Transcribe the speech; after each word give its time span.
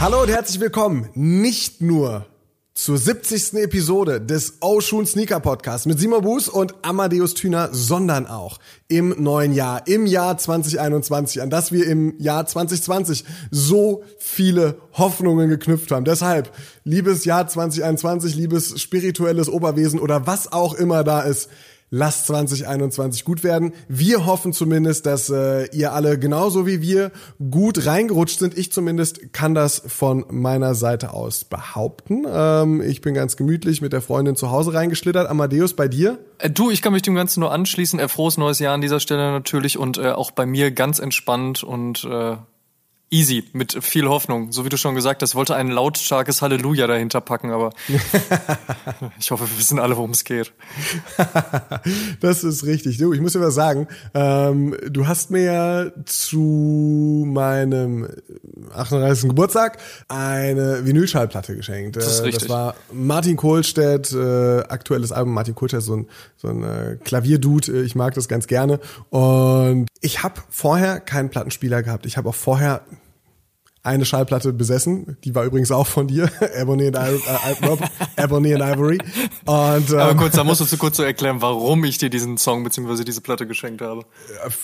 Hallo 0.00 0.22
und 0.22 0.30
herzlich 0.30 0.60
willkommen. 0.60 1.10
Nicht 1.12 1.82
nur 1.82 2.24
zur 2.72 2.96
70. 2.96 3.52
Episode 3.62 4.18
des 4.18 4.54
Ocean 4.62 5.04
Sneaker 5.04 5.40
Podcasts 5.40 5.84
mit 5.84 6.00
Simon 6.00 6.22
Buß 6.22 6.48
und 6.48 6.74
Amadeus 6.80 7.34
Thüner, 7.34 7.68
sondern 7.72 8.26
auch 8.26 8.60
im 8.88 9.22
neuen 9.22 9.52
Jahr, 9.52 9.86
im 9.86 10.06
Jahr 10.06 10.38
2021, 10.38 11.42
an 11.42 11.50
das 11.50 11.70
wir 11.70 11.86
im 11.86 12.18
Jahr 12.18 12.46
2020 12.46 13.26
so 13.50 14.02
viele 14.18 14.78
Hoffnungen 14.94 15.50
geknüpft 15.50 15.90
haben. 15.90 16.06
Deshalb, 16.06 16.50
liebes 16.84 17.26
Jahr 17.26 17.46
2021, 17.46 18.36
liebes 18.36 18.80
spirituelles 18.80 19.50
Oberwesen 19.50 20.00
oder 20.00 20.26
was 20.26 20.50
auch 20.50 20.72
immer 20.72 21.04
da 21.04 21.20
ist, 21.20 21.50
Lasst 21.92 22.26
2021 22.28 23.24
gut 23.24 23.42
werden. 23.42 23.72
Wir 23.88 24.24
hoffen 24.24 24.52
zumindest, 24.52 25.06
dass 25.06 25.28
äh, 25.28 25.64
ihr 25.76 25.92
alle 25.92 26.20
genauso 26.20 26.64
wie 26.64 26.80
wir 26.80 27.10
gut 27.50 27.84
reingerutscht 27.84 28.38
sind. 28.38 28.56
Ich 28.56 28.70
zumindest 28.70 29.32
kann 29.32 29.56
das 29.56 29.82
von 29.86 30.24
meiner 30.30 30.76
Seite 30.76 31.12
aus 31.12 31.44
behaupten. 31.44 32.24
Ähm, 32.28 32.80
ich 32.80 33.00
bin 33.00 33.14
ganz 33.14 33.36
gemütlich 33.36 33.82
mit 33.82 33.92
der 33.92 34.02
Freundin 34.02 34.36
zu 34.36 34.52
Hause 34.52 34.72
reingeschlittert. 34.72 35.28
Amadeus, 35.28 35.74
bei 35.74 35.88
dir? 35.88 36.18
Äh, 36.38 36.50
du, 36.50 36.70
ich 36.70 36.80
kann 36.80 36.92
mich 36.92 37.02
dem 37.02 37.16
Ganzen 37.16 37.40
nur 37.40 37.50
anschließen. 37.50 37.98
Äh, 37.98 38.06
frohes 38.06 38.38
neues 38.38 38.60
Jahr 38.60 38.74
an 38.74 38.80
dieser 38.80 39.00
Stelle 39.00 39.32
natürlich 39.32 39.76
und 39.76 39.98
äh, 39.98 40.12
auch 40.12 40.30
bei 40.30 40.46
mir 40.46 40.70
ganz 40.70 41.00
entspannt 41.00 41.64
und 41.64 42.04
äh, 42.04 42.36
easy, 43.10 43.44
mit 43.52 43.76
viel 43.82 44.08
Hoffnung. 44.08 44.52
So 44.52 44.64
wie 44.64 44.68
du 44.68 44.76
schon 44.76 44.94
gesagt 44.94 45.22
hast, 45.22 45.34
wollte 45.34 45.56
ein 45.56 45.68
lautstarkes 45.68 46.42
Halleluja 46.42 46.86
dahinter 46.86 47.20
packen, 47.20 47.50
aber 47.50 47.70
ich 49.18 49.30
hoffe, 49.32 49.50
wir 49.50 49.58
wissen 49.58 49.80
alle, 49.80 49.96
worum 49.96 50.10
es 50.10 50.22
geht. 50.22 50.52
das 52.20 52.44
ist 52.44 52.64
richtig. 52.64 52.98
Du, 52.98 53.12
ich 53.12 53.20
muss 53.20 53.32
dir 53.32 53.40
was 53.40 53.54
sagen. 53.54 53.88
Ähm, 54.14 54.76
du 54.88 55.08
hast 55.08 55.32
mir 55.32 55.42
ja 55.42 55.86
zu 56.04 57.24
meinem 57.26 58.08
38. 58.72 59.30
Geburtstag 59.30 59.78
eine 60.06 60.86
Vinylschallplatte 60.86 61.56
geschenkt. 61.56 61.96
Das 61.96 62.06
ist 62.06 62.22
richtig. 62.22 62.42
Das 62.42 62.48
war 62.48 62.76
Martin 62.92 63.36
Kohlstedt, 63.36 64.12
äh, 64.12 64.60
aktuelles 64.68 65.10
Album 65.10 65.34
Martin 65.34 65.56
Kohlstedt, 65.56 65.82
so 65.82 65.96
ein, 65.96 66.06
so 66.36 66.48
ein 66.48 66.62
äh, 66.62 66.96
Klavierdude. 67.02 67.82
Ich 67.82 67.96
mag 67.96 68.14
das 68.14 68.28
ganz 68.28 68.46
gerne. 68.46 68.78
Und 69.10 69.88
ich 70.00 70.22
habe 70.22 70.40
vorher 70.48 71.00
keinen 71.00 71.28
Plattenspieler 71.28 71.82
gehabt. 71.82 72.06
Ich 72.06 72.16
habe 72.16 72.28
auch 72.28 72.34
vorher 72.36 72.82
eine 73.82 74.04
Schallplatte 74.04 74.52
besessen. 74.52 75.16
Die 75.24 75.34
war 75.34 75.44
übrigens 75.44 75.70
auch 75.70 75.86
von 75.86 76.06
dir, 76.06 76.30
Ebony 76.54 76.88
and, 76.88 76.96
I 76.96 77.16
äh, 77.16 78.22
Ebony 78.22 78.54
and 78.54 78.62
Ivory. 78.62 78.98
Und, 79.46 79.90
ähm, 79.90 79.98
Aber 79.98 80.14
kurz, 80.16 80.34
da 80.34 80.44
musst 80.44 80.60
du 80.60 80.76
kurz 80.76 80.98
so 80.98 81.02
erklären, 81.02 81.40
warum 81.40 81.84
ich 81.84 81.96
dir 81.96 82.10
diesen 82.10 82.36
Song 82.36 82.62
bzw. 82.62 83.04
diese 83.04 83.22
Platte 83.22 83.46
geschenkt 83.46 83.80
habe. 83.80 84.04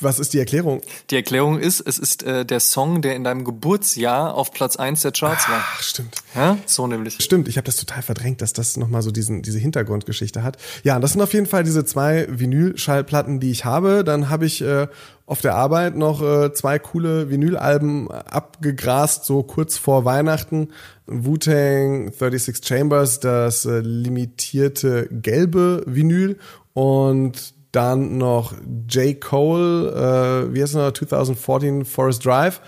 Was 0.00 0.18
ist 0.18 0.34
die 0.34 0.38
Erklärung? 0.38 0.82
Die 1.10 1.16
Erklärung 1.16 1.58
ist, 1.58 1.80
es 1.80 1.98
ist 1.98 2.24
äh, 2.24 2.44
der 2.44 2.60
Song, 2.60 3.00
der 3.00 3.16
in 3.16 3.24
deinem 3.24 3.44
Geburtsjahr 3.44 4.34
auf 4.34 4.52
Platz 4.52 4.76
eins 4.76 5.00
der 5.00 5.12
Charts 5.12 5.48
war. 5.48 5.64
Ach, 5.64 5.82
stimmt. 5.82 6.16
Ja? 6.34 6.58
So 6.66 6.86
nämlich. 6.86 7.16
Stimmt, 7.20 7.48
ich 7.48 7.56
habe 7.56 7.64
das 7.64 7.76
total 7.76 8.02
verdrängt, 8.02 8.42
dass 8.42 8.52
das 8.52 8.76
nochmal 8.76 9.00
so 9.00 9.10
diesen, 9.10 9.40
diese 9.40 9.58
Hintergrundgeschichte 9.58 10.42
hat. 10.42 10.58
Ja, 10.84 11.00
das 11.00 11.12
sind 11.12 11.22
auf 11.22 11.32
jeden 11.32 11.46
Fall 11.46 11.64
diese 11.64 11.86
zwei 11.86 12.26
Vinyl-Schallplatten, 12.28 13.40
die 13.40 13.50
ich 13.50 13.64
habe. 13.64 14.04
Dann 14.04 14.28
habe 14.28 14.44
ich 14.44 14.60
äh, 14.60 14.88
auf 15.26 15.40
der 15.40 15.56
Arbeit 15.56 15.96
noch 15.96 16.22
äh, 16.22 16.52
zwei 16.52 16.78
coole 16.78 17.30
Vinylalben 17.30 18.10
abgegrast, 18.10 19.24
so 19.24 19.42
kurz 19.42 19.76
vor 19.76 20.04
Weihnachten. 20.04 20.68
Wu-Tang 21.06 22.12
36 22.12 22.64
Chambers, 22.64 23.20
das 23.20 23.66
äh, 23.66 23.80
limitierte 23.80 25.08
gelbe 25.10 25.82
Vinyl 25.86 26.38
und 26.74 27.54
dann 27.72 28.18
noch 28.18 28.54
J. 28.88 29.20
Cole, 29.20 29.90
äh, 29.90 30.54
wie 30.54 30.62
heißt 30.62 30.76
er 30.76 30.86
noch, 30.86 30.92
2014 30.92 31.84
Forest 31.84 32.24
Drive 32.24 32.60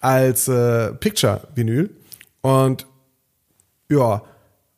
als 0.00 0.48
äh, 0.48 0.92
Picture-Vinyl. 0.92 1.90
Und 2.42 2.86
ja, 3.88 4.22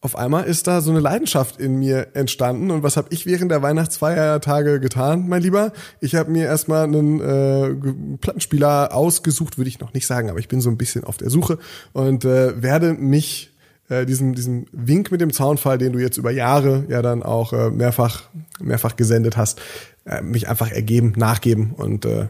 auf 0.04 0.16
einmal 0.16 0.44
ist 0.44 0.66
da 0.66 0.80
so 0.80 0.90
eine 0.90 0.98
Leidenschaft 0.98 1.60
in 1.60 1.78
mir 1.78 2.08
entstanden. 2.14 2.72
Und 2.72 2.82
was 2.82 2.96
habe 2.96 3.06
ich 3.10 3.24
während 3.24 3.52
der 3.52 3.62
Weihnachtsfeiertage 3.62 4.80
getan, 4.80 5.28
mein 5.28 5.42
Lieber? 5.42 5.72
Ich 6.00 6.16
habe 6.16 6.28
mir 6.30 6.44
erstmal 6.44 6.84
einen 6.84 7.20
äh, 7.20 8.16
Plattenspieler 8.20 8.92
ausgesucht, 8.92 9.58
würde 9.58 9.68
ich 9.68 9.78
noch 9.78 9.94
nicht 9.94 10.08
sagen, 10.08 10.28
aber 10.28 10.40
ich 10.40 10.48
bin 10.48 10.60
so 10.60 10.70
ein 10.70 10.76
bisschen 10.76 11.04
auf 11.04 11.18
der 11.18 11.30
Suche 11.30 11.58
und 11.92 12.24
äh, 12.24 12.60
werde 12.60 12.94
mich 12.94 13.52
äh, 13.88 14.04
diesem, 14.04 14.34
diesem 14.34 14.66
Wink 14.72 15.12
mit 15.12 15.20
dem 15.20 15.32
Zaunfall, 15.32 15.78
den 15.78 15.92
du 15.92 16.00
jetzt 16.00 16.16
über 16.16 16.32
Jahre 16.32 16.84
ja 16.88 17.00
dann 17.00 17.22
auch 17.22 17.52
äh, 17.52 17.70
mehrfach, 17.70 18.24
mehrfach 18.60 18.96
gesendet 18.96 19.36
hast, 19.36 19.60
äh, 20.04 20.20
mich 20.20 20.48
einfach 20.48 20.72
ergeben, 20.72 21.12
nachgeben 21.16 21.74
und 21.76 22.06
äh, 22.06 22.26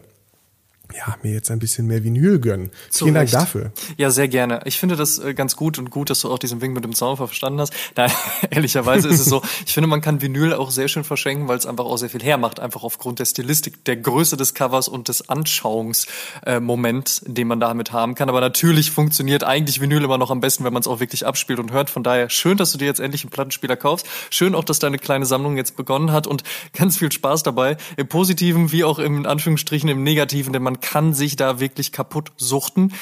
ja, 0.96 1.16
mir 1.22 1.32
jetzt 1.32 1.50
ein 1.50 1.58
bisschen 1.58 1.86
mehr 1.86 2.04
Vinyl 2.04 2.38
gönnen. 2.38 2.70
Zu 2.90 3.06
Vielen 3.06 3.16
Recht. 3.16 3.32
Dank 3.32 3.44
dafür. 3.44 3.72
Ja, 3.96 4.10
sehr 4.10 4.28
gerne. 4.28 4.60
Ich 4.64 4.78
finde 4.78 4.96
das 4.96 5.18
äh, 5.18 5.34
ganz 5.34 5.56
gut 5.56 5.78
und 5.78 5.90
gut, 5.90 6.10
dass 6.10 6.20
du 6.20 6.30
auch 6.30 6.38
diesen 6.38 6.60
Wink 6.60 6.74
mit 6.74 6.84
dem 6.84 6.94
Zaunfall 6.94 7.26
verstanden 7.28 7.60
hast. 7.60 7.72
Nein, 7.96 8.10
ehrlicherweise 8.50 9.08
ist 9.08 9.20
es 9.20 9.26
so, 9.26 9.42
ich 9.66 9.72
finde, 9.72 9.88
man 9.88 10.00
kann 10.00 10.20
Vinyl 10.20 10.52
auch 10.54 10.70
sehr 10.70 10.88
schön 10.88 11.04
verschenken, 11.04 11.48
weil 11.48 11.56
es 11.56 11.66
einfach 11.66 11.84
auch 11.84 11.96
sehr 11.96 12.10
viel 12.10 12.22
hermacht, 12.22 12.60
einfach 12.60 12.82
aufgrund 12.82 13.18
der 13.18 13.24
Stilistik, 13.24 13.84
der 13.84 13.96
Größe 13.96 14.36
des 14.36 14.54
Covers 14.54 14.88
und 14.88 15.08
des 15.08 15.28
Anschauungsmoments, 15.28 17.22
den 17.26 17.48
man 17.48 17.60
damit 17.60 17.92
haben 17.92 18.14
kann. 18.14 18.28
Aber 18.28 18.40
natürlich 18.40 18.90
funktioniert 18.90 19.44
eigentlich 19.44 19.80
Vinyl 19.80 20.04
immer 20.04 20.18
noch 20.18 20.30
am 20.30 20.40
besten, 20.40 20.64
wenn 20.64 20.72
man 20.72 20.82
es 20.82 20.88
auch 20.88 21.00
wirklich 21.00 21.26
abspielt 21.26 21.58
und 21.58 21.72
hört. 21.72 21.90
Von 21.90 22.02
daher 22.02 22.28
schön, 22.28 22.56
dass 22.56 22.72
du 22.72 22.78
dir 22.78 22.86
jetzt 22.86 23.00
endlich 23.00 23.24
einen 23.24 23.30
Plattenspieler 23.30 23.76
kaufst. 23.76 24.06
Schön 24.30 24.54
auch, 24.54 24.64
dass 24.64 24.78
deine 24.78 24.98
kleine 24.98 25.26
Sammlung 25.26 25.56
jetzt 25.56 25.76
begonnen 25.76 26.12
hat 26.12 26.26
und 26.26 26.42
ganz 26.76 26.98
viel 26.98 27.10
Spaß 27.10 27.42
dabei. 27.42 27.76
Im 27.96 28.08
Positiven 28.08 28.72
wie 28.72 28.84
auch 28.84 28.98
im 28.98 29.22
in 29.22 29.26
Anführungsstrichen 29.26 29.88
im 29.88 30.02
Negativen, 30.02 30.52
denn 30.52 30.62
man 30.62 30.80
kann 30.82 31.14
sich 31.14 31.36
da 31.36 31.60
wirklich 31.60 31.92
kaputt 31.92 32.32
suchten. 32.36 32.92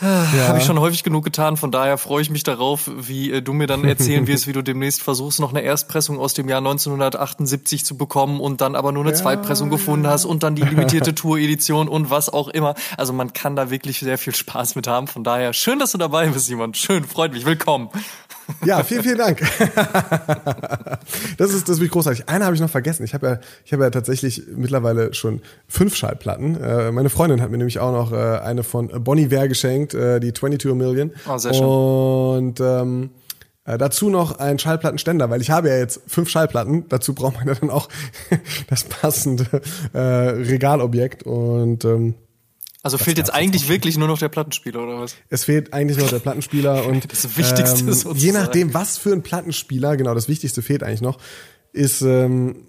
Ja. 0.00 0.46
Habe 0.46 0.58
ich 0.58 0.64
schon 0.64 0.78
häufig 0.78 1.02
genug 1.02 1.24
getan, 1.24 1.56
von 1.56 1.72
daher 1.72 1.98
freue 1.98 2.22
ich 2.22 2.30
mich 2.30 2.44
darauf, 2.44 2.88
wie 2.94 3.32
äh, 3.32 3.42
du 3.42 3.52
mir 3.52 3.66
dann 3.66 3.84
erzählen 3.84 4.28
wirst, 4.28 4.46
wie 4.46 4.52
du 4.52 4.62
demnächst 4.62 5.02
versuchst, 5.02 5.40
noch 5.40 5.50
eine 5.50 5.62
Erstpressung 5.62 6.20
aus 6.20 6.34
dem 6.34 6.48
Jahr 6.48 6.58
1978 6.58 7.84
zu 7.84 7.96
bekommen 7.96 8.38
und 8.38 8.60
dann 8.60 8.76
aber 8.76 8.92
nur 8.92 9.02
eine 9.02 9.10
Ja, 9.10 9.16
Zweitpressung 9.16 9.70
gefunden 9.70 10.06
hast 10.06 10.24
und 10.24 10.44
dann 10.44 10.54
die 10.54 10.62
limitierte 10.62 11.16
Tour-Edition 11.16 11.88
und 11.88 12.10
was 12.10 12.28
auch 12.32 12.46
immer. 12.46 12.76
Also 12.96 13.12
man 13.12 13.32
kann 13.32 13.56
da 13.56 13.70
wirklich 13.70 13.98
sehr 13.98 14.18
viel 14.18 14.36
Spaß 14.36 14.76
mit 14.76 14.86
haben. 14.86 15.08
Von 15.08 15.24
daher 15.24 15.52
schön, 15.52 15.80
dass 15.80 15.90
du 15.90 15.98
dabei 15.98 16.28
bist, 16.28 16.46
Simon. 16.46 16.74
Schön, 16.74 17.02
freut 17.02 17.32
mich. 17.32 17.44
Willkommen. 17.44 17.88
Ja, 18.64 18.82
vielen, 18.82 19.02
vielen 19.02 19.18
Dank. 19.18 19.40
das 21.38 21.52
ist 21.52 21.68
das 21.68 21.76
ist 21.76 21.80
wirklich 21.80 21.90
großartig. 21.90 22.28
Eine 22.28 22.44
habe 22.44 22.54
ich 22.54 22.60
noch 22.60 22.70
vergessen. 22.70 23.04
Ich 23.04 23.14
habe 23.14 23.26
ja, 23.26 23.38
ich 23.64 23.72
habe 23.72 23.84
ja 23.84 23.90
tatsächlich 23.90 24.42
mittlerweile 24.54 25.14
schon 25.14 25.40
fünf 25.66 25.94
Schallplatten. 25.96 26.60
Äh, 26.60 26.92
meine 26.92 27.10
Freundin 27.10 27.40
hat 27.40 27.50
mir 27.50 27.58
nämlich 27.58 27.78
auch 27.78 27.92
noch 27.92 28.12
äh, 28.12 28.38
eine 28.38 28.62
von 28.62 28.88
Bonnie 29.04 29.30
Ware 29.30 29.48
geschenkt, 29.48 29.94
äh, 29.94 30.20
die 30.20 30.32
22 30.32 30.74
Million. 30.74 31.12
Oh, 31.28 31.38
sehr 31.38 31.54
schön. 31.54 31.64
Und 31.64 32.60
ähm, 32.60 33.10
äh, 33.64 33.76
dazu 33.76 34.08
noch 34.08 34.38
ein 34.38 34.58
Schallplattenständer, 34.58 35.28
weil 35.28 35.42
ich 35.42 35.50
habe 35.50 35.68
ja 35.68 35.76
jetzt 35.76 36.00
fünf 36.06 36.30
Schallplatten. 36.30 36.88
Dazu 36.88 37.14
braucht 37.14 37.34
man 37.36 37.48
ja 37.48 37.54
dann 37.54 37.70
auch 37.70 37.88
das 38.68 38.84
passende 38.84 39.44
äh, 39.92 39.98
Regalobjekt 39.98 41.24
und 41.24 41.84
ähm, 41.84 42.14
Also 42.82 42.96
fehlt 42.96 43.18
jetzt 43.18 43.32
eigentlich 43.32 43.68
wirklich 43.68 43.98
nur 43.98 44.06
noch 44.06 44.18
der 44.18 44.28
Plattenspieler 44.28 44.82
oder 44.82 45.00
was? 45.00 45.16
es 45.28 45.44
fehlt 45.44 45.72
eigentlich 45.72 45.98
noch 45.98 46.08
der 46.08 46.20
Plattenspieler 46.20 46.86
und 46.86 47.04
ähm, 47.04 47.08
Das 47.08 47.36
Wichtigste 47.36 47.84
sozusagen. 47.84 48.18
je 48.18 48.32
nachdem, 48.32 48.74
was 48.74 48.98
für 48.98 49.12
ein 49.12 49.22
Plattenspieler, 49.22 49.96
genau, 49.96 50.14
das 50.14 50.28
Wichtigste 50.28 50.62
fehlt 50.62 50.82
eigentlich 50.82 51.00
noch, 51.00 51.18
ist 51.72 52.02
ähm, 52.02 52.68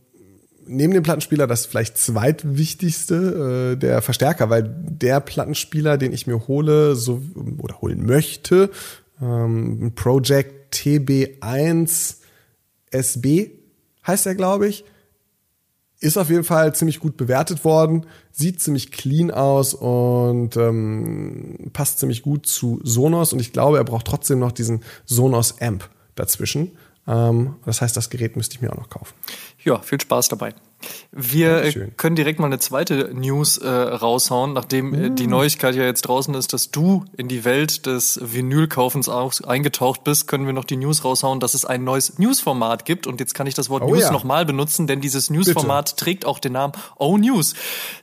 neben 0.65 0.93
dem 0.93 1.03
Plattenspieler 1.03 1.47
das 1.47 1.65
vielleicht 1.65 1.97
zweitwichtigste, 1.97 3.73
äh, 3.73 3.77
der 3.77 4.01
Verstärker, 4.01 4.49
weil 4.49 4.63
der 4.63 5.19
Plattenspieler, 5.19 5.97
den 5.97 6.13
ich 6.13 6.27
mir 6.27 6.47
hole, 6.47 6.95
so 6.95 7.21
oder 7.59 7.81
holen 7.81 8.05
möchte, 8.05 8.71
ähm, 9.21 9.91
Project 9.95 10.73
TB1 10.75 12.15
SB 12.91 13.51
heißt 14.05 14.25
er, 14.25 14.35
glaube 14.35 14.67
ich. 14.67 14.85
Ist 16.01 16.17
auf 16.17 16.29
jeden 16.29 16.45
Fall 16.45 16.73
ziemlich 16.73 16.99
gut 16.99 17.17
bewertet 17.17 17.65
worden, 17.65 18.05
sieht 18.31 18.61
ziemlich 18.61 18.91
clean 18.91 19.31
aus 19.31 19.73
und 19.73 20.55
ähm, 20.55 21.71
passt 21.73 21.99
ziemlich 21.99 22.21
gut 22.21 22.45
zu 22.45 22.79
Sonos 22.83 23.33
und 23.33 23.39
ich 23.39 23.51
glaube, 23.51 23.77
er 23.77 23.83
braucht 23.83 24.07
trotzdem 24.07 24.39
noch 24.39 24.53
diesen 24.53 24.83
Sonos 25.05 25.59
Amp 25.59 25.89
dazwischen. 26.15 26.71
Ähm, 27.05 27.55
das 27.65 27.81
heißt, 27.81 27.97
das 27.97 28.09
Gerät 28.09 28.37
müsste 28.37 28.55
ich 28.55 28.61
mir 28.61 28.71
auch 28.71 28.77
noch 28.77 28.89
kaufen. 28.89 29.13
Ja, 29.63 29.79
viel 29.79 29.99
Spaß 29.99 30.29
dabei. 30.29 30.53
Wir 31.11 31.63
äh, 31.63 31.91
können 31.97 32.15
direkt 32.15 32.39
mal 32.39 32.45
eine 32.45 32.59
zweite 32.59 33.11
News 33.13 33.57
äh, 33.57 33.67
raushauen, 33.67 34.53
nachdem 34.53 34.93
äh, 34.93 35.09
die 35.09 35.27
mm. 35.27 35.29
Neuigkeit 35.29 35.75
ja 35.75 35.83
jetzt 35.83 36.03
draußen 36.03 36.33
ist, 36.35 36.53
dass 36.53 36.71
du 36.71 37.05
in 37.17 37.27
die 37.27 37.45
Welt 37.45 37.85
des 37.85 38.19
Vinylkaufens 38.21 39.09
auch 39.09 39.33
eingetaucht 39.41 40.03
bist, 40.03 40.27
können 40.27 40.45
wir 40.45 40.53
noch 40.53 40.65
die 40.65 40.77
News 40.77 41.03
raushauen, 41.03 41.39
dass 41.39 41.53
es 41.53 41.65
ein 41.65 41.83
neues 41.83 42.19
Newsformat 42.19 42.85
gibt. 42.85 43.07
Und 43.07 43.19
jetzt 43.19 43.33
kann 43.33 43.47
ich 43.47 43.53
das 43.53 43.69
Wort 43.69 43.83
oh, 43.83 43.89
News 43.89 44.03
ja. 44.03 44.11
nochmal 44.11 44.45
benutzen, 44.45 44.87
denn 44.87 45.01
dieses 45.01 45.29
Newsformat 45.29 45.97
trägt 45.97 46.25
auch 46.25 46.39
den 46.39 46.53
Namen 46.53 46.73
O 46.97 47.17
News. 47.17 47.55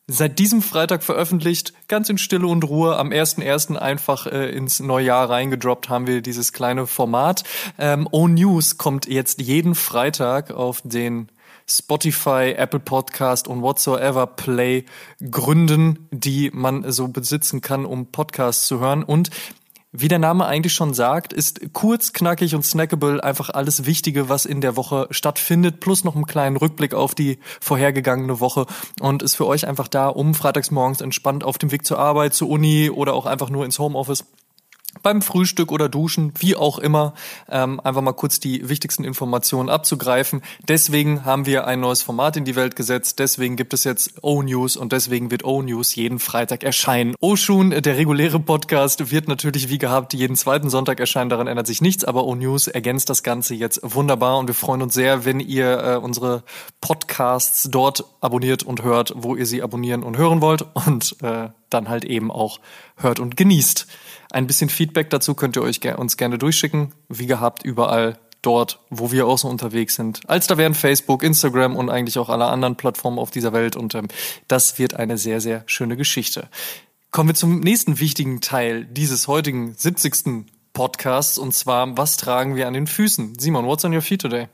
Seit 0.08 0.38
diesem 0.38 0.62
Freitag 0.62 1.02
veröffentlicht, 1.02 1.72
ganz 1.88 2.08
in 2.08 2.18
Stille 2.18 2.46
und 2.46 2.62
Ruhe, 2.64 2.96
am 2.96 3.10
1.1. 3.10 3.76
einfach 3.76 4.26
äh, 4.26 4.50
ins 4.50 4.80
neue 4.80 5.06
Jahr 5.06 5.28
reingedroppt, 5.28 5.88
haben 5.88 6.06
wir 6.06 6.22
dieses 6.22 6.52
kleine 6.52 6.86
Format. 6.86 7.44
Ähm, 7.78 8.08
o 8.10 8.28
News 8.28 8.78
kommt 8.78 9.06
jetzt 9.06 9.40
jeden 9.40 9.74
Freitag 9.74 10.50
auf 10.50 10.80
den 10.84 11.28
Spotify, 11.68 12.54
Apple 12.56 12.80
Podcast 12.80 13.48
und 13.48 13.62
whatsoever 13.62 14.26
Play 14.26 14.84
Gründen, 15.30 16.08
die 16.10 16.50
man 16.52 16.90
so 16.90 17.08
besitzen 17.08 17.60
kann, 17.60 17.84
um 17.84 18.06
Podcasts 18.12 18.66
zu 18.66 18.80
hören. 18.80 19.02
Und 19.02 19.30
wie 19.98 20.08
der 20.08 20.18
Name 20.18 20.44
eigentlich 20.44 20.74
schon 20.74 20.94
sagt, 20.94 21.32
ist 21.32 21.72
kurz, 21.72 22.12
knackig 22.12 22.54
und 22.54 22.64
snackable 22.64 23.22
einfach 23.24 23.50
alles 23.50 23.86
Wichtige, 23.86 24.28
was 24.28 24.44
in 24.44 24.60
der 24.60 24.76
Woche 24.76 25.06
stattfindet, 25.10 25.80
plus 25.80 26.04
noch 26.04 26.14
einen 26.14 26.26
kleinen 26.26 26.56
Rückblick 26.56 26.92
auf 26.92 27.14
die 27.14 27.38
vorhergegangene 27.60 28.38
Woche 28.40 28.66
und 29.00 29.22
ist 29.22 29.36
für 29.36 29.46
euch 29.46 29.66
einfach 29.66 29.88
da, 29.88 30.08
um 30.08 30.34
freitags 30.34 30.70
morgens 30.70 31.00
entspannt 31.00 31.44
auf 31.44 31.56
dem 31.56 31.72
Weg 31.72 31.86
zur 31.86 31.98
Arbeit, 31.98 32.34
zur 32.34 32.50
Uni 32.50 32.90
oder 32.90 33.14
auch 33.14 33.26
einfach 33.26 33.48
nur 33.48 33.64
ins 33.64 33.78
Homeoffice 33.78 34.24
beim 35.02 35.22
Frühstück 35.22 35.72
oder 35.72 35.88
Duschen, 35.88 36.32
wie 36.38 36.56
auch 36.56 36.78
immer, 36.78 37.14
ähm, 37.48 37.80
einfach 37.80 38.02
mal 38.02 38.12
kurz 38.12 38.40
die 38.40 38.68
wichtigsten 38.68 39.04
Informationen 39.04 39.68
abzugreifen. 39.68 40.42
Deswegen 40.68 41.24
haben 41.24 41.46
wir 41.46 41.66
ein 41.66 41.80
neues 41.80 42.02
Format 42.02 42.36
in 42.36 42.44
die 42.44 42.56
Welt 42.56 42.76
gesetzt. 42.76 43.18
Deswegen 43.18 43.56
gibt 43.56 43.74
es 43.74 43.84
jetzt 43.84 44.14
O-News 44.22 44.76
und 44.76 44.92
deswegen 44.92 45.30
wird 45.30 45.44
O-News 45.44 45.94
jeden 45.94 46.18
Freitag 46.18 46.62
erscheinen. 46.62 47.14
O-Shun, 47.20 47.70
der 47.70 47.96
reguläre 47.96 48.40
Podcast, 48.40 49.10
wird 49.10 49.28
natürlich 49.28 49.68
wie 49.68 49.78
gehabt 49.78 50.14
jeden 50.14 50.36
zweiten 50.36 50.70
Sonntag 50.70 51.00
erscheinen. 51.00 51.30
Daran 51.30 51.46
ändert 51.46 51.66
sich 51.66 51.80
nichts, 51.80 52.04
aber 52.04 52.24
O-News 52.24 52.66
ergänzt 52.66 53.10
das 53.10 53.22
Ganze 53.22 53.54
jetzt 53.54 53.80
wunderbar 53.82 54.38
und 54.38 54.46
wir 54.48 54.54
freuen 54.54 54.82
uns 54.82 54.94
sehr, 54.94 55.24
wenn 55.24 55.40
ihr 55.40 55.78
äh, 55.78 55.96
unsere 55.96 56.42
Podcasts 56.80 57.68
dort 57.70 58.04
abonniert 58.20 58.62
und 58.62 58.82
hört, 58.82 59.12
wo 59.16 59.36
ihr 59.36 59.46
sie 59.46 59.62
abonnieren 59.62 60.02
und 60.02 60.16
hören 60.16 60.40
wollt 60.40 60.64
und 60.86 61.16
äh, 61.22 61.50
dann 61.70 61.88
halt 61.88 62.04
eben 62.04 62.30
auch 62.30 62.60
hört 62.96 63.20
und 63.20 63.36
genießt. 63.36 63.86
Ein 64.36 64.46
bisschen 64.46 64.68
Feedback 64.68 65.08
dazu 65.08 65.32
könnt 65.32 65.56
ihr 65.56 65.62
euch 65.62 65.80
uns 65.96 66.18
gerne 66.18 66.36
durchschicken. 66.36 66.92
Wie 67.08 67.24
gehabt, 67.24 67.64
überall 67.64 68.18
dort, 68.42 68.80
wo 68.90 69.10
wir 69.10 69.26
auch 69.26 69.38
so 69.38 69.48
unterwegs 69.48 69.94
sind. 69.94 70.28
Als 70.28 70.46
da 70.46 70.58
wären 70.58 70.74
Facebook, 70.74 71.22
Instagram 71.22 71.74
und 71.74 71.88
eigentlich 71.88 72.18
auch 72.18 72.28
alle 72.28 72.44
anderen 72.44 72.76
Plattformen 72.76 73.18
auf 73.18 73.30
dieser 73.30 73.54
Welt. 73.54 73.76
Und 73.76 73.94
ähm, 73.94 74.08
das 74.46 74.78
wird 74.78 74.92
eine 74.92 75.16
sehr, 75.16 75.40
sehr 75.40 75.62
schöne 75.64 75.96
Geschichte. 75.96 76.50
Kommen 77.12 77.30
wir 77.30 77.34
zum 77.34 77.60
nächsten 77.60 77.98
wichtigen 77.98 78.42
Teil 78.42 78.84
dieses 78.84 79.26
heutigen 79.26 79.72
70. 79.72 80.44
Podcasts. 80.74 81.38
Und 81.38 81.54
zwar, 81.54 81.96
was 81.96 82.18
tragen 82.18 82.56
wir 82.56 82.68
an 82.68 82.74
den 82.74 82.86
Füßen? 82.86 83.38
Simon, 83.38 83.64
what's 83.64 83.86
on 83.86 83.94
your 83.94 84.02
feet 84.02 84.20
today? 84.20 84.48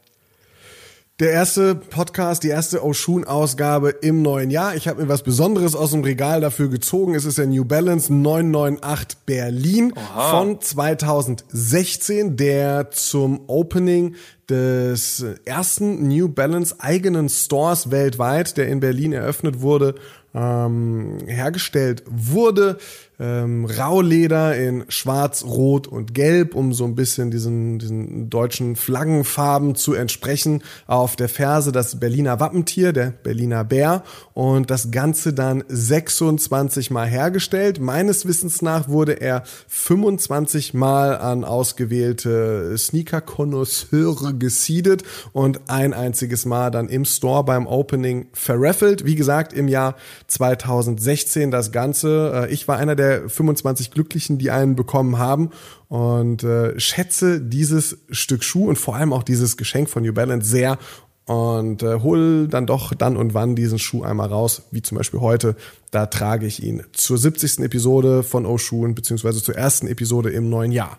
Der 1.23 1.31
erste 1.31 1.77
Podcast, 1.77 2.43
die 2.43 2.49
erste 2.49 2.83
Oshun-Ausgabe 2.83 3.91
im 3.91 4.23
neuen 4.23 4.51
Jahr. 4.51 4.75
Ich 4.75 4.89
habe 4.89 5.03
mir 5.03 5.09
was 5.09 5.23
Besonderes 5.23 5.77
aus 5.77 5.93
dem 5.93 6.03
Regal 6.03 6.41
dafür 6.41 6.69
gezogen. 6.69 7.15
Es 7.15 7.25
ist 7.25 7.39
der 7.39 7.47
New 7.47 7.65
Balance 7.65 8.13
998 8.13 9.19
Berlin 9.25 9.95
Oha. 9.95 10.31
von 10.33 10.61
2016, 10.61 12.37
der 12.37 12.91
zum 12.91 13.43
Opening 13.47 14.17
des 14.49 15.25
ersten 15.45 16.09
New 16.09 16.29
Balance 16.29 16.75
eigenen 16.81 17.29
Stores 17.29 17.93
weltweit, 17.93 18.57
der 18.57 18.67
in 18.67 18.81
Berlin 18.81 19.13
eröffnet 19.13 19.61
wurde, 19.61 19.95
ähm, 20.35 21.19
hergestellt 21.27 22.03
wurde 22.09 22.79
ähm, 23.23 23.67
Rauleder 23.67 24.57
in 24.57 24.85
Schwarz, 24.89 25.45
Rot 25.45 25.87
und 25.87 26.13
Gelb, 26.13 26.57
um 26.57 26.73
so 26.73 26.85
ein 26.85 26.97
bisschen 26.97 27.31
diesen, 27.31 27.79
diesen 27.79 28.29
deutschen 28.31 28.75
Flaggenfarben 28.75 29.77
zu 29.77 29.95
entsprechen. 29.95 30.63
Auf 30.89 31.15
der 31.15 31.29
Ferse 31.29 31.71
das 31.71 32.01
Berliner 32.01 32.41
Wappentier, 32.41 32.93
der 32.93 33.13
Berliner 33.13 33.63
Bär 33.63 34.03
und 34.35 34.71
das 34.71 34.91
Ganze 34.91 35.33
dann 35.33 35.63
26 35.69 36.91
Mal 36.91 37.07
hergestellt. 37.07 37.81
Meines 37.81 38.27
Wissens 38.27 38.61
nach 38.61 38.89
wurde 38.89 39.13
er 39.13 39.45
25 39.69 40.75
Mal 40.75 41.17
an 41.17 41.45
ausgewählte 41.45 42.77
Sneaker-Konnoisseure 42.77 44.35
gesiedet 44.35 45.05
und 45.33 45.61
ein 45.69 45.95
einziges 45.95 46.45
Mal 46.45 46.73
dann 46.73 46.89
im 46.89 47.05
Store 47.05 47.45
beim 47.45 47.69
Opening 47.69 48.27
verraffelt. 48.33 49.05
Wie 49.05 49.15
gesagt, 49.15 49.53
im 49.53 49.69
Jahr 49.69 49.95
2016 50.27 51.53
das 51.53 51.71
Ganze. 51.71 52.49
Äh, 52.49 52.53
ich 52.53 52.67
war 52.67 52.79
einer 52.79 52.97
der 52.97 53.12
25 53.29 53.91
Glücklichen, 53.91 54.38
die 54.38 54.50
einen 54.50 54.76
bekommen 54.76 55.19
haben. 55.19 55.50
Und 55.88 56.43
äh, 56.44 56.79
schätze 56.79 57.41
dieses 57.41 57.99
Stück 58.11 58.44
Schuh 58.44 58.69
und 58.69 58.76
vor 58.76 58.97
allem 58.97 59.12
auch 59.12 59.23
dieses 59.23 59.56
Geschenk 59.56 59.91
von 59.91 60.03
New 60.03 60.12
Balance 60.12 60.49
sehr 60.49 60.79
und 61.25 61.83
äh, 61.83 62.01
hol 62.01 62.49
dann 62.49 62.67
doch 62.67 62.95
dann 62.95 63.17
und 63.17 63.33
wann 63.33 63.55
diesen 63.55 63.79
Schuh 63.79 64.03
einmal 64.03 64.29
raus, 64.29 64.63
wie 64.71 64.83
zum 64.83 64.99
Beispiel 64.99 65.21
heute. 65.21 65.57
Da 65.93 66.07
trage 66.07 66.47
ich 66.47 66.63
ihn 66.63 66.85
zur 66.93 67.19
70. 67.19 67.59
Episode 67.59 68.23
von 68.23 68.47
O-Schuhen, 68.47 68.95
beziehungsweise 68.95 69.43
zur 69.43 69.55
ersten 69.55 69.87
Episode 69.87 70.31
im 70.31 70.49
neuen 70.49 70.73
Jahr. 70.73 70.99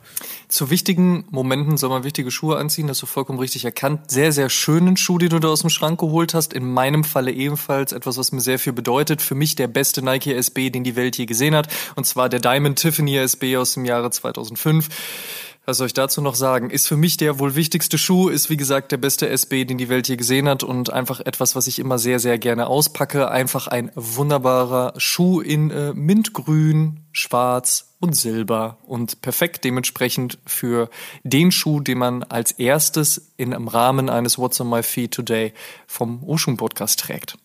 Zu 0.50 0.70
wichtigen 0.70 1.26
Momenten 1.32 1.78
soll 1.78 1.90
man 1.90 2.04
wichtige 2.04 2.30
Schuhe 2.30 2.58
anziehen, 2.58 2.88
das 2.88 2.98
hast 2.98 3.02
du 3.02 3.08
vollkommen 3.08 3.40
richtig 3.40 3.66
erkannt. 3.66 4.12
Sehr, 4.12 4.32
sehr 4.32 4.50
schönen 4.50 4.96
Schuh, 4.96 5.18
den 5.18 5.30
du 5.30 5.40
da 5.40 5.48
aus 5.48 5.62
dem 5.62 5.72
Schrank 5.72 6.00
geholt 6.00 6.36
hast. 6.36 6.54
In 6.54 6.72
meinem 6.72 7.04
Falle 7.04 7.32
ebenfalls 7.32 7.92
etwas, 7.92 8.18
was 8.18 8.32
mir 8.32 8.42
sehr 8.42 8.60
viel 8.60 8.74
bedeutet. 8.74 9.22
Für 9.22 9.36
mich 9.36 9.56
der 9.56 9.68
beste 9.68 10.04
Nike 10.04 10.34
SB, 10.34 10.70
den 10.70 10.84
die 10.84 10.96
Welt 10.96 11.18
je 11.18 11.26
gesehen 11.26 11.56
hat. 11.56 11.68
Und 11.96 12.06
zwar 12.06 12.30
der 12.30 12.40
Diamond 12.40 12.78
Tiffany 12.78 13.18
SB 13.18 13.58
aus 13.58 13.74
dem 13.74 13.86
Jahre 13.86 14.12
2005. 14.12 14.90
Was 15.66 15.78
soll 15.78 15.88
ich 15.88 15.94
dazu 15.94 16.20
noch 16.22 16.36
sagen? 16.36 16.70
Ist 16.70 16.90
für 16.90 16.98
mich 16.98 17.16
der 17.16 17.40
wohl 17.40 17.56
wichtigste 17.56 17.98
Schuh, 17.98 18.28
ist 18.28 18.50
wie 18.50 18.58
gesagt 18.58 18.92
der 18.92 18.98
beste 18.98 19.30
SB, 19.30 19.64
den 19.64 19.78
die 19.78 19.88
Welt 19.88 20.10
je 20.10 20.18
gesehen 20.18 20.50
hat 20.50 20.62
und 20.62 20.92
einfach 20.92 21.22
etwas, 21.22 21.56
was 21.56 21.68
ich 21.68 21.80
immer 21.80 21.98
sehr, 22.00 22.20
sehr 22.20 22.38
gerne 22.38 22.68
auspacke. 22.68 23.32
Einfach 23.32 23.68
ein 23.68 23.90
wunderbarer 23.96 24.94
Schuh 24.98 25.40
in 25.40 25.72
äh, 25.72 25.94
Mintgrün, 25.94 27.00
Schwarz 27.14 27.96
und 28.02 28.14
Silber 28.14 28.80
und 28.84 29.22
perfekt 29.22 29.64
dementsprechend 29.64 30.38
für 30.46 30.90
den 31.24 31.54
Schuh, 31.54 31.80
den 31.80 31.98
man 31.98 32.24
als 32.24 32.52
erstes 32.52 33.32
in, 33.38 33.54
im 33.54 33.70
Rahmen 33.70 34.10
eines 34.10 34.38
What's 34.38 34.60
on 34.60 34.70
My 34.70 34.84
Feet 34.84 35.14
Today 35.14 35.54
vom 35.88 36.26
Oshun 36.26 36.58
Podcast 36.58 37.00
trägt. 37.00 37.38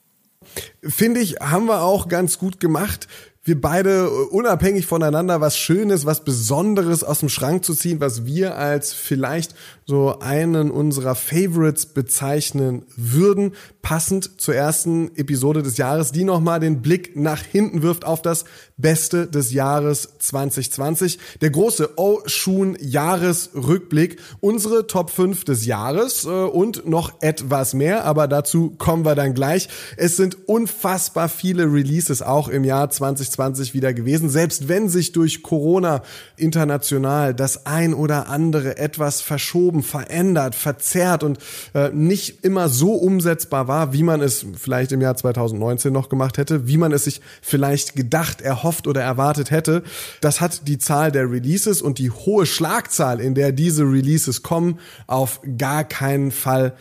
Finde 0.82 1.20
ich, 1.20 1.36
haben 1.36 1.66
wir 1.66 1.82
auch 1.82 2.08
ganz 2.08 2.38
gut 2.38 2.58
gemacht 2.58 3.06
wir 3.48 3.60
beide 3.60 4.04
äh, 4.04 4.08
unabhängig 4.30 4.86
voneinander 4.86 5.40
was 5.40 5.58
Schönes, 5.58 6.06
was 6.06 6.24
Besonderes 6.24 7.02
aus 7.02 7.20
dem 7.20 7.28
Schrank 7.28 7.64
zu 7.64 7.74
ziehen, 7.74 8.00
was 8.00 8.24
wir 8.24 8.56
als 8.56 8.92
vielleicht 8.92 9.54
so 9.88 10.18
einen 10.18 10.70
unserer 10.70 11.14
Favorites 11.14 11.86
bezeichnen 11.86 12.84
würden, 12.94 13.54
passend 13.80 14.38
zur 14.38 14.54
ersten 14.54 15.16
Episode 15.16 15.62
des 15.62 15.78
Jahres, 15.78 16.12
die 16.12 16.24
nochmal 16.24 16.60
den 16.60 16.82
Blick 16.82 17.16
nach 17.16 17.42
hinten 17.42 17.80
wirft 17.80 18.04
auf 18.04 18.20
das 18.20 18.44
Beste 18.76 19.26
des 19.26 19.50
Jahres 19.50 20.10
2020. 20.18 21.18
Der 21.40 21.48
große 21.48 21.94
O-Shun 21.96 22.76
Jahresrückblick, 22.78 24.20
unsere 24.40 24.86
Top 24.86 25.08
5 25.08 25.44
des 25.44 25.64
Jahres 25.64 26.26
äh, 26.26 26.28
und 26.28 26.86
noch 26.86 27.22
etwas 27.22 27.72
mehr, 27.72 28.04
aber 28.04 28.28
dazu 28.28 28.74
kommen 28.76 29.06
wir 29.06 29.14
dann 29.14 29.32
gleich. 29.32 29.70
Es 29.96 30.18
sind 30.18 30.36
unfassbar 30.46 31.30
viele 31.30 31.64
Releases 31.64 32.20
auch 32.20 32.48
im 32.48 32.64
Jahr 32.64 32.90
2020 32.90 33.72
wieder 33.72 33.94
gewesen, 33.94 34.28
selbst 34.28 34.68
wenn 34.68 34.90
sich 34.90 35.12
durch 35.12 35.42
Corona 35.42 36.02
international 36.36 37.32
das 37.32 37.64
ein 37.64 37.94
oder 37.94 38.28
andere 38.28 38.76
etwas 38.76 39.22
verschoben 39.22 39.77
verschoben, 39.82 39.98
verändert, 40.08 40.54
verzerrt 40.54 41.22
und 41.22 41.38
äh, 41.74 41.90
nicht 41.90 42.44
immer 42.44 42.68
so 42.68 42.92
umsetzbar 42.94 43.68
war, 43.68 43.92
wie 43.92 44.02
man 44.02 44.20
es 44.20 44.46
vielleicht 44.56 44.92
im 44.92 45.00
Jahr 45.00 45.16
2019 45.16 45.92
noch 45.92 46.08
gemacht 46.08 46.38
hätte, 46.38 46.66
wie 46.68 46.76
man 46.76 46.92
es 46.92 47.04
sich 47.04 47.20
vielleicht 47.42 47.96
gedacht, 47.96 48.40
erhofft 48.40 48.86
oder 48.86 49.02
erwartet 49.02 49.50
hätte. 49.50 49.82
Das 50.20 50.40
hat 50.40 50.68
die 50.68 50.78
Zahl 50.78 51.10
der 51.10 51.30
Releases 51.30 51.82
und 51.82 51.98
die 51.98 52.10
hohe 52.10 52.46
Schlagzahl, 52.46 53.20
in 53.20 53.34
der 53.34 53.52
diese 53.52 53.82
Releases 53.82 54.42
kommen, 54.42 54.78
auf 55.06 55.40
gar 55.56 55.84
keinen 55.84 56.30
Fall 56.30 56.74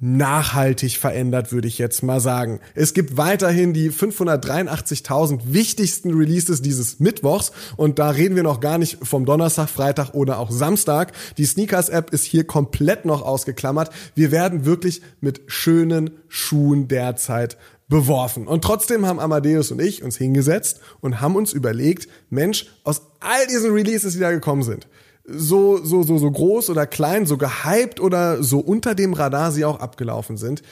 nachhaltig 0.00 0.96
verändert, 0.96 1.52
würde 1.52 1.68
ich 1.68 1.78
jetzt 1.78 2.02
mal 2.02 2.20
sagen. 2.20 2.60
Es 2.74 2.94
gibt 2.94 3.18
weiterhin 3.18 3.74
die 3.74 3.90
583.000 3.90 5.40
wichtigsten 5.44 6.14
Releases 6.14 6.62
dieses 6.62 7.00
Mittwochs 7.00 7.52
und 7.76 7.98
da 7.98 8.10
reden 8.10 8.34
wir 8.34 8.42
noch 8.42 8.60
gar 8.60 8.78
nicht 8.78 8.98
vom 9.02 9.26
Donnerstag, 9.26 9.68
Freitag 9.68 10.14
oder 10.14 10.38
auch 10.38 10.50
Samstag. 10.50 11.12
Die 11.36 11.44
Sneakers 11.44 11.90
App 11.90 12.10
ist 12.10 12.24
hier 12.24 12.44
komplett 12.44 13.04
noch 13.04 13.20
ausgeklammert. 13.22 13.90
Wir 14.14 14.30
werden 14.30 14.64
wirklich 14.64 15.02
mit 15.20 15.42
schönen 15.46 16.10
Schuhen 16.28 16.88
derzeit 16.88 17.58
beworfen. 17.90 18.46
Und 18.46 18.64
trotzdem 18.64 19.04
haben 19.04 19.20
Amadeus 19.20 19.70
und 19.70 19.82
ich 19.82 20.02
uns 20.02 20.16
hingesetzt 20.16 20.80
und 21.00 21.20
haben 21.20 21.36
uns 21.36 21.52
überlegt, 21.52 22.08
Mensch, 22.30 22.66
aus 22.84 23.02
all 23.18 23.46
diesen 23.48 23.72
Releases, 23.72 24.14
die 24.14 24.20
da 24.20 24.30
gekommen 24.30 24.62
sind, 24.62 24.86
so, 25.32 25.82
so, 25.84 26.02
so, 26.02 26.18
so 26.18 26.30
groß 26.30 26.70
oder 26.70 26.86
klein, 26.86 27.26
so 27.26 27.36
gehypt 27.36 28.00
oder 28.00 28.42
so 28.42 28.58
unter 28.58 28.94
dem 28.94 29.12
Radar 29.12 29.52
sie 29.52 29.64
auch 29.64 29.80
abgelaufen 29.80 30.36
sind. 30.36 30.62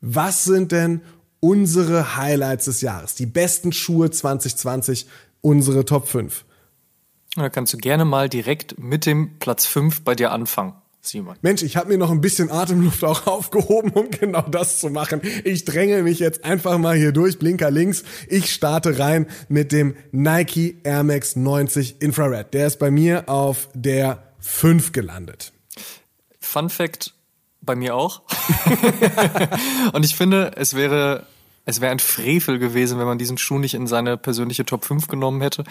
Was 0.00 0.44
sind 0.44 0.72
denn 0.72 1.02
unsere 1.40 2.16
Highlights 2.16 2.66
des 2.66 2.80
Jahres, 2.80 3.14
die 3.14 3.26
besten 3.26 3.72
Schuhe 3.72 4.10
2020, 4.10 5.06
unsere 5.40 5.84
Top 5.84 6.08
5. 6.08 6.44
Da 7.36 7.48
kannst 7.48 7.72
du 7.72 7.78
gerne 7.78 8.04
mal 8.04 8.28
direkt 8.28 8.78
mit 8.78 9.06
dem 9.06 9.38
Platz 9.38 9.66
5 9.66 10.02
bei 10.02 10.14
dir 10.14 10.32
anfangen. 10.32 10.74
Simon. 11.08 11.36
Mensch, 11.42 11.62
ich 11.62 11.76
habe 11.76 11.88
mir 11.88 11.98
noch 11.98 12.10
ein 12.10 12.20
bisschen 12.20 12.50
Atemluft 12.50 13.02
auch 13.04 13.26
aufgehoben, 13.26 13.90
um 13.92 14.10
genau 14.10 14.42
das 14.42 14.78
zu 14.78 14.90
machen. 14.90 15.20
Ich 15.44 15.64
dränge 15.64 16.02
mich 16.02 16.18
jetzt 16.18 16.44
einfach 16.44 16.78
mal 16.78 16.96
hier 16.96 17.12
durch, 17.12 17.38
Blinker 17.38 17.70
links. 17.70 18.04
Ich 18.28 18.52
starte 18.52 18.98
rein 18.98 19.26
mit 19.48 19.72
dem 19.72 19.96
Nike 20.12 20.78
Air 20.84 21.04
Max 21.04 21.36
90 21.36 22.02
Infrared. 22.02 22.52
Der 22.52 22.66
ist 22.66 22.78
bei 22.78 22.90
mir 22.90 23.28
auf 23.28 23.68
der 23.74 24.22
5 24.40 24.92
gelandet. 24.92 25.52
Fun 26.40 26.70
Fact, 26.70 27.14
bei 27.60 27.74
mir 27.74 27.94
auch. 27.94 28.22
Und 29.92 30.04
ich 30.04 30.14
finde, 30.14 30.52
es 30.56 30.74
wäre 30.74 31.26
es 31.64 31.82
wäre 31.82 31.92
ein 31.92 31.98
Frevel 31.98 32.58
gewesen, 32.58 32.98
wenn 32.98 33.06
man 33.06 33.18
diesen 33.18 33.36
Schuh 33.36 33.58
nicht 33.58 33.74
in 33.74 33.86
seine 33.86 34.16
persönliche 34.16 34.64
Top 34.64 34.86
5 34.86 35.06
genommen 35.06 35.42
hätte. 35.42 35.64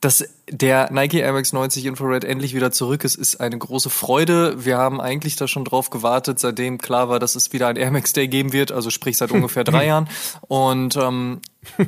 Dass 0.00 0.24
der 0.48 0.90
Nike 0.90 1.18
Air 1.18 1.34
Max 1.34 1.52
90 1.52 1.84
Infrared 1.84 2.24
endlich 2.24 2.54
wieder 2.54 2.72
zurück 2.72 3.04
ist, 3.04 3.16
ist 3.16 3.38
eine 3.40 3.58
große 3.58 3.90
Freude. 3.90 4.64
Wir 4.64 4.78
haben 4.78 4.98
eigentlich 4.98 5.36
da 5.36 5.46
schon 5.46 5.66
drauf 5.66 5.90
gewartet, 5.90 6.38
seitdem 6.38 6.78
klar 6.78 7.10
war, 7.10 7.18
dass 7.18 7.34
es 7.34 7.52
wieder 7.52 7.68
ein 7.68 7.76
Air 7.76 7.90
Max 7.90 8.14
Day 8.14 8.26
geben 8.26 8.54
wird, 8.54 8.72
also 8.72 8.88
sprich 8.88 9.18
seit 9.18 9.30
ungefähr 9.32 9.62
drei 9.62 9.86
Jahren. 9.86 10.08
Und 10.48 10.96
ähm, 10.96 11.40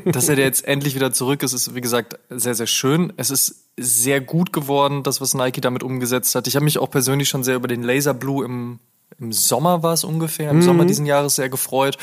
dass 0.04 0.28
er 0.28 0.38
jetzt 0.38 0.66
endlich 0.66 0.94
wieder 0.94 1.12
zurück 1.12 1.42
ist, 1.42 1.54
ist 1.54 1.74
wie 1.74 1.80
gesagt 1.80 2.18
sehr, 2.28 2.54
sehr 2.54 2.66
schön. 2.66 3.14
Es 3.16 3.30
ist 3.30 3.68
sehr 3.78 4.20
gut 4.20 4.52
geworden, 4.52 5.02
das, 5.02 5.22
was 5.22 5.32
Nike 5.32 5.62
damit 5.62 5.82
umgesetzt 5.82 6.34
hat. 6.34 6.46
Ich 6.46 6.54
habe 6.54 6.64
mich 6.64 6.78
auch 6.78 6.90
persönlich 6.90 7.30
schon 7.30 7.44
sehr 7.44 7.56
über 7.56 7.68
den 7.68 7.82
Laser 7.82 8.12
Blue 8.12 8.44
im 8.44 8.78
im 9.18 9.32
Sommer 9.32 9.82
war 9.82 9.92
es 9.92 10.04
ungefähr, 10.04 10.50
im 10.50 10.56
mhm. 10.56 10.62
Sommer 10.62 10.84
diesen 10.84 11.06
Jahres 11.06 11.36
sehr 11.36 11.48
gefreut. 11.48 11.98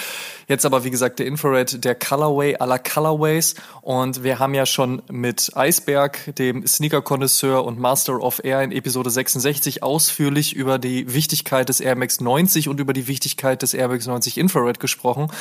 Jetzt 0.47 0.65
aber, 0.65 0.83
wie 0.83 0.89
gesagt, 0.89 1.19
der 1.19 1.27
Infrared, 1.27 1.83
der 1.83 1.95
Colorway 1.95 2.55
aller 2.57 2.79
Colorways. 2.79 3.55
Und 3.81 4.23
wir 4.23 4.39
haben 4.39 4.53
ja 4.53 4.65
schon 4.65 5.01
mit 5.11 5.51
Eisberg, 5.55 6.35
dem 6.35 6.65
Sneaker-Konnoisseur 6.65 7.63
und 7.63 7.79
Master 7.79 8.19
of 8.21 8.43
Air 8.43 8.63
in 8.63 8.71
Episode 8.71 9.09
66 9.09 9.83
ausführlich 9.83 10.55
über 10.55 10.79
die 10.79 11.13
Wichtigkeit 11.13 11.69
des 11.69 11.81
Air 11.81 11.95
Max 11.95 12.19
90 12.19 12.67
und 12.67 12.79
über 12.79 12.93
die 12.93 13.07
Wichtigkeit 13.07 13.61
des 13.61 13.73
Air 13.73 13.89
Max 13.89 14.07
90 14.07 14.37
Infrared 14.37 14.79
gesprochen. 14.79 15.31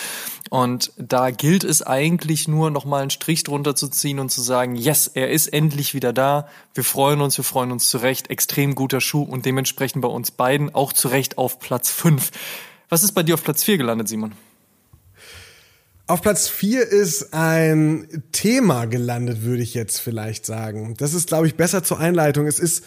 Und 0.50 0.92
da 0.96 1.30
gilt 1.30 1.64
es 1.64 1.82
eigentlich 1.82 2.48
nur, 2.48 2.70
nochmal 2.70 3.02
einen 3.02 3.10
Strich 3.10 3.44
drunter 3.44 3.74
zu 3.74 3.88
ziehen 3.88 4.18
und 4.18 4.30
zu 4.30 4.42
sagen, 4.42 4.74
yes, 4.74 5.06
er 5.06 5.30
ist 5.30 5.46
endlich 5.48 5.94
wieder 5.94 6.12
da. 6.12 6.48
Wir 6.74 6.84
freuen 6.84 7.20
uns, 7.20 7.36
wir 7.36 7.44
freuen 7.44 7.72
uns 7.72 7.88
zurecht. 7.88 8.30
Extrem 8.30 8.74
guter 8.74 9.00
Schuh 9.00 9.22
und 9.22 9.46
dementsprechend 9.46 10.02
bei 10.02 10.08
uns 10.08 10.30
beiden 10.30 10.74
auch 10.74 10.92
zurecht 10.92 11.38
auf 11.38 11.58
Platz 11.58 11.67
5. 11.90 12.30
Was 12.88 13.02
ist 13.02 13.12
bei 13.12 13.22
dir 13.22 13.34
auf 13.34 13.44
Platz 13.44 13.62
4 13.64 13.78
gelandet, 13.78 14.08
Simon? 14.08 14.32
Auf 16.06 16.22
Platz 16.22 16.48
4 16.48 16.88
ist 16.88 17.34
ein 17.34 18.24
Thema 18.32 18.86
gelandet, 18.86 19.42
würde 19.42 19.62
ich 19.62 19.74
jetzt 19.74 20.00
vielleicht 20.00 20.46
sagen. 20.46 20.94
Das 20.96 21.12
ist, 21.12 21.28
glaube 21.28 21.46
ich, 21.46 21.54
besser 21.54 21.84
zur 21.84 22.00
Einleitung. 22.00 22.46
Es 22.46 22.58
ist 22.58 22.82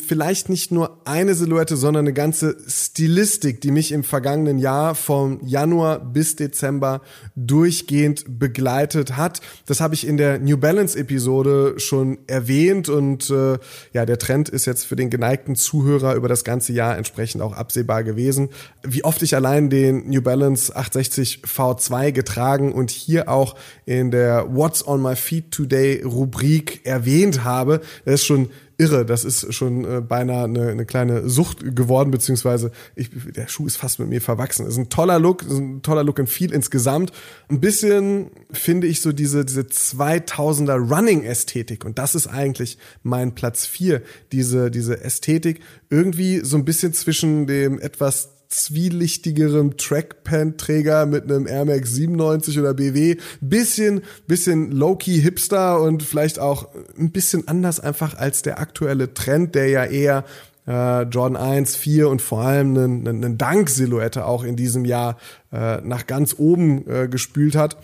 vielleicht 0.00 0.48
nicht 0.48 0.72
nur 0.72 1.00
eine 1.04 1.34
Silhouette, 1.34 1.76
sondern 1.76 2.04
eine 2.04 2.12
ganze 2.12 2.56
Stilistik, 2.66 3.60
die 3.60 3.70
mich 3.70 3.92
im 3.92 4.02
vergangenen 4.02 4.58
Jahr 4.58 4.96
vom 4.96 5.40
Januar 5.44 6.00
bis 6.00 6.34
Dezember 6.34 7.00
durchgehend 7.36 8.24
begleitet 8.40 9.16
hat. 9.16 9.40
Das 9.66 9.80
habe 9.80 9.94
ich 9.94 10.04
in 10.06 10.16
der 10.16 10.40
New 10.40 10.56
Balance 10.56 10.98
Episode 10.98 11.74
schon 11.78 12.18
erwähnt 12.26 12.88
und 12.88 13.30
äh, 13.30 13.58
ja, 13.92 14.04
der 14.04 14.18
Trend 14.18 14.48
ist 14.48 14.66
jetzt 14.66 14.84
für 14.84 14.96
den 14.96 15.10
geneigten 15.10 15.54
Zuhörer 15.54 16.14
über 16.14 16.26
das 16.26 16.42
ganze 16.42 16.72
Jahr 16.72 16.96
entsprechend 16.96 17.40
auch 17.40 17.52
absehbar 17.52 18.02
gewesen. 18.02 18.48
Wie 18.82 19.04
oft 19.04 19.22
ich 19.22 19.36
allein 19.36 19.70
den 19.70 20.08
New 20.08 20.22
Balance 20.22 20.74
860 20.74 21.42
V2 21.46 22.10
getragen 22.10 22.72
und 22.72 22.90
hier 22.90 23.28
auch 23.28 23.54
in 23.86 24.10
der 24.10 24.46
What's 24.52 24.84
on 24.84 25.00
my 25.00 25.14
feet 25.14 25.52
today 25.52 26.02
Rubrik 26.02 26.84
erwähnt 26.84 27.44
habe, 27.44 27.80
das 28.04 28.14
ist 28.14 28.26
schon 28.26 28.48
irre. 28.78 29.04
Das 29.04 29.24
ist 29.24 29.52
schon 29.52 29.84
äh, 29.84 30.00
beinahe 30.00 30.44
eine, 30.44 30.68
eine 30.68 30.86
kleine 30.86 31.28
Sucht 31.28 31.76
geworden, 31.76 32.10
beziehungsweise 32.10 32.70
ich, 32.94 33.10
der 33.12 33.48
Schuh 33.48 33.66
ist 33.66 33.76
fast 33.76 33.98
mit 33.98 34.08
mir 34.08 34.20
verwachsen. 34.20 34.66
Ist 34.66 34.78
ein 34.78 34.88
toller 34.88 35.18
Look, 35.18 35.42
ist 35.42 35.58
ein 35.58 35.82
toller 35.82 36.04
Look 36.04 36.18
in 36.18 36.26
viel 36.26 36.52
insgesamt. 36.52 37.12
Ein 37.48 37.60
bisschen 37.60 38.30
finde 38.52 38.86
ich 38.86 39.02
so 39.02 39.12
diese, 39.12 39.44
diese 39.44 39.62
2000er 39.62 40.78
Running-Ästhetik 40.78 41.84
und 41.84 41.98
das 41.98 42.14
ist 42.14 42.28
eigentlich 42.28 42.78
mein 43.02 43.34
Platz 43.34 43.66
vier 43.66 44.02
Diese, 44.32 44.70
diese 44.70 45.02
Ästhetik 45.02 45.60
irgendwie 45.90 46.40
so 46.44 46.56
ein 46.56 46.64
bisschen 46.64 46.92
zwischen 46.92 47.46
dem 47.46 47.80
etwas 47.80 48.37
zwielichtigerem 48.48 49.76
Trackpant-Träger 49.76 51.06
mit 51.06 51.24
einem 51.24 51.46
Air 51.46 51.66
Max 51.66 51.94
97 51.94 52.58
oder 52.58 52.74
BW. 52.74 53.16
Bisschen, 53.40 54.02
bisschen 54.26 54.72
low-key 54.72 55.20
Hipster 55.20 55.80
und 55.80 56.02
vielleicht 56.02 56.38
auch 56.38 56.68
ein 56.98 57.12
bisschen 57.12 57.46
anders 57.46 57.80
einfach 57.80 58.16
als 58.16 58.42
der 58.42 58.58
aktuelle 58.58 59.12
Trend, 59.12 59.54
der 59.54 59.68
ja 59.68 59.84
eher 59.84 60.24
äh, 60.66 61.02
Jordan 61.02 61.36
1, 61.36 61.76
4 61.76 62.08
und 62.08 62.22
vor 62.22 62.40
allem 62.40 62.76
eine, 62.76 63.10
eine 63.10 63.34
Dank-Silhouette 63.36 64.24
auch 64.24 64.44
in 64.44 64.56
diesem 64.56 64.84
Jahr 64.84 65.18
äh, 65.52 65.80
nach 65.82 66.06
ganz 66.06 66.34
oben 66.38 66.88
äh, 66.88 67.08
gespült 67.08 67.54
hat. 67.54 67.76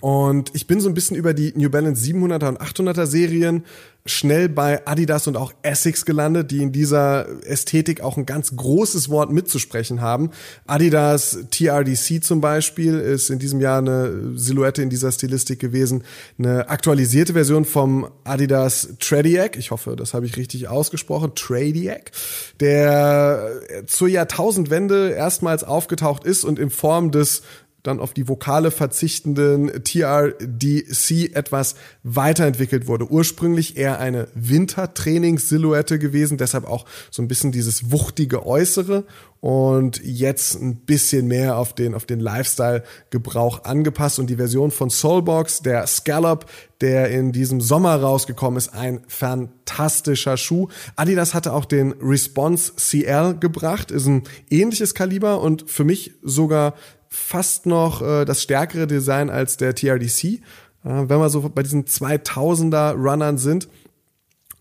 Und 0.00 0.50
ich 0.54 0.66
bin 0.66 0.80
so 0.80 0.88
ein 0.88 0.94
bisschen 0.94 1.16
über 1.16 1.32
die 1.32 1.52
New 1.54 1.70
Balance 1.70 2.04
700er 2.04 2.48
und 2.48 2.60
800er 2.60 3.06
Serien 3.06 3.64
schnell 4.04 4.48
bei 4.48 4.84
Adidas 4.86 5.28
und 5.28 5.36
auch 5.36 5.52
Essex 5.62 6.04
gelandet, 6.04 6.50
die 6.50 6.62
in 6.62 6.72
dieser 6.72 7.26
Ästhetik 7.46 8.00
auch 8.00 8.16
ein 8.16 8.26
ganz 8.26 8.56
großes 8.56 9.10
Wort 9.10 9.30
mitzusprechen 9.30 10.00
haben. 10.00 10.30
Adidas 10.66 11.38
TRDC 11.50 12.22
zum 12.22 12.40
Beispiel 12.40 12.98
ist 12.98 13.30
in 13.30 13.38
diesem 13.38 13.60
Jahr 13.60 13.78
eine 13.78 14.32
Silhouette 14.34 14.82
in 14.82 14.90
dieser 14.90 15.12
Stilistik 15.12 15.60
gewesen. 15.60 16.02
Eine 16.36 16.68
aktualisierte 16.68 17.34
Version 17.34 17.64
vom 17.64 18.10
Adidas 18.24 18.88
Tradiac, 18.98 19.56
ich 19.56 19.70
hoffe, 19.70 19.94
das 19.94 20.14
habe 20.14 20.26
ich 20.26 20.36
richtig 20.36 20.66
ausgesprochen, 20.66 21.32
Tradiac, 21.36 22.10
der 22.58 23.60
zur 23.86 24.08
Jahrtausendwende 24.08 25.10
erstmals 25.10 25.62
aufgetaucht 25.62 26.24
ist 26.24 26.44
und 26.44 26.58
in 26.58 26.70
Form 26.70 27.12
des 27.12 27.42
dann 27.82 27.98
auf 27.98 28.14
die 28.14 28.28
Vokale 28.28 28.70
verzichtenden 28.70 29.82
TRDC 29.82 31.34
etwas 31.34 31.74
weiterentwickelt 32.02 32.86
wurde. 32.86 33.10
Ursprünglich 33.10 33.76
eher 33.76 33.98
eine 33.98 34.28
Wintertrainingssilhouette 34.34 35.98
gewesen, 35.98 36.38
deshalb 36.38 36.66
auch 36.66 36.84
so 37.10 37.22
ein 37.22 37.28
bisschen 37.28 37.50
dieses 37.50 37.90
wuchtige 37.90 38.46
Äußere 38.46 39.04
und 39.40 40.00
jetzt 40.04 40.54
ein 40.54 40.76
bisschen 40.76 41.26
mehr 41.26 41.56
auf 41.56 41.74
den, 41.74 41.94
auf 41.94 42.06
den 42.06 42.20
Lifestyle-Gebrauch 42.20 43.64
angepasst 43.64 44.20
und 44.20 44.30
die 44.30 44.36
Version 44.36 44.70
von 44.70 44.88
Soulbox, 44.88 45.62
der 45.62 45.84
Scallop, 45.88 46.46
der 46.80 47.10
in 47.10 47.32
diesem 47.32 47.60
Sommer 47.60 47.96
rausgekommen 47.96 48.56
ist, 48.56 48.72
ein 48.72 49.02
fantastischer 49.08 50.36
Schuh. 50.36 50.68
Adidas 50.94 51.34
hatte 51.34 51.52
auch 51.52 51.64
den 51.64 51.90
Response 52.00 52.74
CL 52.76 53.34
gebracht, 53.40 53.90
ist 53.90 54.06
ein 54.06 54.22
ähnliches 54.48 54.94
Kaliber 54.94 55.40
und 55.40 55.68
für 55.68 55.82
mich 55.82 56.12
sogar 56.22 56.74
fast 57.12 57.66
noch 57.66 58.00
äh, 58.00 58.24
das 58.24 58.42
stärkere 58.42 58.86
Design 58.86 59.28
als 59.28 59.58
der 59.58 59.74
TRDC, 59.74 60.24
äh, 60.24 60.40
wenn 60.82 61.18
wir 61.18 61.28
so 61.28 61.48
bei 61.48 61.62
diesen 61.62 61.84
2000er 61.84 62.94
Runnern 62.94 63.36
sind. 63.36 63.68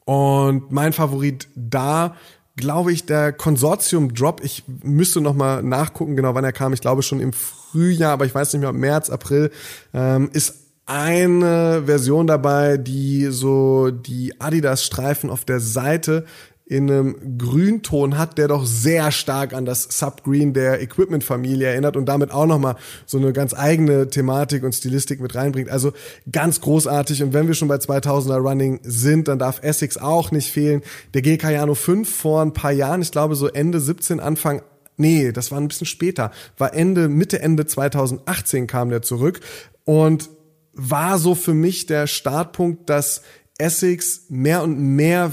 Und 0.03 0.70
mein 0.72 0.91
Favorit 0.91 1.48
da, 1.55 2.15
glaube 2.58 2.91
ich, 2.91 3.05
der 3.05 3.31
Konsortium 3.31 4.13
Drop. 4.13 4.41
Ich 4.43 4.63
müsste 4.84 5.22
noch 5.22 5.34
mal 5.34 5.63
nachgucken, 5.63 6.17
genau 6.17 6.36
wann 6.36 6.43
er 6.43 6.51
kam. 6.51 6.74
Ich 6.74 6.81
glaube 6.81 7.03
schon 7.03 7.22
im 7.22 7.31
Frühjahr, 7.31 8.12
aber 8.12 8.25
ich 8.25 8.36
weiß 8.36 8.51
nicht 8.51 8.62
mehr, 8.62 8.74
März, 8.74 9.10
April, 9.10 9.50
ähm, 9.93 10.29
ist 10.34 10.55
eine 10.86 11.84
Version 11.86 12.27
dabei, 12.27 12.75
die 12.75 13.27
so 13.27 13.91
die 13.91 14.41
Adidas-Streifen 14.41 15.29
auf 15.29 15.46
der 15.46 15.62
Seite 15.62 16.25
in 16.72 16.90
einem 16.90 17.38
Grünton 17.38 18.18
hat, 18.18 18.38
der 18.38 18.48
doch 18.48 18.66
sehr 18.66 19.12
stark 19.12 19.54
an 19.54 19.66
das 19.66 19.84
Subgreen 19.84 20.54
der 20.54 20.82
Equipment-Familie 20.82 21.68
erinnert 21.68 21.98
und 21.98 22.06
damit 22.06 22.32
auch 22.32 22.46
nochmal 22.46 22.78
so 23.06 23.18
eine 23.18 23.34
ganz 23.34 23.54
eigene 23.54 24.08
Thematik 24.08 24.63
und 24.63 24.74
Stilistik 24.74 25.20
mit 25.20 25.36
reinbringt. 25.36 25.70
Also 25.70 25.92
ganz 26.32 26.62
großartig. 26.62 27.24
Und 27.24 27.34
wenn 27.34 27.48
wir 27.48 27.56
schon 27.56 27.68
bei 27.68 27.75
2000er 27.75 28.38
Running 28.38 28.80
sind, 28.84 29.28
dann 29.28 29.38
darf 29.38 29.62
Essex 29.62 29.98
auch 29.98 30.32
nicht 30.32 30.50
fehlen. 30.50 30.82
Der 31.13 31.22
G 31.22 31.36
Cayano 31.36 31.75
5 31.75 32.10
vor 32.10 32.42
ein 32.42 32.54
paar 32.54 32.72
Jahren, 32.72 33.01
ich 33.01 33.12
glaube 33.12 33.36
so 33.36 33.48
Ende 33.48 33.82
17, 33.82 34.22
Anfang 34.22 34.62
Nee, 34.96 35.32
das 35.32 35.51
war 35.51 35.60
ein 35.60 35.68
bisschen 35.68 35.88
später. 35.88 36.32
War 36.58 36.74
Ende, 36.74 37.10
Mitte, 37.10 37.42
Ende 37.42 37.66
2018 37.66 38.68
kam 38.68 38.90
der 38.90 39.01
zurück 39.01 39.42
und 39.84 40.30
war 40.74 41.18
so 41.18 41.36
für 41.36 41.54
mich 41.54 41.86
der 41.86 42.08
Startpunkt, 42.08 42.90
dass 42.90 43.24
Essex 43.58 44.25
mehr 44.30 44.63
und 44.63 44.80
mehr 44.80 45.32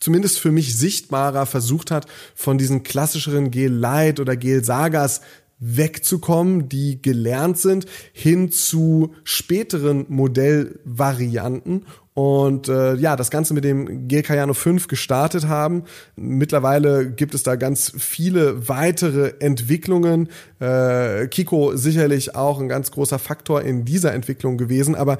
zumindest 0.00 0.38
für 0.38 0.50
mich 0.50 0.76
sichtbarer 0.76 1.46
versucht 1.46 1.90
hat, 1.90 2.06
von 2.34 2.58
diesen 2.58 2.82
klassischeren 2.82 3.50
Gel 3.50 3.72
Light 3.72 4.18
oder 4.18 4.36
Gel 4.36 4.64
Sagas 4.64 5.20
wegzukommen, 5.60 6.68
die 6.68 7.00
gelernt 7.02 7.58
sind, 7.58 7.86
hin 8.12 8.50
zu 8.50 9.14
späteren 9.24 10.06
Modellvarianten 10.08 11.84
und 12.14 12.68
äh, 12.68 12.94
ja, 12.96 13.14
das 13.14 13.30
Ganze 13.30 13.54
mit 13.54 13.64
dem 13.64 14.08
GKiano 14.08 14.52
5 14.52 14.88
gestartet 14.88 15.48
haben. 15.48 15.84
Mittlerweile 16.16 17.10
gibt 17.10 17.34
es 17.34 17.42
da 17.42 17.56
ganz 17.56 17.92
viele 17.96 18.68
weitere 18.68 19.34
Entwicklungen. 19.38 20.28
Äh, 20.58 21.28
Kiko 21.28 21.76
sicherlich 21.76 22.34
auch 22.34 22.58
ein 22.58 22.68
ganz 22.68 22.90
großer 22.90 23.18
Faktor 23.18 23.62
in 23.62 23.84
dieser 23.84 24.12
Entwicklung 24.12 24.58
gewesen, 24.58 24.94
aber 24.94 25.18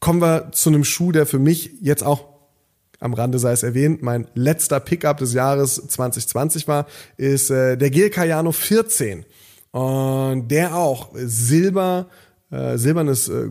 kommen 0.00 0.20
wir 0.20 0.52
zu 0.52 0.68
einem 0.68 0.84
Schuh, 0.84 1.12
der 1.12 1.26
für 1.26 1.38
mich 1.38 1.72
jetzt 1.80 2.04
auch 2.04 2.37
am 3.00 3.14
Rande 3.14 3.38
sei 3.38 3.52
es 3.52 3.62
erwähnt, 3.62 4.02
mein 4.02 4.26
letzter 4.34 4.80
Pickup 4.80 5.18
des 5.18 5.32
Jahres 5.32 5.74
2020 5.74 6.66
war, 6.68 6.86
ist 7.16 7.50
äh, 7.50 7.76
der 7.76 7.90
Gel 7.90 8.10
Cayano 8.10 8.52
14. 8.52 9.24
Und 9.70 10.48
der 10.48 10.74
auch 10.74 11.10
Silber, 11.14 12.08
äh, 12.50 12.76
silbernes 12.78 13.28
äh, 13.28 13.50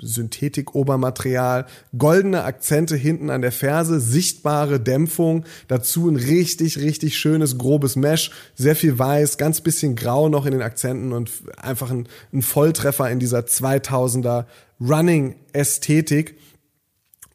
Synthetik-Obermaterial, 0.00 1.66
goldene 1.96 2.44
Akzente 2.44 2.94
hinten 2.94 3.30
an 3.30 3.42
der 3.42 3.50
Ferse, 3.50 3.98
sichtbare 3.98 4.78
Dämpfung, 4.78 5.44
dazu 5.66 6.08
ein 6.08 6.16
richtig, 6.16 6.78
richtig 6.78 7.18
schönes, 7.18 7.58
grobes 7.58 7.96
Mesh, 7.96 8.30
sehr 8.54 8.76
viel 8.76 8.98
weiß, 8.98 9.38
ganz 9.38 9.62
bisschen 9.62 9.96
grau 9.96 10.28
noch 10.28 10.46
in 10.46 10.52
den 10.52 10.62
Akzenten 10.62 11.12
und 11.12 11.30
einfach 11.56 11.90
ein, 11.90 12.08
ein 12.32 12.42
Volltreffer 12.42 13.10
in 13.10 13.18
dieser 13.18 13.40
2000er 13.40 14.44
Running-Ästhetik. 14.80 16.38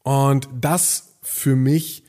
Und 0.03 0.47
das 0.59 1.10
für 1.41 1.55
mich 1.55 2.03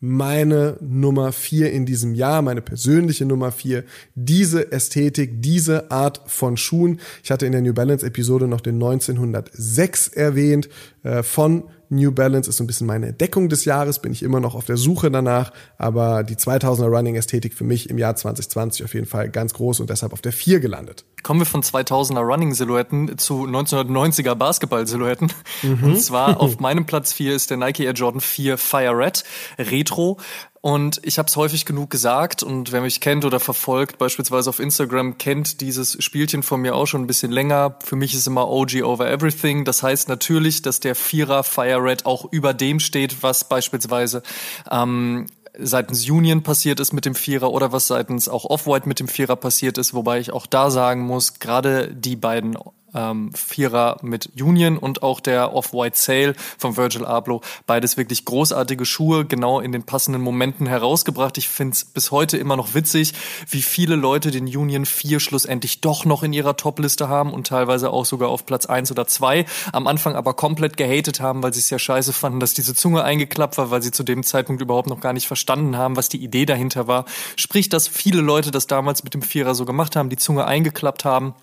meine 0.00 0.78
Nummer 0.80 1.30
vier 1.30 1.70
in 1.72 1.86
diesem 1.86 2.14
Jahr, 2.14 2.42
meine 2.42 2.62
persönliche 2.62 3.24
Nummer 3.24 3.52
vier, 3.52 3.84
diese 4.16 4.72
Ästhetik, 4.72 5.42
diese 5.42 5.92
Art 5.92 6.22
von 6.26 6.56
Schuhen. 6.56 6.98
Ich 7.22 7.30
hatte 7.30 7.46
in 7.46 7.52
der 7.52 7.60
New 7.60 7.74
Balance 7.74 8.04
Episode 8.04 8.48
noch 8.48 8.60
den 8.60 8.76
1906 8.76 10.08
erwähnt 10.08 10.68
äh, 11.04 11.22
von 11.22 11.64
New 11.92 12.10
Balance 12.10 12.48
ist 12.48 12.56
so 12.56 12.64
ein 12.64 12.66
bisschen 12.66 12.86
meine 12.86 13.08
Entdeckung 13.08 13.48
des 13.48 13.66
Jahres, 13.66 14.00
bin 14.00 14.12
ich 14.12 14.22
immer 14.22 14.40
noch 14.40 14.54
auf 14.54 14.64
der 14.64 14.78
Suche 14.78 15.10
danach, 15.10 15.52
aber 15.76 16.24
die 16.24 16.36
2000er 16.36 16.86
Running 16.86 17.16
Ästhetik 17.16 17.52
für 17.52 17.64
mich 17.64 17.90
im 17.90 17.98
Jahr 17.98 18.16
2020 18.16 18.84
auf 18.84 18.94
jeden 18.94 19.06
Fall 19.06 19.28
ganz 19.28 19.52
groß 19.52 19.80
und 19.80 19.90
deshalb 19.90 20.12
auf 20.12 20.22
der 20.22 20.32
4 20.32 20.60
gelandet. 20.60 21.04
Kommen 21.22 21.40
wir 21.40 21.46
von 21.46 21.62
2000er 21.62 22.20
Running 22.20 22.54
Silhouetten 22.54 23.18
zu 23.18 23.44
1990er 23.44 24.34
Basketball 24.34 24.86
Silhouetten. 24.86 25.30
Mhm. 25.62 25.84
Und 25.84 26.02
zwar 26.02 26.40
auf 26.40 26.58
meinem 26.60 26.86
Platz 26.86 27.12
4 27.12 27.34
ist 27.34 27.50
der 27.50 27.58
Nike 27.58 27.84
Air 27.84 27.92
Jordan 27.92 28.20
4 28.20 28.56
Fire 28.56 28.96
Red 28.96 29.24
Retro. 29.58 30.18
Und 30.62 31.00
ich 31.02 31.18
habe 31.18 31.26
es 31.26 31.34
häufig 31.34 31.66
genug 31.66 31.90
gesagt 31.90 32.44
und 32.44 32.70
wer 32.70 32.82
mich 32.82 33.00
kennt 33.00 33.24
oder 33.24 33.40
verfolgt, 33.40 33.98
beispielsweise 33.98 34.48
auf 34.48 34.60
Instagram, 34.60 35.18
kennt 35.18 35.60
dieses 35.60 36.00
Spielchen 36.02 36.44
von 36.44 36.60
mir 36.60 36.76
auch 36.76 36.86
schon 36.86 37.02
ein 37.02 37.08
bisschen 37.08 37.32
länger. 37.32 37.74
Für 37.84 37.96
mich 37.96 38.14
ist 38.14 38.28
immer 38.28 38.48
OG 38.48 38.84
over 38.84 39.10
everything. 39.10 39.64
Das 39.64 39.82
heißt 39.82 40.08
natürlich, 40.08 40.62
dass 40.62 40.78
der 40.78 40.94
Vierer 40.94 41.42
Fire 41.42 41.82
Red 41.82 42.06
auch 42.06 42.32
über 42.32 42.54
dem 42.54 42.78
steht, 42.78 43.24
was 43.24 43.48
beispielsweise 43.48 44.22
ähm, 44.70 45.26
seitens 45.58 46.08
Union 46.08 46.44
passiert 46.44 46.78
ist 46.78 46.92
mit 46.92 47.06
dem 47.06 47.16
Vierer 47.16 47.50
oder 47.50 47.72
was 47.72 47.88
seitens 47.88 48.28
auch 48.28 48.44
Off-White 48.44 48.88
mit 48.88 49.00
dem 49.00 49.08
Vierer 49.08 49.34
passiert 49.34 49.78
ist, 49.78 49.94
wobei 49.94 50.20
ich 50.20 50.32
auch 50.32 50.46
da 50.46 50.70
sagen 50.70 51.02
muss, 51.02 51.40
gerade 51.40 51.92
die 51.92 52.14
beiden 52.14 52.56
ähm, 52.94 53.32
Vierer 53.34 53.98
mit 54.02 54.30
Union 54.40 54.78
und 54.78 55.02
auch 55.02 55.20
der 55.20 55.54
Off-White 55.54 55.96
Sale 55.96 56.34
von 56.58 56.76
Virgil 56.76 57.04
Abloh. 57.04 57.40
Beides 57.66 57.96
wirklich 57.96 58.24
großartige 58.24 58.84
Schuhe, 58.84 59.24
genau 59.24 59.60
in 59.60 59.72
den 59.72 59.84
passenden 59.84 60.22
Momenten 60.22 60.66
herausgebracht. 60.66 61.38
Ich 61.38 61.48
finde 61.48 61.74
es 61.74 61.84
bis 61.84 62.10
heute 62.10 62.36
immer 62.36 62.56
noch 62.56 62.74
witzig, 62.74 63.14
wie 63.48 63.62
viele 63.62 63.96
Leute 63.96 64.30
den 64.30 64.44
Union 64.44 64.86
4 64.86 65.20
schlussendlich 65.20 65.80
doch 65.80 66.04
noch 66.04 66.22
in 66.22 66.32
ihrer 66.32 66.56
Top-Liste 66.56 67.08
haben 67.08 67.32
und 67.32 67.46
teilweise 67.46 67.90
auch 67.90 68.04
sogar 68.04 68.28
auf 68.28 68.46
Platz 68.46 68.66
1 68.66 68.90
oder 68.90 69.06
2. 69.06 69.44
Am 69.72 69.86
Anfang 69.86 70.14
aber 70.14 70.34
komplett 70.34 70.76
gehatet 70.76 71.20
haben, 71.20 71.42
weil 71.42 71.52
sie 71.52 71.60
es 71.60 71.70
ja 71.70 71.78
scheiße 71.78 72.12
fanden, 72.12 72.40
dass 72.40 72.54
diese 72.54 72.74
Zunge 72.74 73.04
eingeklappt 73.04 73.58
war, 73.58 73.70
weil 73.70 73.82
sie 73.82 73.90
zu 73.90 74.02
dem 74.02 74.22
Zeitpunkt 74.22 74.62
überhaupt 74.62 74.88
noch 74.88 75.00
gar 75.00 75.12
nicht 75.12 75.26
verstanden 75.26 75.76
haben, 75.76 75.96
was 75.96 76.08
die 76.08 76.22
Idee 76.22 76.46
dahinter 76.46 76.86
war. 76.86 77.04
Sprich, 77.36 77.68
dass 77.68 77.88
viele 77.88 78.20
Leute 78.20 78.50
das 78.50 78.66
damals 78.66 79.04
mit 79.04 79.14
dem 79.14 79.22
Vierer 79.22 79.54
so 79.54 79.64
gemacht 79.64 79.96
haben, 79.96 80.08
die 80.08 80.16
Zunge 80.16 80.44
eingeklappt 80.44 81.04
haben 81.04 81.34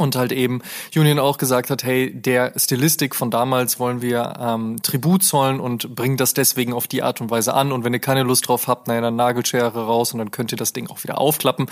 und 0.00 0.16
halt 0.16 0.32
eben 0.32 0.62
Union 0.96 1.18
auch 1.18 1.38
gesagt 1.38 1.70
hat, 1.70 1.84
hey, 1.84 2.12
der 2.12 2.52
Stilistik 2.56 3.14
von 3.14 3.30
damals 3.30 3.78
wollen 3.78 4.00
wir 4.00 4.34
ähm, 4.40 4.80
Tribut 4.82 5.22
zollen 5.22 5.60
und 5.60 5.94
bringen 5.94 6.16
das 6.16 6.32
deswegen 6.32 6.72
auf 6.72 6.88
die 6.88 7.02
Art 7.02 7.20
und 7.20 7.30
Weise 7.30 7.54
an. 7.54 7.70
Und 7.70 7.84
wenn 7.84 7.92
ihr 7.92 8.00
keine 8.00 8.22
Lust 8.22 8.48
drauf 8.48 8.66
habt, 8.66 8.88
naja, 8.88 9.02
dann 9.02 9.16
Nagelschere 9.16 9.86
raus 9.86 10.12
und 10.12 10.18
dann 10.18 10.30
könnt 10.30 10.52
ihr 10.52 10.58
das 10.58 10.72
Ding 10.72 10.88
auch 10.88 11.02
wieder 11.02 11.18
aufklappen. 11.18 11.66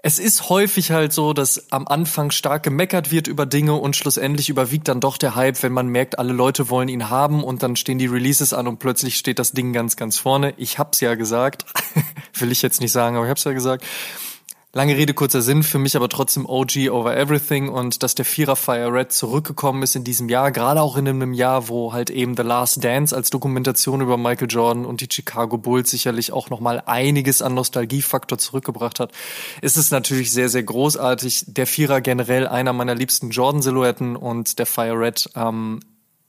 Es 0.00 0.20
ist 0.20 0.48
häufig 0.48 0.92
halt 0.92 1.12
so, 1.12 1.32
dass 1.32 1.72
am 1.72 1.88
Anfang 1.88 2.30
stark 2.30 2.62
gemeckert 2.62 3.10
wird 3.10 3.26
über 3.26 3.46
Dinge 3.46 3.74
und 3.74 3.96
schlussendlich 3.96 4.48
überwiegt 4.48 4.86
dann 4.86 5.00
doch 5.00 5.18
der 5.18 5.34
Hype, 5.34 5.62
wenn 5.64 5.72
man 5.72 5.88
merkt, 5.88 6.20
alle 6.20 6.32
Leute 6.32 6.70
wollen 6.70 6.88
ihn 6.88 7.10
haben 7.10 7.42
und 7.42 7.64
dann 7.64 7.74
stehen 7.74 7.98
die 7.98 8.06
Releases 8.06 8.52
an 8.52 8.68
und 8.68 8.78
plötzlich 8.78 9.16
steht 9.16 9.40
das 9.40 9.52
Ding 9.52 9.72
ganz, 9.72 9.96
ganz 9.96 10.16
vorne. 10.16 10.54
Ich 10.56 10.78
hab's 10.78 11.00
ja 11.00 11.16
gesagt, 11.16 11.64
will 12.38 12.52
ich 12.52 12.62
jetzt 12.62 12.80
nicht 12.80 12.92
sagen, 12.92 13.16
aber 13.16 13.26
ich 13.26 13.30
hab's 13.30 13.44
ja 13.44 13.52
gesagt. 13.52 13.84
Lange 14.74 14.98
Rede, 14.98 15.14
kurzer 15.14 15.40
Sinn, 15.40 15.62
für 15.62 15.78
mich 15.78 15.96
aber 15.96 16.10
trotzdem 16.10 16.44
OG 16.44 16.90
over 16.90 17.16
everything 17.16 17.70
und 17.70 18.02
dass 18.02 18.14
der 18.14 18.26
Vierer 18.26 18.54
Fire 18.54 18.92
Red 18.92 19.12
zurückgekommen 19.12 19.82
ist 19.82 19.96
in 19.96 20.04
diesem 20.04 20.28
Jahr, 20.28 20.52
gerade 20.52 20.82
auch 20.82 20.98
in 20.98 21.08
einem 21.08 21.32
Jahr, 21.32 21.68
wo 21.68 21.94
halt 21.94 22.10
eben 22.10 22.36
The 22.36 22.42
Last 22.42 22.84
Dance 22.84 23.16
als 23.16 23.30
Dokumentation 23.30 24.02
über 24.02 24.18
Michael 24.18 24.48
Jordan 24.50 24.84
und 24.84 25.00
die 25.00 25.08
Chicago 25.10 25.56
Bulls 25.56 25.90
sicherlich 25.90 26.32
auch 26.32 26.50
nochmal 26.50 26.82
einiges 26.84 27.40
an 27.40 27.54
Nostalgiefaktor 27.54 28.36
zurückgebracht 28.36 29.00
hat, 29.00 29.12
ist 29.62 29.78
es 29.78 29.90
natürlich 29.90 30.32
sehr, 30.32 30.50
sehr 30.50 30.64
großartig. 30.64 31.46
Der 31.46 31.66
Vierer 31.66 32.02
generell 32.02 32.46
einer 32.46 32.74
meiner 32.74 32.94
liebsten 32.94 33.30
Jordan-Silhouetten 33.30 34.16
und 34.16 34.58
der 34.58 34.66
Fire 34.66 35.00
Red 35.00 35.30
ähm, 35.34 35.80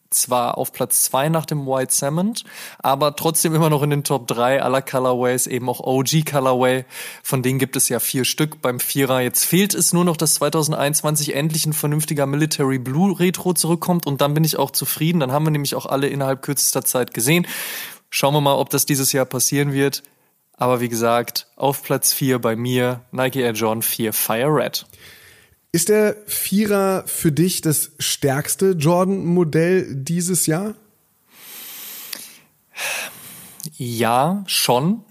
zwar 0.10 0.58
auf 0.58 0.74
Platz 0.74 1.04
zwei 1.04 1.30
nach 1.30 1.45
dem 1.45 1.65
White 1.65 1.93
Cement, 1.93 2.43
aber 2.80 3.15
trotzdem 3.15 3.54
immer 3.56 3.69
noch 3.69 3.84
in 3.84 3.89
den 3.89 4.04
Top 4.04 4.28
drei 4.28 4.62
aller 4.62 4.82
Colorways, 4.82 5.48
eben 5.48 5.69
auch 5.69 5.80
OG 5.80 6.26
Colorway. 6.26 6.86
Von 7.24 7.43
denen 7.43 7.60
gibt 7.60 7.76
es 7.76 7.89
ja 7.89 8.00
vier 8.00 8.26
Stück 8.26 8.62
beim 8.62 8.80
Vierer. 8.80 9.22
Jetzt 9.22 9.45
fehlt 9.45 9.74
es 9.74 9.93
nur 9.93 10.06
noch, 10.06 10.17
dass 10.17 10.36
2021 10.36 11.36
endlich 11.36 11.65
ein 11.65 11.74
vernünftiger 11.74 12.26
Military 12.26 12.80
Blue 12.80 13.19
Retro 13.19 13.54
zurückkommt 13.54 14.08
und 14.08 14.22
dann 14.22 14.34
bin 14.34 14.43
ich 14.43 14.58
auch 14.58 14.72
zufrieden. 14.72 15.19
Dann 15.19 15.32
haben 15.32 15.45
wir 15.45 15.52
nämlich 15.52 15.76
auch 15.76 15.86
alle 15.86 16.08
innerhalb 16.08 16.41
kürzester 16.41 16.84
Zeit 16.84 17.13
gesehen. 17.13 17.45
Schauen 18.10 18.34
wir 18.34 18.41
mal, 18.41 18.56
ob 18.56 18.69
das 18.69 18.86
dieses 18.86 19.12
Jahr 19.12 19.26
passieren 19.26 19.74
wird. 19.74 20.04
Aber 20.58 20.82
wie 20.82 20.89
gesagt, 20.89 21.48
auf 21.56 21.84
Platz 21.84 22.12
vier 22.12 22.39
bei 22.39 22.56
mir 22.56 23.02
Nike 23.12 23.39
Air 23.39 23.54
Jordan 23.54 23.82
4 23.82 24.12
Fire 24.12 24.54
Red. 24.54 24.86
Ist 25.71 25.89
der 25.89 26.15
Vierer 26.25 27.03
für 27.05 27.32
dich 27.32 27.62
das 27.62 27.91
stärkste 27.99 28.71
Jordan-Modell 28.71 29.95
dieses 29.95 30.47
Jahr? 30.47 30.73
Ja, 33.77 34.43
schon. 34.47 35.03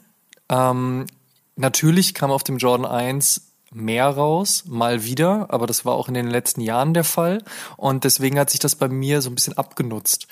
Ähm, 0.48 1.06
natürlich 1.54 2.14
kam 2.14 2.32
auf 2.32 2.42
dem 2.42 2.58
Jordan 2.58 2.86
1 2.86 3.47
mehr 3.70 4.08
raus, 4.08 4.64
mal 4.66 5.04
wieder, 5.04 5.46
aber 5.50 5.66
das 5.66 5.84
war 5.84 5.94
auch 5.94 6.08
in 6.08 6.14
den 6.14 6.28
letzten 6.28 6.60
Jahren 6.60 6.94
der 6.94 7.04
Fall 7.04 7.42
und 7.76 8.04
deswegen 8.04 8.38
hat 8.38 8.50
sich 8.50 8.60
das 8.60 8.76
bei 8.76 8.88
mir 8.88 9.20
so 9.20 9.30
ein 9.30 9.34
bisschen 9.34 9.58
abgenutzt. 9.58 10.26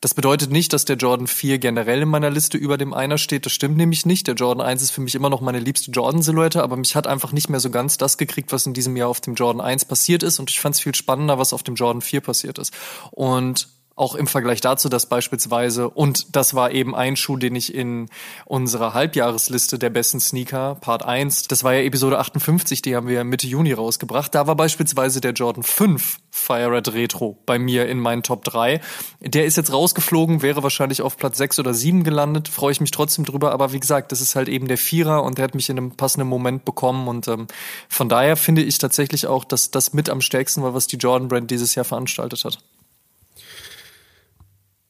Das 0.00 0.14
bedeutet 0.14 0.50
nicht, 0.50 0.72
dass 0.72 0.84
der 0.84 0.96
Jordan 0.96 1.26
4 1.26 1.58
generell 1.58 2.02
in 2.02 2.08
meiner 2.08 2.30
Liste 2.30 2.58
über 2.58 2.76
dem 2.76 2.92
Einer 2.92 3.18
steht, 3.18 3.46
das 3.46 3.52
stimmt 3.52 3.76
nämlich 3.76 4.04
nicht. 4.04 4.26
Der 4.26 4.34
Jordan 4.34 4.66
1 4.66 4.82
ist 4.82 4.90
für 4.90 5.00
mich 5.00 5.14
immer 5.14 5.30
noch 5.30 5.40
meine 5.40 5.60
liebste 5.60 5.90
Jordan-Silhouette, 5.90 6.62
aber 6.62 6.76
mich 6.76 6.94
hat 6.94 7.06
einfach 7.06 7.32
nicht 7.32 7.48
mehr 7.48 7.60
so 7.60 7.70
ganz 7.70 7.96
das 7.96 8.18
gekriegt, 8.18 8.52
was 8.52 8.66
in 8.66 8.74
diesem 8.74 8.96
Jahr 8.96 9.08
auf 9.08 9.20
dem 9.20 9.34
Jordan 9.34 9.62
1 9.62 9.86
passiert 9.86 10.22
ist 10.22 10.38
und 10.38 10.50
ich 10.50 10.60
fand 10.60 10.74
es 10.74 10.80
viel 10.80 10.94
spannender, 10.94 11.38
was 11.38 11.52
auf 11.52 11.62
dem 11.62 11.76
Jordan 11.76 12.02
4 12.02 12.20
passiert 12.20 12.58
ist. 12.58 12.74
Und 13.10 13.68
auch 14.02 14.16
im 14.16 14.26
Vergleich 14.26 14.60
dazu, 14.60 14.88
dass 14.88 15.06
beispielsweise, 15.06 15.88
und 15.88 16.34
das 16.34 16.54
war 16.54 16.72
eben 16.72 16.94
ein 16.96 17.14
Schuh, 17.14 17.36
den 17.36 17.54
ich 17.54 17.72
in 17.72 18.08
unserer 18.46 18.94
Halbjahresliste 18.94 19.78
der 19.78 19.90
besten 19.90 20.18
Sneaker, 20.18 20.74
Part 20.80 21.04
1, 21.04 21.46
das 21.46 21.62
war 21.62 21.74
ja 21.74 21.82
Episode 21.82 22.18
58, 22.18 22.82
die 22.82 22.96
haben 22.96 23.06
wir 23.06 23.22
Mitte 23.22 23.46
Juni 23.46 23.72
rausgebracht. 23.72 24.34
Da 24.34 24.48
war 24.48 24.56
beispielsweise 24.56 25.20
der 25.20 25.34
Jordan 25.34 25.62
5 25.62 26.18
Fire 26.30 26.72
Red 26.72 26.92
Retro 26.92 27.38
bei 27.46 27.60
mir 27.60 27.88
in 27.88 28.00
meinen 28.00 28.24
Top 28.24 28.42
3. 28.42 28.80
Der 29.20 29.44
ist 29.44 29.56
jetzt 29.56 29.72
rausgeflogen, 29.72 30.42
wäre 30.42 30.64
wahrscheinlich 30.64 31.00
auf 31.00 31.16
Platz 31.16 31.38
6 31.38 31.60
oder 31.60 31.72
7 31.72 32.02
gelandet, 32.02 32.48
freue 32.48 32.72
ich 32.72 32.80
mich 32.80 32.90
trotzdem 32.90 33.24
drüber, 33.24 33.52
aber 33.52 33.72
wie 33.72 33.80
gesagt, 33.80 34.10
das 34.10 34.20
ist 34.20 34.34
halt 34.34 34.48
eben 34.48 34.66
der 34.66 34.78
Vierer 34.78 35.22
und 35.22 35.38
der 35.38 35.44
hat 35.44 35.54
mich 35.54 35.70
in 35.70 35.78
einem 35.78 35.92
passenden 35.92 36.28
Moment 36.28 36.64
bekommen 36.64 37.06
und 37.06 37.28
ähm, 37.28 37.46
von 37.88 38.08
daher 38.08 38.36
finde 38.36 38.62
ich 38.62 38.78
tatsächlich 38.78 39.28
auch, 39.28 39.44
dass 39.44 39.70
das 39.70 39.92
mit 39.92 40.10
am 40.10 40.20
stärksten 40.20 40.64
war, 40.64 40.74
was 40.74 40.88
die 40.88 40.96
Jordan 40.96 41.28
Brand 41.28 41.52
dieses 41.52 41.76
Jahr 41.76 41.84
veranstaltet 41.84 42.44
hat. 42.44 42.58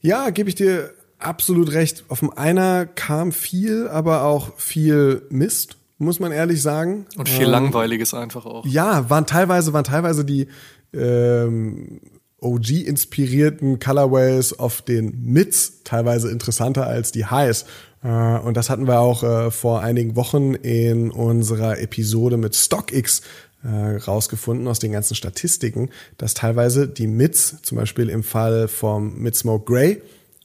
Ja, 0.02 0.30
gebe 0.30 0.48
ich 0.48 0.54
dir 0.54 0.92
absolut 1.18 1.72
recht. 1.72 2.04
Auf 2.08 2.20
dem 2.20 2.30
einer 2.30 2.86
kam 2.86 3.32
viel, 3.32 3.88
aber 3.88 4.24
auch 4.24 4.56
viel 4.56 5.22
Mist, 5.30 5.76
muss 5.98 6.20
man 6.20 6.32
ehrlich 6.32 6.60
sagen. 6.60 7.06
Und 7.16 7.28
viel 7.28 7.46
ähm, 7.46 7.52
Langweiliges 7.52 8.12
einfach 8.12 8.44
auch. 8.44 8.66
Ja, 8.66 9.08
waren 9.08 9.26
teilweise, 9.26 9.72
waren 9.72 9.84
teilweise 9.84 10.24
die 10.24 10.48
ähm, 10.92 12.00
OG-inspirierten 12.40 13.78
Colorways 13.78 14.52
auf 14.52 14.82
den 14.82 15.22
Mids 15.22 15.84
teilweise 15.84 16.30
interessanter 16.30 16.86
als 16.86 17.12
die 17.12 17.26
Highs. 17.26 17.66
Äh, 18.02 18.08
und 18.08 18.56
das 18.56 18.68
hatten 18.68 18.86
wir 18.86 19.00
auch 19.00 19.22
äh, 19.22 19.50
vor 19.50 19.80
einigen 19.80 20.16
Wochen 20.16 20.54
in 20.54 21.10
unserer 21.10 21.78
Episode 21.78 22.36
mit 22.36 22.56
StockX 22.56 23.22
äh, 23.64 23.96
rausgefunden 23.96 24.66
aus 24.68 24.79
den 24.79 24.92
ganzen 24.92 25.14
Statistiken, 25.14 25.90
dass 26.18 26.35
teilweise 26.35 26.88
die 26.88 27.07
Mids, 27.07 27.57
zum 27.62 27.79
Beispiel 27.79 28.09
im 28.09 28.22
Fall 28.22 28.68
vom 28.68 29.18
Mid 29.18 29.37
Smoke 29.37 29.64
Grey, 29.64 30.03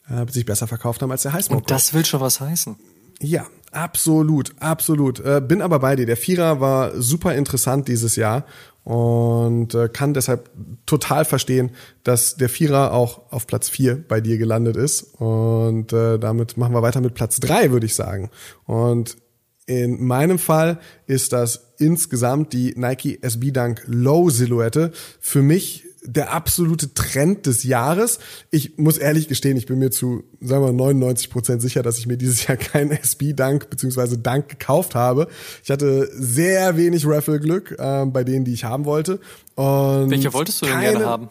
äh, 0.10 0.32
sich 0.32 0.46
besser 0.46 0.68
verkauft 0.68 1.02
haben 1.02 1.12
als 1.12 1.24
der 1.24 1.34
High 1.34 1.46
Smoke. 1.46 1.62
Und 1.62 1.72
das 1.72 1.94
will 1.94 2.06
schon 2.06 2.22
was 2.22 2.40
heißen. 2.40 2.76
Ja, 3.20 3.48
absolut, 3.72 4.54
absolut. 4.60 5.20
Äh, 5.20 5.42
bin 5.42 5.62
aber 5.62 5.80
bei 5.80 5.96
dir. 5.96 6.06
Der 6.06 6.18
Vierer 6.18 6.62
war 6.62 7.02
super 7.02 7.36
interessant 7.36 7.88
dieses 7.88 8.16
Jahr 8.16 8.46
und 8.84 9.74
äh, 9.74 9.90
kann 9.90 10.14
deshalb 10.14 10.50
total 10.86 11.26
verstehen, 11.26 11.72
dass 12.04 12.36
der 12.36 12.48
Vierer 12.48 12.94
auch 12.94 13.32
auf 13.32 13.48
Platz 13.48 13.68
vier 13.68 14.02
bei 14.08 14.22
dir 14.22 14.38
gelandet 14.38 14.78
ist. 14.78 15.16
Und 15.20 15.92
äh, 15.92 16.20
damit 16.20 16.56
machen 16.58 16.74
wir 16.74 16.82
weiter 16.82 17.02
mit 17.02 17.16
Platz 17.16 17.40
drei, 17.40 17.72
würde 17.72 17.86
ich 17.86 17.96
sagen. 17.96 18.30
Und 18.66 19.18
in 19.66 20.06
meinem 20.06 20.40
Fall 20.40 20.80
ist 21.08 21.34
das 21.34 21.67
insgesamt 21.78 22.54
die 22.54 22.74
Nike 22.76 23.20
SB 23.22 23.52
Dunk 23.52 23.84
Low 23.86 24.30
Silhouette. 24.30 24.92
Für 25.20 25.42
mich 25.42 25.84
der 26.08 26.32
absolute 26.32 26.94
Trend 26.94 27.46
des 27.46 27.64
Jahres. 27.64 28.20
Ich 28.50 28.78
muss 28.78 28.98
ehrlich 28.98 29.28
gestehen, 29.28 29.58
ich 29.58 29.66
bin 29.66 29.78
mir 29.78 29.92
zu, 29.92 30.24
sagen 30.40 30.64
wir, 30.64 30.72
99 30.72 31.30
Prozent 31.30 31.62
sicher, 31.62 31.84
dass 31.84 31.98
ich 31.98 32.08
mir 32.08 32.18
dieses 32.18 32.48
Jahr 32.48 32.58
keinen 32.58 32.92
SB-Dank 32.92 33.70
beziehungsweise 33.70 34.18
Dank 34.18 34.48
gekauft 34.48 34.96
habe. 34.96 35.28
Ich 35.64 35.70
hatte 35.70 36.10
sehr 36.14 36.78
wenig 36.78 37.06
Raffle-Glück 37.06 37.76
äh, 37.78 38.06
bei 38.06 38.24
denen, 38.24 38.46
die 38.46 38.54
ich 38.54 38.64
haben 38.64 38.86
wollte. 38.86 39.20
Und 39.56 40.10
Welche 40.10 40.34
wolltest 40.34 40.62
du 40.62 40.66
denn 40.68 40.80
gerne 40.80 41.06
haben? 41.06 41.30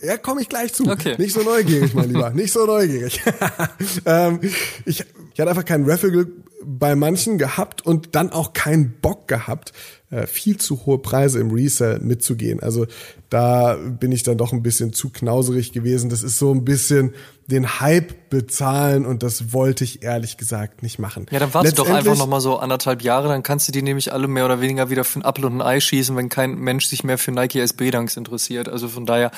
Ja, 0.00 0.16
komme 0.16 0.42
ich 0.42 0.48
gleich 0.48 0.72
zu. 0.72 0.86
Okay. 0.86 1.14
Nicht 1.18 1.32
so 1.32 1.42
neugierig, 1.42 1.94
mein 1.94 2.08
Lieber. 2.08 2.30
Nicht 2.34 2.52
so 2.52 2.66
neugierig. 2.66 3.20
ähm, 4.06 4.40
ich, 4.84 5.04
ich 5.32 5.40
hatte 5.40 5.50
einfach 5.50 5.64
kein 5.64 5.88
Raffle-Glück 5.88 6.30
bei 6.64 6.96
manchen 6.96 7.38
gehabt 7.38 7.82
und 7.82 8.14
dann 8.14 8.30
auch 8.30 8.52
keinen 8.52 9.00
Bock 9.00 9.28
gehabt, 9.28 9.72
äh, 10.10 10.26
viel 10.26 10.58
zu 10.58 10.86
hohe 10.86 10.98
Preise 10.98 11.40
im 11.40 11.50
Resell 11.50 11.98
mitzugehen. 11.98 12.60
Also 12.60 12.86
da 13.30 13.74
bin 13.74 14.12
ich 14.12 14.22
dann 14.22 14.38
doch 14.38 14.52
ein 14.52 14.62
bisschen 14.62 14.92
zu 14.92 15.10
knauserig 15.10 15.72
gewesen. 15.72 16.08
Das 16.08 16.22
ist 16.22 16.38
so 16.38 16.52
ein 16.52 16.64
bisschen 16.64 17.14
den 17.46 17.80
Hype 17.80 18.30
bezahlen 18.30 19.04
und 19.04 19.22
das 19.22 19.52
wollte 19.52 19.84
ich 19.84 20.02
ehrlich 20.02 20.36
gesagt 20.36 20.82
nicht 20.82 20.98
machen. 20.98 21.26
Ja, 21.30 21.38
dann 21.40 21.52
warte 21.52 21.72
doch 21.72 21.90
einfach 21.90 22.16
noch 22.16 22.26
mal 22.26 22.40
so 22.40 22.58
anderthalb 22.58 23.02
Jahre, 23.02 23.28
dann 23.28 23.42
kannst 23.42 23.68
du 23.68 23.72
die 23.72 23.82
nämlich 23.82 24.12
alle 24.12 24.28
mehr 24.28 24.44
oder 24.44 24.60
weniger 24.60 24.88
wieder 24.88 25.04
für 25.04 25.18
ein 25.18 25.24
Apfel 25.24 25.44
und 25.44 25.60
ein 25.60 25.62
Ei 25.62 25.80
schießen, 25.80 26.16
wenn 26.16 26.28
kein 26.28 26.54
Mensch 26.54 26.86
sich 26.86 27.04
mehr 27.04 27.18
für 27.18 27.32
Nike 27.32 27.60
SB 27.60 27.90
Dunks 27.90 28.16
interessiert. 28.16 28.68
Also 28.68 28.88
von 28.88 29.04
daher 29.04 29.30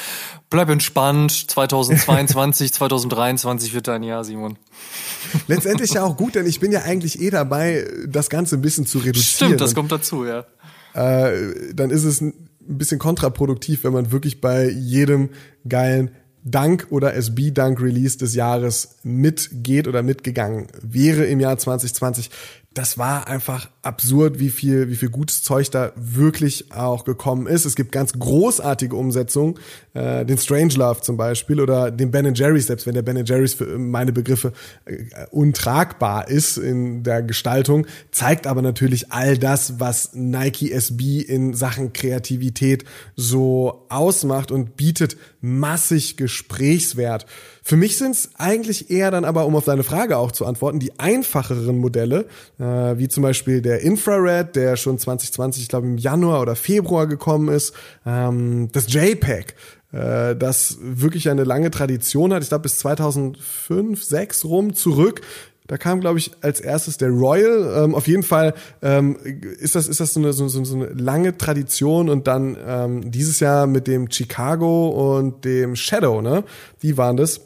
bleib 0.51 0.69
entspannt. 0.69 1.33
2022, 1.51 2.73
2023 2.73 3.75
wird 3.75 3.89
dein 3.89 4.03
Jahr, 4.03 4.25
Simon. 4.25 4.59
Letztendlich 5.49 5.93
ja 5.93 6.05
auch 6.05 6.17
gut, 6.17 6.35
denn 6.35 6.47
ich 6.47 6.61
bin 6.61 6.73
ja 6.73 6.83
eigentlich 6.83 7.21
eh 7.21 7.31
dabei, 7.31 7.87
das 8.07 8.31
Ganze 8.31 8.57
ein 8.57 8.63
bisschen 8.63 8.87
zu 8.87 8.99
reduzieren. 8.99 9.51
Stimmt, 9.51 9.61
das 9.61 9.75
kommt 9.75 9.93
dazu, 9.93 10.25
ja. 10.25 10.47
Äh, 10.95 11.75
dann 11.75 11.91
ist 11.91 12.05
es 12.05 12.21
ein 12.21 12.35
bisschen 12.61 12.99
kontraproduktiv, 12.99 13.85
wenn 13.85 13.93
man 13.93 14.13
wirklich 14.13 14.41
bei 14.41 14.69
jedem 14.69 15.31
geilen 15.69 16.11
Dank 16.43 16.87
oder 16.91 17.15
SB 17.15 17.51
Dank 17.51 17.81
Release 17.81 18.19
des 18.19 18.35
Jahres 18.35 18.97
mitgeht 19.03 19.89
oder 19.89 20.03
mitgegangen 20.03 20.69
wäre 20.81 21.25
im 21.25 21.41
Jahr 21.41 21.59
2020 21.59 22.31
das 22.77 22.99
war 22.99 23.27
einfach 23.27 23.71
absurd, 23.81 24.39
wie 24.39 24.51
viel, 24.51 24.91
wie 24.91 24.97
viel 24.97 25.09
gutes 25.09 25.43
Zeug 25.43 25.71
da 25.71 25.93
wirklich 25.97 26.73
auch 26.73 27.05
gekommen 27.05 27.47
ist. 27.47 27.65
Es 27.65 27.75
gibt 27.75 27.91
ganz 27.91 28.13
großartige 28.13 28.95
Umsetzungen, 28.95 29.55
äh, 29.95 30.27
den 30.27 30.37
Strangelove 30.37 31.01
zum 31.01 31.17
Beispiel 31.17 31.59
oder 31.61 31.91
den 31.91 32.11
Ben 32.11 32.35
Jerry's, 32.35 32.67
selbst 32.67 32.87
wenn 32.87 32.93
der 32.93 33.01
Ben 33.01 33.25
Jerry's 33.25 33.55
für 33.55 33.79
meine 33.79 34.13
Begriffe 34.13 34.53
äh, 34.85 35.07
untragbar 35.31 36.29
ist 36.29 36.59
in 36.59 37.03
der 37.03 37.23
Gestaltung, 37.23 37.87
zeigt 38.11 38.47
aber 38.47 38.61
natürlich 38.61 39.11
all 39.11 39.39
das, 39.39 39.81
was 39.81 40.11
Nike 40.13 40.71
SB 40.71 41.21
in 41.21 41.55
Sachen 41.55 41.95
Kreativität 41.95 42.85
so 43.15 43.87
ausmacht 43.89 44.51
und 44.51 44.77
bietet 44.77 45.17
massig 45.41 46.19
Gesprächswert. 46.19 47.25
Für 47.67 47.77
mich 47.77 47.99
sind 47.99 48.13
es 48.13 48.31
eigentlich 48.39 48.93
eher 48.93 49.11
dann 49.11 49.25
aber, 49.25 49.45
um 49.45 49.57
auf 49.57 49.65
deine 49.65 49.83
Frage 49.83 50.19
auch 50.19 50.31
zu 50.31 50.47
antworten, 50.47 50.79
die 50.79 51.01
einfacheren 51.01 51.79
Modelle, 51.79 52.27
äh, 52.61 52.63
wie 52.63 53.09
zum 53.09 53.25
Beispiel 53.25 53.61
der 53.61 53.81
Infrared, 53.81 54.55
der 54.55 54.77
schon 54.77 55.01
2020, 55.01 55.65
ich 55.65 55.69
glaube 55.69 55.89
im 55.89 55.99
Januar 55.99 56.43
oder 56.43 56.55
Februar 56.55 57.09
gekommen 57.09 57.49
ist, 57.49 57.75
ähm, 58.07 58.69
das 58.71 58.93
JPEG, 58.93 59.57
äh, 59.91 60.37
das 60.37 60.79
wirklich 60.81 61.29
eine 61.29 61.43
lange 61.43 61.73
Tradition 61.73 62.33
hat, 62.33 62.45
ich 62.45 62.51
glaube 62.51 62.63
bis 62.63 62.79
2005, 62.79 64.01
6 64.01 64.45
rum 64.45 64.75
zurück, 64.75 65.23
da 65.67 65.77
kam, 65.77 66.01
glaube 66.01 66.21
ich, 66.21 66.31
als 66.43 66.61
erstes 66.61 66.99
der 66.99 67.11
Royal. 67.11 67.85
Ähm, 67.85 67.97
auf 67.97 68.07
jeden 68.07 68.23
Fall 68.23 68.55
ähm, 68.83 69.17
ist 69.59 69.75
das, 69.75 69.89
ist 69.89 69.99
das 69.99 70.15
so, 70.15 70.21
eine, 70.21 70.33
so, 70.33 70.47
so 70.47 70.77
eine 70.77 70.87
lange 70.91 71.37
Tradition 71.37 72.09
und 72.09 72.29
dann 72.29 72.57
ähm, 72.65 73.11
dieses 73.11 73.41
Jahr 73.41 73.67
mit 73.67 73.89
dem 73.89 74.09
Chicago 74.09 75.17
und 75.19 75.45
dem 75.45 75.75
Shadow, 75.75 76.23
ne? 76.23 76.45
Die 76.83 76.97
waren 76.97 77.17
das 77.17 77.41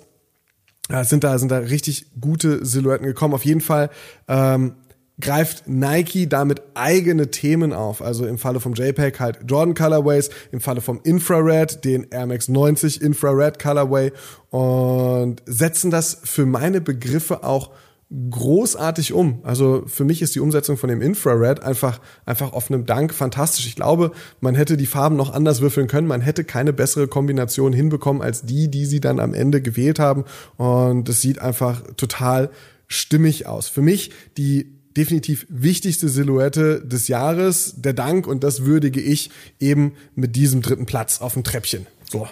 ja, 0.91 1.05
sind 1.05 1.25
da 1.25 1.39
sind 1.39 1.51
da 1.51 1.59
richtig 1.59 2.07
gute 2.21 2.65
Silhouetten 2.65 3.07
gekommen. 3.07 3.35
Auf 3.35 3.45
jeden 3.45 3.61
Fall 3.61 3.91
ähm, 4.29 4.75
greift 5.21 5.69
Nike 5.69 6.29
damit 6.29 6.63
eigene 6.75 7.31
Themen 7.31 7.73
auf. 7.73 8.03
Also 8.03 8.27
im 8.27 8.39
Falle 8.39 8.61
vom 8.61 8.75
JPEG 8.75 9.21
halt 9.21 9.39
Jordan 9.47 9.75
Colorways, 9.75 10.31
im 10.51 10.61
Falle 10.61 10.81
vom 10.81 11.01
Infrared 11.05 11.85
den 11.85 12.07
Air 12.11 12.27
Max 12.27 12.49
90 12.49 13.03
Infrared 13.03 13.59
Colorway 13.59 14.13
und 14.51 15.43
setzen 15.47 15.91
das 15.91 16.19
für 16.25 16.47
meine 16.47 16.81
Begriffe 16.81 17.45
auch 17.45 17.71
großartig 18.11 19.13
um. 19.13 19.39
Also 19.45 19.85
für 19.87 20.05
mich 20.05 20.21
ist 20.21 20.35
die 20.35 20.41
Umsetzung 20.41 20.77
von 20.77 20.89
dem 20.89 21.01
Infrared 21.01 21.63
einfach, 21.63 22.01
einfach 22.27 22.53
auf 22.53 22.71
einem 22.71 22.85
Dank 22.85 23.15
fantastisch. 23.15 23.67
Ich 23.67 23.77
glaube, 23.77 24.11
man 24.41 24.57
hätte 24.57 24.77
die 24.77 24.87
Farben 24.87 25.17
noch 25.17 25.33
anders 25.33 25.61
würfeln 25.61 25.87
können. 25.87 26.09
Man 26.09 26.21
hätte 26.21 26.43
keine 26.43 26.73
bessere 26.73 27.07
Kombination 27.07 27.73
hinbekommen 27.73 28.21
als 28.21 28.43
die, 28.43 28.69
die 28.69 28.85
sie 28.85 29.01
dann 29.01 29.21
am 29.21 29.33
Ende 29.33 29.63
gewählt 29.63 30.01
haben. 30.01 30.25
Und 30.57 31.09
es 31.09 31.21
sieht 31.21 31.39
einfach 31.39 31.83
total 31.97 32.51
stimmig 32.89 33.47
aus. 33.47 33.69
Für 33.69 33.83
mich 33.83 34.11
die 34.37 34.81
definitiv 34.97 35.47
wichtigste 35.49 36.09
Silhouette 36.09 36.85
des 36.85 37.07
Jahres, 37.07 37.75
der 37.77 37.93
Dank. 37.93 38.27
Und 38.27 38.43
das 38.43 38.65
würdige 38.65 39.01
ich 39.01 39.31
eben 39.61 39.93
mit 40.17 40.35
diesem 40.35 40.63
dritten 40.63 40.87
Platz 40.87 41.21
auf 41.21 41.35
dem 41.35 41.45
Treppchen. 41.45 41.87
So. 42.11 42.27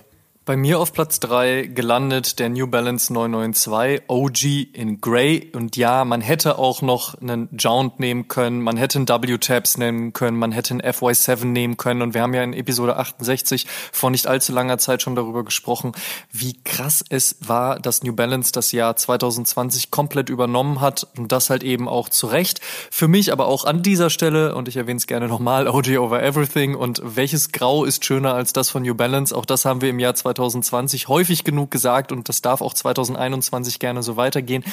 Bei 0.48 0.56
mir 0.56 0.80
auf 0.80 0.94
Platz 0.94 1.20
drei 1.20 1.66
gelandet 1.66 2.38
der 2.38 2.48
New 2.48 2.66
Balance 2.68 3.12
992 3.12 4.04
OG 4.08 4.72
in 4.72 4.98
Grey. 4.98 5.52
Und 5.54 5.76
ja, 5.76 6.06
man 6.06 6.22
hätte 6.22 6.58
auch 6.58 6.80
noch 6.80 7.20
einen 7.20 7.50
Jount 7.52 8.00
nehmen 8.00 8.28
können, 8.28 8.62
man 8.62 8.78
hätte 8.78 8.96
einen 8.96 9.08
W-Tabs 9.10 9.76
nehmen 9.76 10.14
können, 10.14 10.38
man 10.38 10.52
hätte 10.52 10.72
einen 10.72 10.80
FY7 10.80 11.44
nehmen 11.44 11.76
können. 11.76 12.00
Und 12.00 12.14
wir 12.14 12.22
haben 12.22 12.32
ja 12.32 12.42
in 12.42 12.54
Episode 12.54 12.96
68 12.96 13.66
vor 13.92 14.10
nicht 14.10 14.26
allzu 14.26 14.54
langer 14.54 14.78
Zeit 14.78 15.02
schon 15.02 15.16
darüber 15.16 15.44
gesprochen, 15.44 15.92
wie 16.32 16.54
krass 16.64 17.04
es 17.10 17.36
war, 17.46 17.78
dass 17.78 18.02
New 18.02 18.14
Balance 18.14 18.50
das 18.50 18.72
Jahr 18.72 18.96
2020 18.96 19.90
komplett 19.90 20.30
übernommen 20.30 20.80
hat. 20.80 21.08
Und 21.18 21.30
das 21.30 21.50
halt 21.50 21.62
eben 21.62 21.90
auch 21.90 22.08
zu 22.08 22.26
Recht. 22.26 22.62
Für 22.90 23.06
mich 23.06 23.32
aber 23.32 23.48
auch 23.48 23.66
an 23.66 23.82
dieser 23.82 24.08
Stelle, 24.08 24.54
und 24.54 24.66
ich 24.66 24.78
erwähne 24.78 24.96
es 24.96 25.06
gerne 25.06 25.28
nochmal, 25.28 25.68
OG 25.68 25.98
over 25.98 26.22
everything. 26.22 26.74
Und 26.74 27.02
welches 27.04 27.52
Grau 27.52 27.84
ist 27.84 28.06
schöner 28.06 28.32
als 28.32 28.54
das 28.54 28.70
von 28.70 28.82
New 28.82 28.94
Balance? 28.94 29.36
Auch 29.36 29.44
das 29.44 29.66
haben 29.66 29.82
wir 29.82 29.90
im 29.90 29.98
Jahr 29.98 30.14
2020 30.14 30.37
2020 30.38 31.08
häufig 31.08 31.42
genug 31.42 31.70
gesagt 31.70 32.12
und 32.12 32.28
das 32.28 32.42
darf 32.42 32.60
auch 32.60 32.72
2021 32.72 33.78
gerne 33.78 34.02
so 34.02 34.16
weitergehen. 34.16 34.64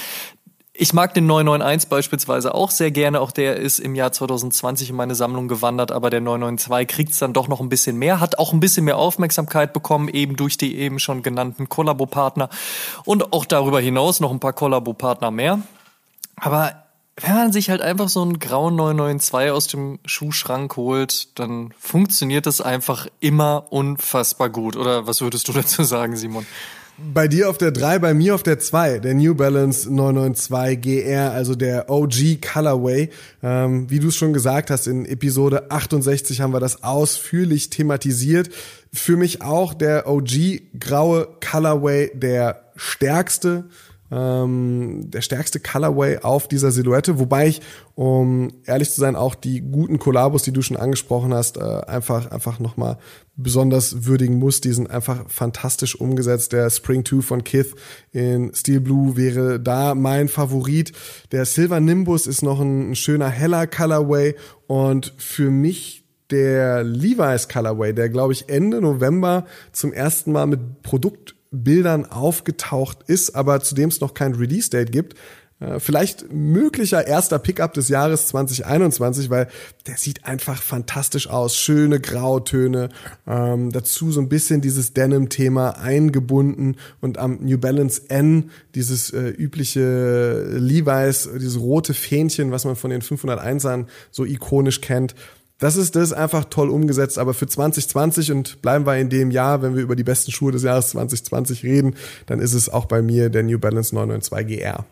Ich 0.78 0.94
mag 0.94 1.14
den 1.14 1.26
991 1.26 1.90
beispielsweise 1.90 2.54
auch 2.54 2.70
sehr 2.70 2.92
gerne. 2.92 3.22
Auch 3.22 3.32
der 3.32 3.56
ist 3.56 3.80
im 3.80 3.96
Jahr 3.96 4.12
2020 4.12 4.90
in 4.90 4.96
meine 4.98 5.16
Sammlung 5.16 5.48
gewandert, 5.48 5.92
aber 5.92 6.10
der 6.10 6.20
992 6.20 6.88
kriegt 6.88 7.12
es 7.14 7.20
dann 7.20 7.32
doch 7.32 7.48
noch 7.48 7.62
ein 7.62 7.70
bisschen 7.70 7.98
mehr, 7.98 8.20
hat 8.20 8.38
auch 8.38 8.52
ein 8.52 8.60
bisschen 8.60 8.84
mehr 8.84 8.98
Aufmerksamkeit 8.98 9.72
bekommen, 9.72 10.10
eben 10.10 10.36
durch 10.36 10.58
die 10.58 10.76
eben 10.78 11.00
schon 11.00 11.24
genannten 11.24 11.70
Kollabopartner 11.70 12.50
und 13.06 13.32
auch 13.34 13.46
darüber 13.46 13.80
hinaus 13.80 14.20
noch 14.20 14.32
ein 14.32 14.42
paar 14.42 14.54
Kollabopartner 14.54 15.32
mehr. 15.32 15.62
Aber 16.36 16.85
wenn 17.22 17.34
man 17.34 17.52
sich 17.54 17.70
halt 17.70 17.82
einfach 17.82 18.10
so 18.10 18.22
einen 18.22 18.40
grauen 18.40 18.76
992 18.76 19.52
aus 19.52 19.68
dem 19.68 20.00
Schuhschrank 20.06 20.76
holt, 20.76 21.40
dann 21.40 21.74
funktioniert 21.80 22.46
das 22.46 22.60
einfach 22.60 23.08
immer 23.22 23.68
unfassbar 23.72 24.50
gut. 24.50 24.76
Oder 24.76 25.08
was 25.08 25.22
würdest 25.22 25.48
du 25.48 25.54
dazu 25.54 25.84
sagen, 25.84 26.18
Simon? 26.18 26.46
Bei 26.98 27.28
dir 27.28 27.50
auf 27.50 27.58
der 27.58 27.72
3, 27.72 28.00
bei 28.00 28.14
mir 28.14 28.36
auf 28.36 28.44
der 28.44 28.58
2, 28.58 29.00
der 29.00 29.16
New 29.16 29.36
Balance 29.36 29.94
992 29.94 30.82
GR, 30.82 31.32
also 31.32 31.54
der 31.54 31.90
OG 31.90 32.42
Colorway. 32.42 33.10
Ähm, 33.44 33.90
wie 33.90 34.00
du 34.00 34.08
es 34.08 34.16
schon 34.16 34.32
gesagt 34.32 34.70
hast, 34.70 34.88
in 34.88 35.06
Episode 35.06 35.72
68 35.72 36.40
haben 36.40 36.54
wir 36.54 36.62
das 36.62 36.84
ausführlich 36.84 37.70
thematisiert. 37.70 38.50
Für 38.94 39.18
mich 39.18 39.42
auch 39.42 39.74
der 39.74 40.08
OG 40.08 40.80
graue 40.80 41.28
Colorway 41.42 42.12
der 42.14 42.72
stärkste 42.78 43.66
ähm, 44.16 45.12
der 45.12 45.22
stärkste 45.22 45.60
Colorway 45.60 46.20
auf 46.20 46.48
dieser 46.48 46.72
Silhouette, 46.72 47.20
wobei 47.20 47.48
ich, 47.48 47.62
um 47.96 48.50
ehrlich 48.66 48.92
zu 48.92 49.02
sein, 49.02 49.18
auch 49.18 49.36
die 49.36 49.60
guten 49.60 50.00
Kollabos, 50.00 50.44
die 50.44 50.54
du 50.54 50.62
schon 50.62 50.78
angesprochen 50.78 51.34
hast, 51.34 51.58
äh, 51.58 51.62
einfach 51.62 52.32
einfach 52.32 52.60
nochmal 52.60 52.98
besonders 53.36 54.06
würdigen 54.06 54.40
muss. 54.40 54.62
Die 54.62 54.72
sind 54.72 54.90
einfach 54.90 55.30
fantastisch 55.30 56.00
umgesetzt. 56.00 56.54
Der 56.54 56.70
Spring 56.70 57.04
2 57.04 57.22
von 57.22 57.44
Kith 57.44 57.76
in 58.14 58.54
Steel 58.54 58.80
Blue 58.80 59.18
wäre 59.18 59.60
da 59.60 59.96
mein 59.96 60.30
Favorit. 60.30 60.94
Der 61.34 61.44
Silver 61.46 61.82
Nimbus 61.82 62.26
ist 62.26 62.42
noch 62.42 62.62
ein, 62.62 62.92
ein 62.92 62.96
schöner 62.96 63.30
heller 63.30 63.68
Colorway 63.68 64.36
und 64.68 65.14
für 65.18 65.52
mich 65.52 66.06
der 66.32 66.84
Levi's 66.84 67.50
Colorway, 67.50 67.94
der 67.94 68.10
glaube 68.10 68.34
ich 68.34 68.50
Ende 68.50 68.82
November 68.82 69.46
zum 69.74 69.92
ersten 69.94 70.32
Mal 70.32 70.48
mit 70.48 70.82
Produkt 70.82 71.35
Bildern 71.64 72.06
aufgetaucht 72.06 73.00
ist, 73.08 73.36
aber 73.36 73.62
zu 73.62 73.76
dem 73.76 73.90
es 73.90 74.02
noch 74.02 74.14
kein 74.14 74.34
Release-Date 74.34 74.92
gibt. 74.92 75.16
Äh, 75.62 75.80
vielleicht 75.80 76.34
möglicher 76.34 77.08
erster 77.08 77.40
Pickup 77.40 77.74
des 77.74 77.88
Jahres 77.88 78.28
2021, 78.28 79.30
weil 79.30 79.48
der 79.88 79.96
sieht 79.96 80.26
einfach 80.26 80.62
fantastisch 80.62 81.30
aus. 81.30 81.56
Schöne 81.56 82.02
Grautöne, 82.02 82.90
ähm, 83.26 83.72
dazu 83.72 84.12
so 84.12 84.20
ein 84.20 84.28
bisschen 84.28 84.60
dieses 84.60 84.94
Denim-Thema 84.94 85.80
eingebunden 85.80 86.76
und 87.00 87.18
am 87.18 87.38
New 87.42 87.58
Balance 87.58 88.02
N 88.10 88.52
dieses 88.76 89.12
äh, 89.12 89.30
übliche 89.30 90.44
Levi's, 90.58 91.30
dieses 91.34 91.60
rote 91.60 91.94
Fähnchen, 91.94 92.52
was 92.52 92.66
man 92.66 92.76
von 92.76 92.90
den 92.90 93.02
501ern 93.02 93.86
so 94.12 94.26
ikonisch 94.26 94.82
kennt. 94.82 95.16
Das 95.58 95.78
ist 95.78 95.96
das 95.96 96.12
einfach 96.12 96.46
toll 96.46 96.70
umgesetzt, 96.70 97.18
aber 97.18 97.34
für 97.34 97.48
2020 97.48 98.32
und 98.32 98.62
bleiben 98.62 98.86
wir 98.86 98.98
in 98.98 99.10
dem 99.10 99.32
Jahr, 99.32 99.62
wenn 99.62 99.76
wir 99.76 99.84
über 99.84 99.96
die 99.96 100.04
besten 100.04 100.32
Schuhe 100.32 100.52
des 100.52 100.64
Jahres 100.64 100.90
2020 100.90 101.64
reden, 101.64 101.96
dann 102.26 102.40
ist 102.40 102.54
es 102.54 102.68
auch 102.68 102.86
bei 102.86 103.02
mir 103.02 103.30
der 103.30 103.44
New 103.44 103.58
Balance 103.58 103.96
992 103.96 104.60
GR. 104.60 104.86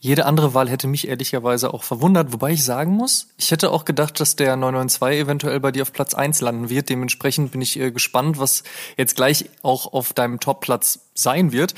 Jede 0.00 0.26
andere 0.26 0.54
Wahl 0.54 0.68
hätte 0.68 0.86
mich 0.86 1.08
ehrlicherweise 1.08 1.74
auch 1.74 1.82
verwundert, 1.82 2.32
wobei 2.32 2.52
ich 2.52 2.64
sagen 2.64 2.92
muss, 2.92 3.28
ich 3.36 3.50
hätte 3.50 3.70
auch 3.70 3.84
gedacht, 3.84 4.20
dass 4.20 4.36
der 4.36 4.56
992 4.56 5.20
eventuell 5.20 5.58
bei 5.58 5.72
dir 5.72 5.82
auf 5.82 5.92
Platz 5.92 6.14
1 6.14 6.40
landen 6.40 6.68
wird. 6.68 6.88
Dementsprechend 6.88 7.50
bin 7.50 7.60
ich 7.60 7.78
äh, 7.78 7.90
gespannt, 7.90 8.38
was 8.38 8.62
jetzt 8.96 9.16
gleich 9.16 9.46
auch 9.62 9.92
auf 9.92 10.12
deinem 10.12 10.38
Top-Platz 10.38 11.00
sein 11.14 11.50
wird. 11.50 11.74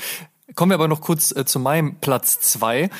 Kommen 0.53 0.69
wir 0.71 0.75
aber 0.75 0.87
noch 0.87 1.01
kurz 1.01 1.35
äh, 1.35 1.45
zu 1.45 1.59
meinem 1.59 1.95
Platz 1.95 2.39
2. 2.41 2.91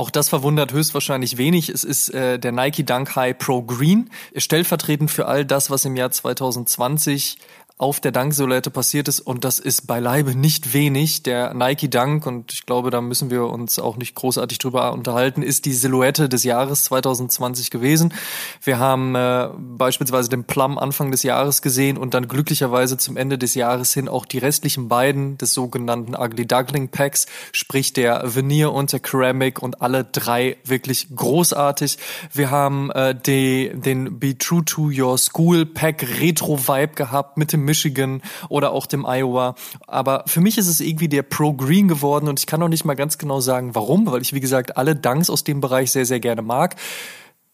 Auch 0.00 0.08
das 0.08 0.30
verwundert 0.30 0.72
höchstwahrscheinlich 0.72 1.36
wenig. 1.36 1.68
Es 1.68 1.84
ist 1.84 2.08
äh, 2.14 2.38
der 2.38 2.52
Nike 2.52 2.86
Dunk 2.86 3.16
High 3.16 3.36
Pro 3.36 3.60
Green, 3.60 4.08
stellvertretend 4.34 5.10
für 5.10 5.26
all 5.26 5.44
das, 5.44 5.68
was 5.68 5.84
im 5.84 5.94
Jahr 5.94 6.10
2020 6.10 7.36
auf 7.80 7.98
der 7.98 8.12
Dunk-Silhouette 8.12 8.70
passiert 8.70 9.08
ist 9.08 9.20
und 9.20 9.42
das 9.42 9.58
ist 9.58 9.86
beileibe 9.86 10.34
nicht 10.34 10.74
wenig. 10.74 11.22
Der 11.22 11.54
Nike 11.54 11.88
Dunk, 11.88 12.26
und 12.26 12.52
ich 12.52 12.66
glaube, 12.66 12.90
da 12.90 13.00
müssen 13.00 13.30
wir 13.30 13.46
uns 13.46 13.78
auch 13.78 13.96
nicht 13.96 14.14
großartig 14.14 14.58
drüber 14.58 14.92
unterhalten, 14.92 15.42
ist 15.42 15.64
die 15.64 15.72
Silhouette 15.72 16.28
des 16.28 16.44
Jahres 16.44 16.84
2020 16.84 17.70
gewesen. 17.70 18.12
Wir 18.62 18.78
haben 18.78 19.14
äh, 19.14 19.48
beispielsweise 19.56 20.28
den 20.28 20.44
Plum 20.44 20.76
Anfang 20.76 21.10
des 21.10 21.22
Jahres 21.22 21.62
gesehen 21.62 21.96
und 21.96 22.12
dann 22.12 22.28
glücklicherweise 22.28 22.98
zum 22.98 23.16
Ende 23.16 23.38
des 23.38 23.54
Jahres 23.54 23.94
hin 23.94 24.08
auch 24.10 24.26
die 24.26 24.38
restlichen 24.38 24.88
beiden 24.88 25.38
des 25.38 25.54
sogenannten 25.54 26.14
Ugly 26.14 26.46
Duckling 26.46 26.88
Packs, 26.88 27.26
sprich 27.52 27.94
der 27.94 28.34
Veneer 28.34 28.74
und 28.74 28.92
der 28.92 29.00
Ceramic 29.02 29.62
und 29.62 29.80
alle 29.80 30.04
drei 30.04 30.58
wirklich 30.64 31.08
großartig. 31.16 31.96
Wir 32.34 32.50
haben 32.50 32.90
äh, 32.90 33.14
die, 33.14 33.70
den 33.74 34.18
Be 34.18 34.36
True 34.36 34.66
to 34.66 34.90
Your 34.94 35.16
School 35.16 35.64
Pack 35.64 36.04
Retro 36.20 36.58
Vibe 36.68 36.92
gehabt 36.94 37.38
mit 37.38 37.54
dem 37.54 37.69
Michigan 37.70 38.20
oder 38.48 38.72
auch 38.72 38.86
dem 38.86 39.06
Iowa. 39.06 39.54
Aber 39.86 40.24
für 40.26 40.40
mich 40.40 40.58
ist 40.58 40.66
es 40.66 40.80
irgendwie 40.80 41.08
der 41.08 41.22
Pro 41.22 41.52
Green 41.54 41.86
geworden 41.86 42.28
und 42.28 42.40
ich 42.40 42.46
kann 42.46 42.60
noch 42.60 42.68
nicht 42.68 42.84
mal 42.84 42.94
ganz 42.94 43.16
genau 43.16 43.40
sagen, 43.40 43.74
warum, 43.74 44.10
weil 44.10 44.22
ich, 44.22 44.32
wie 44.32 44.40
gesagt, 44.40 44.76
alle 44.76 44.96
Dunks 44.96 45.30
aus 45.30 45.44
dem 45.44 45.60
Bereich 45.60 45.92
sehr, 45.92 46.06
sehr 46.06 46.20
gerne 46.20 46.42
mag. 46.42 46.76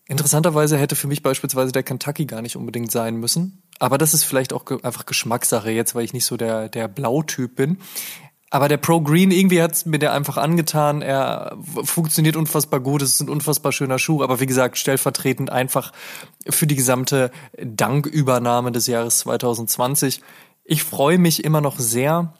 Interessanterweise 0.08 0.78
hätte 0.78 0.94
für 0.94 1.08
mich 1.08 1.22
beispielsweise 1.22 1.72
der 1.72 1.82
Kentucky 1.82 2.26
gar 2.26 2.40
nicht 2.40 2.56
unbedingt 2.56 2.92
sein 2.92 3.16
müssen. 3.16 3.62
Aber 3.80 3.98
das 3.98 4.14
ist 4.14 4.22
vielleicht 4.22 4.52
auch 4.52 4.64
einfach 4.82 5.04
Geschmackssache 5.04 5.70
jetzt, 5.70 5.94
weil 5.94 6.04
ich 6.04 6.12
nicht 6.12 6.24
so 6.24 6.36
der, 6.36 6.68
der 6.68 6.86
Blautyp 6.86 7.56
bin. 7.56 7.78
Aber 8.50 8.68
der 8.68 8.76
Pro 8.76 9.00
Green, 9.00 9.32
irgendwie 9.32 9.60
hat's 9.60 9.86
mir 9.86 9.98
der 9.98 10.12
einfach 10.12 10.36
angetan. 10.36 11.02
Er 11.02 11.56
funktioniert 11.84 12.36
unfassbar 12.36 12.80
gut. 12.80 13.02
Es 13.02 13.14
ist 13.14 13.20
ein 13.20 13.28
unfassbar 13.28 13.72
schöner 13.72 13.98
Schuh. 13.98 14.22
Aber 14.22 14.40
wie 14.40 14.46
gesagt, 14.46 14.78
stellvertretend 14.78 15.50
einfach 15.50 15.92
für 16.48 16.66
die 16.66 16.76
gesamte 16.76 17.32
Dankübernahme 17.60 18.70
des 18.70 18.86
Jahres 18.86 19.18
2020. 19.18 20.20
Ich 20.64 20.84
freue 20.84 21.18
mich 21.18 21.44
immer 21.44 21.60
noch 21.60 21.78
sehr, 21.78 22.34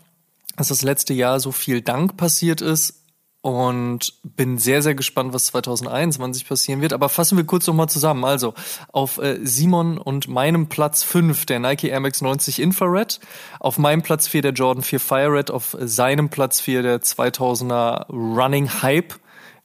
dass 0.57 0.69
das 0.69 0.83
letzte 0.83 1.13
Jahr 1.13 1.41
so 1.41 1.53
viel 1.53 1.81
Dank 1.83 2.17
passiert 2.17 2.61
ist 2.61 3.06
und 3.47 4.13
bin 4.25 4.59
sehr, 4.59 4.83
sehr 4.83 4.97
gespannt, 4.97 5.33
was 5.33 5.47
2021 5.47 6.49
passieren 6.49 6.81
wird. 6.81 6.93
Aber 6.93 7.09
fassen 7.09 7.39
wir 7.39 7.45
kurz 7.45 7.65
nochmal 7.69 7.89
zusammen. 7.89 8.25
Also 8.25 8.55
auf 8.91 9.19
äh, 9.19 9.39
Simon 9.41 9.99
und 9.99 10.27
meinem 10.27 10.67
Platz 10.67 11.05
5 11.05 11.47
der 11.47 11.61
Nike 11.61 11.85
Air 11.85 12.01
Max 12.01 12.21
90 12.23 12.61
Infrared, 12.61 13.21
auf 13.61 13.79
meinem 13.79 14.03
Platz 14.03 14.27
4 14.27 14.43
der 14.43 14.51
Jordan 14.51 14.83
4 14.83 14.99
Fire 14.99 15.33
Red, 15.33 15.53
auf 15.53 15.77
seinem 15.79 16.29
Platz 16.29 16.61
4 16.61 16.83
der 16.83 17.03
2000er 17.03 18.09
Running 18.09 18.83
Hype 18.83 19.15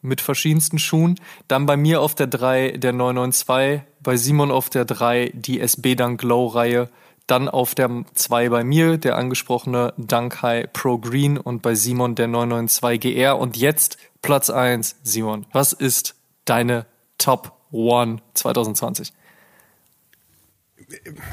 mit 0.03 0.21
verschiedensten 0.21 0.77
Schuhen. 0.77 1.19
Dann 1.47 1.65
bei 1.65 1.75
mir 1.75 2.01
auf 2.01 2.13
der 2.13 2.27
3 2.27 2.77
der 2.77 2.93
992, 2.93 3.81
bei 4.03 4.15
Simon 4.15 4.51
auf 4.51 4.69
der 4.69 4.85
3 4.85 5.31
die 5.33 5.59
SB 5.59 5.95
Dunk 5.95 6.21
Glow 6.21 6.45
Reihe 6.45 6.87
dann 7.31 7.47
auf 7.47 7.73
der 7.73 7.89
2 8.13 8.49
bei 8.49 8.63
mir 8.63 8.97
der 8.97 9.17
angesprochene 9.17 9.93
Dunk 9.97 10.41
High 10.41 10.71
Pro 10.73 10.97
Green 10.97 11.37
und 11.37 11.61
bei 11.61 11.75
Simon 11.75 12.15
der 12.15 12.27
992 12.27 13.15
GR. 13.15 13.39
Und 13.39 13.57
jetzt 13.57 13.97
Platz 14.21 14.49
1, 14.49 14.97
Simon. 15.03 15.45
Was 15.53 15.73
ist 15.73 16.15
deine 16.45 16.85
Top 17.17 17.53
One 17.71 18.17
2020? 18.33 19.13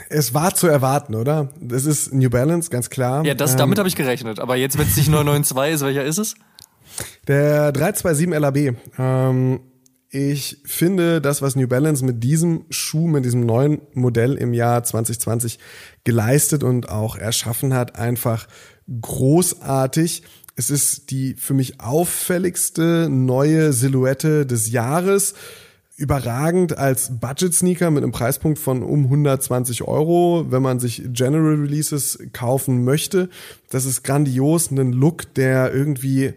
Es 0.08 0.34
war 0.34 0.54
zu 0.54 0.68
erwarten, 0.68 1.16
oder? 1.16 1.48
Das 1.61 1.84
ist 1.84 2.14
New 2.14 2.30
Balance, 2.30 2.70
ganz 2.70 2.90
klar. 2.90 3.24
Ja, 3.24 3.34
das, 3.34 3.56
damit 3.56 3.76
ähm, 3.76 3.80
habe 3.80 3.88
ich 3.88 3.96
gerechnet. 3.96 4.38
Aber 4.38 4.54
jetzt, 4.54 4.78
wenn 4.78 4.87
es 4.87 4.96
nicht 4.96 5.11
992 5.11 5.74
ist, 5.74 5.80
welcher 5.82 6.04
ist 6.04 6.18
es? 6.18 6.34
Der 7.26 7.72
327 7.72 8.40
LAB. 8.40 8.76
Ähm, 8.98 9.61
ich 10.11 10.59
finde, 10.64 11.21
das, 11.21 11.42
was 11.42 11.55
New 11.55 11.68
Balance 11.68 12.05
mit 12.05 12.25
diesem 12.25 12.64
Schuh, 12.71 13.07
mit 13.07 13.27
diesem 13.27 13.44
neuen 13.44 13.83
Modell 13.92 14.37
im 14.37 14.55
Jahr 14.55 14.83
2020 14.83 15.59
geleistet 16.05 16.62
und 16.62 16.88
auch 16.88 17.16
erschaffen 17.16 17.75
hat, 17.75 17.97
einfach 17.97 18.49
großartig. 19.01 20.23
Es 20.57 20.71
ist 20.71 21.11
die 21.11 21.35
für 21.35 21.53
mich 21.53 21.81
auffälligste 21.81 23.09
neue 23.11 23.75
Silhouette 23.75 24.47
des 24.47 24.71
Jahres. 24.71 25.35
Überragend 25.97 26.79
als 26.79 27.18
Budget-Sneaker 27.21 27.90
mit 27.90 28.03
einem 28.03 28.12
Preispunkt 28.12 28.59
von 28.59 28.83
um 28.83 29.05
120 29.05 29.83
Euro, 29.83 30.47
wenn 30.49 30.62
man 30.62 30.81
sich 30.81 31.03
General 31.09 31.57
Releases 31.57 32.18
kaufen 32.33 32.83
möchte. 32.85 33.29
Das 33.68 33.85
ist 33.85 34.05
grandios, 34.05 34.71
ein 34.71 34.92
Look, 34.92 35.35
der 35.35 35.75
irgendwie 35.75 36.33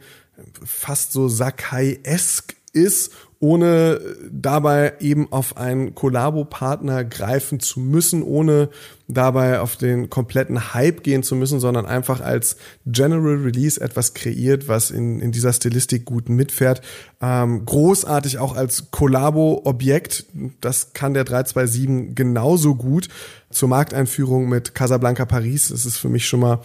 fast 0.66 1.14
so 1.14 1.30
Sakai-esk 1.30 2.56
ist 2.74 3.12
ohne 3.41 3.99
dabei 4.32 4.93
eben 4.99 5.32
auf 5.32 5.58
einen 5.58 5.95
Kollabo-Partner 5.95 7.04
greifen 7.04 7.60
zu 7.60 7.80
müssen, 7.80 8.21
ohne 8.21 8.69
dabei 9.08 9.60
auf 9.62 9.77
den 9.77 10.12
kompletten 10.12 10.75
Hype 10.75 11.01
gehen 11.01 11.23
zu 11.23 11.36
müssen, 11.36 11.60
sondern 11.60 11.88
einfach 11.88 12.21
als 12.21 12.56
General 12.86 13.38
Release 13.38 13.82
etwas 13.82 14.13
kreiert, 14.13 14.67
was 14.67 14.91
in, 14.91 15.19
in 15.19 15.32
dieser 15.32 15.54
Stilistik 15.54 16.06
gut 16.06 16.30
mitfährt. 16.30 16.82
Ähm, 17.19 17.65
großartig 17.65 18.38
auch 18.38 18.56
als 18.56 18.91
Kollabo-Objekt, 18.91 20.27
das 20.62 20.93
kann 20.93 21.15
der 21.15 21.23
327 21.23 22.15
genauso 22.15 22.75
gut. 22.75 23.10
Zur 23.49 23.69
Markteinführung 23.69 24.49
mit 24.49 24.75
Casablanca 24.75 25.25
Paris, 25.25 25.69
das 25.69 25.88
ist 25.88 25.97
für 25.97 26.10
mich 26.10 26.27
schon 26.27 26.41
mal 26.41 26.62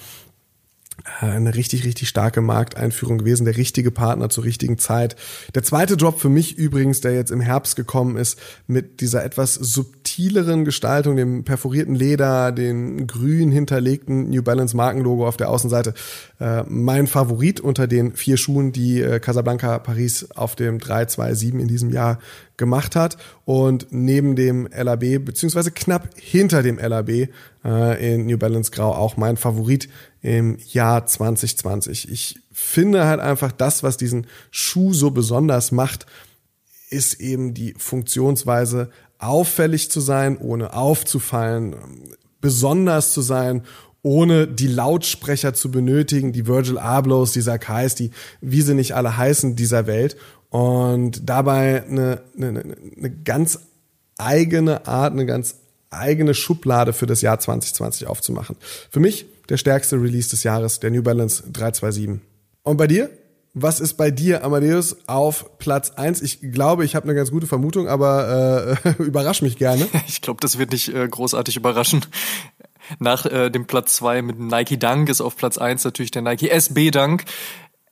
eine 1.21 1.55
richtig, 1.55 1.85
richtig 1.85 2.09
starke 2.09 2.41
Markteinführung 2.41 3.19
gewesen, 3.19 3.45
der 3.45 3.57
richtige 3.57 3.91
Partner 3.91 4.29
zur 4.29 4.45
richtigen 4.45 4.79
Zeit. 4.79 5.17
Der 5.55 5.63
zweite 5.63 5.95
Job 5.95 6.21
für 6.21 6.29
mich 6.29 6.59
übrigens, 6.59 7.01
der 7.01 7.15
jetzt 7.15 7.31
im 7.31 7.41
Herbst 7.41 7.77
gekommen 7.77 8.17
ist, 8.17 8.39
mit 8.67 9.01
dieser 9.01 9.25
etwas 9.25 9.55
subtileren 9.55 10.65
Gestaltung, 10.65 11.17
dem 11.17 11.45
perforierten 11.45 11.95
Leder, 11.95 12.51
den 12.53 13.07
grün 13.07 13.51
hinterlegten 13.51 14.31
New 14.31 14.43
Balance 14.43 14.77
Markenlogo 14.77 15.27
auf 15.27 15.37
der 15.37 15.51
Außenseite, 15.51 15.95
äh, 16.41 16.63
mein 16.67 17.07
Favorit 17.07 17.61
unter 17.61 17.87
den 17.87 18.15
vier 18.15 18.37
Schuhen, 18.37 18.73
die 18.73 19.01
äh, 19.01 19.21
Casablanca 19.21 19.79
Paris 19.79 20.29
auf 20.35 20.57
dem 20.57 20.79
327 20.79 21.61
in 21.61 21.69
diesem 21.69 21.91
Jahr 21.91 22.19
gemacht 22.57 22.97
hat 22.97 23.17
und 23.45 23.89
neben 23.91 24.35
dem 24.35 24.67
LAB 24.75 25.25
beziehungsweise 25.25 25.71
knapp 25.71 26.09
hinter 26.17 26.63
dem 26.63 26.79
LAB 26.79 27.29
äh, 27.65 28.15
in 28.15 28.27
New 28.27 28.39
Balance 28.39 28.71
Grau 28.71 28.93
auch 28.93 29.17
mein 29.17 29.37
Favorit 29.37 29.89
im 30.27 30.59
Jahr 30.73 31.07
2020. 31.07 32.11
Ich 32.11 32.41
finde 32.51 33.07
halt 33.07 33.21
einfach 33.21 33.53
das, 33.53 33.85
was 33.85 33.97
diesen 33.97 34.27
Schuh 34.51 34.93
so 34.93 35.13
besonders 35.13 35.71
macht, 35.71 36.05
ist 36.91 37.21
eben 37.21 37.55
die 37.55 37.75
Funktionsweise 37.79 38.91
auffällig 39.19 39.89
zu 39.89 40.01
sein, 40.01 40.37
ohne 40.37 40.73
aufzufallen, 40.73 41.77
besonders 42.41 43.13
zu 43.13 43.23
sein, 43.23 43.63
ohne 44.03 44.49
die 44.49 44.67
Lautsprecher 44.67 45.55
zu 45.55 45.71
benötigen, 45.71 46.33
die 46.33 46.49
Virgil 46.49 46.79
Ablohs, 46.79 47.31
die 47.31 47.41
Sakais, 47.41 47.95
die 47.95 48.11
wie 48.41 48.63
sie 48.63 48.75
nicht 48.75 48.97
alle 48.97 49.17
heißen 49.17 49.55
dieser 49.55 49.87
Welt 49.87 50.17
und 50.51 51.29
dabei 51.29 51.85
eine, 51.85 52.23
eine, 52.37 52.77
eine 52.97 53.11
ganz 53.23 53.61
eigene 54.19 54.89
Art, 54.89 55.13
eine 55.13 55.25
ganz 55.25 55.55
eigene 55.97 56.35
Schublade 56.35 56.93
für 56.93 57.07
das 57.07 57.23
Jahr 57.23 57.39
2020 57.39 58.07
aufzumachen. 58.07 58.57
Für 58.91 59.01
mich 59.01 59.27
der 59.49 59.57
stärkste 59.57 59.97
Release 59.97 60.31
des 60.31 60.43
Jahres, 60.43 60.81
der 60.81 60.91
New 60.91 61.03
Balance 61.03 61.43
327. 61.53 62.21
Und 62.63 62.77
bei 62.77 62.87
dir? 62.87 63.11
Was 63.59 63.81
ist 63.81 63.95
bei 63.95 64.11
dir, 64.11 64.45
Amadeus, 64.45 64.99
auf 65.07 65.57
Platz 65.59 65.93
eins? 65.93 66.21
Ich 66.21 66.41
glaube, 66.53 66.85
ich 66.85 66.95
habe 66.95 67.05
eine 67.05 67.15
ganz 67.15 67.31
gute 67.31 67.47
Vermutung, 67.47 67.89
aber 67.89 68.77
äh, 68.85 68.91
überrasch 69.03 69.41
mich 69.41 69.57
gerne. 69.57 69.89
Ich 70.07 70.21
glaube, 70.21 70.41
das 70.43 70.59
wird 70.59 70.73
nicht 70.73 70.93
äh, 70.93 71.09
großartig 71.09 71.57
überraschen. 71.57 72.05
nach 72.99 73.25
äh, 73.25 73.49
dem 73.49 73.67
Platz 73.67 73.97
zwei 73.97 74.21
mit 74.21 74.39
Nike 74.39 74.79
Dunk 74.79 75.09
ist 75.09 75.23
auf 75.23 75.37
Platz 75.37 75.57
eins 75.57 75.85
natürlich 75.85 76.11
der 76.11 76.21
Nike 76.21 76.51
SB 76.51 76.91
Dunk. 76.91 77.25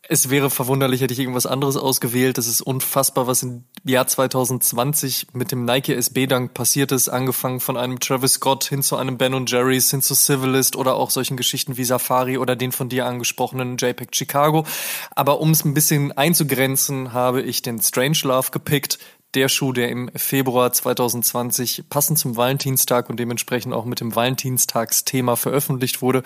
Es 0.06 0.28
wäre 0.28 0.50
verwunderlich, 0.50 1.00
hätte 1.00 1.14
ich 1.14 1.20
irgendwas 1.20 1.46
anderes 1.46 1.78
ausgewählt. 1.78 2.36
Das 2.36 2.46
ist 2.46 2.60
unfassbar, 2.60 3.26
was 3.26 3.42
im 3.42 3.64
Jahr 3.84 4.06
2020 4.06 5.28
mit 5.32 5.50
dem 5.50 5.64
Nike 5.64 5.94
SB 5.94 6.26
Dunk 6.26 6.52
passiert 6.52 6.92
ist. 6.92 7.08
Angefangen 7.08 7.58
von 7.58 7.78
einem 7.78 8.00
Travis 8.00 8.34
Scott 8.34 8.64
hin 8.64 8.82
zu 8.82 8.96
einem 8.96 9.16
Ben 9.16 9.46
Jerry's, 9.46 9.90
hin 9.90 10.02
zu 10.02 10.14
Civilist 10.14 10.76
oder 10.76 10.96
auch 10.96 11.08
solchen 11.08 11.38
Geschichten 11.38 11.78
wie 11.78 11.84
Safari 11.84 12.36
oder 12.36 12.54
den 12.54 12.70
von 12.70 12.90
dir 12.90 13.06
angesprochenen 13.06 13.78
JPEG 13.78 14.14
Chicago. 14.14 14.66
Aber 15.14 15.40
um 15.40 15.52
es 15.52 15.64
ein 15.64 15.72
bisschen 15.72 16.12
einzugrenzen, 16.12 17.14
habe 17.14 17.40
ich 17.40 17.62
den 17.62 17.80
Strange 17.80 18.18
Love 18.24 18.50
gepickt 18.50 18.98
der 19.34 19.48
Schuh, 19.48 19.72
der 19.72 19.88
im 19.88 20.10
Februar 20.14 20.72
2020 20.72 21.84
passend 21.88 22.18
zum 22.18 22.36
Valentinstag 22.36 23.10
und 23.10 23.18
dementsprechend 23.18 23.74
auch 23.74 23.84
mit 23.84 24.00
dem 24.00 24.14
Valentinstagsthema 24.14 25.36
veröffentlicht 25.36 26.02
wurde, 26.02 26.22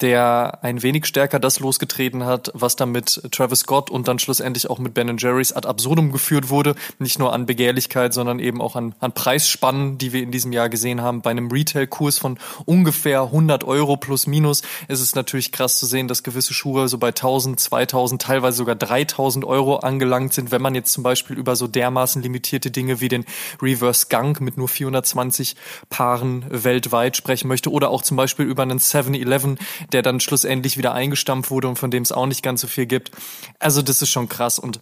der 0.00 0.58
ein 0.62 0.82
wenig 0.82 1.06
stärker 1.06 1.38
das 1.38 1.60
losgetreten 1.60 2.24
hat, 2.24 2.50
was 2.54 2.76
dann 2.76 2.90
mit 2.90 3.20
Travis 3.30 3.60
Scott 3.60 3.90
und 3.90 4.08
dann 4.08 4.18
schlussendlich 4.18 4.70
auch 4.70 4.78
mit 4.78 4.94
Ben 4.94 5.16
Jerry's 5.18 5.52
ad 5.52 5.68
absurdum 5.68 6.12
geführt 6.12 6.50
wurde. 6.50 6.74
Nicht 6.98 7.18
nur 7.18 7.32
an 7.32 7.46
Begehrlichkeit, 7.46 8.14
sondern 8.14 8.38
eben 8.38 8.60
auch 8.60 8.76
an, 8.76 8.94
an 9.00 9.12
Preisspannen, 9.12 9.98
die 9.98 10.12
wir 10.12 10.22
in 10.22 10.30
diesem 10.30 10.52
Jahr 10.52 10.68
gesehen 10.68 11.02
haben. 11.02 11.22
Bei 11.22 11.30
einem 11.30 11.50
Retail-Kurs 11.50 12.18
von 12.18 12.38
ungefähr 12.64 13.22
100 13.22 13.64
Euro 13.64 13.96
plus 13.96 14.26
minus 14.26 14.62
ist 14.88 15.00
es 15.00 15.14
natürlich 15.14 15.52
krass 15.52 15.78
zu 15.78 15.86
sehen, 15.86 16.08
dass 16.08 16.22
gewisse 16.22 16.54
Schuhe 16.54 16.88
so 16.88 16.98
bei 16.98 17.08
1000, 17.08 17.60
2000, 17.60 18.22
teilweise 18.22 18.56
sogar 18.56 18.74
3000 18.74 19.44
Euro 19.44 19.76
angelangt 19.76 20.32
sind, 20.32 20.50
wenn 20.50 20.62
man 20.62 20.74
jetzt 20.74 20.92
zum 20.92 21.02
Beispiel 21.02 21.36
über 21.36 21.56
so 21.56 21.66
dermaßen 21.66 22.22
limitiert 22.22 22.37
limitierte 22.38 22.70
Dinge 22.70 23.00
wie 23.00 23.08
den 23.08 23.24
Reverse 23.60 24.06
Gunk 24.08 24.40
mit 24.40 24.56
nur 24.56 24.68
420 24.68 25.56
Paaren 25.90 26.44
weltweit 26.48 27.16
sprechen 27.16 27.48
möchte 27.48 27.70
oder 27.70 27.90
auch 27.90 28.02
zum 28.02 28.16
Beispiel 28.16 28.46
über 28.46 28.62
einen 28.62 28.78
7-Eleven, 28.78 29.58
der 29.92 30.02
dann 30.02 30.20
schlussendlich 30.20 30.78
wieder 30.78 30.94
eingestampft 30.94 31.50
wurde 31.50 31.68
und 31.68 31.76
von 31.76 31.90
dem 31.90 32.04
es 32.04 32.12
auch 32.12 32.26
nicht 32.26 32.42
ganz 32.42 32.60
so 32.60 32.68
viel 32.68 32.86
gibt. 32.86 33.10
Also 33.58 33.82
das 33.82 34.02
ist 34.02 34.10
schon 34.10 34.28
krass 34.28 34.58
und 34.58 34.80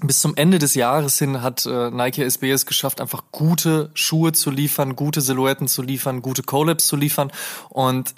bis 0.00 0.20
zum 0.20 0.36
Ende 0.36 0.58
des 0.58 0.74
Jahres 0.74 1.18
hin 1.18 1.42
hat 1.42 1.64
äh, 1.64 1.90
Nike 1.90 2.18
SB 2.22 2.50
es 2.50 2.66
geschafft, 2.66 3.00
einfach 3.00 3.24
gute 3.32 3.90
Schuhe 3.94 4.32
zu 4.32 4.50
liefern, 4.50 4.94
gute 4.94 5.22
Silhouetten 5.22 5.68
zu 5.68 5.80
liefern, 5.80 6.20
gute 6.20 6.42
Collabs 6.42 6.86
zu 6.86 6.96
liefern. 6.96 7.32
Und 7.70 8.14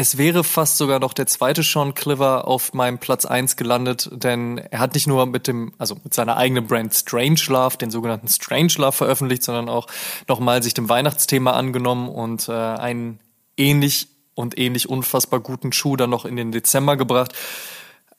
es 0.00 0.16
wäre 0.16 0.44
fast 0.44 0.76
sogar 0.76 1.00
noch 1.00 1.12
der 1.12 1.26
zweite 1.26 1.64
Sean 1.64 1.92
Cliver 1.92 2.46
auf 2.46 2.72
meinem 2.72 2.98
Platz 2.98 3.24
eins 3.24 3.56
gelandet, 3.56 4.08
denn 4.12 4.58
er 4.58 4.78
hat 4.78 4.94
nicht 4.94 5.08
nur 5.08 5.26
mit 5.26 5.48
dem, 5.48 5.72
also 5.76 5.96
mit 6.04 6.14
seiner 6.14 6.36
eigenen 6.36 6.68
Brand 6.68 6.94
Strangelove, 6.94 7.78
den 7.78 7.90
sogenannten 7.90 8.28
Strangelove 8.28 8.92
veröffentlicht, 8.92 9.42
sondern 9.42 9.68
auch 9.68 9.88
nochmal 10.28 10.62
sich 10.62 10.72
dem 10.72 10.88
Weihnachtsthema 10.88 11.50
angenommen 11.50 12.08
und 12.08 12.48
äh, 12.48 12.52
einen 12.52 13.18
ähnlich 13.56 14.06
und 14.34 14.56
ähnlich 14.56 14.88
unfassbar 14.88 15.40
guten 15.40 15.72
Schuh 15.72 15.96
dann 15.96 16.10
noch 16.10 16.24
in 16.24 16.36
den 16.36 16.52
Dezember 16.52 16.96
gebracht. 16.96 17.32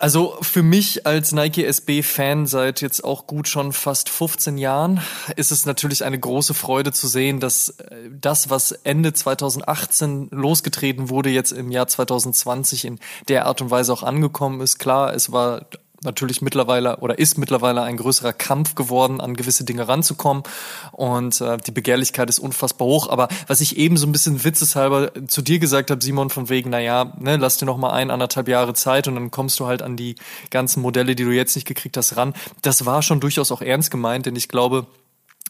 Also 0.01 0.37
für 0.41 0.63
mich 0.63 1.05
als 1.05 1.33
Nike 1.33 1.65
SB-Fan 1.65 2.47
seit 2.47 2.79
jetzt 2.79 3.03
auch 3.03 3.27
gut 3.27 3.49
schon 3.49 3.73
fast 3.73 4.07
15 4.07 4.57
Jahren 4.57 5.01
ist 5.35 5.51
es 5.51 5.65
natürlich 5.65 6.05
eine 6.05 6.17
große 6.17 6.53
Freude 6.53 6.93
zu 6.93 7.05
sehen, 7.09 7.41
dass 7.41 7.67
äh, 7.69 8.09
das, 8.09 8.49
was 8.49 8.71
Ende 8.71 9.11
2018 9.11 10.29
losgetreten 10.31 11.09
wurde, 11.09 11.29
jetzt 11.29 11.51
im 11.51 11.69
Jahr 11.69 11.87
2020 11.87 12.85
in 12.85 12.99
der 13.27 13.45
Art 13.45 13.61
und 13.61 13.71
Weise 13.71 13.91
auch 13.91 14.03
angekommen 14.03 14.61
ist. 14.61 14.79
Klar, 14.79 15.13
es 15.13 15.33
war 15.33 15.65
natürlich 16.03 16.41
mittlerweile 16.41 16.97
oder 16.97 17.19
ist 17.19 17.37
mittlerweile 17.37 17.81
ein 17.81 17.97
größerer 17.97 18.33
Kampf 18.33 18.75
geworden, 18.75 19.21
an 19.21 19.35
gewisse 19.35 19.63
Dinge 19.63 19.87
ranzukommen. 19.87 20.43
Und 20.91 21.41
äh, 21.41 21.57
die 21.57 21.71
Begehrlichkeit 21.71 22.29
ist 22.29 22.39
unfassbar 22.39 22.87
hoch. 22.87 23.09
Aber 23.09 23.27
was 23.47 23.61
ich 23.61 23.77
eben 23.77 23.97
so 23.97 24.07
ein 24.07 24.11
bisschen 24.11 24.43
witzeshalber 24.43 25.11
zu 25.27 25.41
dir 25.41 25.59
gesagt 25.59 25.91
habe, 25.91 26.03
Simon, 26.03 26.29
von 26.29 26.49
wegen, 26.49 26.69
naja, 26.69 27.13
ne, 27.19 27.37
lass 27.37 27.57
dir 27.57 27.65
noch 27.65 27.77
mal 27.77 27.91
ein, 27.91 28.11
anderthalb 28.11 28.47
Jahre 28.47 28.73
Zeit 28.73 29.07
und 29.07 29.15
dann 29.15 29.31
kommst 29.31 29.59
du 29.59 29.67
halt 29.67 29.81
an 29.81 29.97
die 29.97 30.15
ganzen 30.49 30.81
Modelle, 30.81 31.15
die 31.15 31.23
du 31.23 31.31
jetzt 31.31 31.55
nicht 31.55 31.67
gekriegt 31.67 31.97
hast, 31.97 32.17
ran. 32.17 32.33
Das 32.61 32.85
war 32.85 33.01
schon 33.01 33.19
durchaus 33.19 33.51
auch 33.51 33.61
ernst 33.61 33.91
gemeint, 33.91 34.25
denn 34.25 34.35
ich 34.35 34.47
glaube, 34.47 34.87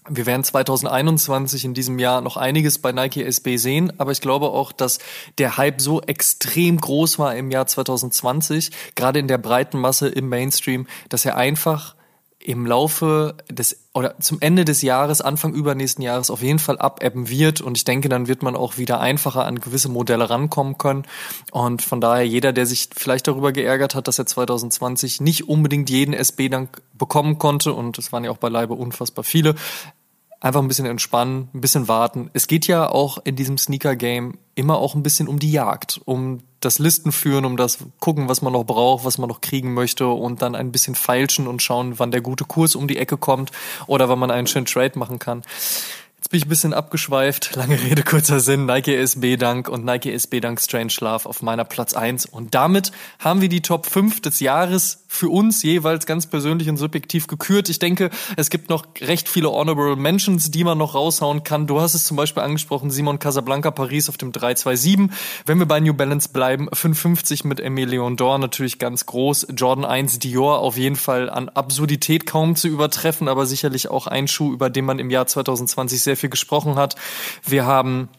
wir 0.10 0.26
werden 0.26 0.43
2021 0.43 1.65
in 1.65 1.74
diesem 1.74 2.00
Jahr 2.00 2.22
noch 2.22 2.38
einiges 2.38 2.80
bei 2.80 2.91
Nike 2.91 3.24
SB 3.24 3.58
sehen, 3.58 3.93
aber 3.98 4.12
ich 4.12 4.22
glaube 4.22 4.50
auch, 4.50 4.72
dass 4.72 5.00
der 5.38 5.58
Hype 5.58 5.82
so 5.82 6.02
extrem 6.02 6.78
groß 6.78 7.19
war 7.19 7.36
im 7.36 7.52
Jahr 7.52 7.67
2020, 7.67 8.72
gerade 8.95 9.19
in 9.19 9.28
der 9.28 9.38
breiten 9.38 9.80
Masse 9.80 10.10
im 10.10 10.30
Mainstream, 10.30 10.88
dass 11.10 11.26
er 11.26 11.38
einfach 11.38 11.95
im 12.41 12.65
Laufe 12.65 13.36
des 13.50 13.86
oder 13.93 14.17
zum 14.19 14.38
Ende 14.39 14.63
des 14.63 14.82
Jahres, 14.82 15.19
Anfang 15.19 15.54
übernächsten 15.54 16.04
Jahres 16.04 16.30
auf 16.30 16.41
jeden 16.41 16.60
Fall 16.60 16.80
abebben 16.80 17.28
wird. 17.28 17.60
Und 17.60 17.78
ich 17.78 17.84
denke, 17.84 18.08
dann 18.08 18.28
wird 18.28 18.43
man 18.43 18.56
auch 18.56 18.78
wieder 18.78 19.02
einfacher 19.02 19.45
an 19.45 19.60
gewisse 19.60 19.89
Modelle 19.89 20.30
rankommen 20.30 20.78
können. 20.78 21.04
Und 21.52 21.82
von 21.82 22.00
daher 22.00 22.26
jeder, 22.26 22.54
der 22.54 22.65
sich 22.65 22.89
vielleicht 22.95 23.28
darüber 23.28 23.52
geärgert 23.52 23.93
hat, 23.93 24.08
dass 24.08 24.19
er 24.19 24.26
2020 24.26 25.19
nicht 25.19 25.50
unbedingt 25.50 25.89
jeden 25.89 26.13
SB-Dank 26.13 26.82
bekommen 26.98 27.39
konnte 27.39 27.74
und 27.74 27.98
es 27.98 28.12
waren 28.13 28.24
ja 28.24 28.32
auch 28.32 28.38
beileibe 28.38 28.74
unfassbar 28.74 29.24
viele, 29.24 29.56
einfach 30.39 30.62
ein 30.62 30.67
bisschen 30.67 30.86
entspannen, 30.86 31.49
ein 31.54 31.62
bisschen 31.62 31.88
warten. 31.88 32.30
Es 32.34 32.47
geht 32.47 32.67
ja 32.67 32.89
auch 32.89 33.17
in 33.23 33.36
diesem 33.36 33.58
Sneaker-Game 33.58 34.38
immer 34.56 34.78
auch 34.78 34.95
ein 34.95 35.04
bisschen 35.04 35.28
um 35.28 35.39
die 35.39 35.52
Jagd, 35.52 36.02
um 36.06 36.43
das 36.60 36.80
Listen 36.80 37.12
führen, 37.12 37.45
um 37.45 37.58
das 37.58 37.80
gucken, 37.99 38.28
was 38.28 38.41
man 38.41 38.54
noch 38.54 38.63
braucht, 38.63 39.06
was 39.06 39.17
man 39.17 39.30
noch 39.30 39.41
kriegen 39.41 39.73
möchte 39.73 40.08
und 40.08 40.41
dann 40.41 40.56
ein 40.56 40.71
bisschen 40.71 40.95
feilschen 40.95 41.47
und 41.47 41.62
schauen, 41.62 41.99
wann 41.99 42.12
der 42.12 42.21
gute 42.21 42.45
Kurs 42.45 42.75
um 42.75 42.88
die 42.88 42.97
Ecke 42.97 43.17
kommt 43.17 43.52
oder 43.88 44.10
wann 44.10 44.19
man 44.19 44.32
einen 44.32 44.47
schönen 44.47 44.65
Trade 44.65 44.97
machen 44.97 45.19
kann. 45.19 45.43
Jetzt 46.19 46.32
bin 46.32 46.38
ich 46.39 46.45
ein 46.47 46.49
bisschen 46.49 46.73
abgeschweift. 46.73 47.55
Lange 47.55 47.82
Rede, 47.82 48.03
kurzer 48.03 48.41
Sinn. 48.41 48.65
Nike 48.65 48.93
SB 48.93 49.38
Dank 49.38 49.69
und 49.69 49.86
Nike 49.86 50.12
SB 50.12 50.41
Dank 50.41 50.60
Strange 50.60 50.91
Love 50.99 51.29
auf 51.29 51.41
meiner 51.41 51.63
Platz 51.63 51.93
eins 51.93 52.25
Und 52.25 52.53
damit 52.53 52.91
haben 53.19 53.39
wir 53.39 53.47
die 53.47 53.62
Top 53.62 53.86
5 53.86 54.19
des 54.19 54.41
Jahres 54.41 55.05
für 55.08 55.29
uns 55.29 55.63
jeweils 55.63 56.05
ganz 56.05 56.27
persönlich 56.27 56.69
und 56.69 56.75
subjektiv 56.75 57.27
gekürt. 57.27 57.69
Ich 57.69 57.79
denke, 57.79 58.12
es 58.36 58.49
gibt 58.49 58.69
noch 58.69 58.86
recht 58.99 59.29
viele 59.29 59.49
Honorable 59.49 59.95
Mentions, 59.95 60.51
die 60.51 60.65
man 60.65 60.77
noch 60.77 60.93
raushauen 60.93 61.43
kann. 61.43 61.67
Du 61.67 61.79
hast 61.79 61.95
es 61.95 62.03
zum 62.03 62.15
Beispiel 62.17 62.43
angesprochen, 62.43 62.91
Simon 62.91 63.17
Casablanca 63.17 63.71
Paris 63.71 64.10
auf 64.10 64.17
dem 64.17 64.34
327. 64.34 65.17
Wenn 65.45 65.58
wir 65.58 65.65
bei 65.65 65.79
New 65.79 65.93
Balance 65.93 66.29
bleiben, 66.34 66.67
550 66.71 67.45
mit 67.45 67.62
Emilion 67.62 68.17
Dor 68.17 68.38
natürlich 68.38 68.77
ganz 68.77 69.05
groß. 69.05 69.47
Jordan 69.55 69.86
1 69.86 70.19
Dior 70.19 70.60
auf 70.60 70.77
jeden 70.77 70.97
Fall 70.97 71.29
an 71.29 71.47
Absurdität 71.47 72.25
kaum 72.25 72.58
zu 72.58 72.67
übertreffen, 72.67 73.29
aber 73.29 73.45
sicherlich 73.45 73.88
auch 73.88 74.05
ein 74.05 74.27
Schuh, 74.27 74.53
über 74.53 74.69
den 74.69 74.84
man 74.86 74.99
im 74.99 75.10
Jahr 75.10 75.25
2020 75.25 76.03
sehr 76.10 76.17
viel 76.17 76.32
gesprochen 76.32 76.76
hat. 76.76 76.95
Wir 77.45 77.67
haben 77.67 78.10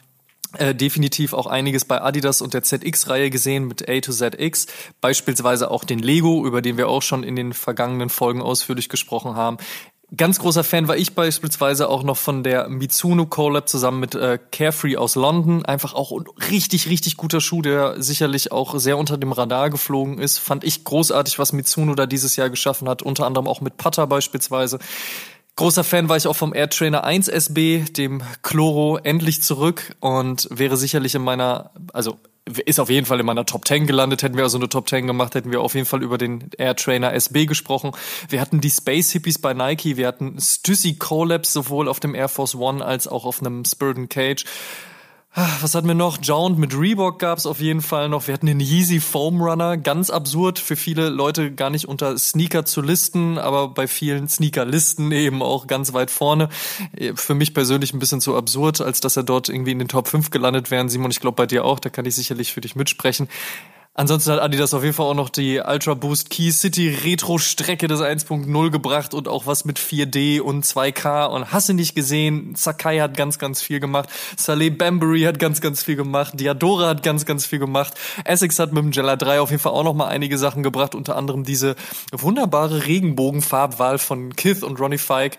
äh, 0.57 0.73
definitiv 0.73 1.33
auch 1.33 1.45
einiges 1.45 1.83
bei 1.83 2.01
Adidas 2.01 2.41
und 2.41 2.53
der 2.53 2.63
ZX-Reihe 2.63 3.29
gesehen 3.29 3.67
mit 3.67 3.89
A 3.89 3.99
to 3.99 4.13
ZX, 4.13 4.67
beispielsweise 5.01 5.69
auch 5.69 5.83
den 5.83 5.99
Lego, 5.99 6.45
über 6.45 6.61
den 6.61 6.77
wir 6.77 6.87
auch 6.87 7.01
schon 7.01 7.23
in 7.23 7.35
den 7.35 7.51
vergangenen 7.51 8.09
Folgen 8.09 8.41
ausführlich 8.41 8.87
gesprochen 8.87 9.35
haben. 9.35 9.57
Ganz 10.15 10.39
großer 10.39 10.65
Fan 10.65 10.89
war 10.89 10.97
ich 10.97 11.15
beispielsweise 11.15 11.87
auch 11.87 12.03
noch 12.03 12.17
von 12.17 12.43
der 12.43 12.67
Mitsuno 12.69 13.25
Collab 13.25 13.67
zusammen 13.67 14.01
mit 14.01 14.15
äh, 14.15 14.39
Carefree 14.51 14.97
aus 14.97 15.15
London. 15.15 15.65
Einfach 15.65 15.93
auch 15.93 16.11
ein 16.11 16.25
richtig, 16.49 16.89
richtig 16.89 17.15
guter 17.15 17.39
Schuh, 17.39 17.61
der 17.61 18.01
sicherlich 18.01 18.51
auch 18.51 18.77
sehr 18.77 18.97
unter 18.97 19.17
dem 19.17 19.31
Radar 19.31 19.69
geflogen 19.69 20.19
ist. 20.19 20.37
Fand 20.37 20.65
ich 20.65 20.83
großartig, 20.83 21.39
was 21.39 21.53
Mitsuno 21.53 21.95
da 21.95 22.07
dieses 22.07 22.35
Jahr 22.35 22.49
geschaffen 22.49 22.89
hat, 22.89 23.01
unter 23.01 23.25
anderem 23.25 23.47
auch 23.47 23.61
mit 23.61 23.77
Putter 23.77 24.05
beispielsweise. 24.05 24.79
Großer 25.55 25.83
Fan 25.83 26.09
war 26.09 26.17
ich 26.17 26.27
auch 26.27 26.35
vom 26.35 26.53
Air 26.53 26.69
Trainer 26.69 27.03
1 27.03 27.27
SB, 27.27 27.83
dem 27.91 28.23
Chloro, 28.41 28.97
endlich 28.97 29.43
zurück 29.43 29.95
und 29.99 30.47
wäre 30.49 30.77
sicherlich 30.77 31.13
in 31.13 31.21
meiner, 31.21 31.71
also 31.93 32.17
ist 32.65 32.79
auf 32.79 32.89
jeden 32.89 33.05
Fall 33.05 33.19
in 33.19 33.25
meiner 33.25 33.45
Top 33.45 33.67
10 33.67 33.85
gelandet. 33.85 34.23
Hätten 34.23 34.35
wir 34.35 34.43
also 34.43 34.57
eine 34.57 34.69
Top 34.69 34.89
10 34.89 35.07
gemacht, 35.07 35.35
hätten 35.35 35.51
wir 35.51 35.61
auf 35.61 35.75
jeden 35.75 35.85
Fall 35.85 36.01
über 36.01 36.17
den 36.17 36.49
Air 36.57 36.75
Trainer 36.75 37.13
SB 37.13 37.45
gesprochen. 37.45 37.91
Wir 38.29 38.41
hatten 38.41 38.61
die 38.61 38.69
Space 38.69 39.11
Hippies 39.11 39.39
bei 39.39 39.53
Nike, 39.53 39.97
wir 39.97 40.07
hatten 40.07 40.39
Stussy 40.39 40.95
Collabs 40.95 41.53
sowohl 41.53 41.87
auf 41.87 41.99
dem 41.99 42.15
Air 42.15 42.29
Force 42.29 42.55
One 42.55 42.83
als 42.83 43.07
auch 43.07 43.25
auf 43.25 43.41
einem 43.41 43.65
Spurden 43.65 44.09
Cage. 44.09 44.45
Was 45.33 45.75
hatten 45.75 45.87
wir 45.87 45.95
noch? 45.95 46.17
Jound 46.21 46.59
mit 46.59 46.77
Reebok 46.77 47.17
gab's 47.17 47.45
auf 47.45 47.61
jeden 47.61 47.81
Fall 47.81 48.09
noch. 48.09 48.27
Wir 48.27 48.33
hatten 48.33 48.47
den 48.47 48.59
Yeezy 48.59 48.99
Foam 48.99 49.41
Runner. 49.41 49.77
Ganz 49.77 50.09
absurd 50.09 50.59
für 50.59 50.75
viele 50.75 51.07
Leute 51.07 51.53
gar 51.53 51.69
nicht 51.69 51.87
unter 51.87 52.17
Sneaker 52.17 52.65
zu 52.65 52.81
listen, 52.81 53.37
aber 53.37 53.69
bei 53.69 53.87
vielen 53.87 54.27
Sneaker-Listen 54.27 55.13
eben 55.13 55.41
auch 55.41 55.67
ganz 55.67 55.93
weit 55.93 56.11
vorne. 56.11 56.49
Für 57.15 57.33
mich 57.33 57.53
persönlich 57.53 57.93
ein 57.93 57.99
bisschen 57.99 58.19
zu 58.19 58.35
absurd, 58.35 58.81
als 58.81 58.99
dass 58.99 59.15
er 59.15 59.23
dort 59.23 59.47
irgendwie 59.47 59.71
in 59.71 59.79
den 59.79 59.87
Top 59.87 60.09
5 60.09 60.31
gelandet 60.31 60.69
wäre. 60.69 60.89
Simon, 60.89 61.11
ich 61.11 61.21
glaube 61.21 61.35
bei 61.35 61.45
dir 61.45 61.63
auch, 61.63 61.79
da 61.79 61.89
kann 61.89 62.03
ich 62.05 62.15
sicherlich 62.15 62.51
für 62.51 62.59
dich 62.59 62.75
mitsprechen. 62.75 63.29
Ansonsten 63.93 64.31
hat 64.31 64.39
Adidas 64.39 64.73
auf 64.73 64.83
jeden 64.83 64.95
Fall 64.95 65.07
auch 65.07 65.13
noch 65.13 65.29
die 65.29 65.59
Ultra 65.59 65.95
Boost 65.95 66.29
Key 66.29 66.49
City 66.51 66.87
Retro 67.03 67.37
Strecke 67.39 67.89
des 67.89 67.99
1.0 67.99 68.69
gebracht 68.69 69.13
und 69.13 69.27
auch 69.27 69.47
was 69.47 69.65
mit 69.65 69.79
4D 69.79 70.39
und 70.39 70.65
2K 70.65 71.25
und 71.25 71.51
hast 71.51 71.67
du 71.67 71.73
nicht 71.73 71.93
gesehen. 71.93 72.55
Sakai 72.55 72.99
hat 72.99 73.17
ganz, 73.17 73.37
ganz 73.37 73.61
viel 73.61 73.81
gemacht. 73.81 74.07
Saleh 74.37 74.69
Bambury 74.69 75.23
hat 75.23 75.39
ganz, 75.39 75.59
ganz 75.59 75.83
viel 75.83 75.97
gemacht. 75.97 76.39
Diadora 76.39 76.87
hat 76.87 77.03
ganz, 77.03 77.25
ganz 77.25 77.45
viel 77.45 77.59
gemacht. 77.59 77.93
Essex 78.23 78.59
hat 78.59 78.71
mit 78.71 78.81
dem 78.81 78.91
Jella 78.93 79.17
3 79.17 79.41
auf 79.41 79.49
jeden 79.51 79.61
Fall 79.61 79.73
auch 79.73 79.83
noch 79.83 79.93
mal 79.93 80.07
einige 80.07 80.37
Sachen 80.37 80.63
gebracht, 80.63 80.95
unter 80.95 81.17
anderem 81.17 81.43
diese 81.43 81.75
wunderbare 82.13 82.85
Regenbogenfarbwahl 82.85 83.97
von 83.97 84.37
Kith 84.37 84.63
und 84.63 84.79
Ronnie 84.79 84.99
Fike. 84.99 85.37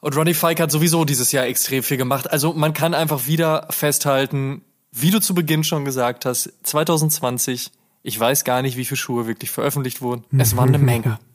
Und 0.00 0.16
Ronnie 0.16 0.34
Fike 0.34 0.60
hat 0.60 0.72
sowieso 0.72 1.04
dieses 1.04 1.30
Jahr 1.30 1.46
extrem 1.46 1.84
viel 1.84 1.96
gemacht. 1.96 2.28
Also 2.28 2.54
man 2.54 2.72
kann 2.72 2.92
einfach 2.92 3.26
wieder 3.28 3.68
festhalten, 3.70 4.62
wie 4.92 5.10
du 5.10 5.20
zu 5.20 5.34
Beginn 5.34 5.64
schon 5.64 5.84
gesagt 5.84 6.24
hast, 6.24 6.52
2020, 6.62 7.70
ich 8.02 8.18
weiß 8.18 8.44
gar 8.44 8.62
nicht, 8.62 8.76
wie 8.76 8.84
viele 8.84 8.96
Schuhe 8.96 9.26
wirklich 9.26 9.50
veröffentlicht 9.50 10.02
wurden. 10.02 10.24
Es 10.38 10.56
waren 10.56 10.68
eine 10.68 10.78
Menge. 10.78 11.18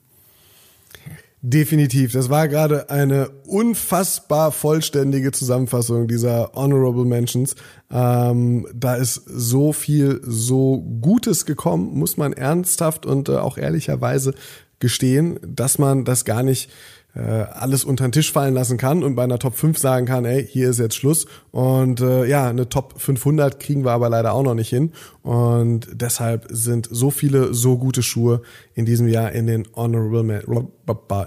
Definitiv. 1.46 2.12
Das 2.12 2.30
war 2.30 2.48
gerade 2.48 2.88
eine 2.88 3.28
unfassbar 3.44 4.50
vollständige 4.50 5.30
Zusammenfassung 5.30 6.08
dieser 6.08 6.52
Honorable 6.54 7.04
Mentions. 7.04 7.54
Ähm, 7.90 8.66
da 8.74 8.94
ist 8.94 9.16
so 9.26 9.74
viel, 9.74 10.22
so 10.24 10.80
Gutes 11.02 11.44
gekommen, 11.44 11.98
muss 11.98 12.16
man 12.16 12.32
ernsthaft 12.32 13.04
und 13.04 13.28
äh, 13.28 13.36
auch 13.36 13.58
ehrlicherweise 13.58 14.32
gestehen, 14.78 15.38
dass 15.46 15.78
man 15.78 16.06
das 16.06 16.24
gar 16.24 16.42
nicht 16.42 16.70
äh, 17.14 17.20
alles 17.20 17.84
unter 17.84 18.06
den 18.06 18.12
Tisch 18.12 18.32
fallen 18.32 18.54
lassen 18.54 18.76
kann 18.76 19.04
und 19.04 19.14
bei 19.14 19.22
einer 19.22 19.38
Top 19.38 19.54
5 19.54 19.78
sagen 19.78 20.06
kann, 20.06 20.24
ey, 20.24 20.44
hier 20.46 20.70
ist 20.70 20.78
jetzt 20.78 20.96
Schluss. 20.96 21.26
Und 21.52 22.00
äh, 22.00 22.26
ja, 22.26 22.48
eine 22.48 22.68
Top 22.68 22.94
500 23.00 23.60
kriegen 23.60 23.84
wir 23.84 23.92
aber 23.92 24.08
leider 24.08 24.32
auch 24.32 24.42
noch 24.42 24.54
nicht 24.54 24.68
hin. 24.68 24.92
Und 25.22 25.86
deshalb 25.92 26.46
sind 26.50 26.88
so 26.90 27.10
viele 27.10 27.54
so 27.54 27.78
gute 27.78 28.02
Schuhe 28.02 28.42
in 28.74 28.84
diesem 28.84 29.06
Jahr 29.06 29.32
in 29.32 29.46
den 29.46 29.68
Honorable, 29.74 30.42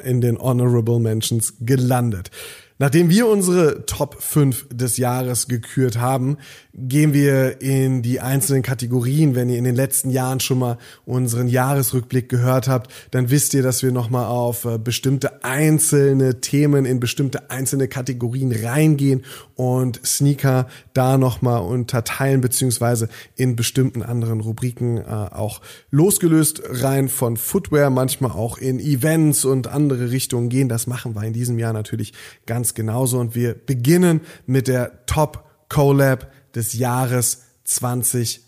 in 0.04 0.22
den 0.22 0.38
Honorable 0.38 1.00
Mentions 1.00 1.54
gelandet. 1.62 2.32
Nachdem 2.80 3.10
wir 3.10 3.28
unsere 3.28 3.86
Top 3.86 4.22
5 4.22 4.68
des 4.72 4.98
Jahres 4.98 5.48
gekürt 5.48 5.98
haben, 5.98 6.38
gehen 6.74 7.12
wir 7.12 7.60
in 7.62 8.04
die 8.04 8.20
einzelnen 8.20 8.62
Kategorien. 8.62 9.34
Wenn 9.34 9.50
ihr 9.50 9.58
in 9.58 9.64
den 9.64 9.76
letzten 9.76 10.12
Jahren 10.12 10.40
schon 10.40 10.60
mal 10.60 10.78
unseren 11.06 11.48
Jahresrückblick 11.48 12.30
gehört 12.30 12.68
habt, 12.68 12.92
dann 13.12 13.32
wisst 13.32 13.56
ihr, 13.56 13.64
dass 13.64 13.82
wir 13.82 13.92
nochmal 13.92 14.26
auf 14.26 14.66
äh, 14.66 14.78
bestimmte 14.78 15.44
einzelne 15.44 16.40
Themen 16.40 16.86
in 16.86 17.00
bestimmte 17.00 17.50
einzelne 17.50 17.88
Kategorien 17.88 18.52
reingehen 18.52 19.24
und 19.58 20.00
Sneaker 20.06 20.68
da 20.94 21.18
nochmal 21.18 21.62
unterteilen, 21.62 22.42
beziehungsweise 22.42 23.10
in 23.36 23.56
bestimmten 23.56 24.04
anderen 24.04 24.40
Rubriken 24.40 24.98
äh, 24.98 25.02
auch 25.02 25.62
losgelöst 25.90 26.62
rein 26.70 27.10
von 27.10 27.38
Footwear, 27.38 27.90
manchmal 27.90 28.32
auch 28.32 28.60
in 28.60 28.80
Events 28.80 29.46
und 29.46 29.68
andere 29.68 30.12
Richtungen 30.12 30.50
gehen. 30.50 30.70
Das 30.70 30.86
machen 30.88 31.16
wir 31.16 31.24
in 31.24 31.34
diesem 31.34 31.58
Jahr 31.58 31.74
natürlich 31.74 32.14
ganz 32.46 32.76
genauso. 32.76 33.20
Und 33.20 33.36
wir 33.36 33.56
beginnen 33.56 34.22
mit 34.46 34.68
der 34.68 35.06
Top 35.08 35.44
Collab 35.70 36.32
des 36.54 36.74
Jahres 36.74 37.44
2020. 37.64 38.47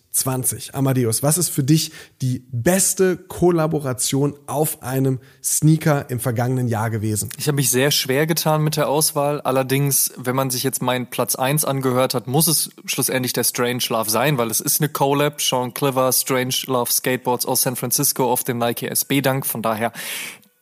Amadeus, 0.74 1.24
was 1.24 1.38
ist 1.38 1.50
für 1.50 1.64
dich 1.64 1.92
die 2.22 2.44
beste 2.52 3.16
Kollaboration 3.16 4.38
auf 4.48 4.84
einem 4.84 5.20
Sneaker 5.44 6.10
im 6.10 6.20
vergangenen 6.20 6.68
Jahr 6.68 6.90
gewesen? 6.90 7.30
Ich 7.38 7.48
habe 7.48 7.56
mich 7.56 7.70
sehr 7.70 7.92
schwer 7.92 8.28
getan 8.28 8.62
mit 8.64 8.76
der 8.76 8.90
Auswahl. 8.90 9.40
Allerdings, 9.42 10.12
wenn 10.18 10.36
man 10.36 10.50
sich 10.50 10.64
jetzt 10.64 10.82
meinen 10.82 11.10
Platz 11.10 11.36
1 11.36 11.64
angehört 11.64 12.14
hat, 12.14 12.28
muss 12.28 12.48
es 12.48 12.70
schlussendlich 12.86 13.34
der 13.34 13.44
Strange 13.44 13.84
Love 13.90 14.10
sein, 14.10 14.38
weil 14.38 14.52
es 14.52 14.60
ist 14.60 14.82
eine 14.82 14.90
Collab. 14.90 15.42
Sean 15.42 15.74
Cliver, 15.74 16.12
Strange 16.12 16.56
Love 16.66 16.92
Skateboards 16.92 17.46
aus 17.46 17.62
San 17.62 17.76
Francisco 17.76 18.32
auf 18.32 18.44
dem 18.44 18.58
Nike 18.58 18.88
SB 18.88 19.22
Dank. 19.22 19.46
Von 19.46 19.62
daher, 19.62 19.94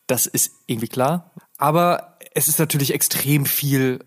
das 0.05 0.25
ist 0.27 0.51
irgendwie 0.67 0.89
klar. 0.89 1.31
Aber 1.57 2.17
es 2.35 2.47
ist 2.47 2.59
natürlich 2.59 2.93
extrem 2.93 3.45
viel 3.45 3.99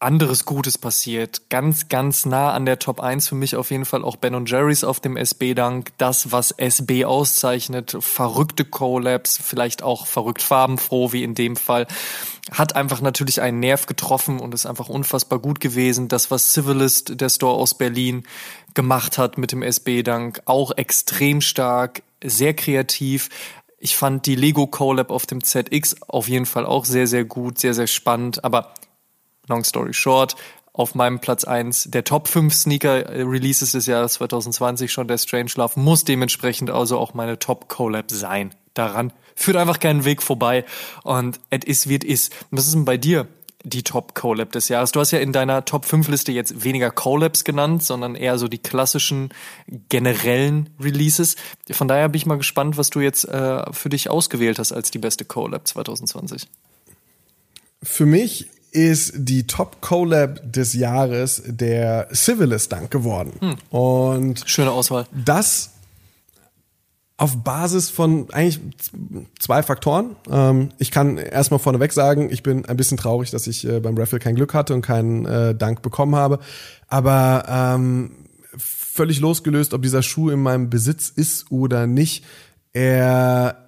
anderes 0.00 0.44
Gutes 0.44 0.78
passiert. 0.78 1.50
Ganz, 1.50 1.88
ganz 1.88 2.24
nah 2.24 2.52
an 2.52 2.66
der 2.66 2.78
Top 2.78 3.00
1 3.00 3.28
für 3.28 3.34
mich 3.34 3.56
auf 3.56 3.70
jeden 3.70 3.84
Fall 3.84 4.04
auch 4.04 4.16
Ben 4.16 4.46
Jerry's 4.46 4.84
auf 4.84 5.00
dem 5.00 5.16
SB-Dank. 5.16 5.90
Das, 5.98 6.30
was 6.30 6.52
SB 6.52 7.04
auszeichnet, 7.04 7.96
verrückte 7.98 8.64
Collabs, 8.64 9.40
vielleicht 9.42 9.82
auch 9.82 10.06
verrückt 10.06 10.42
farbenfroh, 10.42 11.12
wie 11.12 11.24
in 11.24 11.34
dem 11.34 11.56
Fall, 11.56 11.88
hat 12.52 12.76
einfach 12.76 13.00
natürlich 13.00 13.40
einen 13.40 13.58
Nerv 13.58 13.86
getroffen 13.86 14.38
und 14.38 14.54
ist 14.54 14.66
einfach 14.66 14.88
unfassbar 14.88 15.40
gut 15.40 15.58
gewesen. 15.58 16.08
Das, 16.08 16.30
was 16.30 16.52
Civilist, 16.52 17.20
der 17.20 17.28
Store 17.28 17.56
aus 17.56 17.76
Berlin, 17.76 18.22
gemacht 18.74 19.18
hat 19.18 19.36
mit 19.36 19.50
dem 19.50 19.62
SB-Dank, 19.62 20.42
auch 20.44 20.70
extrem 20.76 21.40
stark, 21.40 22.02
sehr 22.22 22.54
kreativ. 22.54 23.30
Ich 23.80 23.96
fand 23.96 24.26
die 24.26 24.36
Lego 24.36 24.68
Collab 24.68 25.10
auf 25.10 25.26
dem 25.26 25.42
ZX 25.42 26.02
auf 26.02 26.28
jeden 26.28 26.46
Fall 26.46 26.66
auch 26.66 26.84
sehr, 26.84 27.08
sehr 27.08 27.24
gut, 27.24 27.58
sehr, 27.58 27.74
sehr 27.74 27.86
spannend, 27.88 28.44
aber 28.44 28.74
long 29.48 29.64
story 29.64 29.94
short, 29.94 30.36
auf 30.78 30.94
meinem 30.94 31.18
Platz 31.18 31.42
eins 31.42 31.88
der 31.90 32.04
Top 32.04 32.28
5 32.28 32.54
Sneaker 32.54 33.08
Releases 33.08 33.72
des 33.72 33.86
Jahres 33.86 34.14
2020 34.14 34.92
schon 34.92 35.08
der 35.08 35.18
Strange 35.18 35.50
Love 35.56 35.78
muss 35.80 36.04
dementsprechend 36.04 36.70
also 36.70 36.98
auch 36.98 37.14
meine 37.14 37.38
Top 37.38 37.68
Collab 37.68 38.12
sein. 38.12 38.54
Daran 38.74 39.12
führt 39.34 39.56
einfach 39.56 39.80
keinen 39.80 40.04
Weg 40.04 40.22
vorbei 40.22 40.64
und 41.02 41.40
es 41.50 41.64
ist 41.64 41.88
wie 41.88 41.96
es 41.96 42.04
ist. 42.04 42.36
Was 42.52 42.66
ist 42.66 42.74
denn 42.74 42.84
bei 42.84 42.96
dir 42.96 43.26
die 43.64 43.82
Top 43.82 44.14
Collab 44.14 44.52
des 44.52 44.68
Jahres? 44.68 44.92
Du 44.92 45.00
hast 45.00 45.10
ja 45.10 45.18
in 45.18 45.32
deiner 45.32 45.64
Top 45.64 45.84
5 45.84 46.06
Liste 46.08 46.30
jetzt 46.30 46.62
weniger 46.62 46.92
Collabs 46.92 47.42
genannt, 47.42 47.82
sondern 47.82 48.14
eher 48.14 48.38
so 48.38 48.46
die 48.46 48.58
klassischen 48.58 49.30
generellen 49.88 50.70
Releases. 50.80 51.34
Von 51.72 51.88
daher 51.88 52.08
bin 52.08 52.18
ich 52.18 52.26
mal 52.26 52.38
gespannt, 52.38 52.76
was 52.76 52.90
du 52.90 53.00
jetzt 53.00 53.24
äh, 53.24 53.64
für 53.72 53.88
dich 53.88 54.10
ausgewählt 54.10 54.60
hast 54.60 54.70
als 54.70 54.92
die 54.92 54.98
beste 54.98 55.24
Collab 55.24 55.66
2020. 55.66 56.46
Für 57.82 58.06
mich 58.06 58.48
ist 58.70 59.12
die 59.16 59.46
Top 59.46 59.80
Collab 59.80 60.40
des 60.44 60.74
Jahres 60.74 61.42
der 61.46 62.08
Civilist 62.12 62.72
Dank 62.72 62.90
geworden. 62.90 63.32
Hm. 63.40 63.56
Und 63.70 64.42
schöne 64.46 64.70
Auswahl. 64.70 65.06
Das 65.12 65.70
auf 67.18 67.42
Basis 67.42 67.90
von 67.90 68.30
eigentlich 68.30 68.60
zwei 69.40 69.64
Faktoren. 69.64 70.14
Ähm, 70.30 70.68
ich 70.78 70.92
kann 70.92 71.18
erstmal 71.18 71.58
vorneweg 71.58 71.92
sagen, 71.92 72.30
ich 72.30 72.44
bin 72.44 72.64
ein 72.64 72.76
bisschen 72.76 72.96
traurig, 72.96 73.32
dass 73.32 73.48
ich 73.48 73.66
äh, 73.66 73.80
beim 73.80 73.98
Raffle 73.98 74.20
kein 74.20 74.36
Glück 74.36 74.54
hatte 74.54 74.72
und 74.72 74.82
keinen 74.82 75.26
äh, 75.26 75.54
Dank 75.54 75.82
bekommen 75.82 76.14
habe. 76.14 76.38
Aber 76.86 77.44
ähm, 77.48 78.12
völlig 78.56 79.18
losgelöst, 79.18 79.74
ob 79.74 79.82
dieser 79.82 80.02
Schuh 80.02 80.30
in 80.30 80.40
meinem 80.40 80.70
Besitz 80.70 81.08
ist 81.08 81.50
oder 81.50 81.88
nicht, 81.88 82.24
er 82.72 83.67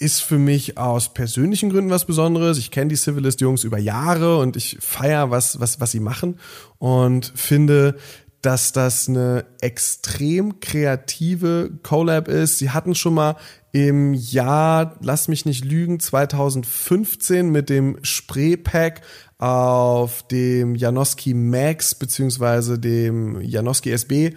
ist 0.00 0.22
für 0.22 0.38
mich 0.38 0.78
aus 0.78 1.12
persönlichen 1.12 1.70
Gründen 1.70 1.90
was 1.90 2.04
Besonderes. 2.04 2.58
Ich 2.58 2.70
kenne 2.70 2.88
die 2.88 2.96
Civilist-Jungs 2.96 3.64
über 3.64 3.78
Jahre 3.78 4.38
und 4.38 4.56
ich 4.56 4.78
feier 4.80 5.30
was, 5.30 5.60
was, 5.60 5.80
was 5.80 5.90
sie 5.90 6.00
machen 6.00 6.38
und 6.78 7.32
finde, 7.34 7.96
dass 8.42 8.72
das 8.72 9.08
eine 9.08 9.44
extrem 9.60 10.60
kreative 10.60 11.70
Collab 11.82 12.28
ist. 12.28 12.58
Sie 12.58 12.70
hatten 12.70 12.94
schon 12.94 13.14
mal 13.14 13.36
im 13.72 14.14
Jahr, 14.14 14.96
lass 15.00 15.28
mich 15.28 15.44
nicht 15.44 15.64
lügen, 15.64 16.00
2015 16.00 17.50
mit 17.50 17.68
dem 17.68 17.98
Spray-Pack 18.02 19.02
auf 19.38 20.26
dem 20.28 20.74
Janoski 20.74 21.34
Max 21.34 21.94
beziehungsweise 21.94 22.78
dem 22.78 23.40
Janoski 23.40 23.90
SB 23.90 24.34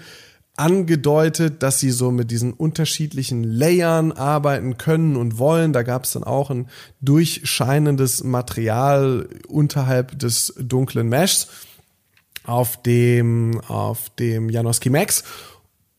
angedeutet, 0.62 1.64
dass 1.64 1.80
sie 1.80 1.89
so 1.89 2.12
mit 2.12 2.30
diesen 2.30 2.53
unterschiedlichen 2.53 3.43
Layern 3.43 4.12
arbeiten 4.12 4.78
können 4.78 5.16
und 5.16 5.39
wollen. 5.39 5.74
Da 5.74 5.82
gab 5.82 6.03
es 6.03 6.12
dann 6.12 6.24
auch 6.24 6.51
ein 6.51 6.68
durchscheinendes 7.01 8.24
Material 8.24 9.28
unterhalb 9.47 10.20
des 10.20 10.53
dunklen 10.59 11.09
Meshs 11.09 11.47
auf 12.43 12.80
dem, 12.84 13.59
auf 13.68 14.12
dem 14.12 14.49
Janoski 14.49 14.91
Max. 14.91 15.24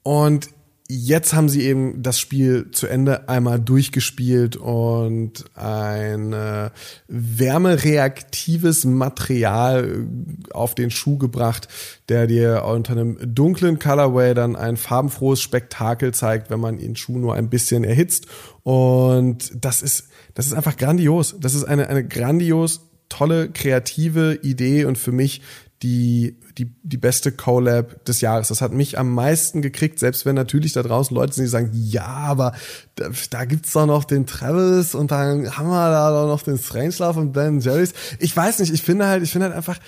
Und 0.05 0.49
jetzt 0.89 1.33
haben 1.33 1.49
sie 1.49 1.63
eben 1.63 2.03
das 2.03 2.19
Spiel 2.19 2.71
zu 2.71 2.87
Ende 2.87 3.29
einmal 3.29 3.59
durchgespielt 3.61 4.57
und 4.57 5.45
ein 5.55 6.33
äh, 6.33 6.71
wärmereaktives 7.09 8.85
Material 8.85 10.07
auf 10.53 10.75
den 10.75 10.91
Schuh 10.91 11.19
gebracht, 11.19 11.69
der 12.09 12.27
dir 12.27 12.65
unter 12.65 12.93
einem 12.93 13.17
dunklen 13.23 13.79
Colorway 13.79 14.35
dann 14.35 14.57
ein 14.57 14.77
farbenfrohes 14.77 15.41
Spektakel 15.41 16.13
zeigt, 16.13 16.51
wenn 16.51 16.61
man 16.61 16.79
den 16.79 16.97
Schuh 16.97 17.19
nur 17.19 17.35
ein 17.35 17.49
bisschen 17.49 17.85
erhitzt. 17.85 18.27
Und 18.63 19.53
das 19.55 19.83
ist, 19.83 20.09
das 20.35 20.47
ist 20.47 20.55
einfach 20.55 20.77
grandios. 20.77 21.37
Das 21.41 21.55
ist 21.55 21.65
eine, 21.65 21.89
eine 21.89 22.07
grandios 22.07 22.81
tolle 23.13 23.51
kreative 23.51 24.39
Idee 24.43 24.87
und 24.87 24.97
für 24.97 25.13
mich 25.13 25.43
die, 25.83 26.39
die, 26.59 26.73
die 26.83 26.97
beste 26.97 27.33
Collab 27.33 28.05
des 28.05 28.21
Jahres. 28.21 28.49
Das 28.49 28.61
hat 28.61 28.73
mich 28.73 28.99
am 28.99 29.13
meisten 29.13 29.63
gekriegt, 29.63 29.99
selbst 29.99 30.25
wenn 30.25 30.37
natürlich 30.37 30.73
da 30.73 30.83
draußen 30.83 31.15
Leute 31.15 31.35
sind, 31.35 31.45
die 31.45 31.51
sagen, 31.51 31.71
ja, 31.73 32.07
aber 32.07 32.55
da, 32.95 33.11
da 33.31 33.45
gibt's 33.45 33.73
doch 33.73 33.87
noch 33.87 34.05
den 34.05 34.27
Travis 34.27 34.95
und 34.95 35.11
dann 35.11 35.57
haben 35.57 35.69
wir 35.69 35.91
da 35.91 36.11
doch 36.11 36.29
noch 36.29 36.43
den 36.43 36.59
Strangelove 36.59 37.19
und 37.19 37.33
Ben 37.33 37.61
Jerry's. 37.61 37.95
Ich 38.21 38.37
weiß 38.37 38.61
nicht, 38.61 38.73
ich 38.73 38.83
finde 38.83 39.07
halt, 39.07 39.25
ich 39.25 39.33
finde 39.33 39.47
halt 39.47 39.57
einfach, 39.57 39.79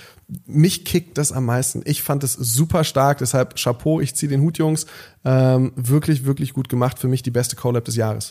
mich 0.47 0.85
kickt 0.85 1.17
das 1.19 1.31
am 1.31 1.45
meisten. 1.45 1.83
Ich 1.85 2.03
fand 2.03 2.25
es 2.25 2.33
super 2.33 2.83
stark, 2.83 3.19
deshalb 3.19 3.57
Chapeau, 3.57 4.01
ich 4.01 4.17
ziehe 4.17 4.31
den 4.31 4.41
Hut, 4.41 4.59
Jungs. 4.59 4.87
Ähm, 5.25 5.73
wirklich, 5.77 6.25
wirklich 6.25 6.55
gut 6.55 6.69
gemacht. 6.69 6.99
Für 6.99 7.09
mich 7.09 7.23
die 7.23 7.31
beste 7.31 7.57
Collab 7.57 7.85
des 7.85 7.97
Jahres. 7.97 8.31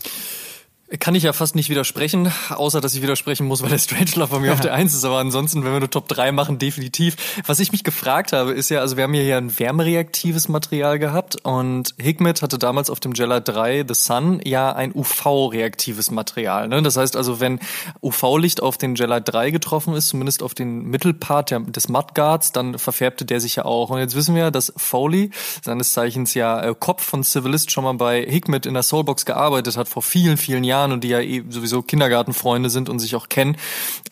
Kann 0.99 1.15
ich 1.15 1.23
ja 1.23 1.33
fast 1.33 1.55
nicht 1.55 1.69
widersprechen, 1.69 2.31
außer 2.49 2.79
dass 2.79 2.93
ich 2.93 3.01
widersprechen 3.01 3.47
muss, 3.47 3.63
weil 3.63 3.69
der 3.69 3.79
Strangelove 3.79 4.29
bei 4.29 4.39
mir 4.39 4.47
ja. 4.47 4.53
auf 4.53 4.59
der 4.59 4.73
Eins 4.73 4.93
ist. 4.93 5.03
Aber 5.03 5.17
ansonsten, 5.17 5.63
wenn 5.63 5.71
wir 5.71 5.77
eine 5.77 5.89
Top 5.89 6.07
3 6.07 6.31
machen, 6.31 6.59
definitiv. 6.59 7.15
Was 7.47 7.59
ich 7.59 7.71
mich 7.71 7.83
gefragt 7.83 8.31
habe, 8.31 8.51
ist 8.51 8.69
ja, 8.69 8.79
also 8.79 8.95
wir 8.95 9.05
haben 9.05 9.13
hier 9.13 9.37
ein 9.37 9.57
wärmereaktives 9.57 10.49
Material 10.49 10.99
gehabt 10.99 11.37
und 11.43 11.95
Hikmet 11.99 12.43
hatte 12.43 12.59
damals 12.59 12.91
auf 12.91 12.99
dem 12.99 13.13
Jella 13.13 13.39
3 13.39 13.85
The 13.87 13.95
Sun 13.95 14.39
ja 14.43 14.71
ein 14.71 14.93
UV-reaktives 14.93 16.11
Material. 16.11 16.67
Ne? 16.67 16.83
Das 16.83 16.95
heißt 16.95 17.15
also, 17.15 17.39
wenn 17.39 17.59
UV-Licht 18.03 18.61
auf 18.61 18.77
den 18.77 18.93
Jella 18.93 19.19
3 19.19 19.49
getroffen 19.49 19.95
ist, 19.95 20.09
zumindest 20.09 20.43
auf 20.43 20.53
den 20.53 20.83
Mittelpart 20.83 21.49
der, 21.49 21.61
des 21.61 21.89
Mudguards, 21.89 22.51
dann 22.51 22.77
verfärbte 22.77 23.25
der 23.25 23.41
sich 23.41 23.55
ja 23.55 23.65
auch. 23.65 23.89
Und 23.89 23.97
jetzt 23.97 24.15
wissen 24.15 24.35
wir, 24.35 24.51
dass 24.51 24.71
Foley, 24.77 25.31
seines 25.63 25.93
Zeichens 25.93 26.35
ja 26.35 26.61
äh, 26.61 26.75
Kopf 26.77 27.03
von 27.03 27.23
Civilist, 27.23 27.71
schon 27.71 27.83
mal 27.83 27.93
bei 27.93 28.21
Hikmet 28.21 28.67
in 28.67 28.75
der 28.75 28.83
Soulbox 28.83 29.25
gearbeitet 29.25 29.75
hat 29.75 29.89
vor 29.89 30.03
vielen, 30.03 30.37
vielen 30.37 30.63
Jahren 30.63 30.82
Jahren 30.83 30.91
und 30.91 31.03
die 31.03 31.09
ja 31.09 31.19
eh 31.19 31.43
sowieso 31.49 31.81
Kindergartenfreunde 31.81 32.69
sind 32.69 32.89
und 32.89 32.99
sich 32.99 33.15
auch 33.15 33.29
kennen. 33.29 33.57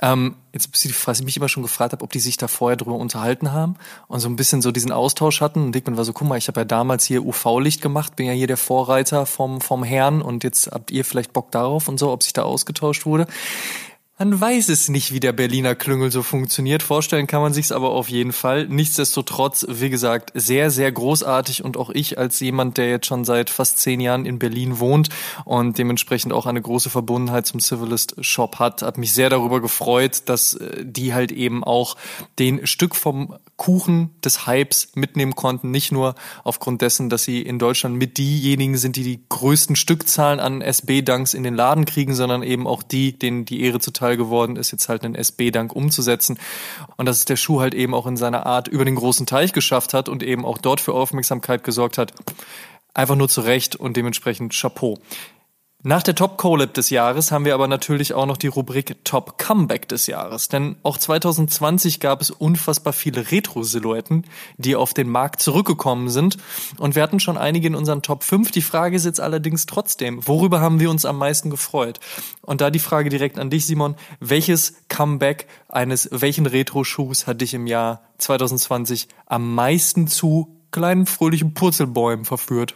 Ähm, 0.02 0.36
jetzt 0.54 0.74
ist 0.74 0.84
die 0.84 0.90
Frage, 0.90 1.20
ich 1.20 1.26
mich 1.26 1.38
immer 1.38 1.50
schon 1.50 1.64
gefragt 1.64 1.94
habe, 1.94 2.04
ob 2.04 2.12
die 2.12 2.20
sich 2.20 2.38
da 2.38 2.48
vorher 2.48 2.78
drüber 2.78 2.96
unterhalten 2.96 3.52
haben 3.52 3.76
und 4.08 4.20
so 4.20 4.30
ein 4.30 4.36
bisschen 4.36 4.62
so 4.62 4.72
diesen 4.72 4.92
Austausch 4.92 5.42
hatten. 5.42 5.64
Und 5.64 5.76
Dickman 5.76 5.98
war 5.98 6.06
so, 6.06 6.14
guck 6.14 6.28
mal, 6.28 6.38
ich 6.38 6.48
habe 6.48 6.62
ja 6.62 6.66
damals 6.66 7.06
hier 7.06 7.26
UV-Licht 7.26 7.82
gemacht, 7.82 8.16
bin 8.16 8.26
ja 8.26 8.34
hier 8.34 8.48
der 8.48 8.58
Vorreiter 8.58 9.26
vom, 9.26 9.62
vom 9.62 9.84
Herrn 9.84 10.22
und 10.22 10.44
jetzt 10.44 10.72
habt 10.72 10.92
ihr 10.92 11.06
vielleicht 11.06 11.34
Bock 11.34 11.52
darauf 11.52 11.88
und 11.88 11.98
so, 11.98 12.12
ob 12.12 12.24
sich 12.24 12.34
da 12.34 12.44
ausgetauscht 12.44 13.06
wurde. 13.06 13.28
Man 14.22 14.40
weiß 14.40 14.70
es 14.70 14.88
nicht, 14.88 15.12
wie 15.14 15.20
der 15.20 15.34
Berliner 15.34 15.74
Klüngel 15.74 16.12
so 16.12 16.22
funktioniert. 16.22 16.84
Vorstellen 16.84 17.26
kann 17.26 17.42
man 17.42 17.54
sich's 17.54 17.72
aber 17.72 17.90
auf 17.90 18.08
jeden 18.08 18.34
Fall. 18.34 18.68
Nichtsdestotrotz, 18.68 19.66
wie 19.68 19.90
gesagt, 19.90 20.32
sehr, 20.36 20.70
sehr 20.70 20.92
großartig 20.92 21.64
und 21.64 21.76
auch 21.76 21.90
ich 21.90 22.20
als 22.20 22.40
jemand, 22.40 22.78
der 22.78 22.88
jetzt 22.88 23.08
schon 23.08 23.26
seit 23.26 23.50
fast 23.50 23.80
zehn 23.80 24.00
Jahren 24.00 24.28
in 24.28 24.38
Berlin 24.38 24.78
wohnt 24.78 25.10
und 25.44 25.80
dementsprechend 25.80 26.34
auch 26.34 26.46
eine 26.46 26.62
große 26.62 26.92
Verbundenheit 26.92 27.48
zum 27.48 27.60
Civilist 27.60 28.24
Shop 28.24 28.60
hat, 28.60 28.84
hat 28.84 29.00
mich 29.00 29.12
sehr 29.12 29.32
darüber 29.32 29.60
gefreut, 29.60 30.22
dass 30.28 30.54
äh, 30.54 30.86
die 30.86 31.16
halt 31.16 31.32
eben 31.32 31.64
auch 31.64 31.98
den 32.38 32.68
Stück 32.68 32.96
vom 32.96 33.40
Kuchen 33.58 34.12
des 34.24 34.46
Hypes 34.46 34.90
mitnehmen 34.94 35.36
konnten. 35.36 35.72
Nicht 35.72 35.92
nur 35.92 36.14
aufgrund 36.44 36.84
dessen, 36.84 37.10
dass 37.10 37.24
sie 37.24 37.42
in 37.42 37.58
Deutschland 37.58 37.96
mit 37.96 38.20
diejenigen 38.20 38.78
sind, 38.78 38.98
die 38.98 39.04
die 39.04 39.24
größten 39.30 39.76
Stückzahlen 39.76 40.40
an 40.40 40.62
SB-Danks 40.62 41.34
in 41.34 41.42
den 41.42 41.56
Laden 41.56 41.86
kriegen, 41.86 42.14
sondern 42.14 42.44
eben 42.44 42.68
auch 42.68 42.84
die, 42.84 43.18
denen 43.18 43.46
die 43.46 43.62
Ehre 43.62 43.80
zuteil 43.80 44.11
Fall 44.12 44.18
geworden 44.18 44.58
ist, 44.58 44.72
jetzt 44.72 44.90
halt 44.90 45.04
einen 45.06 45.16
SB-Dank 45.16 45.74
umzusetzen. 45.74 46.38
Und 46.98 47.06
dass 47.06 47.18
es 47.18 47.26
der 47.26 47.38
Schuh 47.38 47.62
halt 47.62 47.74
eben 47.74 47.94
auch 47.94 48.08
in 48.08 48.18
seiner 48.18 48.46
Art 48.46 48.68
über 48.68 48.84
den 48.84 48.96
großen 48.96 49.26
Teich 49.26 49.54
geschafft 49.54 49.94
hat 49.94 50.10
und 50.10 50.22
eben 50.22 50.46
auch 50.46 50.58
dort 50.58 50.82
für 50.82 50.94
Aufmerksamkeit 50.94 51.64
gesorgt 51.64 51.98
hat. 51.98 52.14
Einfach 52.94 53.16
nur 53.16 53.30
zurecht 53.30 53.78
und 53.78 53.96
dementsprechend 53.96 54.54
Chapeau. 54.54 55.00
Nach 55.84 56.04
der 56.04 56.14
Top 56.14 56.38
Collab 56.38 56.76
des 56.76 56.92
Jahres 56.92 57.32
haben 57.32 57.44
wir 57.44 57.56
aber 57.56 57.68
natürlich 57.68 58.14
auch 58.14 58.28
noch 58.28 58.38
die 58.38 58.46
Rubrik 58.46 59.04
Top 59.04 59.40
Comeback 59.40 59.88
des 59.88 60.06
Jahres. 60.06 60.48
Denn 60.48 60.76
auch 60.84 60.96
2020 60.96 62.00
gab 62.00 62.22
es 62.22 62.30
unfassbar 62.30 62.94
viele 62.94 63.32
Retro-Silhouetten, 63.32 64.26
die 64.58 64.76
auf 64.76 64.94
den 64.94 65.10
Markt 65.10 65.42
zurückgekommen 65.42 66.10
sind. 66.10 66.38
Und 66.78 66.94
wir 66.94 67.02
hatten 67.02 67.20
schon 67.20 67.36
einige 67.36 67.66
in 67.66 67.74
unseren 67.74 68.04
Top 68.04 68.24
5. 68.24 68.52
Die 68.52 68.62
Frage 68.62 68.96
ist 68.96 69.06
jetzt 69.06 69.20
allerdings 69.20 69.66
trotzdem, 69.66 70.28
worüber 70.28 70.62
haben 70.62 70.80
wir 70.80 70.92
uns 70.92 71.04
am 71.04 71.18
meisten 71.18 71.50
gefreut? 71.50 72.00
Und 72.44 72.62
da 72.62 72.70
die 72.70 72.78
Frage 72.78 73.10
direkt 73.10 73.40
an 73.40 73.50
dich, 73.50 73.66
Simon. 73.66 73.96
Welches 74.20 74.76
Comeback 74.88 75.48
eines 75.68 76.10
welchen 76.12 76.46
Retro-Schuhs 76.46 77.26
hat 77.26 77.42
dich 77.42 77.56
im 77.56 77.66
Jahr 77.66 78.04
2020 78.20 79.08
am 79.26 79.56
meisten 79.56 80.06
zu 80.06 80.60
kleinen 80.70 81.08
fröhlichen 81.08 81.56
Purzelbäumen 81.56 82.24
verführt? 82.24 82.76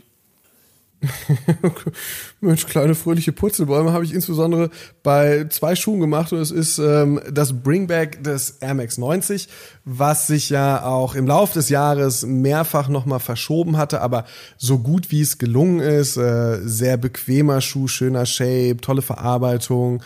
Mensch, 2.41 2.65
kleine 2.67 2.95
fröhliche 2.95 3.31
Purzelbäume 3.31 3.93
habe 3.93 4.05
ich 4.05 4.13
insbesondere 4.13 4.69
bei 5.03 5.45
zwei 5.49 5.75
Schuhen 5.75 5.99
gemacht 5.99 6.31
und 6.33 6.39
es 6.39 6.51
ist 6.51 6.77
ähm, 6.79 7.19
das 7.31 7.61
Bringback 7.63 8.23
des 8.23 8.57
Air 8.61 8.75
Max 8.75 8.97
90, 8.97 9.47
was 9.83 10.27
sich 10.27 10.49
ja 10.49 10.83
auch 10.83 11.15
im 11.15 11.27
Lauf 11.27 11.53
des 11.53 11.69
Jahres 11.69 12.25
mehrfach 12.25 12.87
nochmal 12.87 13.19
verschoben 13.19 13.77
hatte, 13.77 14.01
aber 14.01 14.25
so 14.57 14.79
gut 14.79 15.11
wie 15.11 15.21
es 15.21 15.37
gelungen 15.37 15.79
ist, 15.79 16.17
äh, 16.17 16.59
sehr 16.63 16.97
bequemer 16.97 17.61
Schuh, 17.61 17.87
schöner 17.87 18.25
Shape, 18.25 18.77
tolle 18.81 19.01
Verarbeitung, 19.01 20.01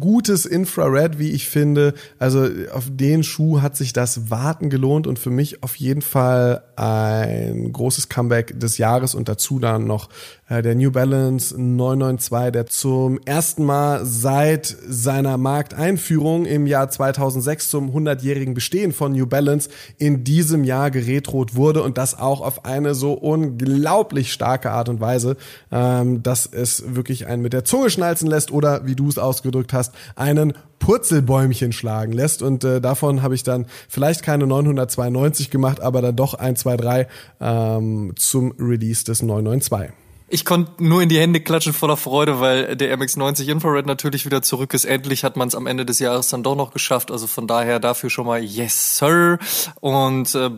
gutes 0.00 0.46
Infrared, 0.46 1.18
wie 1.18 1.30
ich 1.30 1.48
finde. 1.48 1.94
Also 2.18 2.48
auf 2.72 2.84
den 2.90 3.22
Schuh 3.22 3.62
hat 3.62 3.76
sich 3.76 3.92
das 3.92 4.30
Warten 4.30 4.70
gelohnt 4.70 5.06
und 5.06 5.18
für 5.18 5.30
mich 5.30 5.62
auf 5.62 5.76
jeden 5.76 6.02
Fall 6.02 6.62
ein 6.76 7.72
großes 7.72 8.08
Comeback 8.08 8.58
des 8.58 8.78
Jahres 8.78 9.14
und 9.14 9.28
dazu 9.28 9.58
dann 9.58 9.86
noch 9.86 10.08
äh, 10.48 10.62
der 10.62 10.74
New 10.74 10.90
Balance 10.90 11.54
992, 11.60 12.52
der 12.52 12.66
zum 12.66 13.20
ersten 13.24 13.64
Mal 13.64 14.04
seit 14.04 14.76
seiner 14.86 15.36
Markteinführung 15.36 16.44
im 16.44 16.66
Jahr 16.66 16.90
2006 16.90 17.70
zum 17.70 17.90
100-jährigen 17.90 18.54
Bestehen 18.54 18.92
von 18.92 19.12
New 19.12 19.26
Balance 19.26 19.70
in 19.98 20.24
diesem 20.24 20.64
Jahr 20.64 20.90
geretrot 20.90 21.54
wurde 21.54 21.82
und 21.82 21.98
das 21.98 22.18
auch 22.18 22.40
auf 22.40 22.64
eine 22.64 22.94
so 22.94 23.12
unglaublich 23.12 24.32
starke 24.32 24.70
Art 24.70 24.88
und 24.88 25.00
Weise, 25.00 25.36
ähm, 25.70 26.22
dass 26.22 26.46
es 26.46 26.94
wirklich 26.94 27.26
einen 27.26 27.42
mit 27.42 27.52
der 27.52 27.64
Zunge 27.64 27.90
schnalzen 27.90 28.28
lässt 28.28 28.50
oder, 28.50 28.86
wie 28.86 28.94
du 28.94 29.08
es 29.08 29.18
ausgedrückt 29.18 29.72
hast, 29.72 29.92
einen 30.16 30.54
Purzelbäumchen 30.82 31.72
schlagen 31.72 32.12
lässt. 32.12 32.42
Und 32.42 32.64
äh, 32.64 32.80
davon 32.80 33.22
habe 33.22 33.34
ich 33.34 33.44
dann 33.44 33.66
vielleicht 33.88 34.22
keine 34.22 34.46
992 34.46 35.50
gemacht, 35.50 35.80
aber 35.80 36.02
dann 36.02 36.16
doch 36.16 36.34
1, 36.34 36.60
2, 36.60 36.76
3 36.76 37.08
ähm, 37.40 38.12
zum 38.16 38.52
Release 38.58 39.04
des 39.04 39.22
992. 39.22 40.01
Ich 40.34 40.46
konnte 40.46 40.82
nur 40.82 41.02
in 41.02 41.10
die 41.10 41.18
Hände 41.20 41.40
klatschen 41.40 41.74
voller 41.74 41.98
Freude, 41.98 42.40
weil 42.40 42.74
der 42.74 42.96
MX90 42.96 43.48
Infrared 43.48 43.84
natürlich 43.84 44.24
wieder 44.24 44.40
zurück 44.40 44.72
ist. 44.72 44.86
Endlich 44.86 45.24
hat 45.24 45.36
man 45.36 45.46
es 45.48 45.54
am 45.54 45.66
Ende 45.66 45.84
des 45.84 45.98
Jahres 45.98 46.28
dann 46.28 46.42
doch 46.42 46.56
noch 46.56 46.72
geschafft. 46.72 47.10
Also 47.10 47.26
von 47.26 47.46
daher 47.46 47.78
dafür 47.80 48.08
schon 48.08 48.24
mal 48.24 48.42
Yes, 48.42 48.96
Sir. 48.96 49.38
Und 49.80 50.34
äh, 50.34 50.52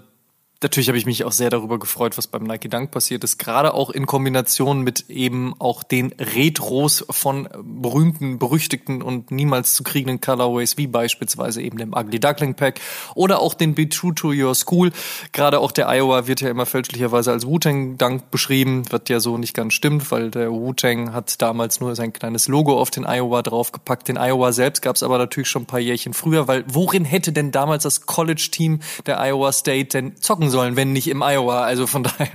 Natürlich 0.64 0.88
habe 0.88 0.96
ich 0.96 1.04
mich 1.04 1.24
auch 1.24 1.32
sehr 1.32 1.50
darüber 1.50 1.78
gefreut, 1.78 2.16
was 2.16 2.26
beim 2.26 2.44
Nike 2.44 2.70
Dunk 2.70 2.90
passiert 2.90 3.22
ist. 3.22 3.38
Gerade 3.38 3.74
auch 3.74 3.90
in 3.90 4.06
Kombination 4.06 4.80
mit 4.80 5.10
eben 5.10 5.52
auch 5.58 5.82
den 5.82 6.14
Retros 6.18 7.04
von 7.10 7.50
berühmten, 7.62 8.38
berüchtigten 8.38 9.02
und 9.02 9.30
niemals 9.30 9.74
zu 9.74 9.84
kriegenden 9.84 10.22
Colorways, 10.22 10.78
wie 10.78 10.86
beispielsweise 10.86 11.60
eben 11.60 11.76
dem 11.76 11.92
Ugly 11.92 12.18
Duckling 12.18 12.54
Pack 12.54 12.80
oder 13.14 13.40
auch 13.40 13.52
den 13.52 13.74
Be 13.74 13.90
True 13.90 14.14
to 14.14 14.28
Your 14.28 14.54
School. 14.54 14.90
Gerade 15.32 15.58
auch 15.58 15.70
der 15.70 15.90
Iowa 15.90 16.26
wird 16.26 16.40
ja 16.40 16.48
immer 16.48 16.64
fälschlicherweise 16.64 17.30
als 17.30 17.46
Wu-Tang 17.46 17.98
Dunk 17.98 18.30
beschrieben, 18.30 18.84
was 18.88 19.02
ja 19.08 19.20
so 19.20 19.36
nicht 19.36 19.52
ganz 19.52 19.74
stimmt, 19.74 20.10
weil 20.10 20.30
der 20.30 20.50
Wu-Tang 20.50 21.12
hat 21.12 21.42
damals 21.42 21.80
nur 21.80 21.94
sein 21.94 22.14
kleines 22.14 22.48
Logo 22.48 22.80
auf 22.80 22.90
den 22.90 23.04
Iowa 23.04 23.42
draufgepackt. 23.42 24.08
Den 24.08 24.16
Iowa 24.16 24.50
selbst 24.52 24.80
gab 24.80 24.96
es 24.96 25.02
aber 25.02 25.18
natürlich 25.18 25.50
schon 25.50 25.64
ein 25.64 25.66
paar 25.66 25.78
Jährchen 25.78 26.14
früher, 26.14 26.48
weil 26.48 26.64
worin 26.68 27.04
hätte 27.04 27.32
denn 27.32 27.52
damals 27.52 27.82
das 27.82 28.06
College-Team 28.06 28.80
der 29.04 29.20
Iowa 29.20 29.52
State 29.52 29.88
denn 29.88 30.16
zocken 30.16 30.53
sollen, 30.54 30.76
wenn 30.76 30.92
nicht 30.92 31.08
im 31.08 31.22
Iowa. 31.22 31.64
Also 31.64 31.86
von 31.86 32.02
daher 32.04 32.30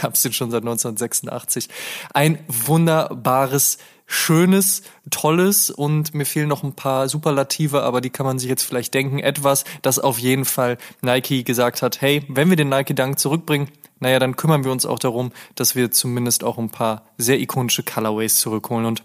gab 0.00 0.14
es 0.14 0.22
den 0.22 0.32
schon 0.32 0.50
seit 0.50 0.62
1986. 0.62 1.68
Ein 2.12 2.38
wunderbares 2.48 3.78
schönes, 4.10 4.82
tolles 5.10 5.70
und 5.70 6.14
mir 6.14 6.24
fehlen 6.24 6.48
noch 6.48 6.62
ein 6.62 6.72
paar 6.72 7.10
Superlative, 7.10 7.82
aber 7.82 8.00
die 8.00 8.08
kann 8.08 8.24
man 8.24 8.38
sich 8.38 8.48
jetzt 8.48 8.62
vielleicht 8.62 8.94
denken. 8.94 9.18
Etwas, 9.18 9.64
das 9.82 9.98
auf 9.98 10.18
jeden 10.18 10.46
Fall 10.46 10.78
Nike 11.02 11.44
gesagt 11.44 11.82
hat, 11.82 12.00
hey, 12.00 12.24
wenn 12.28 12.48
wir 12.48 12.56
den 12.56 12.70
Nike 12.70 12.94
Dunk 12.94 13.18
zurückbringen, 13.18 13.68
naja, 14.00 14.18
dann 14.18 14.36
kümmern 14.36 14.64
wir 14.64 14.72
uns 14.72 14.86
auch 14.86 14.98
darum, 14.98 15.30
dass 15.56 15.76
wir 15.76 15.90
zumindest 15.90 16.42
auch 16.42 16.56
ein 16.56 16.70
paar 16.70 17.02
sehr 17.18 17.38
ikonische 17.38 17.82
Colorways 17.82 18.40
zurückholen 18.40 18.86
und 18.86 19.02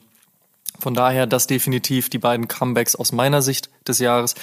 von 0.79 0.93
daher 0.93 1.27
das 1.27 1.47
definitiv 1.47 2.09
die 2.09 2.17
beiden 2.17 2.47
Comebacks 2.47 2.95
aus 2.95 3.11
meiner 3.11 3.41
Sicht 3.41 3.69
des 3.87 3.99
Jahres. 3.99 4.35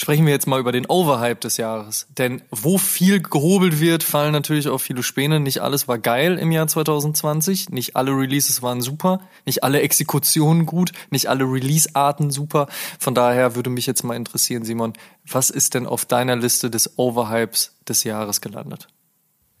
Sprechen 0.00 0.24
wir 0.24 0.32
jetzt 0.32 0.46
mal 0.46 0.58
über 0.58 0.72
den 0.72 0.86
Overhype 0.86 1.40
des 1.40 1.58
Jahres. 1.58 2.06
Denn 2.16 2.40
wo 2.50 2.78
viel 2.78 3.20
gehobelt 3.20 3.80
wird, 3.80 4.02
fallen 4.02 4.32
natürlich 4.32 4.70
auch 4.70 4.78
viele 4.78 5.02
Späne. 5.02 5.40
Nicht 5.40 5.60
alles 5.60 5.88
war 5.88 5.98
geil 5.98 6.38
im 6.38 6.52
Jahr 6.52 6.66
2020. 6.66 7.68
Nicht 7.68 7.96
alle 7.96 8.12
Releases 8.12 8.62
waren 8.62 8.80
super. 8.80 9.20
Nicht 9.44 9.62
alle 9.62 9.82
Exekutionen 9.82 10.64
gut. 10.64 10.92
Nicht 11.10 11.28
alle 11.28 11.44
Release-Arten 11.44 12.30
super. 12.30 12.66
Von 12.98 13.14
daher 13.14 13.56
würde 13.56 13.68
mich 13.68 13.84
jetzt 13.84 14.02
mal 14.02 14.16
interessieren, 14.16 14.64
Simon, 14.64 14.94
was 15.30 15.50
ist 15.50 15.74
denn 15.74 15.86
auf 15.86 16.06
deiner 16.06 16.34
Liste 16.34 16.70
des 16.70 16.96
Overhypes 16.96 17.76
des 17.86 18.02
Jahres 18.04 18.40
gelandet? 18.40 18.88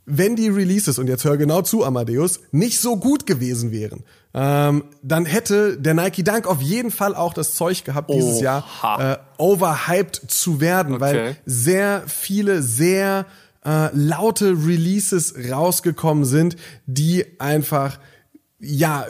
wenn 0.06 0.34
die 0.34 0.48
Releases, 0.48 0.98
und 0.98 1.06
jetzt 1.06 1.24
hör 1.24 1.36
genau 1.36 1.62
zu, 1.62 1.84
Amadeus, 1.84 2.40
nicht 2.50 2.80
so 2.80 2.96
gut 2.96 3.26
gewesen 3.26 3.70
wären, 3.70 4.02
ähm, 4.32 4.84
dann 5.02 5.24
hätte 5.24 5.76
der 5.76 5.94
Nike 5.94 6.22
Dunk 6.22 6.46
auf 6.46 6.60
jeden 6.60 6.90
Fall 6.90 7.14
auch 7.14 7.34
das 7.34 7.54
Zeug 7.54 7.84
gehabt, 7.84 8.10
dieses 8.10 8.38
Oha. 8.38 8.42
Jahr 8.42 9.12
äh, 9.12 9.18
overhyped 9.38 10.30
zu 10.30 10.60
werden, 10.60 10.94
okay. 10.94 11.00
weil 11.02 11.36
sehr 11.46 12.04
viele 12.06 12.62
sehr 12.62 13.26
äh, 13.64 13.88
laute 13.92 14.50
Releases 14.50 15.34
rausgekommen 15.50 16.24
sind, 16.24 16.56
die 16.86 17.26
einfach 17.40 17.98
ja 18.60 19.04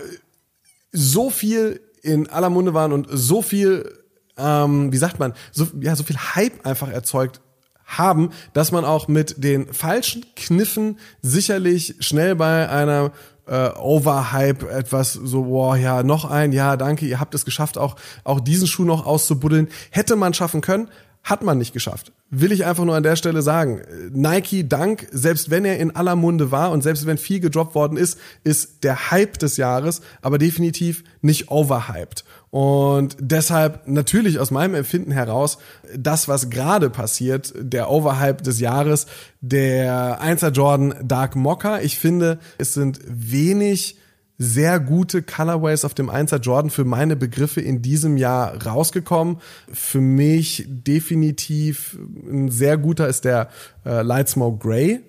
so 0.92 1.30
viel 1.30 1.80
in 2.02 2.28
aller 2.28 2.50
Munde 2.50 2.74
waren 2.74 2.92
und 2.92 3.06
so 3.10 3.42
viel, 3.42 3.92
ähm, 4.36 4.92
wie 4.92 4.96
sagt 4.96 5.18
man, 5.18 5.34
so, 5.52 5.68
ja, 5.80 5.94
so 5.96 6.02
viel 6.02 6.16
Hype 6.16 6.64
einfach 6.66 6.90
erzeugt 6.90 7.40
haben, 7.84 8.30
dass 8.52 8.72
man 8.72 8.84
auch 8.84 9.08
mit 9.08 9.42
den 9.42 9.72
falschen 9.72 10.24
Kniffen 10.36 10.98
sicherlich 11.22 11.96
schnell 12.00 12.36
bei 12.36 12.68
einer 12.68 13.12
äh, 13.46 13.70
Overhype 13.78 14.70
etwas 14.70 15.12
so, 15.12 15.44
boah, 15.44 15.76
ja, 15.76 16.02
noch 16.02 16.24
ein, 16.24 16.52
ja, 16.52 16.76
danke, 16.76 17.06
ihr 17.06 17.20
habt 17.20 17.34
es 17.34 17.44
geschafft, 17.44 17.78
auch, 17.78 17.96
auch 18.24 18.40
diesen 18.40 18.66
Schuh 18.66 18.84
noch 18.84 19.06
auszubuddeln. 19.06 19.68
Hätte 19.90 20.16
man 20.16 20.34
schaffen 20.34 20.60
können, 20.60 20.88
hat 21.22 21.42
man 21.42 21.58
nicht 21.58 21.72
geschafft. 21.72 22.12
Will 22.30 22.52
ich 22.52 22.64
einfach 22.64 22.84
nur 22.84 22.94
an 22.94 23.02
der 23.02 23.16
Stelle 23.16 23.42
sagen. 23.42 23.82
Nike 24.12 24.66
Dank, 24.66 25.06
selbst 25.10 25.50
wenn 25.50 25.64
er 25.64 25.78
in 25.78 25.94
aller 25.94 26.16
Munde 26.16 26.50
war 26.50 26.70
und 26.70 26.82
selbst 26.82 27.06
wenn 27.06 27.18
viel 27.18 27.40
gedroppt 27.40 27.74
worden 27.74 27.98
ist, 27.98 28.18
ist 28.44 28.84
der 28.84 29.10
Hype 29.10 29.38
des 29.38 29.56
Jahres, 29.56 30.00
aber 30.22 30.38
definitiv 30.38 31.04
nicht 31.20 31.50
overhyped. 31.50 32.24
Und 32.50 33.16
deshalb 33.20 33.86
natürlich 33.86 34.40
aus 34.40 34.50
meinem 34.50 34.74
Empfinden 34.74 35.12
heraus, 35.12 35.58
das, 35.96 36.26
was 36.26 36.50
gerade 36.50 36.90
passiert, 36.90 37.54
der 37.56 37.90
Overhype 37.90 38.42
des 38.42 38.58
Jahres, 38.58 39.06
der 39.40 40.20
1er 40.20 40.50
Jordan 40.50 40.94
Dark 41.02 41.36
Mocha. 41.36 41.78
Ich 41.80 41.98
finde, 41.98 42.38
es 42.58 42.74
sind 42.74 43.00
wenig 43.06 43.96
sehr 44.36 44.80
gute 44.80 45.22
Colorways 45.22 45.84
auf 45.84 45.92
dem 45.92 46.10
1er 46.10 46.40
Jordan 46.40 46.70
für 46.70 46.84
meine 46.84 47.14
Begriffe 47.14 47.60
in 47.60 47.82
diesem 47.82 48.16
Jahr 48.16 48.60
rausgekommen. 48.66 49.36
Für 49.70 50.00
mich 50.00 50.64
definitiv 50.66 51.98
ein 52.26 52.50
sehr 52.50 52.78
guter 52.78 53.06
ist 53.06 53.26
der 53.26 53.50
äh, 53.84 54.00
Light 54.00 54.30
Smoke 54.30 54.66
Gray. 54.66 55.00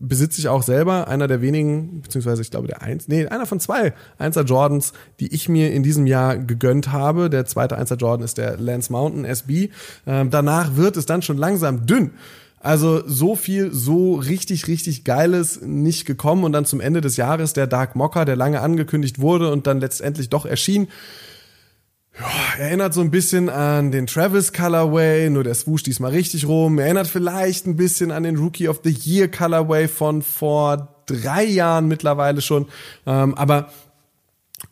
Besitze 0.00 0.40
ich 0.40 0.48
auch 0.48 0.62
selber, 0.62 1.08
einer 1.08 1.28
der 1.28 1.42
wenigen, 1.42 2.02
beziehungsweise 2.02 2.42
ich 2.42 2.50
glaube 2.50 2.68
der 2.68 2.82
eins, 2.82 3.08
nee, 3.08 3.26
einer 3.26 3.46
von 3.46 3.60
zwei 3.60 3.92
1er 4.18 4.44
Jordans, 4.44 4.92
die 5.20 5.32
ich 5.34 5.48
mir 5.48 5.72
in 5.72 5.82
diesem 5.82 6.06
Jahr 6.06 6.38
gegönnt 6.38 6.92
habe. 6.92 7.30
Der 7.30 7.46
zweite 7.46 7.78
1er 7.78 7.96
Jordan 7.96 8.24
ist 8.24 8.38
der 8.38 8.56
Lance 8.56 8.90
Mountain 8.92 9.24
SB. 9.24 9.70
Ähm, 10.06 10.30
danach 10.30 10.76
wird 10.76 10.96
es 10.96 11.06
dann 11.06 11.22
schon 11.22 11.36
langsam 11.36 11.86
dünn. 11.86 12.12
Also 12.62 13.02
so 13.06 13.36
viel, 13.36 13.72
so 13.72 14.16
richtig, 14.16 14.68
richtig 14.68 15.04
Geiles 15.04 15.62
nicht 15.62 16.04
gekommen 16.04 16.44
und 16.44 16.52
dann 16.52 16.66
zum 16.66 16.80
Ende 16.80 17.00
des 17.00 17.16
Jahres 17.16 17.54
der 17.54 17.66
Dark 17.66 17.96
Mocker, 17.96 18.26
der 18.26 18.36
lange 18.36 18.60
angekündigt 18.60 19.18
wurde 19.18 19.50
und 19.50 19.66
dann 19.66 19.80
letztendlich 19.80 20.28
doch 20.28 20.44
erschien. 20.44 20.88
Ja, 22.20 22.62
erinnert 22.62 22.92
so 22.92 23.00
ein 23.00 23.10
bisschen 23.10 23.48
an 23.48 23.92
den 23.92 24.06
Travis 24.06 24.52
Colorway, 24.52 25.30
nur 25.30 25.42
der 25.42 25.54
Swoosh 25.54 25.84
diesmal 25.84 26.10
richtig 26.10 26.46
rum. 26.46 26.78
Erinnert 26.78 27.06
vielleicht 27.06 27.66
ein 27.66 27.76
bisschen 27.76 28.10
an 28.10 28.24
den 28.24 28.36
Rookie 28.36 28.68
of 28.68 28.82
the 28.84 28.90
Year 28.90 29.26
Colorway 29.26 29.88
von 29.88 30.20
vor 30.20 31.02
drei 31.06 31.44
Jahren 31.44 31.88
mittlerweile 31.88 32.42
schon. 32.42 32.66
Ähm, 33.06 33.34
aber 33.36 33.70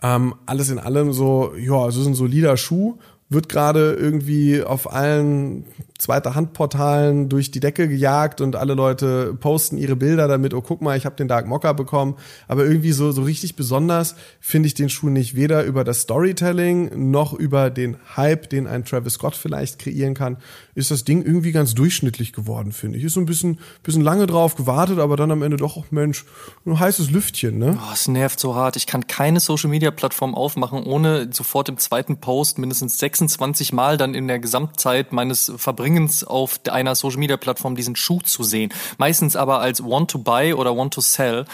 ähm, 0.03 0.35
alles 0.45 0.69
in 0.69 0.79
allem 0.79 1.15
so, 1.15 1.55
ja, 1.57 1.91
so 1.91 2.03
ist 2.03 2.07
ein 2.07 2.15
solider 2.15 2.59
Schuh 2.59 2.99
wird 3.31 3.49
gerade 3.49 3.93
irgendwie 3.93 4.63
auf 4.63 4.91
allen 4.91 5.65
zweiter 5.99 6.35
Handportalen 6.35 7.29
durch 7.29 7.51
die 7.51 7.61
Decke 7.61 7.89
gejagt 7.89 8.41
und 8.41 8.55
alle 8.57 8.75
Leute 8.75 9.35
posten 9.39 9.77
ihre 9.77 9.97
Bilder 9.97 10.29
damit, 10.29 10.55
oh 10.55 10.63
guck 10.63 10.81
mal, 10.81 10.97
ich 10.97 11.05
habe 11.05 11.17
den 11.17 11.29
Dark 11.29 11.47
Mocker 11.47 11.75
bekommen. 11.75 12.15
Aber 12.47 12.65
irgendwie 12.65 12.93
so, 12.93 13.11
so 13.11 13.23
richtig 13.23 13.57
besonders 13.57 14.15
finde 14.41 14.69
ich 14.69 14.75
den 14.75 14.89
Schuh 14.89 15.09
nicht 15.09 15.35
weder 15.35 15.65
über 15.65 15.83
das 15.83 16.03
Storytelling 16.03 17.11
noch 17.11 17.33
über 17.33 17.71
den 17.71 17.97
Hype, 18.17 18.49
den 18.49 18.67
ein 18.67 18.85
Travis 18.85 19.15
Scott 19.15 19.35
vielleicht 19.35 19.81
kreieren 19.81 20.15
kann. 20.15 20.39
Ist 20.75 20.93
das 20.93 21.05
Ding 21.05 21.23
irgendwie 21.23 21.53
ganz 21.53 21.75
durchschnittlich 21.75 22.33
geworden, 22.33 22.71
finde 22.71 22.99
ich. 22.99 23.05
Ist 23.05 23.15
so 23.15 23.21
ein 23.21 23.27
bisschen, 23.27 23.59
bisschen 23.83 24.03
lange 24.03 24.29
drauf 24.29 24.55
gewartet, 24.55 25.01
aber 25.01 25.17
dann 25.17 25.33
am 25.33 25.43
Ende 25.43 25.57
doch, 25.57 25.77
oh 25.77 25.85
Mensch, 25.91 26.25
ein 26.65 26.79
heißes 26.79 27.11
Lüftchen, 27.11 27.59
ne? 27.59 27.77
Oh, 27.77 27.93
es 27.93 28.07
nervt 28.07 28.39
so 28.39 28.55
hart. 28.55 28.77
Ich 28.77 28.87
kann 28.87 29.09
keine 29.09 29.41
Social 29.41 29.69
Media 29.69 29.91
Plattform 29.91 30.37
aufmachen, 30.37 30.85
ohne 30.85 31.31
sofort 31.33 31.69
im 31.69 31.79
zweiten 31.79 32.19
Post 32.19 32.59
mindestens 32.59 32.99
26 33.19 33.73
Mal 33.73 33.97
dann 33.97 34.15
in 34.15 34.29
der 34.29 34.39
Gesamtzeit 34.39 35.13
meines 35.13 35.53
Verbringens 35.57 35.89
Bringens 35.89 36.23
auf 36.23 36.61
einer 36.71 36.95
Social 36.95 37.19
Media 37.19 37.37
Plattform 37.37 37.75
diesen 37.75 37.97
Schuh 37.97 38.21
zu 38.21 38.43
sehen. 38.43 38.73
Meistens 38.99 39.37
aber 39.37 39.61
als 39.61 39.83
Want 39.83 40.11
to 40.11 40.19
Buy 40.19 40.53
oder 40.53 40.77
Want 40.77 40.95
to 40.95 41.01
Sell. 41.01 41.45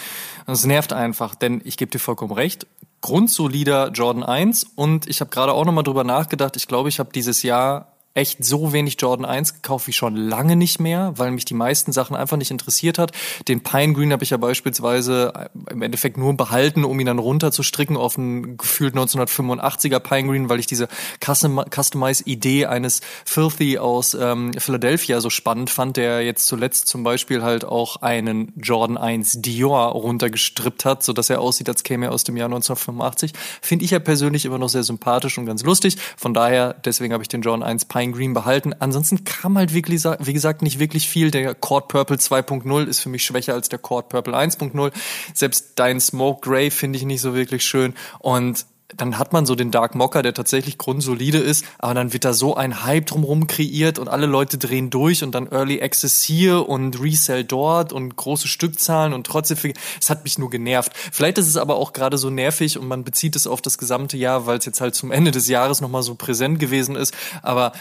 Das 0.46 0.64
nervt 0.64 0.92
einfach, 0.92 1.34
denn 1.34 1.62
ich 1.64 1.76
gebe 1.76 1.90
dir 1.90 1.98
vollkommen 1.98 2.32
recht. 2.32 2.66
Grundsolider 3.00 3.90
Jordan 3.90 4.22
1 4.22 4.66
und 4.74 5.06
ich 5.08 5.20
habe 5.20 5.30
gerade 5.30 5.52
auch 5.52 5.64
nochmal 5.64 5.84
drüber 5.84 6.04
nachgedacht. 6.04 6.56
Ich 6.56 6.66
glaube, 6.66 6.88
ich 6.88 6.98
habe 6.98 7.12
dieses 7.12 7.42
Jahr 7.42 7.93
echt 8.14 8.44
so 8.44 8.72
wenig 8.72 8.96
Jordan 9.00 9.26
1 9.26 9.54
gekauft 9.54 9.88
wie 9.88 9.92
schon 9.92 10.14
lange 10.14 10.54
nicht 10.54 10.78
mehr, 10.78 11.12
weil 11.16 11.32
mich 11.32 11.44
die 11.44 11.54
meisten 11.54 11.92
Sachen 11.92 12.14
einfach 12.14 12.36
nicht 12.36 12.52
interessiert 12.52 12.96
hat. 12.96 13.10
Den 13.48 13.62
Pine 13.62 13.92
Green 13.92 14.12
habe 14.12 14.22
ich 14.22 14.30
ja 14.30 14.36
beispielsweise 14.36 15.32
äh, 15.34 15.72
im 15.72 15.82
Endeffekt 15.82 16.16
nur 16.16 16.36
behalten, 16.36 16.84
um 16.84 16.98
ihn 17.00 17.06
dann 17.06 17.18
runterzustricken 17.18 17.96
auf 17.96 18.16
einen 18.16 18.56
gefühlt 18.56 18.94
1985er 18.94 19.98
Pine 19.98 20.28
Green, 20.28 20.48
weil 20.48 20.60
ich 20.60 20.66
diese 20.66 20.86
Customize-Idee 21.20 22.66
eines 22.66 23.00
Filthy 23.24 23.78
aus 23.78 24.14
ähm, 24.14 24.52
Philadelphia 24.56 25.20
so 25.20 25.28
spannend 25.28 25.70
fand, 25.70 25.96
der 25.96 26.22
jetzt 26.22 26.46
zuletzt 26.46 26.86
zum 26.86 27.02
Beispiel 27.02 27.42
halt 27.42 27.64
auch 27.64 27.96
einen 27.96 28.52
Jordan 28.56 28.96
1 28.96 29.42
Dior 29.42 29.86
runtergestrippt 29.88 30.84
hat, 30.84 31.02
so 31.02 31.12
dass 31.12 31.30
er 31.30 31.40
aussieht, 31.40 31.68
als 31.68 31.82
käme 31.82 32.06
er 32.06 32.12
aus 32.12 32.22
dem 32.22 32.36
Jahr 32.36 32.46
1985. 32.46 33.32
Finde 33.60 33.84
ich 33.84 33.90
ja 33.90 33.98
persönlich 33.98 34.44
immer 34.44 34.58
noch 34.58 34.68
sehr 34.68 34.84
sympathisch 34.84 35.36
und 35.36 35.46
ganz 35.46 35.64
lustig. 35.64 35.96
Von 36.16 36.32
daher, 36.32 36.74
deswegen 36.84 37.12
habe 37.12 37.24
ich 37.24 37.28
den 37.28 37.42
Jordan 37.42 37.64
1 37.64 37.86
Pine 37.86 38.03
Flying 38.04 38.12
Green 38.12 38.34
behalten. 38.34 38.74
Ansonsten 38.78 39.24
kam 39.24 39.56
halt 39.56 39.72
wirklich, 39.72 40.04
wie 40.04 40.32
gesagt, 40.32 40.62
nicht 40.62 40.78
wirklich 40.78 41.08
viel. 41.08 41.30
Der 41.30 41.54
Cord 41.54 41.88
Purple 41.88 42.16
2.0 42.16 42.86
ist 42.86 43.00
für 43.00 43.08
mich 43.08 43.24
schwächer 43.24 43.54
als 43.54 43.68
der 43.68 43.78
Cord 43.78 44.08
Purple 44.08 44.36
1.0. 44.36 44.92
Selbst 45.32 45.72
dein 45.76 46.00
Smoke 46.00 46.40
Gray 46.48 46.70
finde 46.70 46.98
ich 46.98 47.04
nicht 47.04 47.20
so 47.20 47.34
wirklich 47.34 47.64
schön. 47.64 47.94
Und 48.18 48.66
dann 48.96 49.18
hat 49.18 49.32
man 49.32 49.46
so 49.46 49.54
den 49.54 49.70
Dark 49.70 49.94
Mocker, 49.94 50.22
der 50.22 50.34
tatsächlich 50.34 50.78
grundsolide 50.78 51.38
ist, 51.38 51.64
aber 51.78 51.94
dann 51.94 52.12
wird 52.12 52.24
da 52.24 52.32
so 52.32 52.54
ein 52.54 52.84
Hype 52.84 53.06
drumherum 53.06 53.46
kreiert 53.46 53.98
und 53.98 54.08
alle 54.08 54.26
Leute 54.26 54.58
drehen 54.58 54.90
durch 54.90 55.22
und 55.22 55.34
dann 55.34 55.50
Early 55.50 55.82
Access 55.82 56.22
hier 56.22 56.68
und 56.68 57.00
Resell 57.00 57.44
dort 57.44 57.92
und 57.92 58.16
große 58.16 58.48
Stückzahlen 58.48 59.12
und 59.12 59.26
trotzdem, 59.26 59.72
es 60.00 60.10
hat 60.10 60.24
mich 60.24 60.38
nur 60.38 60.50
genervt. 60.50 60.92
Vielleicht 61.12 61.38
ist 61.38 61.48
es 61.48 61.56
aber 61.56 61.76
auch 61.76 61.92
gerade 61.92 62.18
so 62.18 62.30
nervig 62.30 62.78
und 62.78 62.86
man 62.86 63.04
bezieht 63.04 63.36
es 63.36 63.46
auf 63.46 63.62
das 63.62 63.78
gesamte 63.78 64.16
Jahr, 64.16 64.46
weil 64.46 64.58
es 64.58 64.64
jetzt 64.64 64.80
halt 64.80 64.94
zum 64.94 65.10
Ende 65.10 65.30
des 65.30 65.48
Jahres 65.48 65.80
nochmal 65.80 66.02
so 66.02 66.14
präsent 66.14 66.58
gewesen 66.58 66.96
ist, 66.96 67.14
aber 67.42 67.72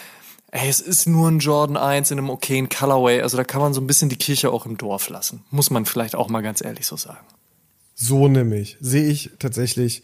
ey, 0.51 0.69
es 0.69 0.79
ist 0.79 1.07
nur 1.07 1.29
ein 1.29 1.39
Jordan 1.39 1.77
1 1.77 2.11
in 2.11 2.19
einem 2.19 2.29
okayen 2.29 2.69
Colorway, 2.69 3.21
also 3.21 3.37
da 3.37 3.43
kann 3.43 3.61
man 3.61 3.73
so 3.73 3.81
ein 3.81 3.87
bisschen 3.87 4.09
die 4.09 4.17
Kirche 4.17 4.51
auch 4.51 4.65
im 4.65 4.77
Dorf 4.77 5.09
lassen. 5.09 5.43
Muss 5.49 5.71
man 5.71 5.85
vielleicht 5.85 6.15
auch 6.15 6.29
mal 6.29 6.41
ganz 6.41 6.63
ehrlich 6.63 6.85
so 6.85 6.95
sagen. 6.95 7.25
So 7.95 8.27
nämlich, 8.27 8.77
sehe 8.79 9.05
ich 9.05 9.31
tatsächlich 9.39 10.03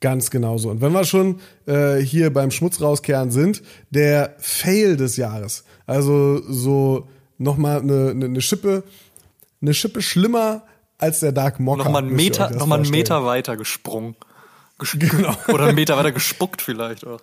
Ganz 0.00 0.30
genauso. 0.30 0.70
Und 0.70 0.80
wenn 0.80 0.92
wir 0.92 1.04
schon 1.04 1.40
äh, 1.66 1.96
hier 1.96 2.32
beim 2.32 2.50
Schmutz 2.50 2.80
rauskehren 2.80 3.30
sind, 3.30 3.62
der 3.90 4.36
Fail 4.38 4.96
des 4.96 5.16
Jahres. 5.16 5.64
Also 5.86 6.40
so 6.48 7.08
nochmal 7.38 7.80
eine, 7.80 8.10
eine, 8.10 8.26
eine 8.26 8.40
Schippe, 8.40 8.84
eine 9.60 9.74
Schippe 9.74 10.02
schlimmer 10.02 10.62
als 10.98 11.20
der 11.20 11.32
Dark 11.32 11.58
Mocker. 11.58 11.84
Nochmal 11.84 12.02
einen 12.02 12.14
Meter, 12.14 12.50
noch 12.50 12.70
einen 12.70 12.90
Meter 12.90 13.24
weiter 13.24 13.56
gesprungen. 13.56 14.14
Ges 14.78 14.92
genau. 14.98 15.34
Oder 15.48 15.66
einen 15.66 15.74
Meter 15.74 15.96
weiter 15.96 16.12
gespuckt 16.12 16.62
vielleicht 16.62 17.06
auch. 17.06 17.20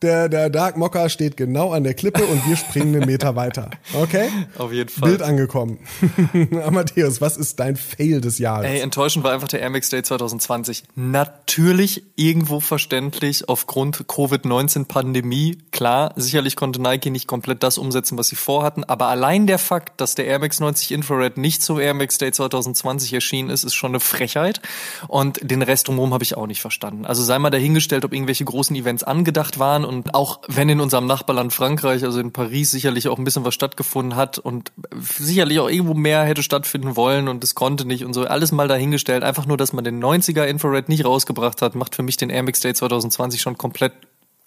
Der, 0.00 0.28
der 0.28 0.48
Dark 0.48 0.76
Mocker 0.76 1.08
steht 1.08 1.36
genau 1.36 1.72
an 1.72 1.82
der 1.82 1.92
Klippe 1.92 2.22
und 2.24 2.46
wir 2.46 2.56
springen 2.56 2.94
einen 2.94 3.06
Meter 3.06 3.34
weiter. 3.34 3.70
Okay? 3.94 4.28
Auf 4.56 4.72
jeden 4.72 4.88
Fall. 4.88 5.08
Bild 5.08 5.22
angekommen. 5.22 5.80
Amadeus, 6.64 7.20
was 7.20 7.36
ist 7.36 7.58
dein 7.58 7.74
Fail 7.74 8.20
des 8.20 8.38
Jahres? 8.38 8.66
Ey, 8.66 8.78
enttäuschend 8.78 9.24
war 9.24 9.32
einfach 9.32 9.48
der 9.48 9.60
Air 9.60 9.70
Max 9.70 9.88
Day 9.90 10.04
2020. 10.04 10.84
Natürlich 10.94 12.04
irgendwo 12.14 12.60
verständlich 12.60 13.48
aufgrund 13.48 14.06
Covid-19-Pandemie. 14.06 15.58
Klar, 15.72 16.12
sicherlich 16.14 16.54
konnte 16.54 16.80
Nike 16.80 17.10
nicht 17.10 17.26
komplett 17.26 17.64
das 17.64 17.76
umsetzen, 17.76 18.16
was 18.16 18.28
sie 18.28 18.36
vorhatten, 18.36 18.84
aber 18.84 19.08
allein 19.08 19.48
der 19.48 19.58
Fakt, 19.58 20.00
dass 20.00 20.14
der 20.14 20.26
Air 20.26 20.38
Max 20.38 20.60
90 20.60 20.92
Infrared 20.92 21.38
nicht 21.38 21.60
zum 21.60 21.80
Air 21.80 21.94
Max 21.94 22.18
Day 22.18 22.30
2020 22.30 23.14
erschienen 23.14 23.50
ist, 23.50 23.64
ist 23.64 23.74
schon 23.74 23.90
eine 23.90 24.00
Frechheit. 24.00 24.60
Und 25.08 25.40
den 25.42 25.62
Rest 25.62 25.88
drumherum 25.88 26.14
habe 26.14 26.22
ich 26.22 26.36
auch 26.36 26.46
nicht 26.46 26.60
verstanden. 26.60 27.04
Also 27.04 27.24
sei 27.24 27.40
mal 27.40 27.50
dahingestellt, 27.50 28.04
ob 28.04 28.12
irgendwelche 28.12 28.44
großen 28.44 28.76
Events 28.76 29.02
angedacht 29.02 29.58
waren 29.58 29.87
und 29.88 30.14
auch 30.14 30.40
wenn 30.46 30.68
in 30.68 30.80
unserem 30.80 31.06
Nachbarland 31.06 31.52
Frankreich, 31.52 32.04
also 32.04 32.20
in 32.20 32.32
Paris 32.32 32.70
sicherlich 32.70 33.08
auch 33.08 33.18
ein 33.18 33.24
bisschen 33.24 33.44
was 33.44 33.54
stattgefunden 33.54 34.14
hat 34.16 34.38
und 34.38 34.70
sicherlich 35.00 35.58
auch 35.58 35.68
irgendwo 35.68 35.94
mehr 35.94 36.22
hätte 36.24 36.42
stattfinden 36.42 36.94
wollen 36.94 37.26
und 37.26 37.42
es 37.42 37.54
konnte 37.54 37.86
nicht 37.86 38.04
und 38.04 38.12
so, 38.12 38.24
alles 38.24 38.52
mal 38.52 38.68
dahingestellt. 38.68 39.24
Einfach 39.24 39.46
nur, 39.46 39.56
dass 39.56 39.72
man 39.72 39.84
den 39.84 40.02
90er 40.02 40.44
Infrared 40.44 40.88
nicht 40.88 41.04
rausgebracht 41.04 41.62
hat, 41.62 41.74
macht 41.74 41.96
für 41.96 42.02
mich 42.02 42.16
den 42.18 42.30
Air 42.30 42.42
Max 42.42 42.60
Day 42.60 42.74
2020 42.74 43.40
schon 43.40 43.56
komplett 43.56 43.92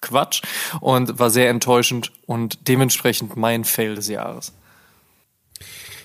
Quatsch 0.00 0.42
und 0.80 1.18
war 1.18 1.30
sehr 1.30 1.50
enttäuschend 1.50 2.12
und 2.26 2.68
dementsprechend 2.68 3.36
mein 3.36 3.64
Fail 3.64 3.96
des 3.96 4.08
Jahres. 4.08 4.52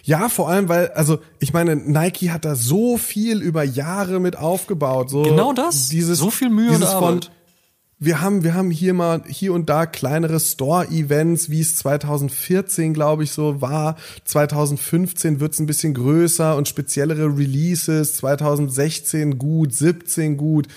Ja, 0.04 0.30
vor 0.30 0.48
allem, 0.48 0.70
weil, 0.70 0.88
also 0.92 1.20
ich 1.40 1.52
meine, 1.52 1.76
Nike 1.76 2.32
hat 2.32 2.46
da 2.46 2.56
so 2.56 2.98
viel 2.98 3.42
über 3.42 3.64
Jahre 3.64 4.22
mit 4.22 4.38
aufgebaut. 4.38 5.10
So 5.10 5.24
genau 5.24 5.52
das. 5.52 5.90
Dieses, 5.90 6.18
so 6.18 6.30
viel 6.30 6.50
Mühe 6.50 6.72
und 6.72 6.84
Arbeit. 6.84 7.26
Von, 7.26 7.37
wir 8.00 8.22
haben, 8.22 8.44
wir 8.44 8.54
haben 8.54 8.70
hier 8.70 8.94
mal 8.94 9.24
hier 9.28 9.54
und 9.54 9.70
da 9.70 9.88
kleinere 9.88 10.40
Store-Events, 10.40 11.50
wie 11.50 11.62
es 11.62 11.76
2014, 11.78 12.94
glaube 12.94 13.24
ich, 13.24 13.32
so 13.32 13.60
war. 13.60 13.96
2015 14.26 15.40
wird's 15.40 15.60
ein 15.60 15.66
bisschen 15.66 15.96
größer 15.96 16.56
und 16.56 16.68
speziellere 16.68 17.26
Releases. 17.26 18.18
2016 18.18 19.40
gut, 19.40 19.74
17 19.74 20.38
gut. 20.38 20.68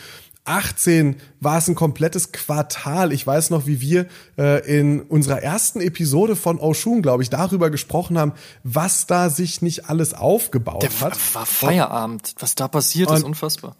18 0.46 1.16
war 1.40 1.58
es 1.58 1.68
ein 1.68 1.74
komplettes 1.74 2.32
Quartal. 2.32 3.12
Ich 3.12 3.26
weiß 3.26 3.50
noch, 3.50 3.66
wie 3.66 3.82
wir 3.82 4.06
äh, 4.38 4.66
in 4.66 5.02
unserer 5.02 5.42
ersten 5.42 5.82
Episode 5.82 6.36
von 6.36 6.58
Oshun, 6.58 7.02
glaube 7.02 7.22
ich, 7.22 7.28
darüber 7.28 7.68
gesprochen 7.68 8.18
haben, 8.18 8.32
was 8.64 9.06
da 9.06 9.28
sich 9.28 9.60
nicht 9.60 9.90
alles 9.90 10.14
aufgebaut 10.14 10.82
Der 10.82 11.00
hat. 11.00 11.34
war 11.34 11.44
Feierabend. 11.44 12.34
Was 12.38 12.54
da 12.54 12.66
passiert, 12.66 13.10
ist 13.10 13.24
unfassbar. 13.24 13.76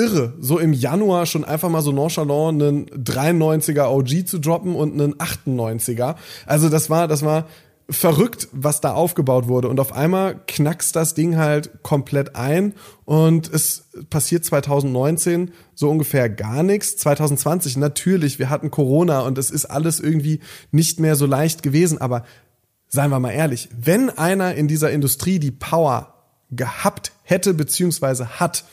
Irre, 0.00 0.32
so 0.40 0.58
im 0.58 0.72
Januar 0.72 1.26
schon 1.26 1.44
einfach 1.44 1.68
mal 1.68 1.82
so 1.82 1.92
nonchalant 1.92 2.62
einen 2.62 2.86
93er 2.86 3.88
OG 3.88 4.26
zu 4.26 4.38
droppen 4.38 4.74
und 4.74 4.98
einen 4.98 5.14
98er. 5.14 6.16
Also 6.46 6.70
das 6.70 6.88
war, 6.88 7.06
das 7.06 7.22
war 7.22 7.46
verrückt, 7.90 8.48
was 8.52 8.80
da 8.80 8.92
aufgebaut 8.94 9.48
wurde. 9.48 9.68
Und 9.68 9.78
auf 9.78 9.92
einmal 9.92 10.40
knackst 10.46 10.96
das 10.96 11.12
Ding 11.14 11.36
halt 11.36 11.82
komplett 11.82 12.36
ein 12.36 12.74
und 13.04 13.52
es 13.52 13.88
passiert 14.08 14.44
2019 14.44 15.50
so 15.74 15.90
ungefähr 15.90 16.30
gar 16.30 16.62
nichts. 16.62 16.96
2020 16.96 17.76
natürlich, 17.76 18.38
wir 18.38 18.48
hatten 18.48 18.70
Corona 18.70 19.20
und 19.20 19.36
es 19.36 19.50
ist 19.50 19.66
alles 19.66 20.00
irgendwie 20.00 20.40
nicht 20.70 20.98
mehr 20.98 21.16
so 21.16 21.26
leicht 21.26 21.62
gewesen. 21.62 22.00
Aber 22.00 22.24
seien 22.88 23.10
wir 23.10 23.20
mal 23.20 23.32
ehrlich, 23.32 23.68
wenn 23.76 24.08
einer 24.08 24.54
in 24.54 24.66
dieser 24.66 24.92
Industrie 24.92 25.38
die 25.38 25.50
Power 25.50 26.14
gehabt 26.50 27.12
hätte 27.22 27.54
beziehungsweise 27.54 28.40
hat, 28.40 28.64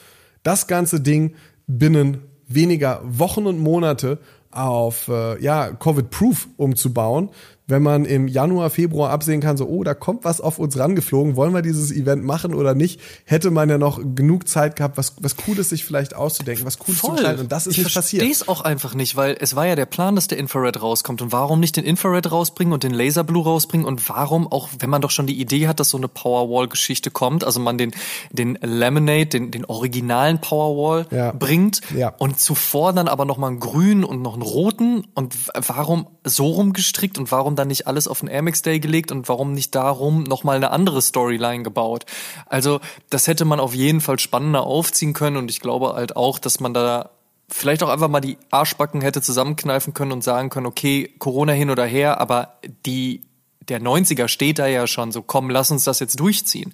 das 0.43 0.67
ganze 0.67 1.01
Ding 1.01 1.35
binnen 1.67 2.21
weniger 2.47 3.01
Wochen 3.03 3.45
und 3.45 3.59
Monate 3.59 4.19
auf 4.51 5.07
äh, 5.09 5.41
ja 5.41 5.71
Covid-Proof 5.71 6.47
umzubauen, 6.57 7.29
wenn 7.67 7.83
man 7.83 8.05
im 8.05 8.27
Januar, 8.29 8.69
Februar 8.69 9.11
absehen 9.11 9.41
kann, 9.41 9.57
so, 9.57 9.67
oh, 9.67 9.83
da 9.83 9.93
kommt 9.93 10.23
was 10.23 10.39
auf 10.39 10.57
uns 10.57 10.79
rangeflogen, 10.79 11.35
wollen 11.35 11.53
wir 11.53 11.61
dieses 11.61 11.91
Event 11.91 12.23
machen 12.23 12.53
oder 12.53 12.73
nicht, 12.73 13.01
hätte 13.25 13.51
man 13.51 13.69
ja 13.69 13.77
noch 13.77 13.99
genug 14.15 14.47
Zeit 14.47 14.77
gehabt, 14.77 14.97
was, 14.97 15.15
was 15.19 15.35
Cooles 15.35 15.69
sich 15.69 15.83
vielleicht 15.83 16.15
auszudenken, 16.15 16.65
was 16.65 16.79
Cooles 16.79 17.01
zu 17.01 17.11
gestalten. 17.11 17.41
Und 17.41 17.51
das 17.51 17.67
ist 17.67 17.77
ich 17.77 17.83
nicht 17.83 17.93
passiert. 17.93 18.23
Ich 18.23 18.29
verstehe 18.29 18.45
es 18.45 18.47
auch 18.47 18.61
einfach 18.61 18.93
nicht, 18.95 19.17
weil 19.17 19.35
es 19.39 19.55
war 19.55 19.67
ja 19.67 19.75
der 19.75 19.85
Plan, 19.85 20.15
dass 20.15 20.27
der 20.27 20.37
Infrared 20.37 20.81
rauskommt. 20.81 21.21
Und 21.21 21.33
warum 21.33 21.59
nicht 21.59 21.75
den 21.75 21.83
Infrared 21.83 22.31
rausbringen 22.31 22.73
und 22.73 22.83
den 22.83 22.93
Laser 22.93 23.25
Blue 23.25 23.43
rausbringen? 23.43 23.85
Und 23.85 24.07
warum 24.07 24.47
auch, 24.49 24.69
wenn 24.79 24.89
man 24.89 25.01
doch 25.01 25.11
schon 25.11 25.27
die 25.27 25.39
Idee 25.39 25.67
hat, 25.67 25.81
dass 25.81 25.89
so 25.89 25.97
eine 25.97 26.07
Powerwall-Geschichte 26.07 27.11
kommt, 27.11 27.43
also 27.43 27.59
man 27.59 27.77
den, 27.77 27.91
den 28.31 28.57
Laminate, 28.61 29.25
den, 29.27 29.51
den 29.51 29.65
originalen 29.65 30.39
Powerwall 30.39 31.05
Ja. 31.11 31.31
bringt 31.33 31.81
Ja. 31.93 32.13
und 32.17 32.39
zuvor 32.39 32.93
dann 32.93 33.09
aber 33.09 33.25
noch 33.25 33.37
mal 33.37 33.47
einen 33.47 33.59
grünen 33.59 34.05
und 34.05 34.21
noch 34.21 34.33
einen 34.33 34.41
roten 34.41 35.03
und 35.15 35.35
warum 35.67 36.07
so 36.23 36.47
rumgestrickt 36.47 37.17
und 37.17 37.29
warum 37.31 37.56
dann 37.57 37.67
nicht 37.67 37.87
alles 37.87 38.07
auf 38.07 38.21
den 38.21 38.29
Air 38.29 38.43
Max 38.43 38.61
Day 38.61 38.79
gelegt 38.79 39.11
und 39.11 39.27
warum 39.27 39.51
nicht 39.51 39.75
darum 39.75 40.23
noch 40.23 40.43
mal 40.43 40.55
eine 40.55 40.71
andere 40.71 41.01
Storyline 41.01 41.63
gebaut? 41.63 42.05
Also 42.45 42.79
das 43.09 43.27
hätte 43.27 43.43
man 43.43 43.59
auf 43.59 43.75
jeden 43.75 43.99
Fall 43.99 44.19
spannender 44.19 44.63
aufziehen 44.63 45.13
können 45.13 45.37
und 45.37 45.51
ich 45.51 45.59
glaube 45.59 45.93
halt 45.93 46.15
auch, 46.15 46.39
dass 46.39 46.59
man 46.59 46.73
da 46.73 47.09
vielleicht 47.49 47.83
auch 47.83 47.89
einfach 47.89 48.09
mal 48.09 48.21
die 48.21 48.37
Arschbacken 48.51 49.01
hätte 49.01 49.21
zusammenkneifen 49.21 49.93
können 49.93 50.11
und 50.11 50.23
sagen 50.23 50.49
können, 50.49 50.65
okay, 50.65 51.13
Corona 51.19 51.53
hin 51.53 51.69
oder 51.69 51.85
her, 51.85 52.19
aber 52.21 52.59
die 52.85 53.21
der 53.67 53.81
90er 53.81 54.27
steht 54.27 54.59
da 54.59 54.67
ja 54.67 54.87
schon 54.87 55.11
so, 55.11 55.21
komm, 55.21 55.49
lass 55.49 55.71
uns 55.71 55.83
das 55.83 55.99
jetzt 55.99 56.19
durchziehen. 56.19 56.73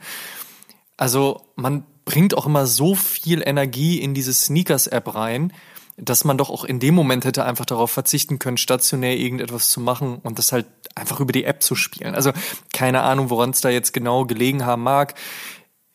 Also 0.98 1.42
man 1.56 1.86
bringt 2.06 2.36
auch 2.38 2.46
immer 2.46 2.68
so 2.68 2.96
viel 2.96 3.42
Energie 3.46 4.00
in 4.00 4.14
diese 4.14 4.34
Sneakers-App 4.34 5.16
rein, 5.16 5.54
dass 5.98 6.24
man 6.24 6.38
doch 6.38 6.50
auch 6.50 6.64
in 6.64 6.80
dem 6.80 6.96
Moment 6.96 7.26
hätte 7.26 7.46
einfach 7.46 7.66
darauf 7.66 7.92
verzichten 7.92 8.40
können, 8.40 8.58
stationär 8.58 9.18
irgendetwas 9.18 9.70
zu 9.70 9.80
machen 9.80 10.20
und 10.24 10.40
das 10.40 10.52
halt 10.52 10.66
einfach 10.96 11.20
über 11.20 11.32
die 11.32 11.44
App 11.44 11.62
zu 11.62 11.76
spielen. 11.76 12.16
Also 12.16 12.32
keine 12.72 13.02
Ahnung, 13.02 13.30
woran 13.30 13.52
es 13.52 13.62
da 13.62 13.70
jetzt 13.70 13.94
genau 13.94 14.26
gelegen 14.26 14.66
haben 14.66 14.84
mag. 14.84 15.16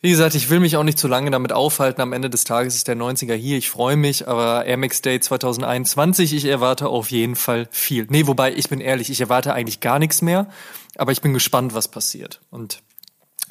Wie 0.01 0.11
gesagt, 0.11 0.37
ich 0.37 0.49
will 0.49 0.61
mich 0.61 0.77
auch 0.77 0.85
nicht 0.85 0.99
zu 0.99 1.09
lange 1.09 1.33
damit 1.33 1.53
aufhalten. 1.53 2.01
Am 2.01 2.13
Ende 2.13 2.31
des 2.31 2.45
Tages 2.45 2.77
ist 2.77 2.87
der 2.87 2.97
90er 2.97 3.35
hier. 3.35 3.59
Ich 3.59 3.69
freue 3.69 3.97
mich, 3.97 4.29
aber 4.29 4.65
Air 4.65 4.77
Max 4.77 5.03
Day 5.03 5.19
2021, 5.19 6.35
ich 6.35 6.45
erwarte 6.45 6.89
auf 6.89 7.11
jeden 7.11 7.35
Fall 7.35 7.69
viel. 7.73 8.07
Nee, 8.09 8.29
wobei, 8.29 8.55
ich 8.55 8.69
bin 8.69 8.81
ehrlich, 8.81 9.11
ich 9.11 9.21
erwarte 9.21 9.55
eigentlich 9.55 9.81
gar 9.81 9.99
nichts 9.99 10.23
mehr, 10.23 10.49
aber 10.97 11.11
ich 11.11 11.21
bin 11.21 11.35
gespannt, 11.35 11.75
was 11.75 11.89
passiert. 11.89 12.41
Und 12.51 12.81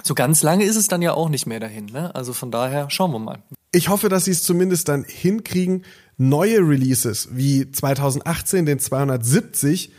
so 0.04 0.16
ganz 0.16 0.42
lange 0.42 0.64
ist 0.64 0.78
es 0.78 0.88
dann 0.88 1.02
ja 1.02 1.14
auch 1.14 1.28
nicht 1.28 1.48
mehr 1.48 1.60
dahin. 1.60 1.88
Ne? 1.88 2.16
Also 2.16 2.32
von 2.32 2.50
daher 2.50 2.90
schauen 2.90 3.12
wir 3.12 3.20
mal. 3.20 3.44
Ich 3.74 3.90
hoffe, 3.90 4.08
dass 4.08 4.26
sie 4.26 4.32
es 4.32 4.44
zumindest 4.44 4.88
dann 4.88 5.04
hinkriegen, 5.04 5.84
neue 6.18 6.60
Releases 6.60 7.30
wie 7.32 7.72
2018 7.72 8.66
den 8.66 8.80
270 8.80 9.92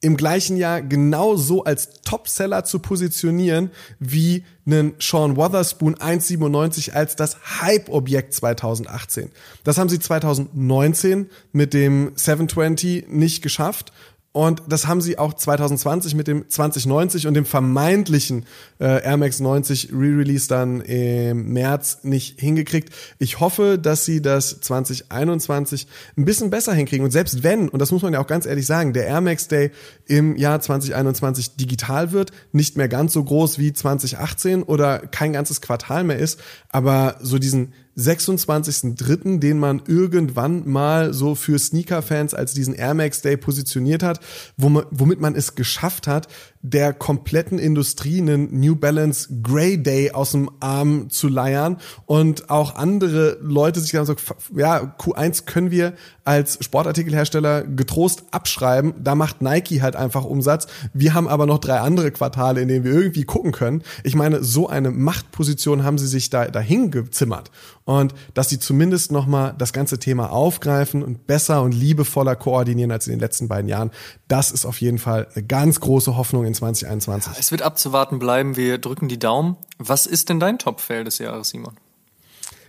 im 0.00 0.16
gleichen 0.16 0.56
Jahr 0.56 0.82
genauso 0.82 1.64
als 1.64 2.02
Topseller 2.02 2.64
zu 2.64 2.78
positionieren 2.78 3.70
wie 3.98 4.44
einen 4.66 4.94
Sean 5.00 5.36
Wotherspoon 5.36 5.96
1,97 5.96 6.92
als 6.92 7.16
das 7.16 7.60
Hype-Objekt 7.60 8.34
2018. 8.34 9.30
Das 9.64 9.78
haben 9.78 9.88
sie 9.88 9.98
2019 9.98 11.30
mit 11.52 11.72
dem 11.74 12.12
720 12.14 13.08
nicht 13.08 13.42
geschafft. 13.42 13.92
Und 14.36 14.64
das 14.68 14.86
haben 14.86 15.00
sie 15.00 15.16
auch 15.16 15.32
2020 15.32 16.14
mit 16.14 16.26
dem 16.26 16.46
2090 16.46 17.26
und 17.26 17.32
dem 17.32 17.46
vermeintlichen 17.46 18.44
äh, 18.78 19.02
Air 19.02 19.16
Max 19.16 19.40
90 19.40 19.94
Re-Release 19.94 20.46
dann 20.46 20.82
im 20.82 21.54
März 21.54 22.00
nicht 22.02 22.38
hingekriegt. 22.38 22.90
Ich 23.18 23.40
hoffe, 23.40 23.78
dass 23.78 24.04
sie 24.04 24.20
das 24.20 24.60
2021 24.60 25.86
ein 26.18 26.26
bisschen 26.26 26.50
besser 26.50 26.74
hinkriegen. 26.74 27.02
Und 27.02 27.12
selbst 27.12 27.44
wenn, 27.44 27.70
und 27.70 27.80
das 27.80 27.92
muss 27.92 28.02
man 28.02 28.12
ja 28.12 28.20
auch 28.20 28.26
ganz 28.26 28.44
ehrlich 28.44 28.66
sagen, 28.66 28.92
der 28.92 29.06
Air 29.06 29.22
Max 29.22 29.48
Day 29.48 29.70
im 30.04 30.36
Jahr 30.36 30.60
2021 30.60 31.56
digital 31.56 32.12
wird, 32.12 32.30
nicht 32.52 32.76
mehr 32.76 32.88
ganz 32.88 33.14
so 33.14 33.24
groß 33.24 33.58
wie 33.58 33.72
2018 33.72 34.64
oder 34.64 34.98
kein 34.98 35.32
ganzes 35.32 35.62
Quartal 35.62 36.04
mehr 36.04 36.18
ist, 36.18 36.38
aber 36.68 37.16
so 37.22 37.38
diesen 37.38 37.72
26.03., 37.96 39.38
den 39.38 39.58
man 39.58 39.82
irgendwann 39.86 40.68
mal 40.68 41.14
so 41.14 41.34
für 41.34 41.58
Sneaker-Fans 41.58 42.34
als 42.34 42.52
diesen 42.52 42.74
Air 42.74 42.94
Max 42.94 43.22
Day 43.22 43.36
positioniert 43.36 44.02
hat, 44.02 44.20
womit 44.56 45.20
man 45.20 45.34
es 45.34 45.54
geschafft 45.54 46.06
hat, 46.06 46.28
der 46.70 46.92
kompletten 46.92 47.58
Industrie 47.58 48.20
einen 48.20 48.58
New 48.58 48.74
Balance 48.74 49.28
Grey 49.42 49.80
Day 49.80 50.10
aus 50.10 50.32
dem 50.32 50.50
Arm 50.58 51.10
zu 51.10 51.28
leiern 51.28 51.76
und 52.06 52.50
auch 52.50 52.74
andere 52.74 53.38
Leute 53.40 53.78
sich 53.80 53.92
dann 53.92 54.04
so, 54.04 54.16
ja, 54.54 54.96
Q1 54.98 55.44
können 55.44 55.70
wir 55.70 55.94
als 56.24 56.58
Sportartikelhersteller 56.60 57.62
getrost 57.62 58.24
abschreiben. 58.32 58.94
Da 58.98 59.14
macht 59.14 59.42
Nike 59.42 59.80
halt 59.80 59.94
einfach 59.94 60.24
Umsatz. 60.24 60.66
Wir 60.92 61.14
haben 61.14 61.28
aber 61.28 61.46
noch 61.46 61.58
drei 61.58 61.78
andere 61.78 62.10
Quartale, 62.10 62.60
in 62.60 62.68
denen 62.68 62.84
wir 62.84 62.92
irgendwie 62.92 63.24
gucken 63.24 63.52
können. 63.52 63.82
Ich 64.02 64.16
meine, 64.16 64.42
so 64.42 64.68
eine 64.68 64.90
Machtposition 64.90 65.84
haben 65.84 65.98
sie 65.98 66.08
sich 66.08 66.30
da 66.30 66.46
dahin 66.46 66.90
gezimmert 66.90 67.52
und 67.84 68.12
dass 68.34 68.48
sie 68.48 68.58
zumindest 68.58 69.12
nochmal 69.12 69.54
das 69.56 69.72
ganze 69.72 69.98
Thema 70.00 70.32
aufgreifen 70.32 71.04
und 71.04 71.28
besser 71.28 71.62
und 71.62 71.72
liebevoller 71.72 72.34
koordinieren 72.34 72.90
als 72.90 73.06
in 73.06 73.12
den 73.12 73.20
letzten 73.20 73.46
beiden 73.46 73.68
Jahren. 73.68 73.92
Das 74.26 74.50
ist 74.50 74.66
auf 74.66 74.80
jeden 74.80 74.98
Fall 74.98 75.28
eine 75.32 75.46
ganz 75.46 75.78
große 75.78 76.16
Hoffnung 76.16 76.44
in 76.44 76.55
2021. 76.56 77.32
Es 77.38 77.50
wird 77.50 77.62
abzuwarten 77.62 78.18
bleiben. 78.18 78.56
Wir 78.56 78.78
drücken 78.78 79.08
die 79.08 79.18
Daumen. 79.18 79.56
Was 79.78 80.06
ist 80.06 80.28
denn 80.28 80.40
dein 80.40 80.58
Top-Fail 80.58 81.04
des 81.04 81.18
Jahres, 81.18 81.50
Simon? 81.50 81.74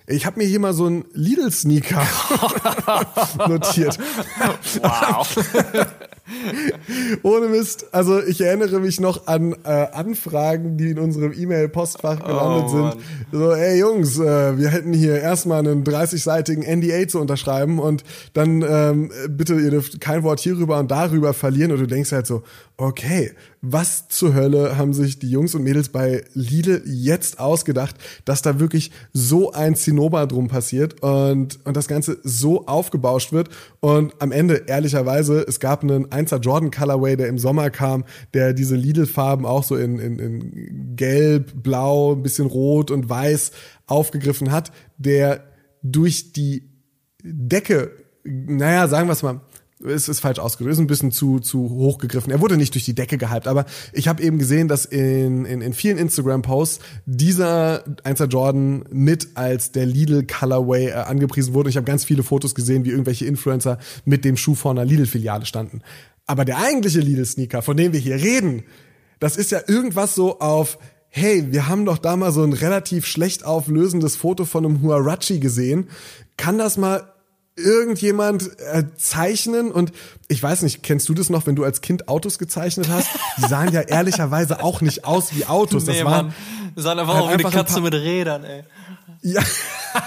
Ich 0.09 0.25
habe 0.25 0.39
mir 0.39 0.45
hier 0.45 0.61
mal 0.61 0.73
so 0.73 0.85
einen 0.85 1.03
Lidl-Sneaker 1.11 2.01
notiert. 3.49 3.99
Wow. 4.81 5.37
Ohne 7.23 7.47
Mist. 7.47 7.87
Also 7.93 8.21
ich 8.23 8.39
erinnere 8.41 8.79
mich 8.79 8.99
noch 9.01 9.27
an 9.27 9.53
äh, 9.65 9.87
Anfragen, 9.91 10.77
die 10.77 10.91
in 10.91 10.99
unserem 10.99 11.33
E-Mail-Postfach 11.33 12.19
gelandet 12.23 12.65
Oh, 12.67 12.69
sind. 12.69 12.95
So, 13.33 13.51
ey 13.51 13.79
Jungs, 13.79 14.17
äh, 14.17 14.57
wir 14.57 14.69
hätten 14.69 14.93
hier 14.93 15.19
erstmal 15.19 15.59
einen 15.59 15.83
30-seitigen 15.83 16.63
NDA 16.63 17.07
zu 17.07 17.19
unterschreiben 17.19 17.79
und 17.79 18.03
dann 18.33 18.61
ähm, 18.61 19.11
bitte, 19.29 19.55
ihr 19.55 19.71
dürft 19.71 19.99
kein 19.99 20.23
Wort 20.23 20.39
hierüber 20.39 20.79
und 20.79 20.89
darüber 20.89 21.33
verlieren. 21.33 21.71
Und 21.71 21.79
du 21.79 21.87
denkst 21.87 22.11
halt 22.11 22.27
so, 22.27 22.43
okay, 22.77 23.31
was 23.61 24.07
zur 24.07 24.35
Hölle 24.35 24.77
haben 24.77 24.93
sich 24.93 25.17
die 25.17 25.31
Jungs 25.31 25.55
und 25.55 25.63
Mädels 25.63 25.89
bei 25.89 26.23
Lidl 26.33 26.83
jetzt 26.85 27.39
ausgedacht, 27.39 27.95
dass 28.23 28.43
da 28.43 28.59
wirklich 28.59 28.91
so 29.13 29.51
ein 29.51 29.75
Zinnober 29.75 30.27
drum 30.27 30.47
passiert 30.47 31.01
und, 31.01 31.59
und 31.65 31.75
das 31.75 31.87
Ganze 31.87 32.19
so 32.23 32.67
aufgebauscht 32.67 33.33
wird. 33.33 33.49
Und 33.79 34.13
am 34.21 34.31
Ende, 34.31 34.65
ehrlicherweise, 34.67 35.43
es 35.47 35.59
gab 35.59 35.81
einen 35.81 36.05
1er 36.05 36.39
Jordan 36.39 36.69
Colorway, 36.69 37.17
der 37.17 37.29
im 37.29 37.39
Sommer 37.39 37.71
kam, 37.71 38.05
der 38.35 38.53
diese 38.53 38.75
Lidl-Farben 38.75 39.47
auch 39.47 39.63
so 39.63 39.75
in, 39.75 39.97
in, 39.97 40.19
in 40.19 40.95
gelb, 40.95 41.63
blau, 41.63 42.13
ein 42.13 42.21
bisschen 42.21 42.45
rot 42.45 42.91
und 42.91 43.09
weiß 43.09 43.51
aufgegriffen 43.87 44.51
hat, 44.51 44.71
der 44.97 45.43
durch 45.81 46.31
die 46.31 46.69
Decke, 47.23 47.91
naja, 48.23 48.87
sagen 48.87 49.07
wir 49.07 49.13
es 49.13 49.23
mal, 49.23 49.41
es 49.83 50.09
ist 50.09 50.21
falsch 50.21 50.39
ausgedrückt, 50.39 50.73
ist 50.73 50.79
ein 50.79 50.87
bisschen 50.87 51.11
zu, 51.11 51.39
zu 51.39 51.69
hoch 51.69 51.99
gegriffen. 51.99 52.31
Er 52.31 52.41
wurde 52.41 52.57
nicht 52.57 52.73
durch 52.73 52.85
die 52.85 52.95
Decke 52.95 53.17
gehypt, 53.17 53.47
aber 53.47 53.65
ich 53.93 54.07
habe 54.07 54.23
eben 54.23 54.39
gesehen, 54.39 54.67
dass 54.67 54.85
in, 54.85 55.45
in, 55.45 55.61
in 55.61 55.73
vielen 55.73 55.97
Instagram-Posts 55.97 56.79
dieser 57.05 57.83
1er 58.03 58.25
Jordan 58.27 58.85
mit 58.91 59.29
als 59.35 59.71
der 59.71 59.85
Lidl 59.85 60.25
Colorway 60.25 60.87
äh, 60.87 60.93
angepriesen 60.93 61.53
wurde. 61.53 61.69
Ich 61.69 61.77
habe 61.77 61.85
ganz 61.85 62.05
viele 62.05 62.23
Fotos 62.23 62.55
gesehen, 62.55 62.85
wie 62.85 62.89
irgendwelche 62.89 63.25
Influencer 63.25 63.77
mit 64.03 64.25
dem 64.25 64.35
Schuh 64.35 64.55
vor 64.55 64.71
einer 64.71 64.85
Lidl-Filiale 64.85 65.45
standen. 65.45 65.81
Aber 66.25 66.43
der 66.43 66.57
eigentliche 66.57 66.99
Lidl-Sneaker, 66.99 67.61
von 67.61 67.77
dem 67.77 67.93
wir 67.93 67.99
hier 67.99 68.15
reden, 68.15 68.63
das 69.19 69.37
ist 69.37 69.51
ja 69.51 69.61
irgendwas 69.67 70.15
so 70.15 70.39
auf, 70.39 70.79
hey, 71.09 71.51
wir 71.51 71.67
haben 71.67 71.85
doch 71.85 71.99
da 71.99 72.15
mal 72.15 72.31
so 72.31 72.43
ein 72.43 72.53
relativ 72.53 73.05
schlecht 73.05 73.45
auflösendes 73.45 74.15
Foto 74.15 74.45
von 74.45 74.65
einem 74.65 74.81
Huarachi 74.81 75.39
gesehen. 75.39 75.89
Kann 76.35 76.57
das 76.57 76.77
mal 76.77 77.13
irgendjemand 77.57 78.51
äh, 78.59 78.83
zeichnen 78.97 79.71
und 79.71 79.91
ich 80.27 80.41
weiß 80.41 80.61
nicht, 80.61 80.83
kennst 80.83 81.09
du 81.09 81.13
das 81.13 81.29
noch, 81.29 81.47
wenn 81.47 81.55
du 81.55 81.63
als 81.63 81.81
Kind 81.81 82.07
Autos 82.07 82.37
gezeichnet 82.37 82.87
hast? 82.89 83.07
Die 83.37 83.47
sahen 83.47 83.73
ja 83.73 83.81
ehrlicherweise 83.87 84.63
auch 84.63 84.81
nicht 84.81 85.05
aus 85.05 85.35
wie 85.35 85.45
Autos. 85.45 85.85
Das 85.85 85.95
nee, 85.95 86.05
waren, 86.05 86.27
Mann. 86.27 86.35
Die 86.75 86.81
sahen 86.81 86.99
einfach 86.99 87.15
halt 87.15 87.23
auch 87.23 87.29
wie 87.29 87.33
eine 87.33 87.45
ein 87.45 87.51
Katze 87.51 87.73
paar- 87.75 87.83
mit 87.83 87.93
Rädern, 87.93 88.43
ey. 88.43 88.63
Ja. 89.23 89.41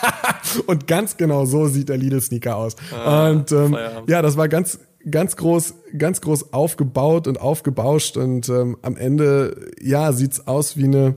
und 0.66 0.86
ganz 0.86 1.16
genau 1.16 1.44
so 1.44 1.66
sieht 1.66 1.88
der 1.88 1.96
Lidl 1.96 2.20
Sneaker 2.20 2.56
aus. 2.56 2.76
und 3.04 3.50
ähm, 3.52 3.72
Feierabend. 3.72 4.08
ja, 4.08 4.22
das 4.22 4.36
war 4.36 4.48
ganz 4.48 4.78
ganz 5.10 5.36
groß 5.36 5.74
ganz 5.96 6.20
groß 6.20 6.52
aufgebaut 6.52 7.26
und 7.26 7.40
aufgebauscht 7.40 8.16
und 8.16 8.48
ähm, 8.48 8.76
am 8.82 8.96
Ende 8.96 9.72
ja 9.80 10.12
sieht's 10.12 10.46
aus 10.46 10.76
wie 10.76 10.84
eine 10.84 11.16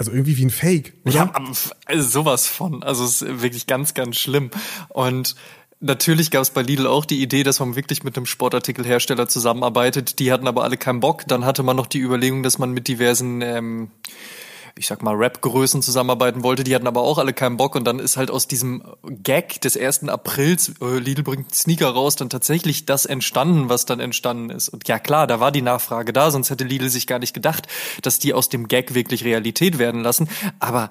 also 0.00 0.12
irgendwie 0.12 0.38
wie 0.38 0.46
ein 0.46 0.50
Fake, 0.50 0.94
oder? 1.04 1.14
Ja, 1.14 1.32
also 1.84 2.08
sowas 2.08 2.46
von. 2.46 2.82
Also 2.82 3.04
es 3.04 3.20
ist 3.20 3.42
wirklich 3.42 3.66
ganz, 3.66 3.92
ganz 3.92 4.16
schlimm. 4.16 4.50
Und 4.88 5.36
natürlich 5.80 6.30
gab 6.30 6.40
es 6.40 6.48
bei 6.48 6.62
Lidl 6.62 6.86
auch 6.86 7.04
die 7.04 7.20
Idee, 7.20 7.42
dass 7.42 7.60
man 7.60 7.76
wirklich 7.76 8.02
mit 8.02 8.16
einem 8.16 8.24
Sportartikelhersteller 8.24 9.28
zusammenarbeitet. 9.28 10.18
Die 10.18 10.32
hatten 10.32 10.48
aber 10.48 10.64
alle 10.64 10.78
keinen 10.78 11.00
Bock. 11.00 11.24
Dann 11.28 11.44
hatte 11.44 11.62
man 11.62 11.76
noch 11.76 11.84
die 11.84 11.98
Überlegung, 11.98 12.42
dass 12.42 12.58
man 12.58 12.70
mit 12.70 12.88
diversen 12.88 13.42
ähm, 13.42 13.90
ich 14.80 14.86
sag 14.86 15.02
mal, 15.02 15.14
Rap-Größen 15.14 15.82
zusammenarbeiten 15.82 16.42
wollte, 16.42 16.64
die 16.64 16.74
hatten 16.74 16.86
aber 16.86 17.02
auch 17.02 17.18
alle 17.18 17.34
keinen 17.34 17.58
Bock 17.58 17.76
und 17.76 17.84
dann 17.84 17.98
ist 17.98 18.16
halt 18.16 18.30
aus 18.30 18.48
diesem 18.48 18.82
Gag 19.22 19.60
des 19.60 19.76
1. 19.76 20.08
Aprils, 20.08 20.72
äh, 20.80 20.98
Lidl 20.98 21.22
bringt 21.22 21.54
Sneaker 21.54 21.90
raus, 21.90 22.16
dann 22.16 22.30
tatsächlich 22.30 22.86
das 22.86 23.04
entstanden, 23.04 23.68
was 23.68 23.84
dann 23.84 24.00
entstanden 24.00 24.48
ist. 24.48 24.70
Und 24.70 24.88
ja 24.88 24.98
klar, 24.98 25.26
da 25.26 25.38
war 25.38 25.52
die 25.52 25.60
Nachfrage 25.60 26.14
da, 26.14 26.30
sonst 26.30 26.48
hätte 26.48 26.64
Lidl 26.64 26.88
sich 26.88 27.06
gar 27.06 27.18
nicht 27.18 27.34
gedacht, 27.34 27.68
dass 28.00 28.18
die 28.18 28.32
aus 28.32 28.48
dem 28.48 28.68
Gag 28.68 28.94
wirklich 28.94 29.22
Realität 29.22 29.78
werden 29.78 30.02
lassen. 30.02 30.30
Aber 30.60 30.88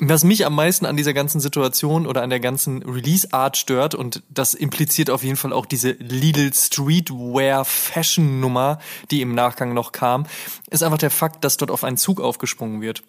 was 0.00 0.24
mich 0.24 0.44
am 0.46 0.54
meisten 0.54 0.86
an 0.86 0.96
dieser 0.96 1.12
ganzen 1.12 1.40
Situation 1.40 2.06
oder 2.06 2.22
an 2.22 2.30
der 2.30 2.40
ganzen 2.40 2.82
Release-Art 2.82 3.58
stört, 3.58 3.94
und 3.94 4.22
das 4.30 4.54
impliziert 4.54 5.10
auf 5.10 5.22
jeden 5.22 5.36
Fall 5.36 5.52
auch 5.52 5.66
diese 5.66 5.90
Lidl 5.92 6.52
Streetwear-Fashion-Nummer, 6.52 8.80
die 9.10 9.20
im 9.20 9.34
Nachgang 9.34 9.74
noch 9.74 9.92
kam, 9.92 10.24
ist 10.70 10.82
einfach 10.82 10.98
der 10.98 11.10
Fakt, 11.10 11.44
dass 11.44 11.58
dort 11.58 11.70
auf 11.70 11.84
einen 11.84 11.98
Zug 11.98 12.20
aufgesprungen 12.20 12.80
wird. 12.80 13.04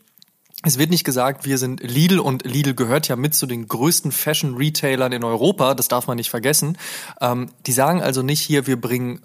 Es 0.64 0.78
wird 0.78 0.92
nicht 0.92 1.04
gesagt, 1.04 1.46
wir 1.46 1.58
sind 1.58 1.82
Lidl 1.82 2.20
und 2.20 2.46
Lidl 2.46 2.76
gehört 2.76 3.08
ja 3.08 3.16
mit 3.16 3.34
zu 3.34 3.48
den 3.48 3.68
größten 3.68 4.12
Fashion-Retailern 4.12 5.12
in 5.12 5.24
Europa, 5.24 5.74
das 5.74 5.88
darf 5.88 6.06
man 6.06 6.18
nicht 6.18 6.30
vergessen. 6.30 6.78
Ähm, 7.20 7.50
die 7.66 7.72
sagen 7.72 8.02
also 8.02 8.22
nicht 8.22 8.42
hier, 8.42 8.68
wir 8.68 8.80
bringen 8.80 9.22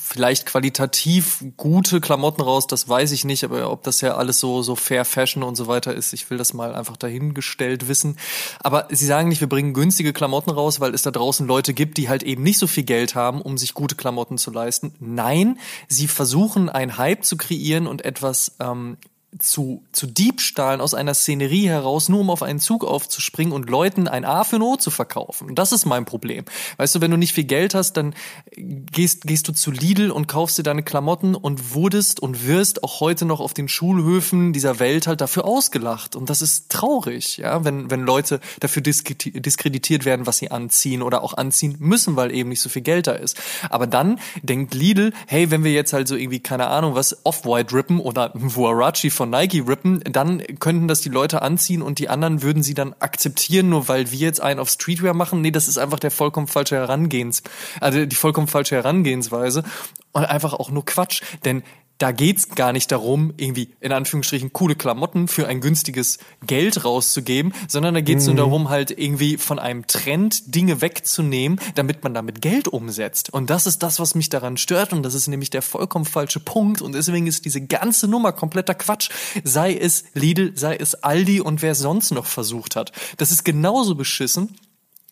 vielleicht 0.00 0.46
qualitativ 0.46 1.44
gute 1.56 2.00
Klamotten 2.00 2.40
raus, 2.40 2.68
das 2.68 2.88
weiß 2.88 3.10
ich 3.10 3.24
nicht, 3.24 3.42
aber 3.42 3.68
ob 3.68 3.82
das 3.82 4.00
ja 4.00 4.14
alles 4.14 4.38
so, 4.38 4.62
so 4.62 4.76
fair 4.76 5.04
Fashion 5.04 5.42
und 5.42 5.56
so 5.56 5.66
weiter 5.66 5.92
ist, 5.92 6.12
ich 6.12 6.30
will 6.30 6.38
das 6.38 6.54
mal 6.54 6.72
einfach 6.72 6.96
dahingestellt 6.96 7.88
wissen. 7.88 8.16
Aber 8.60 8.86
sie 8.90 9.06
sagen 9.06 9.30
nicht, 9.30 9.40
wir 9.40 9.48
bringen 9.48 9.74
günstige 9.74 10.12
Klamotten 10.12 10.50
raus, 10.50 10.78
weil 10.78 10.94
es 10.94 11.02
da 11.02 11.10
draußen 11.10 11.48
Leute 11.48 11.74
gibt, 11.74 11.98
die 11.98 12.08
halt 12.08 12.22
eben 12.22 12.44
nicht 12.44 12.58
so 12.58 12.68
viel 12.68 12.84
Geld 12.84 13.16
haben, 13.16 13.42
um 13.42 13.58
sich 13.58 13.74
gute 13.74 13.96
Klamotten 13.96 14.38
zu 14.38 14.52
leisten. 14.52 14.94
Nein, 15.00 15.58
sie 15.88 16.06
versuchen 16.06 16.68
einen 16.68 16.96
Hype 16.96 17.24
zu 17.24 17.36
kreieren 17.36 17.88
und 17.88 18.04
etwas 18.04 18.52
ähm, 18.60 18.98
zu, 19.38 19.82
zu 19.92 20.06
Diebstahlen 20.06 20.80
aus 20.80 20.94
einer 20.94 21.14
Szenerie 21.14 21.68
heraus, 21.68 22.08
nur 22.08 22.20
um 22.20 22.30
auf 22.30 22.42
einen 22.42 22.60
Zug 22.60 22.84
aufzuspringen 22.84 23.52
und 23.52 23.68
Leuten 23.68 24.08
ein 24.08 24.24
A 24.24 24.44
für 24.44 24.56
ein 24.56 24.62
O 24.62 24.76
zu 24.76 24.90
verkaufen. 24.90 25.54
Das 25.54 25.72
ist 25.72 25.86
mein 25.86 26.04
Problem. 26.04 26.44
Weißt 26.76 26.94
du, 26.94 27.00
wenn 27.00 27.10
du 27.10 27.16
nicht 27.16 27.32
viel 27.32 27.44
Geld 27.44 27.74
hast, 27.74 27.94
dann 27.94 28.14
gehst, 28.56 29.22
gehst 29.22 29.48
du 29.48 29.52
zu 29.52 29.70
Lidl 29.70 30.10
und 30.10 30.28
kaufst 30.28 30.58
dir 30.58 30.62
deine 30.62 30.82
Klamotten 30.82 31.34
und 31.34 31.74
wurdest 31.74 32.20
und 32.20 32.46
wirst 32.46 32.84
auch 32.84 33.00
heute 33.00 33.24
noch 33.24 33.40
auf 33.40 33.54
den 33.54 33.68
Schulhöfen 33.68 34.52
dieser 34.52 34.78
Welt 34.78 35.06
halt 35.06 35.20
dafür 35.20 35.44
ausgelacht. 35.44 36.16
Und 36.16 36.30
das 36.30 36.42
ist 36.42 36.70
traurig, 36.70 37.38
ja, 37.38 37.64
wenn, 37.64 37.90
wenn 37.90 38.00
Leute 38.00 38.40
dafür 38.60 38.82
diskrediti- 38.82 39.40
diskreditiert 39.40 40.04
werden, 40.04 40.26
was 40.26 40.38
sie 40.38 40.50
anziehen 40.50 41.02
oder 41.02 41.22
auch 41.22 41.34
anziehen 41.34 41.76
müssen, 41.78 42.16
weil 42.16 42.32
eben 42.32 42.48
nicht 42.48 42.60
so 42.60 42.68
viel 42.68 42.82
Geld 42.82 43.06
da 43.06 43.12
ist. 43.12 43.40
Aber 43.70 43.86
dann 43.86 44.20
denkt 44.42 44.74
Lidl, 44.74 45.12
hey, 45.26 45.50
wenn 45.50 45.64
wir 45.64 45.72
jetzt 45.72 45.92
halt 45.92 46.08
so 46.08 46.14
irgendwie, 46.16 46.40
keine 46.40 46.68
Ahnung, 46.68 46.94
was 46.94 47.24
Off-White 47.24 47.74
rippen 47.74 48.00
oder 48.00 48.32
Huarachi 48.34 49.10
von 49.10 49.23
Nike 49.26 49.66
rippen, 49.66 50.00
dann 50.04 50.42
könnten 50.58 50.88
das 50.88 51.00
die 51.00 51.08
Leute 51.08 51.42
anziehen 51.42 51.82
und 51.82 51.98
die 51.98 52.08
anderen 52.08 52.42
würden 52.42 52.62
sie 52.62 52.74
dann 52.74 52.94
akzeptieren, 52.98 53.68
nur 53.68 53.88
weil 53.88 54.10
wir 54.10 54.18
jetzt 54.18 54.40
einen 54.40 54.60
auf 54.60 54.68
Streetwear 54.68 55.14
machen. 55.14 55.40
Nee, 55.40 55.50
das 55.50 55.68
ist 55.68 55.78
einfach 55.78 55.98
der 55.98 56.10
vollkommen 56.10 56.46
falsche 56.46 56.76
Herangehens, 56.76 57.42
also 57.80 58.06
die 58.06 58.16
vollkommen 58.16 58.48
falsche 58.48 58.76
Herangehensweise 58.76 59.64
und 60.12 60.24
einfach 60.24 60.54
auch 60.54 60.70
nur 60.70 60.84
Quatsch, 60.84 61.22
denn 61.44 61.62
da 61.98 62.12
geht's 62.12 62.48
gar 62.48 62.72
nicht 62.72 62.90
darum, 62.90 63.32
irgendwie 63.36 63.74
in 63.80 63.92
Anführungsstrichen 63.92 64.52
coole 64.52 64.74
Klamotten 64.74 65.28
für 65.28 65.46
ein 65.46 65.60
günstiges 65.60 66.18
Geld 66.46 66.84
rauszugeben, 66.84 67.54
sondern 67.68 67.94
da 67.94 68.00
geht's 68.00 68.26
nur 68.26 68.34
darum, 68.34 68.68
halt 68.68 68.90
irgendwie 68.90 69.36
von 69.36 69.58
einem 69.58 69.86
Trend 69.86 70.54
Dinge 70.54 70.80
wegzunehmen, 70.80 71.60
damit 71.76 72.02
man 72.02 72.12
damit 72.12 72.42
Geld 72.42 72.68
umsetzt. 72.68 73.32
Und 73.32 73.48
das 73.50 73.66
ist 73.66 73.82
das, 73.82 74.00
was 74.00 74.14
mich 74.14 74.28
daran 74.28 74.56
stört 74.56 74.92
und 74.92 75.02
das 75.02 75.14
ist 75.14 75.28
nämlich 75.28 75.50
der 75.50 75.62
vollkommen 75.62 76.04
falsche 76.04 76.40
Punkt 76.40 76.82
und 76.82 76.94
deswegen 76.94 77.26
ist 77.26 77.44
diese 77.44 77.60
ganze 77.60 78.08
Nummer 78.08 78.32
kompletter 78.32 78.74
Quatsch. 78.74 79.10
Sei 79.44 79.74
es 79.74 80.04
Lidl, 80.14 80.52
sei 80.56 80.76
es 80.76 80.94
Aldi 80.94 81.40
und 81.40 81.62
wer 81.62 81.72
es 81.72 81.78
sonst 81.78 82.10
noch 82.10 82.26
versucht 82.26 82.76
hat. 82.76 82.92
Das 83.18 83.30
ist 83.30 83.44
genauso 83.44 83.94
beschissen 83.94 84.56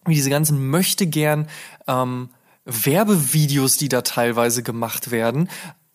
wie 0.06 0.14
diese 0.14 0.30
ganzen 0.30 0.68
möchte 0.68 1.06
gern 1.06 1.48
ähm, 1.86 2.30
Werbevideos, 2.64 3.76
die 3.76 3.88
da 3.88 4.02
teilweise 4.02 4.62
gemacht 4.62 5.10
werden, 5.10 5.48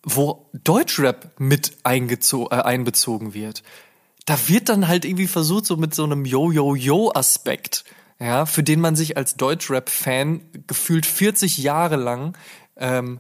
wo 0.10 0.50
Deutschrap 0.54 1.32
mit 1.38 1.78
eingezo 1.84 2.48
äh, 2.50 2.56
einbezogen 2.56 3.34
wird. 3.34 3.62
Da 4.26 4.38
wird 4.48 4.70
dann 4.70 4.88
halt 4.88 5.04
irgendwie 5.04 5.28
versucht, 5.28 5.66
so 5.66 5.76
mit 5.76 5.94
so 5.94 6.04
einem 6.04 6.24
Yo-Yo-Yo-Aspekt, 6.24 7.84
ja, 8.20 8.46
für 8.46 8.64
den 8.64 8.80
man 8.80 8.96
sich 8.96 9.18
als 9.18 9.36
Deutschrap-Fan 9.36 10.42
gefühlt 10.66 11.06
40 11.06 11.58
Jahre 11.58 11.98
lang 11.98 12.38
ähm, 12.78 13.20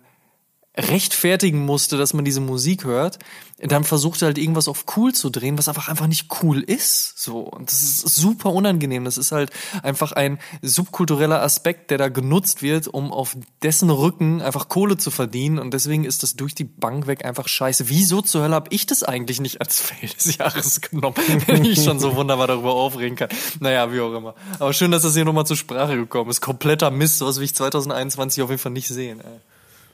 rechtfertigen 0.77 1.65
musste, 1.65 1.97
dass 1.97 2.13
man 2.13 2.23
diese 2.23 2.41
Musik 2.41 2.83
hört, 2.83 3.17
dann 3.59 3.83
versucht 3.83 4.21
er 4.21 4.27
halt 4.27 4.37
irgendwas 4.37 4.67
auf 4.67 4.85
cool 4.95 5.13
zu 5.13 5.31
drehen, 5.31 5.57
was 5.57 5.67
einfach 5.67 5.87
einfach 5.87 6.05
nicht 6.05 6.27
cool 6.43 6.61
ist. 6.61 7.17
So 7.17 7.39
und 7.39 7.71
das 7.71 7.81
ist 7.81 8.15
super 8.15 8.53
unangenehm. 8.53 9.03
Das 9.03 9.17
ist 9.17 9.31
halt 9.31 9.49
einfach 9.81 10.11
ein 10.11 10.37
subkultureller 10.61 11.41
Aspekt, 11.41 11.89
der 11.89 11.97
da 11.97 12.09
genutzt 12.09 12.61
wird, 12.61 12.87
um 12.87 13.11
auf 13.11 13.35
dessen 13.63 13.89
Rücken 13.89 14.43
einfach 14.43 14.69
Kohle 14.69 14.97
zu 14.97 15.09
verdienen. 15.09 15.57
Und 15.57 15.73
deswegen 15.73 16.03
ist 16.03 16.21
das 16.21 16.35
durch 16.35 16.53
die 16.53 16.65
Bank 16.65 17.07
weg 17.07 17.25
einfach 17.25 17.47
scheiße. 17.47 17.89
Wieso 17.89 18.21
zur 18.21 18.43
Hölle 18.43 18.53
habe 18.53 18.69
ich 18.69 18.85
das 18.85 19.01
eigentlich 19.01 19.41
nicht 19.41 19.59
als 19.59 19.81
Fail 19.81 20.09
des 20.09 20.37
Jahres 20.37 20.81
genommen, 20.81 21.15
wenn 21.47 21.65
ich 21.65 21.83
schon 21.83 21.99
so 21.99 22.15
wunderbar 22.15 22.45
darüber 22.45 22.75
aufregen 22.75 23.15
kann? 23.15 23.29
Naja, 23.59 23.91
wie 23.91 24.01
auch 24.01 24.13
immer. 24.13 24.35
Aber 24.59 24.71
schön, 24.73 24.91
dass 24.91 25.01
das 25.01 25.15
hier 25.15 25.25
nochmal 25.25 25.47
zur 25.47 25.57
Sprache 25.57 25.95
gekommen 25.95 26.29
ist. 26.29 26.41
Kompletter 26.41 26.91
Mist, 26.91 27.17
sowas 27.17 27.37
will 27.37 27.45
ich 27.45 27.55
2021 27.55 28.43
auf 28.43 28.51
jeden 28.51 28.61
Fall 28.61 28.71
nicht 28.71 28.87
sehen. 28.87 29.21
Ey. 29.21 29.39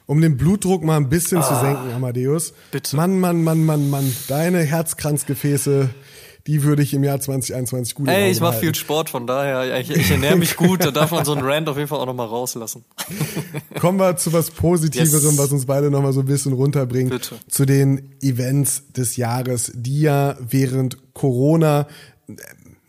Um 0.05 0.19
den 0.21 0.37
Blutdruck 0.37 0.83
mal 0.83 0.97
ein 0.97 1.09
bisschen 1.09 1.41
zu 1.41 1.55
senken, 1.55 1.91
Amadeus. 1.95 2.51
Ah, 2.51 2.55
bitte. 2.71 2.95
Mann, 2.95 3.19
Mann, 3.19 3.43
Mann, 3.43 3.65
Mann, 3.65 3.89
Mann. 3.89 4.13
Deine 4.27 4.59
Herzkranzgefäße, 4.59 5.89
die 6.45 6.63
würde 6.63 6.83
ich 6.83 6.93
im 6.93 7.05
Jahr 7.05 7.21
2021 7.21 7.95
gut 7.95 8.09
Ey, 8.09 8.29
ich 8.29 8.41
mache 8.41 8.59
viel 8.59 8.75
Sport, 8.75 9.09
von 9.09 9.25
daher, 9.27 9.79
ich, 9.79 9.89
ich 9.89 10.11
ernähre 10.11 10.35
mich 10.35 10.57
gut, 10.57 10.83
da 10.83 10.91
darf 10.91 11.11
man 11.11 11.23
so 11.23 11.31
einen 11.33 11.41
Rant 11.45 11.69
auf 11.69 11.77
jeden 11.77 11.87
Fall 11.87 11.99
auch 11.99 12.05
nochmal 12.05 12.27
rauslassen. 12.27 12.83
Kommen 13.79 13.97
wir 13.97 14.17
zu 14.17 14.33
was 14.33 14.51
Positiverem, 14.51 15.09
Yes. 15.31 15.37
was 15.37 15.51
uns 15.53 15.65
beide 15.65 15.89
nochmal 15.89 16.11
so 16.11 16.19
ein 16.19 16.25
bisschen 16.25 16.51
runterbringt. 16.51 17.11
Bitte. 17.11 17.35
Zu 17.47 17.65
den 17.65 18.11
Events 18.21 18.83
des 18.91 19.15
Jahres, 19.15 19.71
die 19.73 20.01
ja 20.01 20.35
während 20.41 20.97
Corona 21.13 21.87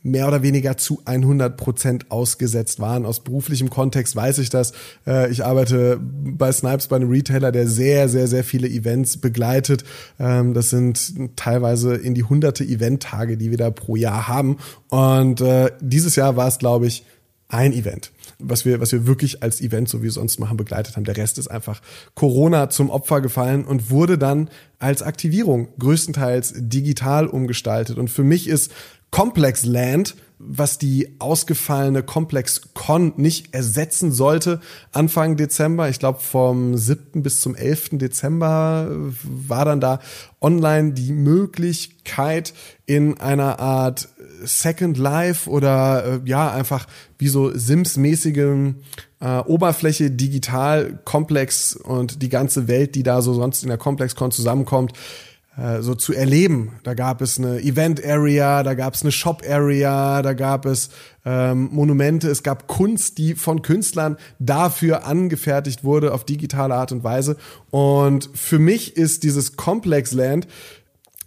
mehr 0.04 0.28
oder 0.28 0.42
weniger 0.42 0.76
zu 0.76 1.00
100 1.06 1.56
Prozent 1.56 2.10
ausgesetzt 2.10 2.78
waren. 2.78 3.06
Aus 3.06 3.24
beruflichem 3.24 3.70
Kontext 3.70 4.14
weiß 4.14 4.38
ich 4.38 4.50
das. 4.50 4.72
Äh, 5.06 5.30
Ich 5.30 5.44
arbeite 5.44 5.98
bei 6.00 6.52
Snipes 6.52 6.88
bei 6.88 6.96
einem 6.96 7.08
Retailer, 7.08 7.50
der 7.50 7.66
sehr, 7.66 8.08
sehr, 8.08 8.28
sehr 8.28 8.44
viele 8.44 8.68
Events 8.68 9.16
begleitet. 9.16 9.84
Ähm, 10.20 10.52
Das 10.54 10.70
sind 10.70 11.36
teilweise 11.36 11.94
in 11.94 12.14
die 12.14 12.22
hunderte 12.22 12.64
Eventtage, 12.64 13.38
die 13.38 13.50
wir 13.50 13.58
da 13.58 13.70
pro 13.70 13.96
Jahr 13.96 14.28
haben. 14.28 14.58
Und 14.88 15.40
äh, 15.40 15.72
dieses 15.80 16.16
Jahr 16.16 16.36
war 16.36 16.48
es, 16.48 16.58
glaube 16.58 16.86
ich, 16.86 17.04
ein 17.48 17.72
Event, 17.72 18.10
was 18.38 18.64
wir, 18.64 18.80
was 18.80 18.92
wir 18.92 19.06
wirklich 19.06 19.42
als 19.42 19.60
Event, 19.60 19.88
so 19.88 20.00
wie 20.00 20.04
wir 20.04 20.10
sonst 20.10 20.38
machen, 20.38 20.56
begleitet 20.56 20.96
haben. 20.96 21.04
Der 21.04 21.16
Rest 21.16 21.38
ist 21.38 21.48
einfach 21.48 21.80
Corona 22.14 22.68
zum 22.68 22.90
Opfer 22.90 23.20
gefallen 23.20 23.64
und 23.64 23.90
wurde 23.90 24.18
dann 24.18 24.50
als 24.78 25.02
Aktivierung 25.02 25.68
größtenteils 25.78 26.54
digital 26.56 27.26
umgestaltet. 27.26 27.96
Und 27.96 28.08
für 28.08 28.24
mich 28.24 28.48
ist 28.48 28.72
Complex 29.14 29.64
Land, 29.64 30.16
was 30.40 30.76
die 30.76 31.14
ausgefallene 31.20 32.02
Complex 32.02 32.74
Con 32.74 33.12
nicht 33.16 33.54
ersetzen 33.54 34.10
sollte, 34.10 34.60
Anfang 34.90 35.36
Dezember, 35.36 35.88
ich 35.88 36.00
glaube 36.00 36.18
vom 36.18 36.76
7. 36.76 37.22
bis 37.22 37.40
zum 37.40 37.54
11. 37.54 37.90
Dezember 37.92 38.88
war 39.22 39.64
dann 39.66 39.80
da 39.80 40.00
online 40.40 40.94
die 40.94 41.12
Möglichkeit 41.12 42.54
in 42.86 43.20
einer 43.20 43.60
Art 43.60 44.08
Second 44.42 44.98
Life 44.98 45.48
oder 45.48 46.04
äh, 46.04 46.28
ja 46.28 46.50
einfach 46.50 46.88
wie 47.16 47.28
so 47.28 47.56
Sims-mäßigem 47.56 48.80
äh, 49.20 49.38
Oberfläche 49.38 50.10
digital 50.10 50.98
komplex 51.04 51.76
und 51.76 52.20
die 52.20 52.30
ganze 52.30 52.66
Welt, 52.66 52.96
die 52.96 53.04
da 53.04 53.22
so 53.22 53.32
sonst 53.32 53.62
in 53.62 53.68
der 53.68 53.78
ComplexCon 53.78 54.32
zusammenkommt, 54.32 54.90
äh, 54.90 55.33
so 55.80 55.94
zu 55.94 56.12
erleben. 56.12 56.72
Da 56.82 56.94
gab 56.94 57.20
es 57.20 57.38
eine 57.38 57.60
Event 57.60 58.04
Area, 58.04 58.62
da 58.62 58.74
gab 58.74 58.94
es 58.94 59.02
eine 59.02 59.12
Shop 59.12 59.42
Area, 59.48 60.20
da 60.22 60.32
gab 60.32 60.66
es 60.66 60.90
ähm, 61.24 61.68
Monumente, 61.70 62.28
es 62.28 62.42
gab 62.42 62.66
Kunst, 62.66 63.18
die 63.18 63.34
von 63.34 63.62
Künstlern 63.62 64.16
dafür 64.38 65.06
angefertigt 65.06 65.84
wurde 65.84 66.12
auf 66.12 66.24
digitale 66.24 66.74
Art 66.74 66.90
und 66.90 67.04
Weise. 67.04 67.36
Und 67.70 68.30
für 68.34 68.58
mich 68.58 68.96
ist 68.96 69.22
dieses 69.22 69.56
Complex 69.56 70.12
Land 70.12 70.48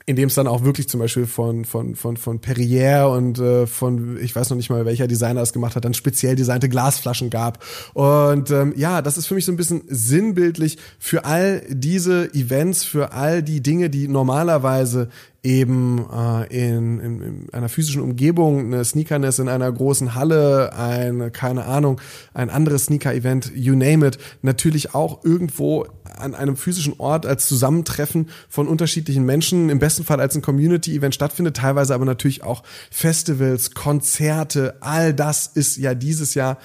in 0.09 0.15
dem 0.15 0.29
es 0.29 0.35
dann 0.35 0.47
auch 0.47 0.63
wirklich 0.63 0.87
zum 0.87 1.01
Beispiel 1.01 1.27
von 1.27 1.65
von 1.65 1.95
von 1.95 2.15
von 2.15 2.39
Perrier 2.39 3.09
und 3.11 3.39
äh, 3.39 3.67
von 3.67 4.17
ich 4.21 4.33
weiß 4.33 4.49
noch 4.49 4.55
nicht 4.55 4.69
mal 4.69 4.85
welcher 4.85 5.05
Designer 5.05 5.41
das 5.41 5.51
gemacht 5.51 5.75
hat, 5.75 5.83
dann 5.83 5.93
speziell 5.93 6.37
designte 6.37 6.69
Glasflaschen 6.69 7.29
gab. 7.29 7.61
Und 7.93 8.49
ähm, 8.49 8.73
ja, 8.77 9.01
das 9.01 9.17
ist 9.17 9.27
für 9.27 9.35
mich 9.35 9.43
so 9.43 9.51
ein 9.51 9.57
bisschen 9.57 9.83
sinnbildlich 9.87 10.77
für 10.97 11.25
all 11.25 11.61
diese 11.69 12.33
Events, 12.33 12.85
für 12.85 13.11
all 13.11 13.43
die 13.43 13.61
Dinge, 13.61 13.89
die 13.89 14.07
normalerweise 14.07 15.09
eben 15.47 16.05
äh, 16.11 16.45
in, 16.47 16.99
in, 16.99 17.21
in 17.21 17.53
einer 17.53 17.69
physischen 17.69 18.01
Umgebung, 18.01 18.65
eine 18.65 18.83
Sneakerness 18.83 19.39
in 19.39 19.47
einer 19.47 19.71
großen 19.71 20.13
Halle, 20.13 20.73
ein, 20.73 21.31
keine 21.31 21.63
Ahnung, 21.63 22.01
ein 22.33 22.49
anderes 22.49 22.85
Sneaker-Event, 22.85 23.53
you 23.55 23.73
name 23.73 24.05
it, 24.05 24.17
natürlich 24.41 24.93
auch 24.93 25.23
irgendwo 25.23 25.85
an 26.03 26.35
einem 26.35 26.57
physischen 26.57 26.95
Ort 26.97 27.25
als 27.25 27.47
Zusammentreffen 27.47 28.29
von 28.49 28.67
unterschiedlichen 28.67 29.23
Menschen, 29.23 29.69
im 29.69 29.79
besten 29.79 30.03
Fall 30.03 30.19
als 30.19 30.35
ein 30.35 30.41
Community-Event 30.41 31.15
stattfindet, 31.15 31.55
teilweise 31.55 31.93
aber 31.93 32.05
natürlich 32.05 32.43
auch 32.43 32.63
Festivals, 32.91 33.71
Konzerte, 33.71 34.75
all 34.81 35.13
das 35.13 35.47
ist 35.47 35.77
ja 35.77 35.93
dieses 35.93 36.33
Jahr 36.33 36.57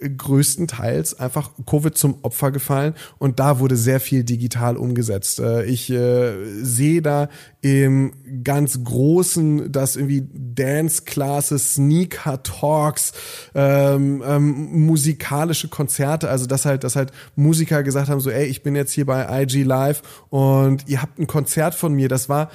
größtenteils 0.00 1.18
einfach 1.18 1.50
Covid 1.66 1.96
zum 1.96 2.18
Opfer 2.22 2.50
gefallen 2.50 2.94
und 3.18 3.38
da 3.38 3.58
wurde 3.58 3.76
sehr 3.76 4.00
viel 4.00 4.24
digital 4.24 4.76
umgesetzt. 4.76 5.40
Äh, 5.40 5.64
ich 5.64 5.90
äh, 5.90 6.32
sehe 6.62 7.02
da 7.02 7.28
im 7.60 8.12
ganz 8.42 8.82
großen, 8.82 9.70
dass 9.70 9.96
irgendwie 9.96 10.26
Dance 10.32 11.02
Classes, 11.04 11.74
Sneaker 11.74 12.42
Talks, 12.42 13.12
ähm, 13.54 14.22
ähm, 14.26 14.86
musikalische 14.86 15.68
Konzerte, 15.68 16.30
also 16.30 16.46
dass 16.46 16.64
halt, 16.64 16.84
dass 16.84 16.96
halt 16.96 17.12
Musiker 17.36 17.82
gesagt 17.82 18.08
haben, 18.08 18.20
so, 18.20 18.30
ey, 18.30 18.46
ich 18.46 18.62
bin 18.62 18.74
jetzt 18.74 18.92
hier 18.92 19.06
bei 19.06 19.42
IG 19.42 19.62
Live 19.62 20.02
und 20.30 20.88
ihr 20.88 21.02
habt 21.02 21.18
ein 21.18 21.26
Konzert 21.26 21.74
von 21.74 21.92
mir. 21.92 22.08
Das 22.08 22.28
war 22.28 22.50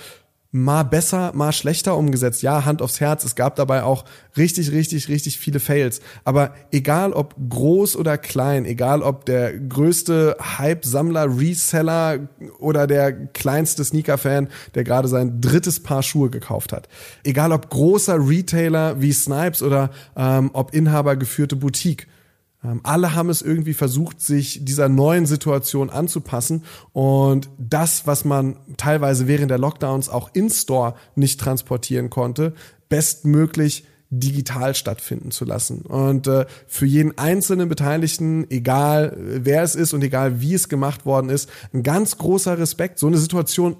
mal 0.56 0.84
besser, 0.84 1.34
mal 1.36 1.51
schlechter 1.51 1.97
umgesetzt. 1.97 2.41
Ja, 2.41 2.64
Hand 2.64 2.82
aufs 2.82 3.01
Herz. 3.01 3.26
Es 3.26 3.36
gab 3.36 3.58
dabei 3.58 3.84
auch 3.84 4.06
richtig, 4.38 4.72
richtig, 4.72 5.10
richtig 5.10 5.38
viele 5.38 5.60
Fails. 5.60 5.99
Aber 6.24 6.53
egal 6.72 7.12
ob 7.12 7.36
groß 7.49 7.97
oder 7.97 8.18
klein, 8.18 8.64
egal 8.64 9.01
ob 9.01 9.26
der 9.26 9.60
größte 9.60 10.38
Hype-Sammler, 10.58 11.38
Reseller 11.38 12.30
oder 12.58 12.88
der 12.88 13.12
kleinste 13.12 13.84
Sneaker-Fan, 13.84 14.47
der 14.76 14.86
gerade 14.86 15.10
sein 15.10 15.41
drittes 15.41 15.84
Paar 15.84 16.03
Schuhe 16.03 16.30
gekauft 16.30 16.72
hat. 16.72 16.88
Egal 17.26 17.51
ob 17.51 17.70
großer 17.70 18.18
Retailer 18.26 19.01
wie 19.01 19.12
Snipes 19.12 19.62
oder 19.62 19.89
ähm, 20.16 20.51
ob 20.53 20.74
Inhaber 20.74 21.18
geführte 21.18 21.58
Boutique 21.58 22.08
alle 22.84 23.16
haben 23.16 23.30
es 23.30 23.41
irgendwie 23.41 23.74
versucht, 23.74 24.22
sich 24.22 24.63
dieser 24.63 24.89
neuen 24.89 25.26
Situation 25.26 25.89
anzupassen. 25.89 26.63
Und 26.93 27.49
das, 27.57 28.07
was 28.07 28.26
man 28.26 28.57
teilweise 28.78 29.28
während 29.28 29.51
der 29.51 29.57
Lockdowns 29.57 30.09
auch 30.09 30.30
in-store 30.34 30.95
nicht 31.16 31.39
transportieren 31.39 32.09
konnte, 32.09 32.53
bestmöglich 32.89 33.86
digital 34.09 34.76
stattfinden 34.76 35.32
zu 35.32 35.45
lassen. 35.45 35.82
Und 35.82 36.28
äh, 36.28 36.45
für 36.68 36.86
jeden 36.86 37.18
einzelnen 37.18 37.70
Beteiligten, 37.70 38.49
egal 38.49 39.18
wer 39.18 39.63
es 39.63 39.76
ist 39.76 39.93
und 39.93 40.03
egal 40.03 40.41
wie 40.41 40.53
es 40.53 40.70
gemacht 40.70 41.05
worden 41.05 41.30
ist, 41.30 41.49
ein 41.74 41.84
ganz 41.84 42.18
großer 42.18 42.57
Respekt. 42.57 42.99
So 42.99 43.07
eine 43.07 43.18
Situation 43.18 43.78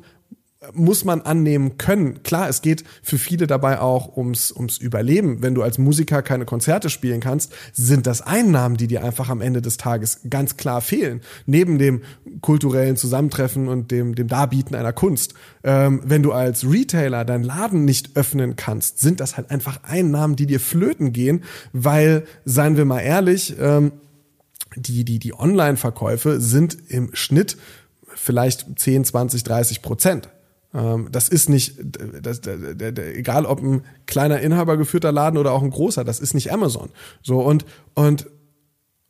muss 0.74 1.06
man 1.06 1.22
annehmen 1.22 1.78
können. 1.78 2.24
Klar, 2.24 2.50
es 2.50 2.62
geht 2.62 2.84
für 3.02 3.18
viele 3.18 3.48
dabei 3.48 3.80
auch 3.80 4.16
ums, 4.18 4.52
ums 4.52 4.78
Überleben. 4.78 5.42
Wenn 5.42 5.56
du 5.56 5.62
als 5.62 5.78
Musiker 5.78 6.22
keine 6.22 6.46
Konzerte 6.46 6.90
spielen 6.90 7.20
kannst, 7.20 7.54
sind 7.74 8.08
das 8.08 8.22
Einnahmen, 8.22 8.78
die 8.78 8.88
dir 8.88 9.04
einfach 9.04 9.30
am 9.30 9.42
Ende 9.42 9.62
des 9.62 9.78
Tages 9.78 10.22
ganz 10.30 10.58
klar 10.58 10.82
fehlen. 10.82 11.22
Neben 11.46 11.78
dem 11.78 12.02
kulturellen 12.42 12.98
Zusammentreffen 12.98 13.68
und 13.68 13.92
dem, 13.92 14.16
dem 14.16 14.28
Darbieten 14.28 14.76
einer 14.76 14.94
Kunst. 14.94 15.34
Ähm, 15.64 16.02
wenn 16.06 16.24
du 16.24 16.32
als 16.32 16.70
Retailer 16.70 17.26
deinen 17.26 17.44
Laden 17.44 17.86
nicht 17.86 18.16
öffnen 18.16 18.56
kannst, 18.56 19.00
sind 19.00 19.20
das 19.20 19.38
halt 19.38 19.52
einfach 19.52 19.84
Einnahmen, 19.84 20.36
die 20.36 20.46
dir 20.46 20.60
flöten 20.60 21.14
gehen, 21.14 21.44
weil, 21.74 22.26
seien 22.46 22.78
wir 22.78 22.86
mal 22.86 23.02
ehrlich, 23.02 23.56
ähm, 23.60 23.92
die, 24.76 25.06
die, 25.06 25.20
die 25.20 25.34
Online-Verkäufe 25.34 26.40
sind 26.42 26.78
im 26.90 27.10
Schnitt 27.14 27.58
vielleicht 28.16 28.80
10, 28.80 29.06
20, 29.06 29.44
30 29.44 29.82
Prozent. 29.82 30.30
Ähm, 30.76 31.08
das 31.12 31.30
ist 31.30 31.50
nicht, 31.50 31.78
das, 32.22 32.42
das, 32.42 32.60
das, 32.78 33.06
egal 33.14 33.46
ob 33.46 33.62
ein 33.62 33.84
kleiner 34.06 34.42
Inhaber 34.42 34.78
geführter 34.78 35.12
Laden 35.12 35.38
oder 35.38 35.54
auch 35.54 35.64
ein 35.64 35.72
großer, 35.72 36.04
das 36.04 36.20
ist 36.20 36.34
nicht 36.34 36.52
Amazon. 36.52 36.90
So 37.24 37.40
und 37.40 37.66
und 37.94 38.28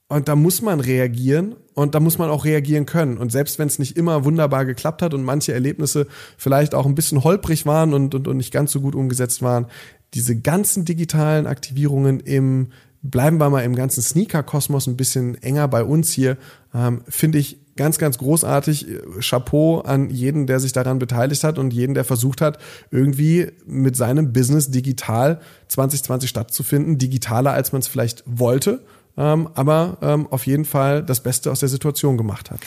und 0.08 0.28
da 0.28 0.36
muss 0.36 0.62
man 0.62 0.80
reagieren 0.80 1.56
und 1.74 1.96
da 1.96 2.00
muss 2.00 2.20
man 2.20 2.30
auch 2.30 2.46
reagieren 2.46 2.86
können. 2.86 3.18
Und 3.18 3.32
selbst 3.32 3.58
wenn 3.58 3.68
es 3.68 3.80
nicht 3.80 3.98
immer 3.98 4.24
wunderbar 4.24 4.64
geklappt 4.64 5.02
hat 5.02 5.16
und 5.16 5.24
manche 5.24 5.52
Erlebnisse 5.52 6.06
vielleicht 6.38 6.76
auch 6.76 6.86
ein 6.86 6.94
bisschen 6.94 7.24
holprig 7.24 7.66
waren 7.66 7.94
und, 7.94 8.14
und, 8.14 8.28
und 8.28 8.38
nicht 8.38 8.54
ganz 8.54 8.72
so 8.72 8.82
gut 8.82 8.94
umgesetzt 8.94 9.42
waren, 9.42 9.66
diese 10.14 10.40
ganzen 10.40 10.86
digitalen 10.86 11.48
Aktivierungen 11.48 12.20
im, 12.20 12.68
bleiben 13.02 13.38
wir 13.40 13.50
mal 13.50 13.64
im 13.64 13.76
ganzen 13.76 14.04
Sneaker-Kosmos 14.04 14.86
ein 14.86 14.96
bisschen 14.96 15.42
enger 15.42 15.68
bei 15.68 15.84
uns 15.84 16.12
hier, 16.12 16.38
ähm, 16.74 17.02
finde 17.10 17.40
ich 17.40 17.65
ganz, 17.76 17.98
ganz 17.98 18.18
großartig. 18.18 18.88
Chapeau 19.20 19.82
an 19.82 20.10
jeden, 20.10 20.48
der 20.48 20.60
sich 20.60 20.72
daran 20.72 21.00
beteiligt 21.00 21.44
hat 21.44 21.60
und 21.60 21.74
jeden, 21.74 21.94
der 21.94 22.06
versucht 22.06 22.42
hat, 22.42 22.58
irgendwie 22.92 23.52
mit 23.66 23.96
seinem 23.96 24.34
Business 24.34 24.72
digital 24.72 25.42
2020 25.68 26.30
stattzufinden, 26.30 26.98
digitaler 26.98 27.52
als 27.52 27.72
man 27.72 27.82
es 27.82 27.88
vielleicht 27.88 28.24
wollte, 28.26 28.84
ähm, 29.18 29.50
aber 29.54 29.98
ähm, 30.02 30.28
auf 30.30 30.46
jeden 30.46 30.66
Fall 30.66 31.04
das 31.04 31.22
Beste 31.22 31.52
aus 31.52 31.60
der 31.60 31.70
Situation 31.70 32.18
gemacht 32.18 32.52
hat. 32.52 32.60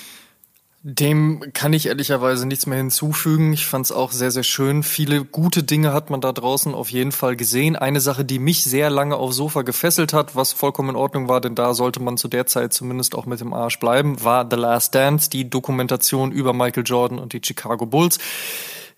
Dem 0.83 1.43
kann 1.55 1.73
ich 1.73 1.87
ehrlicherweise 1.87 2.47
nichts 2.47 2.67
mehr 2.67 2.79
hinzufügen. 2.79 3.53
Ich 3.53 3.67
fand 3.67 3.87
es 3.87 3.93
auch 3.93 4.13
sehr, 4.13 4.31
sehr 4.31 4.45
schön. 4.45 4.85
Viele 4.85 5.25
gute 5.25 5.65
Dinge 5.65 5.93
hat 5.93 6.09
man 6.09 6.21
da 6.21 6.33
draußen 6.33 6.73
auf 6.73 6.91
jeden 6.91 7.11
Fall 7.11 7.35
gesehen. 7.35 7.75
Eine 7.75 8.01
Sache, 8.01 8.25
die 8.25 8.39
mich 8.39 8.63
sehr 8.63 8.89
lange 8.89 9.17
aufs 9.17 9.35
Sofa 9.35 9.63
gefesselt 9.63 10.13
hat, 10.13 10.37
was 10.37 10.53
vollkommen 10.53 10.91
in 10.91 10.97
Ordnung 10.97 11.29
war, 11.29 11.41
denn 11.41 11.57
da 11.57 11.75
sollte 11.75 12.01
man 12.01 12.17
zu 12.17 12.29
der 12.29 12.47
Zeit 12.47 12.73
zumindest 12.73 13.17
auch 13.17 13.27
mit 13.27 13.41
dem 13.41 13.53
Arsch 13.53 13.81
bleiben, 13.81 14.23
war 14.23 14.47
The 14.49 14.57
Last 14.57 14.95
Dance, 14.95 15.29
die 15.29 15.51
Dokumentation 15.51 16.31
über 16.31 16.53
Michael 16.53 16.85
Jordan 16.87 17.19
und 17.19 17.33
die 17.33 17.41
Chicago 17.45 17.85
Bulls. 17.85 18.19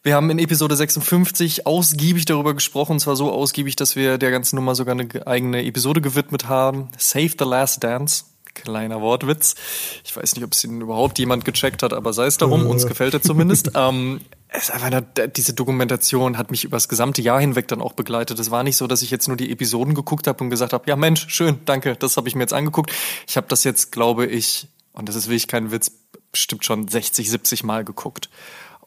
Wir 0.02 0.14
haben 0.14 0.28
in 0.30 0.38
Episode 0.38 0.76
56 0.76 1.66
ausgiebig 1.66 2.26
darüber 2.26 2.52
gesprochen, 2.52 2.92
und 2.92 3.00
zwar 3.00 3.16
so 3.16 3.30
ausgiebig, 3.32 3.76
dass 3.76 3.96
wir 3.96 4.18
der 4.18 4.30
ganzen 4.30 4.56
Nummer 4.56 4.74
sogar 4.74 4.92
eine 4.92 5.26
eigene 5.26 5.64
Episode 5.64 6.02
gewidmet 6.02 6.46
haben. 6.46 6.88
Save 6.98 7.32
the 7.38 7.44
Last 7.44 7.82
Dance. 7.82 8.24
Kleiner 8.62 9.00
Wortwitz. 9.00 9.54
Ich 10.04 10.16
weiß 10.16 10.34
nicht, 10.34 10.44
ob 10.44 10.52
es 10.52 10.64
ihn 10.64 10.80
überhaupt 10.80 11.18
jemand 11.18 11.44
gecheckt 11.44 11.82
hat, 11.82 11.92
aber 11.92 12.12
sei 12.12 12.26
es 12.26 12.36
darum, 12.36 12.66
uns 12.66 12.86
gefällt 12.86 13.14
er 13.14 13.22
zumindest. 13.22 13.72
ähm, 13.74 14.20
es 14.48 14.64
ist 14.64 14.70
einfach 14.70 14.88
eine, 14.88 15.02
diese 15.28 15.54
Dokumentation 15.54 16.36
hat 16.36 16.50
mich 16.50 16.64
über 16.64 16.76
das 16.76 16.88
gesamte 16.88 17.22
Jahr 17.22 17.40
hinweg 17.40 17.68
dann 17.68 17.80
auch 17.80 17.92
begleitet. 17.92 18.38
Es 18.38 18.50
war 18.50 18.62
nicht 18.62 18.76
so, 18.76 18.86
dass 18.86 19.02
ich 19.02 19.10
jetzt 19.10 19.28
nur 19.28 19.36
die 19.36 19.50
Episoden 19.50 19.94
geguckt 19.94 20.26
habe 20.26 20.42
und 20.42 20.50
gesagt 20.50 20.72
habe, 20.72 20.84
ja 20.88 20.96
Mensch, 20.96 21.26
schön, 21.28 21.60
danke, 21.64 21.96
das 21.96 22.16
habe 22.16 22.28
ich 22.28 22.34
mir 22.34 22.42
jetzt 22.42 22.52
angeguckt. 22.52 22.92
Ich 23.28 23.36
habe 23.36 23.46
das 23.48 23.64
jetzt, 23.64 23.92
glaube 23.92 24.26
ich, 24.26 24.68
und 24.92 25.08
das 25.08 25.16
ist 25.16 25.28
wirklich 25.28 25.46
kein 25.46 25.70
Witz, 25.70 25.92
bestimmt 26.32 26.64
schon 26.64 26.88
60, 26.88 27.30
70 27.30 27.64
Mal 27.64 27.84
geguckt. 27.84 28.28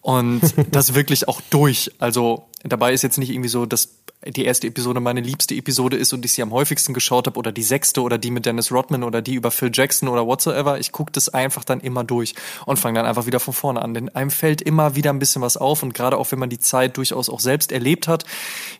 Und 0.01 0.41
das 0.71 0.95
wirklich 0.95 1.27
auch 1.27 1.41
durch. 1.49 1.91
Also 1.99 2.49
dabei 2.63 2.93
ist 2.93 3.01
jetzt 3.01 3.17
nicht 3.17 3.29
irgendwie 3.29 3.49
so, 3.49 3.65
dass 3.65 4.02
die 4.25 4.45
erste 4.45 4.67
Episode 4.67 4.99
meine 4.99 5.21
liebste 5.21 5.55
Episode 5.55 5.97
ist 5.97 6.13
und 6.13 6.23
ich 6.23 6.33
sie 6.33 6.41
am 6.41 6.51
häufigsten 6.51 6.93
geschaut 6.93 7.27
habe 7.27 7.37
oder 7.37 7.51
die 7.51 7.63
sechste 7.63 8.01
oder 8.01 8.17
die 8.17 8.31
mit 8.31 8.45
Dennis 8.45 8.71
Rodman 8.71 9.03
oder 9.03 9.21
die 9.21 9.33
über 9.33 9.51
Phil 9.51 9.71
Jackson 9.73 10.07
oder 10.07 10.25
whatsoever. 10.25 10.79
Ich 10.79 10.91
gucke 10.91 11.11
das 11.11 11.29
einfach 11.29 11.63
dann 11.63 11.81
immer 11.81 12.03
durch 12.03 12.33
und 12.65 12.77
fange 12.77 12.99
dann 12.99 13.05
einfach 13.05 13.25
wieder 13.25 13.39
von 13.39 13.53
vorne 13.53 13.81
an. 13.81 13.93
Denn 13.93 14.09
einem 14.09 14.31
fällt 14.31 14.61
immer 14.61 14.95
wieder 14.95 15.11
ein 15.11 15.19
bisschen 15.19 15.41
was 15.41 15.57
auf 15.57 15.83
und 15.83 15.93
gerade 15.93 16.17
auch 16.17 16.31
wenn 16.31 16.39
man 16.39 16.49
die 16.49 16.59
Zeit 16.59 16.97
durchaus 16.97 17.29
auch 17.29 17.41
selbst 17.41 17.71
erlebt 17.71 18.07
hat, 18.07 18.23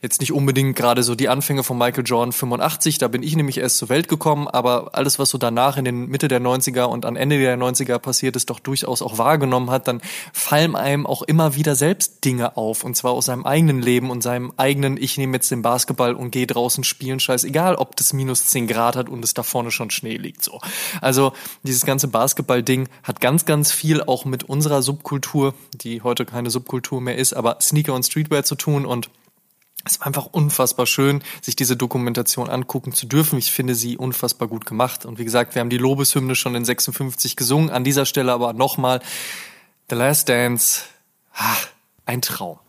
jetzt 0.02 0.22
nicht 0.22 0.32
unbedingt 0.32 0.76
gerade 0.76 1.04
so 1.04 1.16
die 1.16 1.30
Anfänge 1.30 1.64
von 1.64 1.78
Michael 1.78 2.06
Jordan 2.06 2.32
85, 2.32 2.98
da 2.98 3.08
bin 3.10 3.22
ich 3.22 3.36
nämlich 3.36 3.58
erst 3.58 3.78
zur 3.78 3.89
Welt 3.89 4.08
gekommen, 4.08 4.48
aber 4.48 4.91
alles, 4.94 5.20
was 5.20 5.30
so 5.30 5.38
danach 5.38 5.78
in 5.78 5.86
den 5.86 6.08
Mitte 6.08 6.28
der 6.28 6.41
90er 6.41 6.84
und 6.84 7.06
an 7.06 7.16
Ende 7.16 7.38
der 7.38 7.58
90er 7.58 8.00
passiert 8.00 8.36
ist, 8.36 8.50
doch 8.50 8.60
durchaus 8.60 9.02
auch 9.02 9.18
wahrgenommen 9.18 9.70
hat, 9.70 9.88
dann 9.88 10.02
fallen 10.32 10.76
einem 10.76 11.06
auch 11.06 11.22
immer 11.22 11.56
wieder 11.56 11.76
selbst 11.76 12.24
Dinge 12.24 12.56
auf 12.56 12.84
und 12.84 12.96
zwar 12.96 13.12
aus 13.12 13.26
seinem 13.26 13.46
eigenen 13.46 13.82
Leben 13.82 14.10
und 14.10 14.22
seinem 14.22 14.54
eigenen, 14.58 14.98
ich 14.98 15.18
nehme 15.18 15.33
jetzt 15.34 15.52
den 15.52 15.62
Basketball 15.62 16.14
und 16.14 16.32
gehe 16.32 16.48
draußen 16.48 16.84
spielen, 16.84 17.20
scheißegal, 17.20 17.76
ob 17.76 17.96
das 17.96 18.14
minus 18.14 18.46
10 18.48 18.68
Grad 18.68 18.96
hat 18.96 19.10
und 19.10 19.24
es 19.24 19.34
da 19.34 19.44
vorne 19.44 19.72
schon 19.72 19.90
Schnee 19.90 20.18
liegt, 20.18 20.44
so. 20.44 20.60
Also, 21.02 21.34
dieses 21.64 21.86
ganze 21.86 22.08
Basketball-Ding 22.08 22.90
hat 23.04 23.22
ganz, 23.22 23.46
ganz 23.46 23.72
viel 23.72 24.02
auch 24.02 24.26
mit 24.26 24.44
unserer 24.44 24.82
Subkultur, 24.82 25.54
die 25.74 26.02
heute 26.02 26.26
keine 26.26 26.50
Subkultur 26.50 27.02
mehr 27.02 27.18
ist, 27.18 27.34
aber 27.34 27.58
Sneaker 27.62 27.94
und 27.94 28.04
Streetwear 28.04 28.44
zu 28.44 28.56
tun 28.56 28.86
und 28.86 29.10
es 29.86 30.00
war 30.00 30.08
einfach 30.08 30.28
unfassbar 30.28 30.86
schön, 30.86 31.22
sich 31.42 31.56
diese 31.56 31.76
Dokumentation 31.76 32.50
angucken 32.50 32.94
zu 32.94 33.06
dürfen. 33.06 33.38
Ich 33.38 33.52
finde 33.52 33.76
sie 33.76 33.98
unfassbar 33.98 34.48
gut 34.48 34.66
gemacht. 34.66 35.06
Und 35.06 35.20
wie 35.20 35.26
gesagt, 35.26 35.56
wir 35.56 35.60
haben 35.60 35.70
die 35.70 35.78
Lobeshymne 35.78 36.36
schon 36.36 36.56
in 36.56 36.64
56 36.64 37.36
gesungen. 37.36 37.70
An 37.70 37.84
dieser 37.84 38.06
Stelle 38.06 38.32
aber 38.32 38.54
nochmal 38.54 39.02
The 39.90 39.96
Last 39.96 40.30
Dance. 40.30 40.84
Ah, 41.36 41.58
ein 42.06 42.22
Traum. 42.22 42.60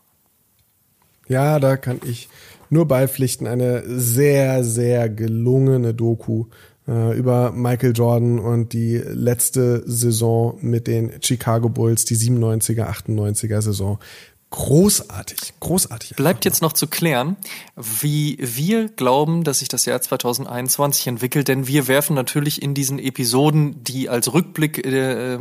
Ja, 1.28 1.60
da 1.60 1.76
kann 1.76 2.00
ich 2.04 2.28
nur 2.74 2.86
beipflichten. 2.86 3.46
Eine 3.46 3.82
sehr, 3.86 4.62
sehr 4.64 5.08
gelungene 5.08 5.94
Doku 5.94 6.46
äh, 6.86 7.16
über 7.16 7.52
Michael 7.52 7.92
Jordan 7.94 8.38
und 8.38 8.74
die 8.74 8.98
letzte 8.98 9.82
Saison 9.86 10.58
mit 10.60 10.86
den 10.86 11.12
Chicago 11.22 11.70
Bulls, 11.70 12.04
die 12.04 12.16
97er, 12.16 12.86
98er 12.86 13.62
Saison. 13.62 13.98
Großartig, 14.50 15.54
großartig. 15.58 16.14
Bleibt 16.14 16.44
jetzt 16.44 16.62
noch 16.62 16.74
zu 16.74 16.86
klären, 16.86 17.36
wie 17.74 18.38
wir 18.40 18.88
glauben, 18.88 19.42
dass 19.42 19.58
sich 19.58 19.68
das 19.68 19.84
Jahr 19.84 20.00
2021 20.00 21.08
entwickelt, 21.08 21.48
denn 21.48 21.66
wir 21.66 21.88
werfen 21.88 22.14
natürlich 22.14 22.62
in 22.62 22.72
diesen 22.72 23.00
Episoden, 23.00 23.82
die 23.82 24.08
als 24.08 24.32
Rückblick 24.32 24.86
äh, 24.86 25.34
äh, 25.34 25.38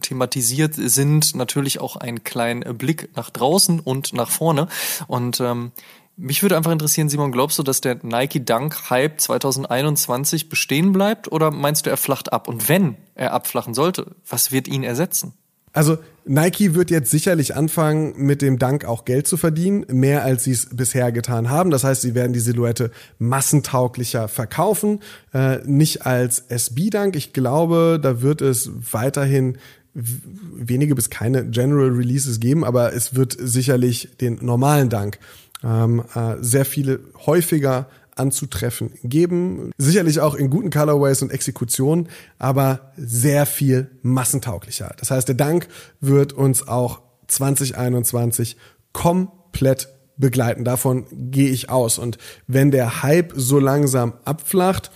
thematisiert 0.00 0.72
sind, 0.74 1.34
natürlich 1.34 1.82
auch 1.82 1.96
einen 1.96 2.24
kleinen 2.24 2.78
Blick 2.78 3.10
nach 3.14 3.28
draußen 3.28 3.78
und 3.78 4.14
nach 4.14 4.30
vorne. 4.30 4.68
Und 5.06 5.40
ähm, 5.40 5.72
mich 6.20 6.42
würde 6.42 6.56
einfach 6.56 6.72
interessieren, 6.72 7.08
Simon, 7.08 7.32
glaubst 7.32 7.58
du, 7.58 7.62
dass 7.62 7.80
der 7.80 7.98
Nike 8.02 8.44
Dunk 8.44 8.90
Hype 8.90 9.20
2021 9.20 10.48
bestehen 10.48 10.92
bleibt 10.92 11.32
oder 11.32 11.50
meinst 11.50 11.86
du, 11.86 11.90
er 11.90 11.96
flacht 11.96 12.32
ab? 12.32 12.46
Und 12.46 12.68
wenn 12.68 12.96
er 13.14 13.32
abflachen 13.32 13.74
sollte, 13.74 14.06
was 14.28 14.52
wird 14.52 14.68
ihn 14.68 14.82
ersetzen? 14.82 15.32
Also 15.72 15.98
Nike 16.26 16.74
wird 16.74 16.90
jetzt 16.90 17.10
sicherlich 17.10 17.54
anfangen, 17.54 18.14
mit 18.16 18.42
dem 18.42 18.58
Dank 18.58 18.84
auch 18.84 19.04
Geld 19.04 19.26
zu 19.26 19.36
verdienen, 19.36 19.86
mehr 19.88 20.24
als 20.24 20.44
sie 20.44 20.50
es 20.50 20.66
bisher 20.66 21.12
getan 21.12 21.48
haben. 21.48 21.70
Das 21.70 21.84
heißt, 21.84 22.02
sie 22.02 22.14
werden 22.14 22.32
die 22.32 22.40
Silhouette 22.40 22.90
massentauglicher 23.18 24.28
verkaufen, 24.28 25.00
äh, 25.32 25.58
nicht 25.64 26.06
als 26.06 26.40
SB-Dank. 26.48 27.14
Ich 27.14 27.32
glaube, 27.32 28.00
da 28.02 28.20
wird 28.20 28.42
es 28.42 28.70
weiterhin 28.92 29.58
wenige 29.94 30.94
bis 30.94 31.10
keine 31.10 31.46
General 31.46 31.88
Releases 31.88 32.40
geben, 32.40 32.64
aber 32.64 32.92
es 32.92 33.14
wird 33.14 33.36
sicherlich 33.38 34.10
den 34.20 34.38
normalen 34.40 34.88
Dank 34.88 35.18
ähm, 35.64 36.04
äh, 36.14 36.36
sehr 36.40 36.64
viele 36.64 37.00
häufiger 37.26 37.88
anzutreffen 38.16 38.92
geben. 39.02 39.72
Sicherlich 39.78 40.20
auch 40.20 40.34
in 40.34 40.50
guten 40.50 40.70
Colorways 40.70 41.22
und 41.22 41.32
Exekutionen, 41.32 42.08
aber 42.38 42.92
sehr 42.96 43.46
viel 43.46 43.90
massentauglicher. 44.02 44.94
Das 44.98 45.10
heißt, 45.10 45.28
der 45.28 45.34
Dank 45.34 45.68
wird 46.00 46.32
uns 46.32 46.68
auch 46.68 47.00
2021 47.28 48.56
komplett 48.92 49.88
begleiten. 50.16 50.64
Davon 50.64 51.06
gehe 51.10 51.50
ich 51.50 51.70
aus. 51.70 51.98
Und 51.98 52.18
wenn 52.46 52.70
der 52.70 53.02
Hype 53.02 53.32
so 53.34 53.58
langsam 53.58 54.12
abflacht, 54.24 54.90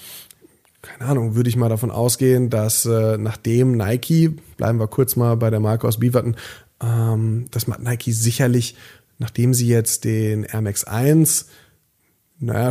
keine 0.83 1.11
Ahnung, 1.11 1.35
würde 1.35 1.49
ich 1.49 1.57
mal 1.57 1.71
davon 1.71 1.91
ausgehen, 1.91 2.51
dass 2.51 2.85
äh, 2.85 3.17
nachdem 3.17 3.73
Nike, 3.73 4.37
bleiben 4.59 4.79
wir 4.79 4.87
kurz 4.87 5.17
mal 5.17 5.35
bei 5.37 5.49
der 5.49 5.61
Marke 5.61 5.89
aus 5.89 5.99
Beaverton, 5.99 6.37
ähm, 6.83 7.47
dass 7.51 7.67
Nike 7.67 8.13
sicherlich, 8.13 8.77
nachdem 9.19 9.55
sie 9.55 9.69
jetzt 9.69 10.05
den 10.05 10.45
Air 10.45 10.63
Max 10.63 10.85
1 10.85 11.47
naja, 12.41 12.71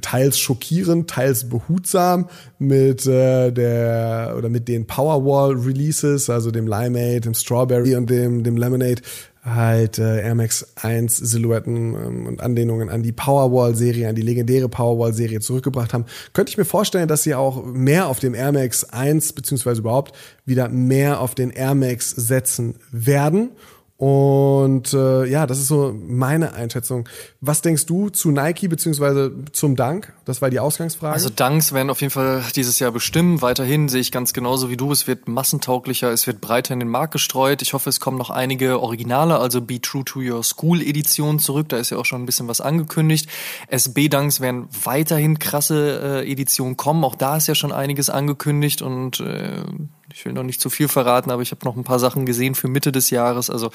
teils 0.00 0.38
schockierend, 0.38 1.08
teils 1.08 1.48
behutsam 1.48 2.28
mit 2.58 3.06
äh, 3.06 3.52
der 3.52 4.34
oder 4.36 4.48
mit 4.48 4.66
den 4.68 4.86
Powerwall 4.86 5.54
Releases, 5.54 6.28
also 6.28 6.50
dem 6.50 6.66
Limeade, 6.66 7.20
dem 7.20 7.34
Strawberry 7.34 7.94
und 7.94 8.10
dem, 8.10 8.42
dem 8.42 8.56
Lemonade, 8.56 9.02
halt 9.44 9.98
äh, 9.98 10.22
Air 10.22 10.34
Max 10.34 10.66
1 10.82 11.16
Silhouetten 11.16 11.94
ähm, 11.94 12.26
und 12.26 12.40
Anlehnungen 12.40 12.88
an 12.88 13.02
die 13.02 13.12
Powerwall 13.12 13.74
Serie, 13.76 14.08
an 14.08 14.16
die 14.16 14.22
legendäre 14.22 14.68
Powerwall 14.68 15.14
Serie 15.14 15.40
zurückgebracht 15.40 15.94
haben, 15.94 16.04
könnte 16.32 16.50
ich 16.50 16.58
mir 16.58 16.64
vorstellen, 16.64 17.08
dass 17.08 17.22
sie 17.22 17.34
auch 17.34 17.64
mehr 17.64 18.08
auf 18.08 18.18
dem 18.18 18.34
Air 18.34 18.52
Max 18.52 18.84
1 18.84 19.32
beziehungsweise 19.32 19.80
überhaupt 19.80 20.14
wieder 20.44 20.68
mehr 20.68 21.20
auf 21.20 21.34
den 21.34 21.50
Air 21.50 21.76
Max 21.76 22.10
setzen 22.10 22.74
werden 22.90 23.50
und 23.98 24.94
äh, 24.94 25.24
ja, 25.24 25.48
das 25.48 25.58
ist 25.58 25.66
so 25.66 25.92
meine 25.92 26.54
Einschätzung. 26.54 27.08
Was 27.40 27.62
denkst 27.62 27.86
du 27.86 28.10
zu 28.10 28.30
Nike 28.30 28.68
beziehungsweise 28.68 29.32
zum 29.50 29.74
Dank? 29.74 30.12
Das 30.24 30.40
war 30.40 30.50
die 30.50 30.60
Ausgangsfrage. 30.60 31.12
Also 31.12 31.30
Danks 31.30 31.72
werden 31.72 31.90
auf 31.90 32.00
jeden 32.00 32.12
Fall 32.12 32.44
dieses 32.54 32.78
Jahr 32.78 32.92
bestimmen. 32.92 33.42
Weiterhin 33.42 33.88
sehe 33.88 34.00
ich 34.00 34.12
ganz 34.12 34.32
genauso 34.32 34.70
wie 34.70 34.76
du. 34.76 34.92
Es 34.92 35.08
wird 35.08 35.26
massentauglicher, 35.26 36.12
es 36.12 36.28
wird 36.28 36.40
breiter 36.40 36.74
in 36.74 36.78
den 36.78 36.88
Markt 36.88 37.12
gestreut. 37.12 37.60
Ich 37.60 37.72
hoffe, 37.72 37.90
es 37.90 37.98
kommen 37.98 38.18
noch 38.18 38.30
einige 38.30 38.80
Originale, 38.80 39.40
also 39.40 39.60
Be 39.60 39.80
True 39.80 40.04
to 40.04 40.20
Your 40.20 40.44
School 40.44 40.80
Edition 40.80 41.40
zurück. 41.40 41.68
Da 41.68 41.78
ist 41.78 41.90
ja 41.90 41.96
auch 41.96 42.06
schon 42.06 42.22
ein 42.22 42.26
bisschen 42.26 42.46
was 42.46 42.60
angekündigt. 42.60 43.28
SB 43.66 44.08
Danks 44.08 44.40
werden 44.40 44.68
weiterhin 44.84 45.40
krasse 45.40 46.22
äh, 46.24 46.30
Editionen 46.30 46.76
kommen. 46.76 47.02
Auch 47.02 47.16
da 47.16 47.36
ist 47.36 47.48
ja 47.48 47.56
schon 47.56 47.72
einiges 47.72 48.10
angekündigt 48.10 48.80
und 48.80 49.18
äh, 49.18 49.56
ich 50.18 50.24
will 50.24 50.32
noch 50.32 50.42
nicht 50.42 50.60
zu 50.60 50.68
viel 50.68 50.88
verraten, 50.88 51.30
aber 51.30 51.42
ich 51.42 51.52
habe 51.52 51.64
noch 51.64 51.76
ein 51.76 51.84
paar 51.84 52.00
Sachen 52.00 52.26
gesehen 52.26 52.56
für 52.56 52.66
Mitte 52.66 52.90
des 52.90 53.10
Jahres. 53.10 53.50
Also 53.50 53.70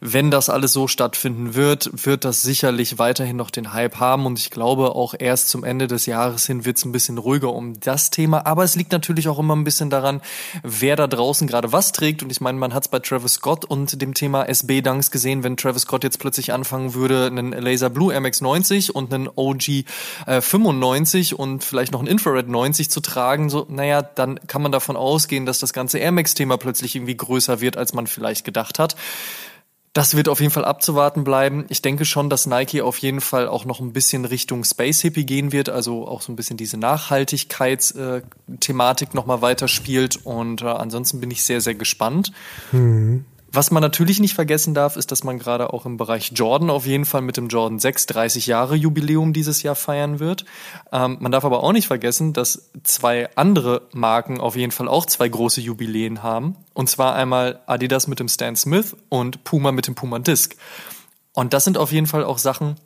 wenn 0.00 0.32
das 0.32 0.48
alles 0.48 0.72
so 0.72 0.88
stattfinden 0.88 1.54
wird, 1.54 2.04
wird 2.04 2.24
das 2.24 2.42
sicherlich 2.42 2.98
weiterhin 2.98 3.36
noch 3.36 3.52
den 3.52 3.72
Hype 3.72 4.00
haben. 4.00 4.26
Und 4.26 4.40
ich 4.40 4.50
glaube, 4.50 4.96
auch 4.96 5.14
erst 5.16 5.48
zum 5.48 5.62
Ende 5.62 5.86
des 5.86 6.06
Jahres 6.06 6.44
hin 6.44 6.64
wird 6.64 6.78
es 6.78 6.84
ein 6.84 6.90
bisschen 6.90 7.18
ruhiger 7.18 7.52
um 7.52 7.78
das 7.78 8.10
Thema. 8.10 8.46
Aber 8.46 8.64
es 8.64 8.74
liegt 8.74 8.90
natürlich 8.90 9.28
auch 9.28 9.38
immer 9.38 9.54
ein 9.54 9.62
bisschen 9.62 9.88
daran, 9.88 10.22
wer 10.64 10.96
da 10.96 11.06
draußen 11.06 11.46
gerade 11.46 11.70
was 11.70 11.92
trägt. 11.92 12.20
Und 12.24 12.32
ich 12.32 12.40
meine, 12.40 12.58
man 12.58 12.74
hat 12.74 12.82
es 12.82 12.88
bei 12.88 12.98
Travis 12.98 13.34
Scott 13.34 13.64
und 13.64 14.02
dem 14.02 14.12
Thema 14.12 14.42
SB-Dunks 14.48 15.12
gesehen, 15.12 15.44
wenn 15.44 15.56
Travis 15.56 15.82
Scott 15.82 16.02
jetzt 16.02 16.18
plötzlich 16.18 16.52
anfangen 16.52 16.94
würde, 16.94 17.26
einen 17.26 17.52
Laser 17.52 17.90
Blue 17.90 18.12
MX90 18.12 18.90
und 18.90 19.14
einen 19.14 19.28
OG 19.32 19.84
äh, 20.26 20.40
95 20.40 21.38
und 21.38 21.62
vielleicht 21.62 21.92
noch 21.92 22.00
einen 22.00 22.08
Infrared 22.08 22.48
90 22.48 22.90
zu 22.90 23.00
tragen, 23.00 23.50
so, 23.50 23.66
naja, 23.68 24.02
dann 24.02 24.40
kann 24.48 24.62
man 24.62 24.72
davon 24.72 24.96
ausgehen, 24.96 25.46
dass 25.46 25.60
das 25.60 25.75
ganze 25.76 25.98
Air 25.98 26.10
Max-Thema 26.10 26.58
plötzlich 26.58 26.96
irgendwie 26.96 27.16
größer 27.16 27.60
wird, 27.60 27.76
als 27.76 27.94
man 27.94 28.08
vielleicht 28.08 28.44
gedacht 28.44 28.80
hat. 28.80 28.96
Das 29.92 30.14
wird 30.14 30.28
auf 30.28 30.40
jeden 30.40 30.52
Fall 30.52 30.66
abzuwarten 30.66 31.24
bleiben. 31.24 31.64
Ich 31.70 31.80
denke 31.80 32.04
schon, 32.04 32.28
dass 32.28 32.46
Nike 32.46 32.82
auf 32.82 32.98
jeden 32.98 33.22
Fall 33.22 33.48
auch 33.48 33.64
noch 33.64 33.80
ein 33.80 33.94
bisschen 33.94 34.26
Richtung 34.26 34.62
Space 34.64 35.00
Hippie 35.00 35.24
gehen 35.24 35.52
wird, 35.52 35.70
also 35.70 36.06
auch 36.06 36.20
so 36.20 36.30
ein 36.32 36.36
bisschen 36.36 36.58
diese 36.58 36.76
Nachhaltigkeitsthematik 36.76 39.14
nochmal 39.14 39.40
weiterspielt. 39.40 40.18
Und 40.22 40.60
äh, 40.60 40.66
ansonsten 40.66 41.20
bin 41.20 41.30
ich 41.30 41.44
sehr, 41.44 41.62
sehr 41.62 41.76
gespannt. 41.76 42.30
Mhm. 42.72 43.24
Was 43.56 43.70
man 43.70 43.80
natürlich 43.80 44.20
nicht 44.20 44.34
vergessen 44.34 44.74
darf, 44.74 44.96
ist, 44.96 45.10
dass 45.10 45.24
man 45.24 45.38
gerade 45.38 45.72
auch 45.72 45.86
im 45.86 45.96
Bereich 45.96 46.32
Jordan 46.34 46.68
auf 46.68 46.84
jeden 46.84 47.06
Fall 47.06 47.22
mit 47.22 47.38
dem 47.38 47.48
Jordan 47.48 47.78
6 47.78 48.04
30 48.04 48.46
Jahre 48.46 48.76
Jubiläum 48.76 49.32
dieses 49.32 49.62
Jahr 49.62 49.74
feiern 49.74 50.20
wird. 50.20 50.44
Ähm, 50.92 51.16
man 51.20 51.32
darf 51.32 51.42
aber 51.46 51.62
auch 51.62 51.72
nicht 51.72 51.86
vergessen, 51.86 52.34
dass 52.34 52.70
zwei 52.82 53.30
andere 53.34 53.88
Marken 53.94 54.40
auf 54.40 54.56
jeden 54.56 54.72
Fall 54.72 54.88
auch 54.88 55.06
zwei 55.06 55.26
große 55.30 55.62
Jubiläen 55.62 56.22
haben. 56.22 56.56
Und 56.74 56.90
zwar 56.90 57.14
einmal 57.14 57.60
Adidas 57.64 58.08
mit 58.08 58.20
dem 58.20 58.28
Stan 58.28 58.54
Smith 58.56 58.94
und 59.08 59.42
Puma 59.44 59.72
mit 59.72 59.86
dem 59.86 59.94
Puma 59.94 60.18
Disc. 60.18 60.54
Und 61.32 61.54
das 61.54 61.64
sind 61.64 61.78
auf 61.78 61.92
jeden 61.92 62.06
Fall 62.06 62.24
auch 62.24 62.36
Sachen, 62.36 62.76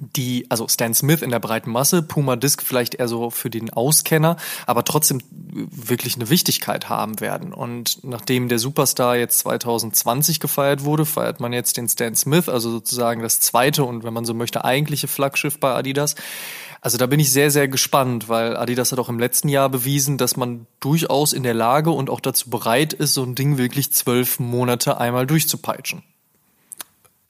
die, 0.00 0.46
also 0.48 0.68
Stan 0.68 0.94
Smith 0.94 1.22
in 1.22 1.30
der 1.30 1.38
breiten 1.38 1.70
Masse, 1.70 2.02
Puma 2.02 2.36
Disc 2.36 2.62
vielleicht 2.62 2.94
eher 2.94 3.08
so 3.08 3.30
für 3.30 3.50
den 3.50 3.70
Auskenner, 3.70 4.36
aber 4.66 4.84
trotzdem 4.84 5.20
wirklich 5.30 6.16
eine 6.16 6.30
Wichtigkeit 6.30 6.88
haben 6.88 7.20
werden. 7.20 7.52
Und 7.52 8.02
nachdem 8.02 8.48
der 8.48 8.58
Superstar 8.58 9.16
jetzt 9.16 9.40
2020 9.40 10.40
gefeiert 10.40 10.84
wurde, 10.84 11.04
feiert 11.04 11.40
man 11.40 11.52
jetzt 11.52 11.76
den 11.76 11.88
Stan 11.88 12.14
Smith, 12.14 12.48
also 12.48 12.70
sozusagen 12.70 13.22
das 13.22 13.40
zweite 13.40 13.84
und 13.84 14.04
wenn 14.04 14.14
man 14.14 14.24
so 14.24 14.34
möchte, 14.34 14.64
eigentliche 14.64 15.08
Flaggschiff 15.08 15.58
bei 15.58 15.74
Adidas. 15.74 16.14
Also 16.80 16.98
da 16.98 17.06
bin 17.06 17.20
ich 17.20 17.30
sehr, 17.30 17.52
sehr 17.52 17.68
gespannt, 17.68 18.28
weil 18.28 18.56
Adidas 18.56 18.90
hat 18.90 18.98
auch 18.98 19.08
im 19.08 19.20
letzten 19.20 19.48
Jahr 19.48 19.68
bewiesen, 19.68 20.18
dass 20.18 20.36
man 20.36 20.66
durchaus 20.80 21.32
in 21.32 21.44
der 21.44 21.54
Lage 21.54 21.90
und 21.92 22.10
auch 22.10 22.20
dazu 22.20 22.50
bereit 22.50 22.92
ist, 22.92 23.14
so 23.14 23.22
ein 23.22 23.36
Ding 23.36 23.56
wirklich 23.56 23.92
zwölf 23.92 24.40
Monate 24.40 24.98
einmal 24.98 25.26
durchzupeitschen. 25.26 26.02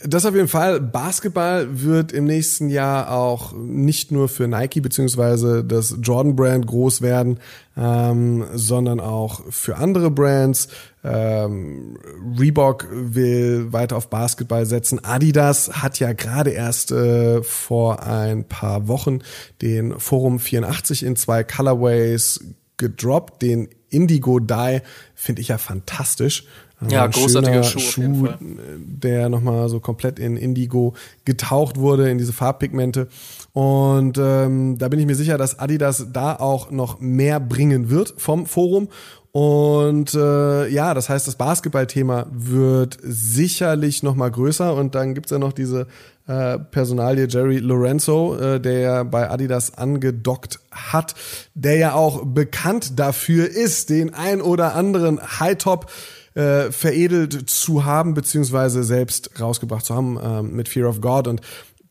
Das 0.04 0.26
auf 0.26 0.34
jeden 0.34 0.48
Fall. 0.48 0.80
Basketball 0.80 1.68
wird 1.70 2.10
im 2.12 2.24
nächsten 2.24 2.68
Jahr 2.68 3.12
auch 3.12 3.52
nicht 3.52 4.10
nur 4.10 4.28
für 4.28 4.48
Nike 4.48 4.80
beziehungsweise 4.80 5.64
das 5.64 5.96
Jordan 6.02 6.34
Brand 6.34 6.66
groß 6.66 7.02
werden, 7.02 7.38
ähm, 7.76 8.44
sondern 8.52 8.98
auch 8.98 9.42
für 9.50 9.76
andere 9.76 10.10
Brands. 10.10 10.68
Ähm, 11.04 11.98
Reebok 12.38 12.88
will 12.90 13.72
weiter 13.72 13.96
auf 13.96 14.10
Basketball 14.10 14.66
setzen. 14.66 15.04
Adidas 15.04 15.82
hat 15.82 16.00
ja 16.00 16.12
gerade 16.12 16.50
erst 16.50 16.90
äh, 16.90 17.42
vor 17.42 18.02
ein 18.02 18.44
paar 18.44 18.88
Wochen 18.88 19.20
den 19.60 19.98
Forum 20.00 20.40
84 20.40 21.04
in 21.04 21.16
zwei 21.16 21.44
Colorways 21.44 22.44
gedroppt. 22.76 23.42
Den 23.42 23.68
Indigo 23.88 24.40
Dye 24.40 24.82
finde 25.14 25.42
ich 25.42 25.48
ja 25.48 25.58
fantastisch. 25.58 26.46
Ja, 26.88 27.06
großartiger 27.06 27.62
Schuh, 27.62 27.78
Schuh 27.78 28.28
der 28.40 29.28
nochmal 29.28 29.68
so 29.68 29.80
komplett 29.80 30.18
in 30.18 30.36
Indigo 30.36 30.94
getaucht 31.24 31.78
wurde, 31.78 32.10
in 32.10 32.18
diese 32.18 32.32
Farbpigmente. 32.32 33.08
Und 33.52 34.18
ähm, 34.18 34.78
da 34.78 34.88
bin 34.88 34.98
ich 34.98 35.06
mir 35.06 35.14
sicher, 35.14 35.38
dass 35.38 35.58
Adidas 35.58 36.06
da 36.12 36.36
auch 36.36 36.70
noch 36.70 37.00
mehr 37.00 37.40
bringen 37.40 37.90
wird 37.90 38.14
vom 38.16 38.46
Forum. 38.46 38.88
Und 39.32 40.12
äh, 40.14 40.68
ja, 40.68 40.92
das 40.92 41.08
heißt, 41.08 41.26
das 41.26 41.36
Basketballthema 41.36 42.26
wird 42.30 42.98
sicherlich 43.02 44.02
noch 44.02 44.14
mal 44.14 44.30
größer. 44.30 44.74
Und 44.74 44.94
dann 44.94 45.14
gibt's 45.14 45.30
ja 45.30 45.38
noch 45.38 45.54
diese 45.54 45.86
äh, 46.26 46.58
Personalie 46.58 47.26
Jerry 47.26 47.58
Lorenzo, 47.58 48.36
äh, 48.36 48.60
der 48.60 48.78
ja 48.78 49.02
bei 49.04 49.30
Adidas 49.30 49.76
angedockt 49.76 50.60
hat, 50.70 51.14
der 51.54 51.76
ja 51.76 51.94
auch 51.94 52.24
bekannt 52.24 52.98
dafür 52.98 53.48
ist, 53.48 53.88
den 53.90 54.12
ein 54.12 54.42
oder 54.42 54.74
anderen 54.74 55.18
High-Top 55.40 55.90
äh, 56.34 56.70
veredelt 56.70 57.50
zu 57.50 57.84
haben, 57.84 58.14
beziehungsweise 58.14 58.84
selbst 58.84 59.40
rausgebracht 59.40 59.84
zu 59.84 59.94
haben 59.94 60.18
äh, 60.18 60.42
mit 60.42 60.68
Fear 60.68 60.88
of 60.88 61.00
God. 61.00 61.28
Und 61.28 61.40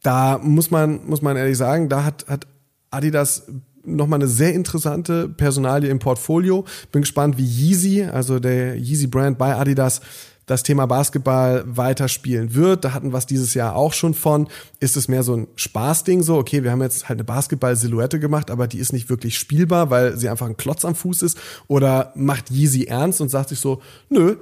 da 0.02 0.40
muss 0.40 0.72
man, 0.72 1.06
muss 1.08 1.22
man 1.22 1.38
ehrlich 1.38 1.58
sagen, 1.58 1.90
da 1.90 2.04
hat, 2.04 2.26
hat 2.28 2.48
Adidas 2.90 3.44
nochmal 3.84 4.20
eine 4.20 4.28
sehr 4.28 4.54
interessante 4.54 5.28
Personalie 5.30 5.90
im 5.90 6.00
Portfolio. 6.00 6.66
Bin 6.92 7.02
gespannt, 7.02 7.38
wie 7.38 7.46
Yeezy, 7.46 8.04
also 8.04 8.40
der 8.40 8.76
Yeezy 8.78 9.08
Brand 9.08 9.38
bei 9.38 9.56
Adidas, 9.56 10.02
das 10.46 10.64
Thema 10.64 10.86
Basketball 10.86 11.64
weiterspielen 11.66 12.56
wird. 12.56 12.84
Da 12.84 12.94
hatten 12.94 13.14
wir 13.14 13.18
es 13.18 13.26
dieses 13.26 13.54
Jahr 13.54 13.76
auch 13.76 13.94
schon 13.94 14.14
von. 14.14 14.48
Ist 14.80 14.98
es 14.98 15.08
mehr 15.08 15.24
so 15.24 15.36
ein 15.36 15.48
Spaßding 15.56 16.24
so? 16.24 16.38
Okay, 16.38 16.64
wir 16.64 16.72
haben 16.72 16.82
jetzt 16.82 17.10
halt 17.10 17.20
eine 17.20 17.24
Basketball-Silhouette 17.24 18.20
gemacht, 18.20 18.52
aber 18.52 18.68
die 18.68 18.80
ist 18.80 18.94
nicht 18.94 19.10
wirklich 19.10 19.38
spielbar, 19.38 19.90
weil 19.90 20.18
sie 20.18 20.30
einfach 20.30 20.48
ein 20.48 20.58
Klotz 20.58 20.84
am 20.86 20.96
Fuß 20.96 21.22
ist. 21.22 21.38
Oder 21.68 22.12
macht 22.16 22.52
Yeezy 22.52 22.86
ernst 22.86 23.22
und 23.22 23.30
sagt 23.30 23.50
sich 23.50 23.60
so, 23.60 23.82
nö, 24.10 24.36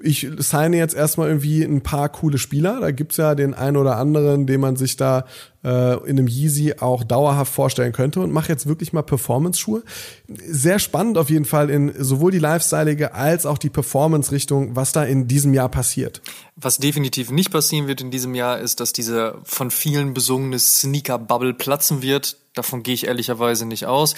ich 0.00 0.28
signe 0.38 0.76
jetzt 0.76 0.94
erstmal 0.94 1.28
irgendwie 1.28 1.62
ein 1.62 1.82
paar 1.82 2.08
coole 2.08 2.38
Spieler. 2.38 2.80
Da 2.80 2.90
gibt's 2.90 3.16
ja 3.16 3.34
den 3.34 3.54
einen 3.54 3.76
oder 3.76 3.96
anderen, 3.96 4.46
den 4.46 4.60
man 4.60 4.76
sich 4.76 4.96
da 4.96 5.24
äh, 5.64 5.94
in 6.08 6.18
einem 6.18 6.28
Yeezy 6.28 6.74
auch 6.80 7.04
dauerhaft 7.04 7.52
vorstellen 7.52 7.92
könnte 7.92 8.20
und 8.20 8.32
mache 8.32 8.48
jetzt 8.48 8.66
wirklich 8.66 8.92
mal 8.92 9.02
Performance-Schuhe. 9.02 9.82
Sehr 10.28 10.78
spannend 10.78 11.18
auf 11.18 11.30
jeden 11.30 11.44
Fall 11.44 11.70
in 11.70 11.92
sowohl 11.98 12.32
die 12.32 12.38
Lifestyleige 12.38 13.14
als 13.14 13.46
auch 13.46 13.58
die 13.58 13.70
Performance-Richtung, 13.70 14.76
was 14.76 14.92
da 14.92 15.04
in 15.04 15.28
diesem 15.28 15.54
Jahr 15.54 15.68
passiert. 15.68 16.22
Was 16.56 16.78
definitiv 16.78 17.30
nicht 17.30 17.50
passieren 17.50 17.86
wird 17.86 18.00
in 18.00 18.10
diesem 18.10 18.34
Jahr, 18.34 18.58
ist, 18.58 18.80
dass 18.80 18.92
diese 18.92 19.38
von 19.44 19.70
vielen 19.70 20.14
besungene 20.14 20.58
Sneaker-Bubble 20.58 21.54
platzen 21.54 22.02
wird. 22.02 22.36
Davon 22.54 22.82
gehe 22.82 22.94
ich 22.94 23.06
ehrlicherweise 23.06 23.64
nicht 23.64 23.86
aus. 23.86 24.14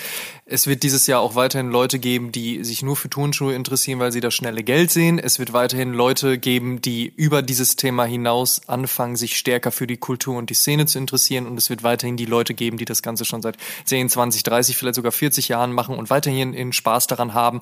Es 0.46 0.66
wird 0.66 0.82
dieses 0.82 1.06
Jahr 1.06 1.20
auch 1.20 1.34
weiterhin 1.34 1.68
Leute 1.68 1.98
geben, 1.98 2.32
die 2.32 2.64
sich 2.64 2.82
nur 2.82 2.96
für 2.96 3.10
Turnschuhe 3.10 3.54
interessieren, 3.54 3.98
weil 3.98 4.10
sie 4.10 4.20
das 4.20 4.32
schnelle 4.32 4.62
Geld 4.64 4.90
sehen. 4.90 5.18
Es 5.18 5.38
wird 5.38 5.52
weiterhin 5.52 5.92
Leute 5.92 6.38
geben, 6.38 6.80
die 6.80 7.12
über 7.14 7.42
dieses 7.42 7.76
Thema 7.76 8.04
hinaus 8.06 8.66
anfangen, 8.68 9.16
sich 9.16 9.36
stärker 9.36 9.70
für 9.70 9.86
die 9.86 9.98
Kultur 9.98 10.38
und 10.38 10.48
die 10.48 10.54
Szene 10.54 10.86
zu 10.86 10.98
interessieren. 10.98 11.31
Und 11.38 11.58
es 11.58 11.68
wird 11.68 11.82
weiterhin 11.82 12.16
die 12.16 12.24
Leute 12.24 12.54
geben, 12.54 12.78
die 12.78 12.84
das 12.84 13.02
Ganze 13.02 13.24
schon 13.24 13.42
seit 13.42 13.56
10, 13.84 14.08
20, 14.08 14.44
30, 14.44 14.76
vielleicht 14.76 14.94
sogar 14.94 15.12
40 15.12 15.48
Jahren 15.48 15.72
machen 15.72 15.96
und 15.96 16.08
weiterhin 16.08 16.54
in 16.54 16.72
Spaß 16.72 17.08
daran 17.08 17.34
haben. 17.34 17.60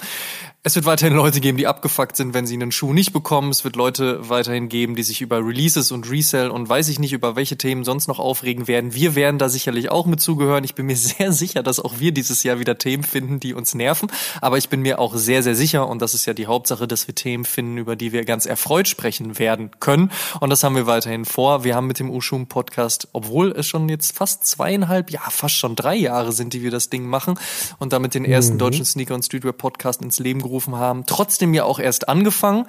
Es 0.63 0.75
wird 0.75 0.85
weiterhin 0.85 1.17
Leute 1.17 1.41
geben, 1.41 1.57
die 1.57 1.67
abgefuckt 1.67 2.17
sind, 2.17 2.35
wenn 2.35 2.47
sie 2.47 2.55
einen 2.55 2.71
Schuh 2.71 2.93
nicht 2.93 3.13
bekommen. 3.13 3.51
Es 3.51 3.65
wird 3.65 3.77
Leute 3.77 4.29
weiterhin 4.29 4.69
geben, 4.69 4.95
die 4.95 5.03
sich 5.03 5.23
über 5.23 5.39
Releases 5.39 5.91
und 5.91 6.11
Resell 6.11 6.51
und 6.51 6.69
weiß 6.69 6.89
ich 6.89 6.99
nicht, 6.99 7.15
über 7.15 7.35
welche 7.35 7.57
Themen 7.57 7.85
sonst 7.85 8.09
noch 8.09 8.19
aufregen 8.19 8.69
werden. 8.69 8.95
Wir 8.95 9.15
werden 9.15 9.39
da 9.39 9.49
sicherlich 9.49 9.91
auch 9.91 10.07
mit 10.07 10.21
zugehören 10.21 10.51
hören. 10.51 10.65
Ich 10.65 10.75
bin 10.75 10.87
mir 10.87 10.97
sehr 10.97 11.33
sicher, 11.33 11.63
dass 11.63 11.81
auch 11.81 11.99
wir 11.99 12.13
dieses 12.13 12.43
Jahr 12.43 12.59
wieder 12.59 12.77
Themen 12.77 13.03
finden, 13.03 13.41
die 13.41 13.55
uns 13.55 13.75
nerven. 13.75 14.11
Aber 14.41 14.59
ich 14.59 14.69
bin 14.69 14.83
mir 14.83 14.99
auch 14.99 15.15
sehr, 15.15 15.43
sehr 15.43 15.55
sicher, 15.55 15.89
und 15.89 16.03
das 16.03 16.15
ist 16.15 16.27
ja 16.27 16.35
die 16.35 16.47
Hauptsache, 16.47 16.87
dass 16.87 17.07
wir 17.07 17.15
Themen 17.15 17.45
finden, 17.45 17.79
über 17.79 17.97
die 17.97 18.13
wir 18.13 18.25
ganz 18.25 18.47
erfreut 18.47 18.89
sprechen 18.89 19.39
werden 19.39 19.71
können. 19.81 20.11
Und 20.41 20.51
das 20.51 20.63
haben 20.63 20.77
wir 20.77 20.87
weiterhin 20.87 21.25
vor. 21.25 21.65
Wir 21.65 21.75
haben 21.75 21.87
mit 21.87 21.99
dem 21.99 22.11
Ushum 22.11 22.47
Podcast, 22.47 23.09
obwohl 23.13 23.53
schon 23.63 23.89
jetzt 23.89 24.17
fast 24.17 24.45
zweieinhalb, 24.47 25.11
ja, 25.11 25.21
fast 25.29 25.55
schon 25.55 25.77
drei 25.77 25.97
Jahre 25.97 26.33
sind, 26.33 26.53
die 26.53 26.63
wir 26.63 26.71
das 26.71 26.91
Ding 26.91 27.07
machen 27.07 27.39
und 27.79 27.93
damit 27.93 28.15
den 28.15 28.25
ersten 28.25 28.55
mhm. 28.55 28.59
deutschen 28.59 28.85
Sneaker 28.85 29.15
und 29.15 29.25
Streetwear 29.25 29.53
Podcast 29.53 30.03
ins 30.03 30.19
Leben 30.19 30.43
gerufen 30.43 30.77
haben, 30.77 31.07
trotzdem 31.07 31.55
ja 31.55 31.65
auch 31.65 31.79
erst 31.79 32.09
angefangen. 32.09 32.67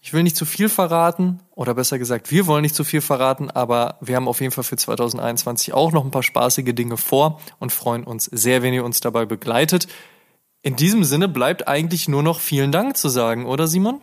Ich 0.00 0.12
will 0.12 0.22
nicht 0.22 0.36
zu 0.36 0.44
viel 0.44 0.68
verraten, 0.68 1.40
oder 1.56 1.74
besser 1.74 1.98
gesagt, 1.98 2.30
wir 2.30 2.46
wollen 2.46 2.62
nicht 2.62 2.76
zu 2.76 2.84
viel 2.84 3.00
verraten, 3.00 3.50
aber 3.50 3.96
wir 4.00 4.14
haben 4.14 4.28
auf 4.28 4.40
jeden 4.40 4.52
Fall 4.52 4.62
für 4.62 4.76
2021 4.76 5.74
auch 5.74 5.90
noch 5.90 6.04
ein 6.04 6.12
paar 6.12 6.22
spaßige 6.22 6.74
Dinge 6.74 6.96
vor 6.96 7.40
und 7.58 7.72
freuen 7.72 8.04
uns 8.04 8.26
sehr, 8.26 8.62
wenn 8.62 8.72
ihr 8.72 8.84
uns 8.84 9.00
dabei 9.00 9.24
begleitet. 9.24 9.88
In 10.62 10.76
diesem 10.76 11.02
Sinne 11.02 11.28
bleibt 11.28 11.66
eigentlich 11.66 12.06
nur 12.06 12.22
noch 12.22 12.38
vielen 12.38 12.70
Dank 12.70 12.96
zu 12.96 13.08
sagen, 13.08 13.46
oder 13.46 13.66
Simon? 13.66 14.00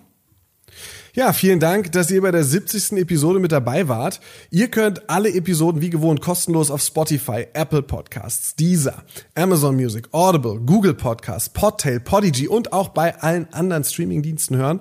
Ja, 1.16 1.32
vielen 1.32 1.60
Dank, 1.60 1.92
dass 1.92 2.10
ihr 2.10 2.24
bei 2.24 2.32
der 2.32 2.44
70. 2.44 2.94
Episode 2.94 3.40
mit 3.40 3.52
dabei 3.52 3.88
wart. 3.88 4.20
Ihr 4.50 4.70
könnt 4.70 5.12
alle 5.12 5.32
Episoden 5.32 5.80
wie 5.80 5.92
gewohnt 5.92 6.22
kostenlos 6.22 6.72
auf 6.72 6.82
Spotify, 6.82 7.46
Apple 7.54 7.84
Podcasts, 7.84 8.56
Deezer, 8.56 9.04
Amazon 9.36 9.76
Music, 9.76 10.08
Audible, 10.12 10.60
Google 10.66 10.96
Podcasts, 10.96 11.50
Podtail, 11.50 12.00
Podigy 12.00 12.48
und 12.48 12.74
auch 12.74 12.90
bei 12.90 13.22
allen 13.22 13.48
anderen 13.54 13.84
Streamingdiensten 13.84 14.58
hören. 14.58 14.80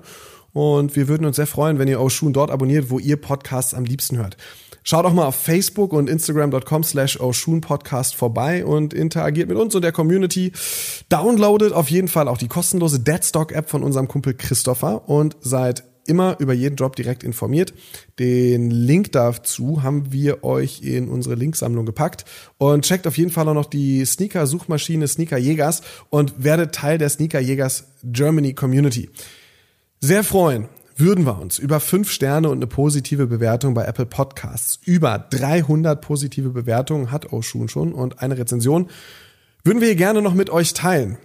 Und 0.54 0.96
wir 0.96 1.06
würden 1.06 1.26
uns 1.26 1.36
sehr 1.36 1.46
freuen, 1.46 1.78
wenn 1.78 1.86
ihr 1.86 2.00
Oshun 2.00 2.32
dort 2.32 2.50
abonniert, 2.50 2.88
wo 2.88 2.98
ihr 2.98 3.20
Podcasts 3.20 3.74
am 3.74 3.84
liebsten 3.84 4.16
hört. 4.16 4.38
Schaut 4.84 5.04
auch 5.04 5.12
mal 5.12 5.26
auf 5.26 5.36
Facebook 5.36 5.92
und 5.92 6.08
Instagram.com 6.08 6.82
slash 6.82 7.18
Podcast 7.60 8.14
vorbei 8.14 8.64
und 8.64 8.94
interagiert 8.94 9.50
mit 9.50 9.58
uns 9.58 9.74
und 9.74 9.82
der 9.82 9.92
Community. 9.92 10.52
Downloadet 11.10 11.74
auf 11.74 11.90
jeden 11.90 12.08
Fall 12.08 12.26
auch 12.26 12.38
die 12.38 12.48
kostenlose 12.48 13.00
Deadstock 13.00 13.52
App 13.52 13.68
von 13.68 13.82
unserem 13.82 14.08
Kumpel 14.08 14.32
Christopher 14.32 15.10
und 15.10 15.36
seid 15.42 15.91
immer 16.06 16.36
über 16.40 16.52
jeden 16.52 16.76
Drop 16.76 16.96
direkt 16.96 17.22
informiert. 17.22 17.74
Den 18.18 18.70
Link 18.70 19.12
dazu 19.12 19.82
haben 19.82 20.12
wir 20.12 20.44
euch 20.44 20.82
in 20.82 21.08
unsere 21.08 21.34
Linksammlung 21.34 21.86
gepackt 21.86 22.24
und 22.58 22.84
checkt 22.84 23.06
auf 23.06 23.18
jeden 23.18 23.30
Fall 23.30 23.48
auch 23.48 23.54
noch 23.54 23.66
die 23.66 24.04
Sneaker-Suchmaschine 24.04 25.08
Sneaker 25.08 25.38
Jägers 25.38 25.82
und 26.10 26.34
werdet 26.42 26.74
Teil 26.74 26.98
der 26.98 27.08
Sneaker 27.08 27.40
Jägers 27.40 27.84
Germany 28.02 28.54
Community. 28.54 29.10
Sehr 30.00 30.24
freuen 30.24 30.68
würden 30.96 31.24
wir 31.24 31.40
uns 31.40 31.58
über 31.58 31.80
fünf 31.80 32.10
Sterne 32.10 32.48
und 32.48 32.58
eine 32.58 32.66
positive 32.66 33.26
Bewertung 33.26 33.74
bei 33.74 33.84
Apple 33.84 34.06
Podcasts. 34.06 34.78
Über 34.84 35.18
300 35.18 36.00
positive 36.00 36.50
Bewertungen 36.50 37.10
hat 37.10 37.32
Oshun 37.32 37.68
schon 37.68 37.92
und 37.92 38.20
eine 38.20 38.38
Rezension 38.38 38.88
würden 39.64 39.80
wir 39.80 39.94
gerne 39.94 40.22
noch 40.22 40.34
mit 40.34 40.50
euch 40.50 40.74
teilen. 40.74 41.18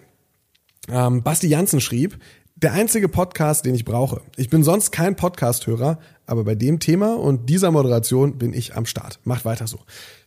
Ähm, 0.90 1.24
Basti 1.24 1.48
Janssen 1.48 1.82
schrieb, 1.82 2.18
der 2.62 2.74
einzige 2.74 3.08
Podcast, 3.08 3.66
den 3.66 3.76
ich 3.76 3.86
brauche. 3.86 4.22
Ich 4.36 4.50
bin 4.50 4.64
sonst 4.64 4.92
kein 4.92 5.16
Podcast-Hörer, 5.16 6.00
aber 6.26 6.44
bei 6.44 6.56
dem 6.56 6.80
Thema 6.80 7.16
und 7.16 7.50
dieser 7.50 7.72
Moderation 7.72 8.38
bin 8.38 8.54
ich 8.54 8.76
am 8.76 8.86
Start. 8.86 9.20
Macht 9.24 9.46
weiter 9.46 9.68
so. 9.68 9.80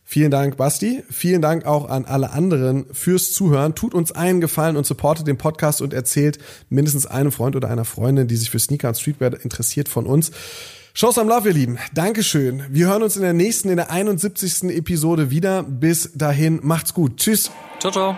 Vielen 0.03 0.31
Dank, 0.31 0.57
Basti. 0.57 1.03
Vielen 1.09 1.41
Dank 1.41 1.65
auch 1.65 1.89
an 1.89 2.05
alle 2.05 2.31
anderen 2.31 2.85
fürs 2.91 3.31
Zuhören. 3.33 3.75
Tut 3.75 3.93
uns 3.93 4.11
einen 4.11 4.41
Gefallen 4.41 4.77
und 4.77 4.85
supportet 4.85 5.27
den 5.27 5.37
Podcast 5.37 5.81
und 5.81 5.93
erzählt 5.93 6.39
mindestens 6.69 7.05
einem 7.05 7.31
Freund 7.31 7.55
oder 7.55 7.69
einer 7.69 7.85
Freundin, 7.85 8.27
die 8.27 8.35
sich 8.35 8.49
für 8.49 8.59
Sneaker 8.59 8.89
und 8.89 8.97
Streetwear 8.97 9.39
interessiert, 9.43 9.89
von 9.89 10.05
uns. 10.05 10.31
Shows 10.93 11.17
am 11.17 11.29
Love, 11.29 11.49
ihr 11.49 11.53
Lieben. 11.53 11.77
Dankeschön. 11.93 12.63
Wir 12.69 12.87
hören 12.87 13.03
uns 13.03 13.15
in 13.15 13.21
der 13.21 13.33
nächsten, 13.33 13.69
in 13.69 13.77
der 13.77 13.91
71. 13.91 14.63
Episode 14.75 15.31
wieder. 15.31 15.63
Bis 15.63 16.11
dahin, 16.13 16.59
macht's 16.63 16.93
gut. 16.93 17.17
Tschüss. 17.17 17.51
Ciao, 17.79 17.91
ciao. 17.91 18.17